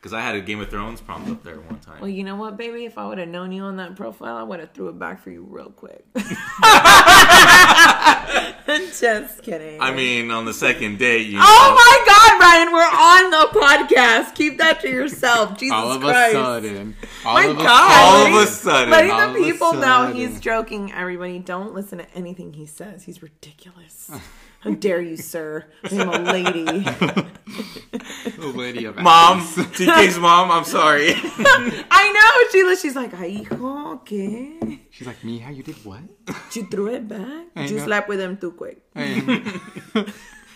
Because 0.04 0.12
I 0.12 0.20
had 0.20 0.36
a 0.36 0.42
Game 0.42 0.60
of 0.60 0.70
Thrones 0.70 1.00
prompt 1.00 1.30
up 1.30 1.44
there 1.46 1.62
one 1.62 1.80
time. 1.80 2.02
Well, 2.02 2.10
you 2.10 2.26
know 2.26 2.36
what, 2.36 2.58
baby? 2.58 2.84
If 2.84 2.98
I 2.98 3.08
would 3.08 3.20
have 3.20 3.30
known 3.30 3.54
you 3.54 3.64
on 3.64 3.78
that 3.78 3.96
profile, 3.96 4.36
I 4.36 4.44
would 4.44 4.60
have 4.60 4.74
threw 4.74 4.90
it 4.90 5.00
back 5.00 5.24
for 5.24 5.30
you 5.30 5.48
real 5.50 5.70
quick. 5.70 6.04
Just 9.00 9.44
kidding. 9.44 9.80
I 9.80 9.94
mean, 9.96 10.30
on 10.30 10.44
the 10.44 10.54
second 10.54 11.00
date, 11.00 11.28
you 11.28 11.40
oh 11.42 11.42
know, 11.42 11.74
my 11.74 12.04
God, 12.06 12.42
Ryan, 12.42 12.74
we're 12.74 12.82
on 12.82 13.32
the 13.32 13.48
podcast. 13.58 14.36
Keep 14.36 14.58
that 14.58 14.82
to 14.82 14.90
yourself. 14.90 15.58
Jesus 15.58 15.74
all 15.74 15.94
of 15.94 16.02
Christ. 16.02 16.36
a 16.36 16.38
sudden, 16.38 16.98
all 17.26 17.36
My 17.36 17.46
of 17.46 17.58
a 17.58 17.64
God. 17.64 18.02
all 18.04 18.28
of 18.28 18.44
a 18.44 18.48
sudden, 18.48 18.90
Letting 18.90 19.12
All 19.12 19.32
the 19.32 19.40
people 19.40 19.72
know 19.72 20.12
he's 20.12 20.42
joking. 20.42 20.92
Everybody, 20.92 21.40
don't 21.40 21.74
listen 21.74 22.00
to 22.00 22.14
anything 22.14 22.52
he 22.52 22.66
says. 22.66 23.04
He's 23.04 23.24
ridiculous. 23.24 24.12
How 24.64 24.72
dare 24.72 25.02
you, 25.02 25.18
sir? 25.18 25.66
I'm 25.92 26.08
a 26.10 26.20
lady. 26.20 26.64
the 26.64 28.52
lady 28.56 28.86
of 28.86 28.96
mom, 28.98 29.40
Athens. 29.40 29.68
TK's 29.68 30.18
mom. 30.20 30.52
I'm 30.52 30.64
sorry. 30.64 31.10
I 31.16 32.12
know, 32.14 32.50
Sheila. 32.52 32.76
She's 32.78 32.96
like, 32.96 33.14
ay, 33.14 33.44
hijo, 33.44 34.02
¿qué? 34.06 34.80
She's 34.90 35.06
like, 35.06 35.20
Mija, 35.22 35.54
you 35.54 35.64
did 35.64 35.76
what? 35.84 36.00
You 36.54 36.66
threw 36.68 36.88
it 36.94 37.08
back? 37.10 37.48
I 37.56 37.66
You 37.66 37.78
know. 37.78 37.84
slept 37.84 38.08
with 38.08 38.20
him 38.22 38.38
too 38.38 38.52
quick. 38.52 38.82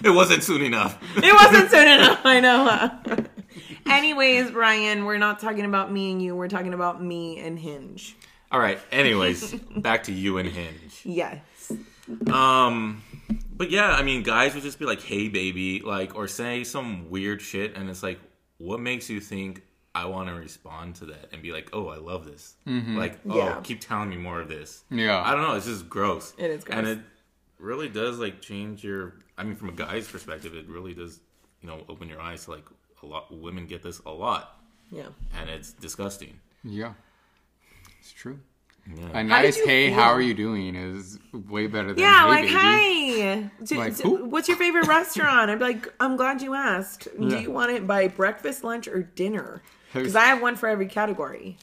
It 0.03 0.11
wasn't 0.11 0.43
soon 0.43 0.61
enough. 0.61 0.95
It 1.17 1.33
wasn't 1.33 1.71
soon 1.71 1.87
enough. 1.87 2.21
I 2.23 2.39
know. 2.39 3.25
Anyways, 3.91 4.51
Ryan, 4.51 5.05
we're 5.05 5.17
not 5.17 5.39
talking 5.39 5.65
about 5.65 5.91
me 5.91 6.11
and 6.11 6.21
you. 6.21 6.35
We're 6.35 6.49
talking 6.49 6.75
about 6.75 7.01
me 7.03 7.39
and 7.39 7.57
Hinge. 7.57 8.15
All 8.51 8.59
right. 8.59 8.77
Anyways, 8.91 9.55
back 9.75 10.03
to 10.03 10.13
you 10.13 10.37
and 10.37 10.47
Hinge. 10.47 11.01
Yes. 11.03 11.71
Um, 12.31 13.01
but 13.51 13.69
yeah, 13.71 13.91
I 13.91 14.03
mean, 14.03 14.23
guys 14.23 14.53
would 14.53 14.63
just 14.63 14.79
be 14.79 14.85
like, 14.85 15.01
"Hey, 15.01 15.27
baby," 15.27 15.81
like, 15.81 16.15
or 16.15 16.27
say 16.27 16.63
some 16.63 17.09
weird 17.09 17.41
shit, 17.41 17.75
and 17.75 17.89
it's 17.89 18.03
like, 18.03 18.19
what 18.57 18.79
makes 18.79 19.09
you 19.09 19.19
think 19.19 19.63
I 19.95 20.05
want 20.05 20.29
to 20.29 20.35
respond 20.35 20.95
to 20.97 21.05
that 21.07 21.29
and 21.33 21.41
be 21.41 21.51
like, 21.51 21.69
"Oh, 21.73 21.87
I 21.87 21.97
love 21.97 22.25
this," 22.25 22.55
mm-hmm. 22.67 22.97
like, 22.97 23.19
"Oh, 23.29 23.37
Yeah. 23.37 23.59
keep 23.63 23.81
telling 23.81 24.09
me 24.09 24.17
more 24.17 24.39
of 24.41 24.47
this." 24.47 24.83
Yeah. 24.89 25.21
I 25.23 25.31
don't 25.33 25.41
know. 25.41 25.55
It's 25.55 25.65
just 25.65 25.89
gross. 25.89 26.33
It 26.37 26.51
is 26.51 26.63
gross. 26.63 26.77
and 26.77 26.87
it 26.87 26.99
really 27.59 27.89
does 27.89 28.19
like 28.19 28.41
change 28.41 28.83
your. 28.83 29.15
I 29.37 29.43
mean, 29.43 29.55
from 29.55 29.69
a 29.69 29.73
guy's 29.73 30.07
perspective, 30.07 30.55
it 30.55 30.67
really 30.67 30.93
does, 30.93 31.19
you 31.61 31.67
know, 31.67 31.83
open 31.89 32.07
your 32.09 32.21
eyes 32.21 32.45
to 32.45 32.51
like 32.51 32.65
a 33.03 33.05
lot. 33.05 33.31
Women 33.35 33.65
get 33.67 33.81
this 33.83 33.99
a 34.05 34.11
lot, 34.11 34.59
Yeah. 34.91 35.07
and 35.39 35.49
it's 35.49 35.73
disgusting. 35.73 36.39
yeah, 36.63 36.93
it's 37.99 38.11
true. 38.11 38.39
Yeah. 38.95 39.19
A 39.19 39.23
nice 39.23 39.57
"Hey, 39.57 39.87
feel? 39.89 39.95
how 39.99 40.09
are 40.11 40.21
you 40.21 40.33
doing?" 40.33 40.75
is 40.75 41.19
way 41.33 41.67
better 41.67 41.89
than 41.89 41.99
Yeah, 41.99 42.21
"Hey, 42.23 42.27
like, 42.27 42.41
baby." 42.43 42.53
hi. 42.53 43.51
Do- 43.65 43.77
Like, 43.77 43.97
do- 43.97 44.25
what's 44.25 44.47
your 44.47 44.57
favorite 44.57 44.87
restaurant? 44.87 45.49
I'd 45.51 45.59
be 45.59 45.65
like, 45.65 45.93
I'm 45.99 46.15
glad 46.15 46.41
you 46.41 46.53
asked. 46.53 47.07
Yeah. 47.19 47.29
Do 47.29 47.39
you 47.41 47.51
want 47.51 47.71
it 47.71 47.85
by 47.85 48.07
breakfast, 48.07 48.63
lunch, 48.63 48.87
or 48.87 49.03
dinner? 49.03 49.61
Because 49.93 50.15
I 50.15 50.25
have 50.25 50.41
one 50.41 50.55
for 50.57 50.67
every 50.69 50.85
category. 50.87 51.57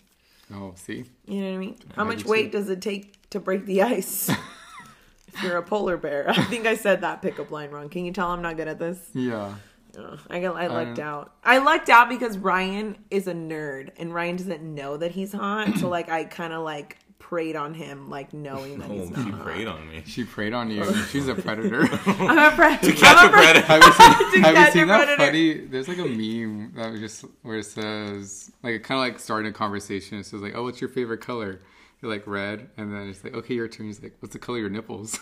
Oh, 0.53 0.73
see, 0.77 1.05
You 1.27 1.41
know 1.43 1.49
what 1.51 1.55
I 1.55 1.59
mean? 1.59 1.77
How 1.95 2.03
I 2.03 2.07
much 2.07 2.25
do 2.25 2.29
weight 2.31 2.53
too. 2.53 2.59
does 2.59 2.69
it 2.71 2.81
take 2.83 3.29
to 3.31 3.39
break 3.39 3.65
the 3.67 3.83
ice? 3.83 4.29
if 5.29 5.43
you're 5.43 5.57
a 5.59 5.63
polar 5.63 5.97
bear. 5.97 6.29
I 6.31 6.43
think 6.45 6.67
I 6.67 6.75
said 6.75 7.03
that 7.03 7.23
pickup 7.23 7.51
line 7.51 7.71
wrong. 7.71 7.89
Can 7.91 8.05
you 8.05 8.13
tell 8.13 8.31
I'm 8.31 8.43
not 8.43 8.57
good 8.57 8.67
at 8.69 8.79
this? 8.79 8.99
yeah, 9.13 9.55
Ugh, 9.97 10.19
I 10.29 10.41
got 10.41 10.57
I 10.57 10.67
lucked 10.67 10.99
Um, 10.99 11.05
out. 11.07 11.33
I 11.45 11.59
lucked 11.59 11.89
out 11.89 12.09
because 12.09 12.37
Ryan 12.39 12.97
is 13.11 13.27
a 13.29 13.35
nerd 13.35 13.91
and 13.99 14.13
Ryan 14.13 14.37
doesn't 14.37 14.63
know 14.63 14.97
that 14.97 15.13
he's 15.13 15.33
hot. 15.33 15.77
so 15.79 15.89
like 15.97 16.09
I 16.09 16.25
kind 16.25 16.53
of 16.53 16.63
like 16.65 16.99
preyed 17.35 17.57
on 17.57 17.75
him, 17.75 18.09
like 18.09 18.33
knowing 18.33 18.79
that 18.79 18.89
Oh, 18.89 18.95
he's 18.95 19.09
she 19.09 19.15
not. 19.31 19.43
preyed 19.43 19.67
on 19.67 19.89
me. 19.89 20.03
she 20.07 20.23
preyed 20.23 20.53
on 20.53 20.71
you. 20.71 20.85
She's 21.11 21.27
a 21.27 21.35
predator. 21.35 21.83
I'm 22.07 22.53
a 22.53 22.53
predator. 22.57 22.93
Catch 22.93 23.17
I'm 23.19 23.29
a 23.29 23.33
predator. 23.33 23.67
Have 23.67 23.83
you 23.83 23.93
seen, 23.93 24.09
To 24.33 24.41
have 24.41 24.51
you 24.51 24.55
catch 24.55 24.73
seen 24.73 24.83
a 24.85 24.87
that 24.87 24.97
predator. 25.05 25.27
funny? 25.27 25.55
There's 25.67 25.89
like 25.89 25.99
a 25.99 26.05
meme 26.05 26.73
that 26.77 26.93
was 26.93 27.01
just 27.01 27.25
where 27.43 27.59
it 27.59 27.65
says 27.67 28.53
like 28.63 28.75
it 28.75 28.85
kind 28.85 29.01
of 29.01 29.13
like 29.13 29.19
starting 29.19 29.51
a 29.51 29.53
conversation. 29.53 30.19
It 30.19 30.27
says 30.27 30.43
like, 30.43 30.55
"Oh, 30.55 30.63
what's 30.63 30.81
your 30.81 30.91
favorite 30.91 31.21
color?" 31.23 31.59
You're 32.01 32.11
like 32.13 32.27
red, 32.27 32.69
and 32.77 32.93
then 32.95 33.09
it's 33.09 33.25
like, 33.25 33.35
"Okay, 33.35 33.55
your 33.55 33.67
turn." 33.67 33.87
He's 33.87 34.01
like, 34.03 34.15
"What's 34.21 34.33
the 34.35 34.39
color 34.39 34.59
of 34.59 34.63
your 34.63 34.71
nipples?" 34.71 35.19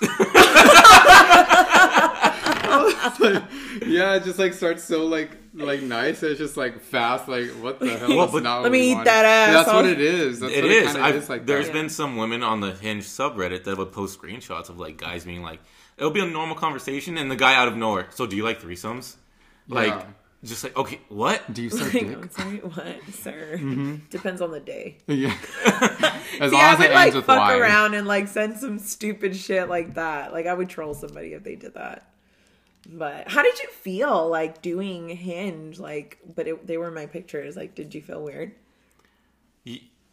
yeah, 3.86 4.14
it 4.16 4.24
just 4.24 4.38
like 4.38 4.54
starts 4.54 4.84
so 4.84 5.04
like 5.06 5.30
like 5.54 5.82
nice. 5.82 6.22
It's 6.22 6.38
just 6.38 6.56
like 6.56 6.80
fast. 6.80 7.28
Like 7.28 7.48
what 7.62 7.78
the 7.80 7.96
hell? 7.96 8.08
Well, 8.08 8.18
That's 8.20 8.32
but- 8.32 8.42
not 8.42 8.56
Let 8.56 8.62
what 8.62 8.72
me 8.72 8.90
eat 8.90 8.94
wanted. 8.94 9.06
that 9.06 9.24
ass. 9.24 9.52
That's 9.54 9.66
what 9.68 9.84
I'll- 9.84 9.90
it 9.90 10.00
is. 10.00 10.40
That's 10.40 10.52
It 10.52 10.62
what 10.62 10.70
is. 10.72 10.94
It 10.94 11.00
I've, 11.00 11.16
is 11.16 11.28
like 11.28 11.46
there's 11.46 11.66
that. 11.66 11.72
been 11.72 11.88
some 11.88 12.16
women 12.16 12.42
on 12.42 12.60
the 12.60 12.72
Hinge 12.72 13.04
subreddit 13.04 13.64
that 13.64 13.76
would 13.78 13.92
post 13.92 14.20
screenshots 14.20 14.68
of 14.68 14.78
like 14.78 14.96
guys 14.96 15.24
being 15.24 15.42
like, 15.42 15.60
it'll 15.98 16.10
be 16.10 16.20
a 16.20 16.26
normal 16.26 16.56
conversation, 16.56 17.16
and 17.18 17.30
the 17.30 17.36
guy 17.36 17.54
out 17.54 17.68
of 17.68 17.76
nowhere. 17.76 18.06
So, 18.10 18.26
do 18.26 18.36
you 18.36 18.44
like 18.44 18.60
threesomes? 18.60 19.16
Like, 19.68 19.88
Yeah. 19.88 20.04
just 20.44 20.64
like, 20.64 20.76
okay, 20.76 21.00
what? 21.08 21.52
Do 21.52 21.62
you 21.62 21.70
suck 21.78 21.92
Like, 21.94 22.06
dick? 22.08 22.16
I'm 22.16 22.30
sorry, 22.30 22.56
what, 22.58 22.96
sir? 23.12 23.50
Mm-hmm. 23.54 23.94
Depends 24.10 24.40
on 24.40 24.50
the 24.50 24.60
day. 24.60 24.98
Yeah. 25.06 25.36
as 26.40 26.50
See, 26.50 26.56
long 26.56 26.62
I 26.64 26.72
as 26.72 26.78
would 26.78 26.86
it 26.86 26.94
like 26.94 27.02
ends 27.04 27.16
with 27.16 27.24
fuck 27.26 27.38
Y. 27.38 27.58
around 27.58 27.94
and 27.94 28.06
like 28.06 28.26
send 28.26 28.56
some 28.58 28.78
stupid 28.78 29.36
shit 29.36 29.68
like 29.68 29.94
that. 29.94 30.32
Like 30.32 30.46
I 30.46 30.54
would 30.54 30.68
troll 30.68 30.94
somebody 30.94 31.34
if 31.34 31.44
they 31.44 31.54
did 31.56 31.74
that. 31.74 32.08
But 32.88 33.30
how 33.30 33.42
did 33.42 33.58
you 33.62 33.68
feel 33.68 34.28
like 34.28 34.60
doing 34.60 35.08
Hinge? 35.08 35.78
Like, 35.78 36.18
but 36.34 36.48
it, 36.48 36.66
they 36.66 36.76
were 36.76 36.90
my 36.90 37.06
pictures. 37.06 37.56
Like, 37.56 37.74
did 37.74 37.94
you 37.94 38.02
feel 38.02 38.22
weird? 38.22 38.52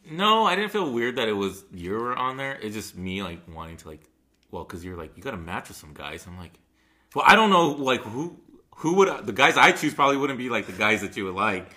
No, 0.09 0.45
I 0.45 0.55
didn't 0.55 0.72
feel 0.72 0.91
weird 0.91 1.17
that 1.17 1.28
it 1.28 1.34
was 1.34 1.63
you 1.72 1.91
were 1.91 2.15
on 2.15 2.38
there. 2.38 2.57
It's 2.61 2.74
just 2.76 2.97
me 2.97 3.22
like 3.22 3.39
wanting 3.53 3.78
to 3.78 3.89
like, 3.89 4.01
well, 4.49 4.63
because 4.63 4.84
you're 4.84 4.97
like 4.97 5.17
you 5.17 5.24
got 5.24 5.32
to 5.32 5.38
match 5.38 5.67
with 5.67 5.78
some 5.78 5.93
guys. 5.93 6.26
I'm 6.26 6.38
like, 6.38 6.57
well, 7.13 7.26
I 7.28 7.36
don't 7.36 7.49
know, 7.49 7.70
like 7.72 8.01
who 8.01 8.39
who 8.78 8.95
would 8.95 9.26
the 9.26 9.34
guys 9.34 9.57
I 9.57 9.72
choose 9.74 9.93
probably 9.93 10.17
wouldn't 10.17 10.39
be 10.39 10.49
like 10.49 10.65
the 10.65 10.72
guys 10.74 11.01
that 11.01 11.17
you 11.17 11.26
would 11.26 11.36
like. 11.36 11.70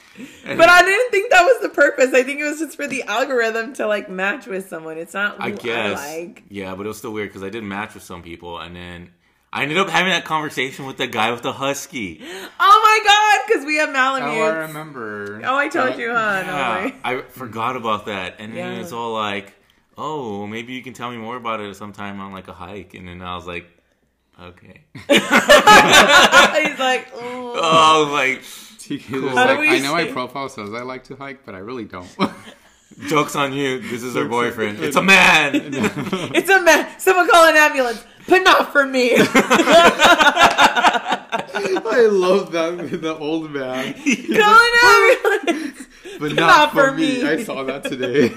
And 0.45 0.57
But 0.57 0.69
I 0.69 0.83
didn't 0.83 1.11
think 1.11 1.31
that 1.33 1.43
was 1.43 1.63
the 1.63 1.69
purpose. 1.71 2.15
I 2.15 2.23
think 2.23 2.41
it 2.41 2.45
was 2.45 2.61
just 2.61 2.77
for 2.77 2.87
the 2.87 3.03
algorithm 3.03 3.75
to 3.75 3.87
like 3.87 4.09
match 4.09 4.47
with 4.47 4.69
someone. 4.69 4.99
It's 4.99 5.15
not 5.15 5.41
I 5.41 5.47
I, 5.47 5.51
guess, 5.51 5.99
like. 5.99 6.45
yeah, 6.49 6.75
but 6.75 6.87
it 6.87 6.89
was 6.89 6.99
still 6.99 7.13
weird 7.13 7.29
because 7.31 7.43
I 7.43 7.51
did 7.51 7.65
match 7.65 7.95
with 7.95 8.05
some 8.05 8.23
people, 8.23 8.59
and 8.61 8.75
then 8.77 9.11
I 9.55 9.63
ended 9.65 9.77
up 9.77 9.91
having 9.91 10.11
that 10.13 10.25
conversation 10.25 10.87
with 10.87 10.97
the 10.97 11.07
guy 11.07 11.31
with 11.31 11.43
the 11.43 11.53
husky. 11.53 12.23
Oh 12.59 12.81
my 12.85 12.99
god, 13.07 13.47
because 13.47 13.67
we 13.67 13.77
have 13.77 13.91
Malamutes. 13.91 14.39
Oh, 14.39 14.43
I 14.43 14.49
remember. 14.67 15.43
Oh, 15.45 15.57
I 15.57 15.69
told 15.69 15.99
you, 15.99 16.09
huh? 16.11 16.43
Yeah, 16.47 16.85
way. 16.87 16.95
I 17.05 17.21
forgot 17.23 17.77
about 17.77 18.07
that, 18.07 18.37
and 18.39 18.57
then 18.57 18.75
Yeah. 18.77 18.81
it's 18.81 18.93
all 18.93 19.13
like, 19.13 19.53
"Oh, 19.99 20.47
maybe 20.47 20.73
you 20.73 20.83
can 20.83 20.95
tell 20.95 21.11
me 21.11 21.19
more 21.19 21.37
about 21.37 21.61
it 21.61 21.77
sometime 21.77 22.19
on 22.21 22.33
like 22.33 22.49
a 22.49 22.55
hike." 22.55 22.95
And 22.95 23.07
then 23.07 23.21
I 23.21 23.37
was 23.37 23.47
like, 23.47 23.67
"Okay." 24.41 24.85
He's 25.09 26.79
like, 26.79 27.13
Ooh. 27.15 27.53
oh, 27.55 28.09
like 28.11 28.41
TK 28.79 29.21
was 29.23 29.35
How 29.35 29.47
do 29.47 29.53
like, 29.53 29.61
we 29.61 29.69
I 29.69 29.79
know 29.81 29.93
my 29.93 30.07
profile 30.07 30.49
says 30.49 30.73
I 30.73 30.81
like 30.83 31.05
to 31.05 31.17
hike, 31.17 31.45
but 31.45 31.55
I 31.55 31.59
really 31.59 31.85
don't. 31.85 32.09
jokes 33.07 33.35
on 33.37 33.53
you. 33.53 33.79
This 33.81 34.03
is 34.03 34.15
her 34.15 34.25
boyfriend. 34.27 34.81
It's 34.81 34.97
a 34.97 35.03
man. 35.03 35.53
it's 36.35 36.49
a 36.51 36.61
man. 36.63 36.89
Someone 36.99 37.29
call 37.29 37.47
an 37.49 37.57
ambulance, 37.57 38.05
but 38.29 38.39
not 38.43 38.73
for 38.73 38.87
me. 38.87 39.15
I 41.35 42.07
love 42.11 42.53
that 42.53 43.01
the 43.01 43.17
old 43.17 43.51
man, 43.51 43.95
call 43.95 44.05
an 44.05 44.73
ambulance. 45.55 45.87
but 46.19 46.33
not, 46.33 46.37
Not 46.47 46.73
for, 46.73 46.89
for 46.91 46.95
me. 46.97 47.23
me. 47.23 47.29
I 47.29 47.43
saw 47.45 47.65
that 47.65 47.85
today. 47.85 48.33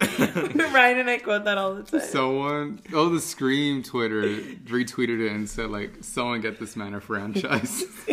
Ryan 0.54 0.98
and 0.98 1.10
I 1.10 1.18
quote 1.18 1.44
that 1.44 1.58
all 1.58 1.74
the 1.74 1.82
time. 1.82 2.00
Someone, 2.00 2.80
oh, 2.92 3.08
the 3.08 3.20
Scream 3.20 3.82
Twitter 3.82 4.22
retweeted 4.22 5.24
it 5.24 5.32
and 5.32 5.48
said 5.48 5.70
like, 5.70 6.02
"Someone 6.02 6.40
get 6.40 6.58
this 6.58 6.76
man 6.76 6.94
a 6.94 7.00
franchise." 7.00 7.84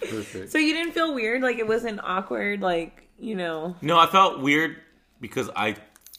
Perfect. 0.00 0.52
So 0.52 0.58
you 0.58 0.74
didn't 0.74 0.92
feel 0.92 1.14
weird? 1.14 1.42
Like 1.42 1.58
it 1.58 1.66
wasn't 1.66 2.00
awkward? 2.02 2.60
Like 2.60 3.08
you 3.18 3.34
know? 3.34 3.76
no, 3.80 3.98
I 3.98 4.06
felt 4.06 4.40
weird 4.40 4.76
because 5.20 5.50
I 5.56 5.76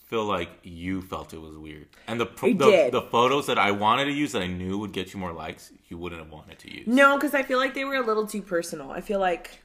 feel 0.08 0.26
like 0.26 0.50
you 0.64 1.02
felt 1.02 1.34
it 1.34 1.42
was 1.42 1.56
weird, 1.56 1.88
and 2.08 2.20
the 2.20 2.28
I 2.42 2.54
the, 2.54 2.90
the 2.92 3.02
photos 3.02 3.48
that 3.48 3.60
I 3.60 3.72
wanted 3.72 4.06
to 4.06 4.12
use 4.12 4.32
that 4.32 4.42
I 4.42 4.48
knew 4.48 4.78
would 4.80 4.92
get 4.92 5.14
you 5.14 5.20
more 5.20 5.34
likes, 5.34 5.72
you 5.88 5.98
wouldn't 5.98 6.22
have 6.22 6.32
wanted 6.32 6.58
to 6.60 6.74
use. 6.74 6.88
No, 6.88 7.16
because 7.16 7.34
I 7.34 7.44
feel 7.44 7.60
like 7.60 7.76
they 7.76 7.86
were 7.86 7.96
a 7.96 8.06
little 8.06 8.26
too 8.26 8.42
personal. 8.42 8.92
I 8.92 9.02
feel 9.02 9.20
like 9.20 9.60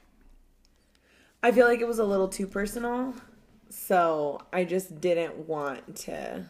I 1.41 1.51
feel 1.51 1.67
like 1.67 1.79
it 1.79 1.87
was 1.87 1.99
a 1.99 2.03
little 2.03 2.27
too 2.27 2.47
personal. 2.47 3.13
So 3.69 4.41
I 4.53 4.63
just 4.63 4.99
didn't 5.01 5.47
want 5.47 5.95
to 5.97 6.45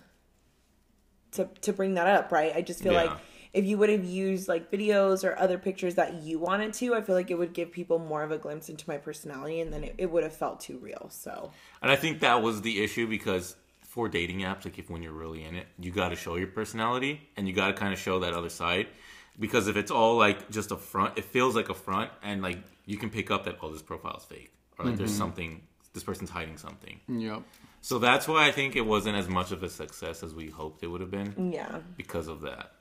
to 1.32 1.50
to 1.62 1.74
bring 1.74 1.96
that 1.96 2.08
up, 2.08 2.32
right? 2.32 2.55
I 2.55 2.62
just 2.62 2.82
feel 2.82 2.93
Yeah. 2.93 3.04
like 3.04 3.20
if 3.54 3.66
you 3.66 3.78
would 3.78 3.89
have 3.89 4.04
used 4.04 4.47
like 4.50 4.70
videos 4.70 5.24
or 5.24 5.37
other 5.39 5.58
pictures 5.58 5.96
that 5.96 6.16
you 6.24 6.39
wanted 6.39 6.74
to, 6.74 6.93
I 6.93 7.01
feel 7.01 7.16
like 7.16 7.32
it 7.32 7.37
would 7.37 7.54
give 7.54 7.71
people 7.71 8.00
more 8.00 8.21
of 8.24 8.32
a 8.32 8.37
glimpse 8.37 8.67
into 8.67 8.83
my 8.87 8.97
personality 8.97 9.62
and 9.62 9.71
then 9.71 9.86
it, 9.86 9.96
it 9.97 10.12
would 10.12 10.24
have 10.24 10.36
felt 10.36 10.59
too 10.59 10.78
real. 10.78 11.08
So 11.09 11.51
And 11.82 11.89
I 11.92 11.96
think 11.96 12.20
that 12.20 12.42
was 12.42 12.62
the 12.62 12.83
issue 12.83 13.08
because 13.08 13.55
for 13.82 14.09
dating 14.09 14.39
apps, 14.39 14.66
like 14.66 14.78
if 14.78 14.89
when 14.89 15.01
you're 15.01 15.13
really 15.13 15.46
in 15.46 15.55
it, 15.55 15.67
you 15.79 15.89
got 15.89 16.09
to 16.09 16.17
show 16.17 16.36
your 16.36 16.47
personality 16.47 17.29
and 17.37 17.47
you 17.47 17.54
got 17.54 17.67
to 17.67 17.74
kind 17.74 17.93
of 17.93 18.00
show 18.00 18.20
that 18.20 18.33
other 18.33 18.50
side. 18.50 18.87
Because 19.39 19.70
if 19.70 19.78
it's 19.78 19.92
all 19.92 20.17
like 20.17 20.50
just 20.50 20.71
a 20.71 20.78
front, 20.78 21.17
it 21.17 21.25
feels 21.25 21.55
like 21.55 21.70
a 21.70 21.74
front, 21.74 22.09
and 22.24 22.42
like 22.42 22.58
you 22.86 22.97
can 22.97 23.09
pick 23.09 23.32
up 23.32 23.43
that 23.46 23.58
oh, 23.62 23.71
this 23.71 23.82
profile's 23.82 24.24
fake, 24.24 24.54
or 24.78 24.86
like 24.86 24.96
there's 24.96 25.12
mm-hmm. 25.12 25.20
something, 25.20 25.62
this 25.96 26.04
person's 26.04 26.30
hiding 26.30 26.58
something. 26.58 27.00
Yep. 27.08 27.42
So 27.82 27.97
that's 27.97 28.28
why 28.28 28.47
I 28.47 28.51
think 28.51 28.76
it 28.76 28.86
wasn't 28.86 29.16
as 29.16 29.28
much 29.28 29.51
of 29.51 29.63
a 29.63 29.70
success 29.70 30.22
as 30.22 30.34
we 30.34 30.50
hoped 30.50 30.84
it 30.84 30.88
would 30.88 31.01
have 31.01 31.12
been 31.12 31.51
yeah. 31.51 31.80
because 31.97 32.28
of 32.28 32.42
that. 32.42 32.72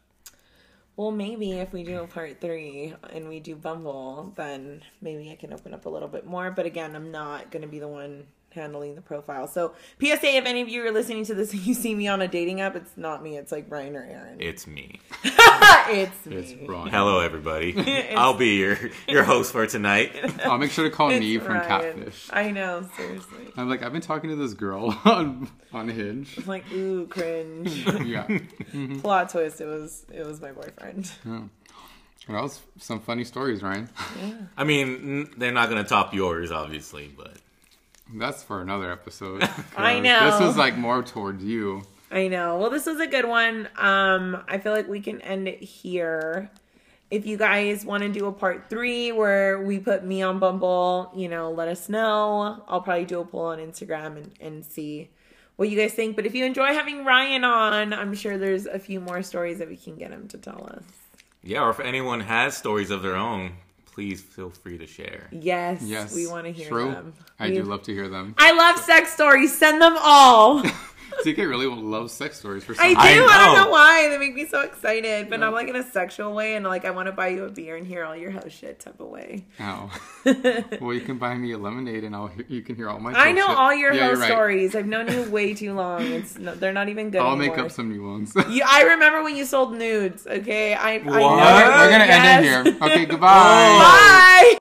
Well, 0.97 1.11
maybe 1.11 1.53
if 1.53 1.73
we 1.73 1.83
do 1.83 2.03
a 2.03 2.07
part 2.07 2.41
three 2.41 2.95
and 3.13 3.29
we 3.29 3.41
do 3.41 3.57
Bumble, 3.57 4.33
then 4.37 4.83
maybe 5.01 5.31
I 5.31 5.35
can 5.35 5.53
open 5.53 5.75
up 5.75 5.87
a 5.87 5.89
little 5.89 6.09
bit 6.09 6.25
more. 6.27 6.51
But 6.51 6.67
again, 6.67 6.95
I'm 6.95 7.11
not 7.11 7.51
going 7.51 7.63
to 7.63 7.69
be 7.69 7.81
the 7.81 7.89
one 7.89 8.27
handling 8.55 8.95
the 8.95 9.01
profile. 9.01 9.47
So, 9.47 9.75
PSA, 10.01 10.37
if 10.37 10.47
any 10.47 10.63
of 10.63 10.69
you 10.69 10.87
are 10.87 10.93
listening 10.93 11.25
to 11.27 11.35
this 11.35 11.53
and 11.53 11.63
you 11.63 11.75
see 11.75 11.95
me 11.95 12.09
on 12.09 12.23
a 12.23 12.29
dating 12.29 12.61
app, 12.61 12.77
it's 12.77 12.97
not 12.97 13.23
me. 13.23 13.37
It's 13.37 13.53
like 13.53 13.69
Brian 13.69 13.97
or 13.97 14.05
Aaron. 14.05 14.41
It's 14.41 14.67
me. 14.67 15.01
it's 15.25 16.27
me. 16.27 16.37
It's 16.37 16.69
Ron. 16.69 16.89
Hello, 16.89 17.21
everybody. 17.21 18.11
I'll 18.17 18.35
be 18.35 18.57
your 18.57 18.79
your 19.09 19.25
host 19.25 19.53
for 19.53 19.67
tonight. 19.67 20.13
I'll 20.45 20.59
make 20.59 20.71
sure 20.71 20.89
to 20.89 20.95
call 20.95 21.11
It's 21.11 21.25
Nev 21.25 21.43
from 21.43 21.57
Ryan. 21.57 21.99
Catfish. 21.99 22.31
I 22.33 22.51
know, 22.51 22.89
seriously. 22.97 23.49
I'm 23.57 23.69
like, 23.69 23.83
I've 23.83 23.93
been 23.93 24.01
talking 24.01 24.31
to 24.31 24.37
this 24.37 24.55
girl 24.55 24.99
on 25.05 25.49
on 25.73 25.89
Hinge. 25.89 26.39
I'm 26.39 26.47
like, 26.47 26.71
ooh, 26.73 27.07
cringe. 27.07 27.71
Yeah, 28.05 28.27
mm-hmm. 28.27 29.01
Plot 29.01 29.31
twist. 29.31 29.61
It 29.61 29.67
was 29.67 30.07
it 30.13 30.25
was 30.25 30.41
my 30.41 30.53
boyfriend. 30.53 31.11
that 31.25 31.49
was 32.43 32.61
some 32.79 33.01
funny 33.01 33.25
stories, 33.25 33.63
Ryan. 33.63 33.89
Yeah. 34.23 34.33
I 34.57 34.65
mean, 34.65 34.89
n- 34.89 35.31
they're 35.37 35.53
not 35.53 35.69
gonna 35.69 35.85
top 35.85 36.15
yours, 36.15 36.51
obviously, 36.53 37.13
but 37.17 37.37
That's 38.13 38.43
for 38.43 38.61
another 38.61 38.91
episode. 38.93 39.43
I 39.77 39.95
'cause 39.95 40.03
know. 40.03 40.31
This 40.31 40.41
was 40.41 40.57
like 40.57 40.77
more 40.77 41.03
towards 41.03 41.43
you. 41.45 41.83
I 42.11 42.29
know. 42.29 42.59
Well, 42.59 42.71
this 42.71 42.87
was 42.87 43.01
a 43.01 43.07
good 43.07 43.25
one. 43.25 43.69
Um, 43.77 44.43
I 44.49 44.59
feel 44.59 44.73
like 44.73 44.89
we 44.89 45.01
can 45.01 45.21
end 45.23 45.49
it 45.49 45.63
here. 45.63 46.51
If 47.11 47.27
you 47.27 47.37
guys 47.37 47.85
want 47.85 48.03
to 48.03 48.09
do 48.09 48.27
a 48.27 48.33
part 48.33 48.69
three 48.71 49.11
where 49.13 49.61
we 49.63 49.79
put 49.79 50.05
me 50.05 50.23
on 50.23 50.39
Bumble, 50.39 51.13
you 51.15 51.29
know, 51.29 51.51
let 51.51 51.69
us 51.69 51.89
know. 51.89 52.63
I'll 52.69 52.81
probably 52.81 53.05
do 53.05 53.21
a 53.21 53.25
poll 53.25 53.47
on 53.47 53.59
Instagram 53.59 54.17
and, 54.17 54.31
and 54.41 54.65
see 54.65 55.11
what 55.57 55.69
you 55.71 55.79
guys 55.79 55.93
think. 55.93 56.15
But 56.17 56.27
if 56.27 56.35
you 56.35 56.45
enjoy 56.45 56.69
having 56.69 57.05
Ryan 57.05 57.45
on, 57.45 57.93
I'm 57.93 58.15
sure 58.15 58.39
there's 58.39 58.67
a 58.67 58.79
few 58.79 59.01
more 59.01 59.23
stories 59.23 59.59
that 59.59 59.69
we 59.69 59.77
can 59.77 59.97
get 59.97 60.11
him 60.11 60.29
to 60.29 60.39
tell 60.39 60.67
us. 60.73 60.85
yeah. 61.43 61.63
Or 61.63 61.71
if 61.71 61.81
anyone 61.81 62.21
has 62.21 62.57
stories 62.57 62.91
of 62.91 63.03
their 63.03 63.17
own, 63.17 63.53
please 63.95 64.21
feel 64.21 64.51
free 64.51 64.77
to 64.77 64.87
share. 64.87 65.29
Yes, 65.31 65.81
Yes, 65.83 66.13
we 66.15 66.27
want 66.27 66.47
to 66.47 66.53
hear 66.53 66.69
true. 66.69 66.91
them. 66.91 67.15
I 67.39 67.49
We- 67.49 67.55
do 67.55 67.63
love 67.63 67.83
to 67.85 67.93
hear 67.95 68.09
them. 68.09 68.35
I 68.39 68.53
love 68.53 68.79
sex 68.81 69.13
stories. 69.13 69.57
Send 69.57 69.81
them 69.81 69.97
all. 70.01 70.63
TK 71.25 71.39
really 71.49 71.67
loves 71.67 72.13
sex 72.13 72.39
stories 72.39 72.65
for 72.65 72.75
some 72.75 72.85
I 72.85 72.93
do. 72.93 72.97
I 72.99 73.03
I, 73.03 73.15
don't 73.17 73.55
know. 73.57 73.65
know 73.65 73.71
why. 73.71 74.09
They 74.11 74.19
make 74.19 74.35
me 74.35 74.47
so 74.47 74.61
excited, 74.61 75.31
but 75.31 75.41
not 75.41 75.53
like 75.53 75.69
in 75.69 75.77
a 75.77 75.83
sexual 75.83 76.35
way, 76.35 76.55
and 76.57 76.65
like 76.67 76.85
I 76.85 76.91
want 76.91 77.07
to 77.07 77.13
buy 77.13 77.29
you 77.29 77.45
a 77.45 77.51
beer 77.51 77.77
and 77.77 77.87
hear 77.87 78.05
all 78.05 78.15
your 78.17 78.31
house 78.31 78.53
shit 78.53 78.81
type 78.81 79.01
of 79.01 79.09
way. 79.09 79.47
Ow. 79.61 79.91
well, 80.81 80.93
you 80.93 81.01
can 81.01 81.19
buy 81.19 81.35
me 81.35 81.53
a 81.53 81.59
lemonade, 81.59 82.05
and 82.05 82.15
I'll 82.15 82.27
hear, 82.29 82.45
you 82.49 82.63
can 82.63 82.77
hear 82.77 82.89
all 82.91 82.99
my. 83.01 83.13
I 83.13 83.33
know 83.33 83.47
bullshit. 83.47 83.59
all 83.59 83.75
your 83.75 83.93
Yeah, 83.95 84.09
house 84.09 84.19
right. 84.19 84.27
stories. 84.31 84.75
I've 84.75 84.87
known 84.87 85.09
you 85.11 85.23
way 85.31 85.55
too 85.55 85.73
long. 85.75 86.03
It's 86.03 86.37
no, 86.39 86.55
they're 86.55 86.73
not 86.73 86.89
even 86.89 87.11
good. 87.11 87.21
I'll 87.23 87.37
anymore. 87.37 87.57
make 87.57 87.65
up 87.67 87.71
some 87.73 87.89
new 87.91 88.07
ones. 88.07 88.35
You, 88.51 88.63
I 88.67 88.83
remember 88.83 89.23
when 89.23 89.37
you 89.37 89.45
sold 89.45 89.75
nudes. 89.77 90.27
Okay, 90.27 90.75
I. 90.75 90.95
I 90.95 90.99
What? 90.99 91.07
know. 91.15 91.37
We're 91.37 91.71
We're 91.87 91.91
gonna 91.91 92.05
Yes. 92.07 92.45
end 92.45 92.67
it 92.67 92.75
here. 92.75 92.83
Okay, 92.91 93.05
goodbye. 93.07 93.29
Bye. 93.29 94.51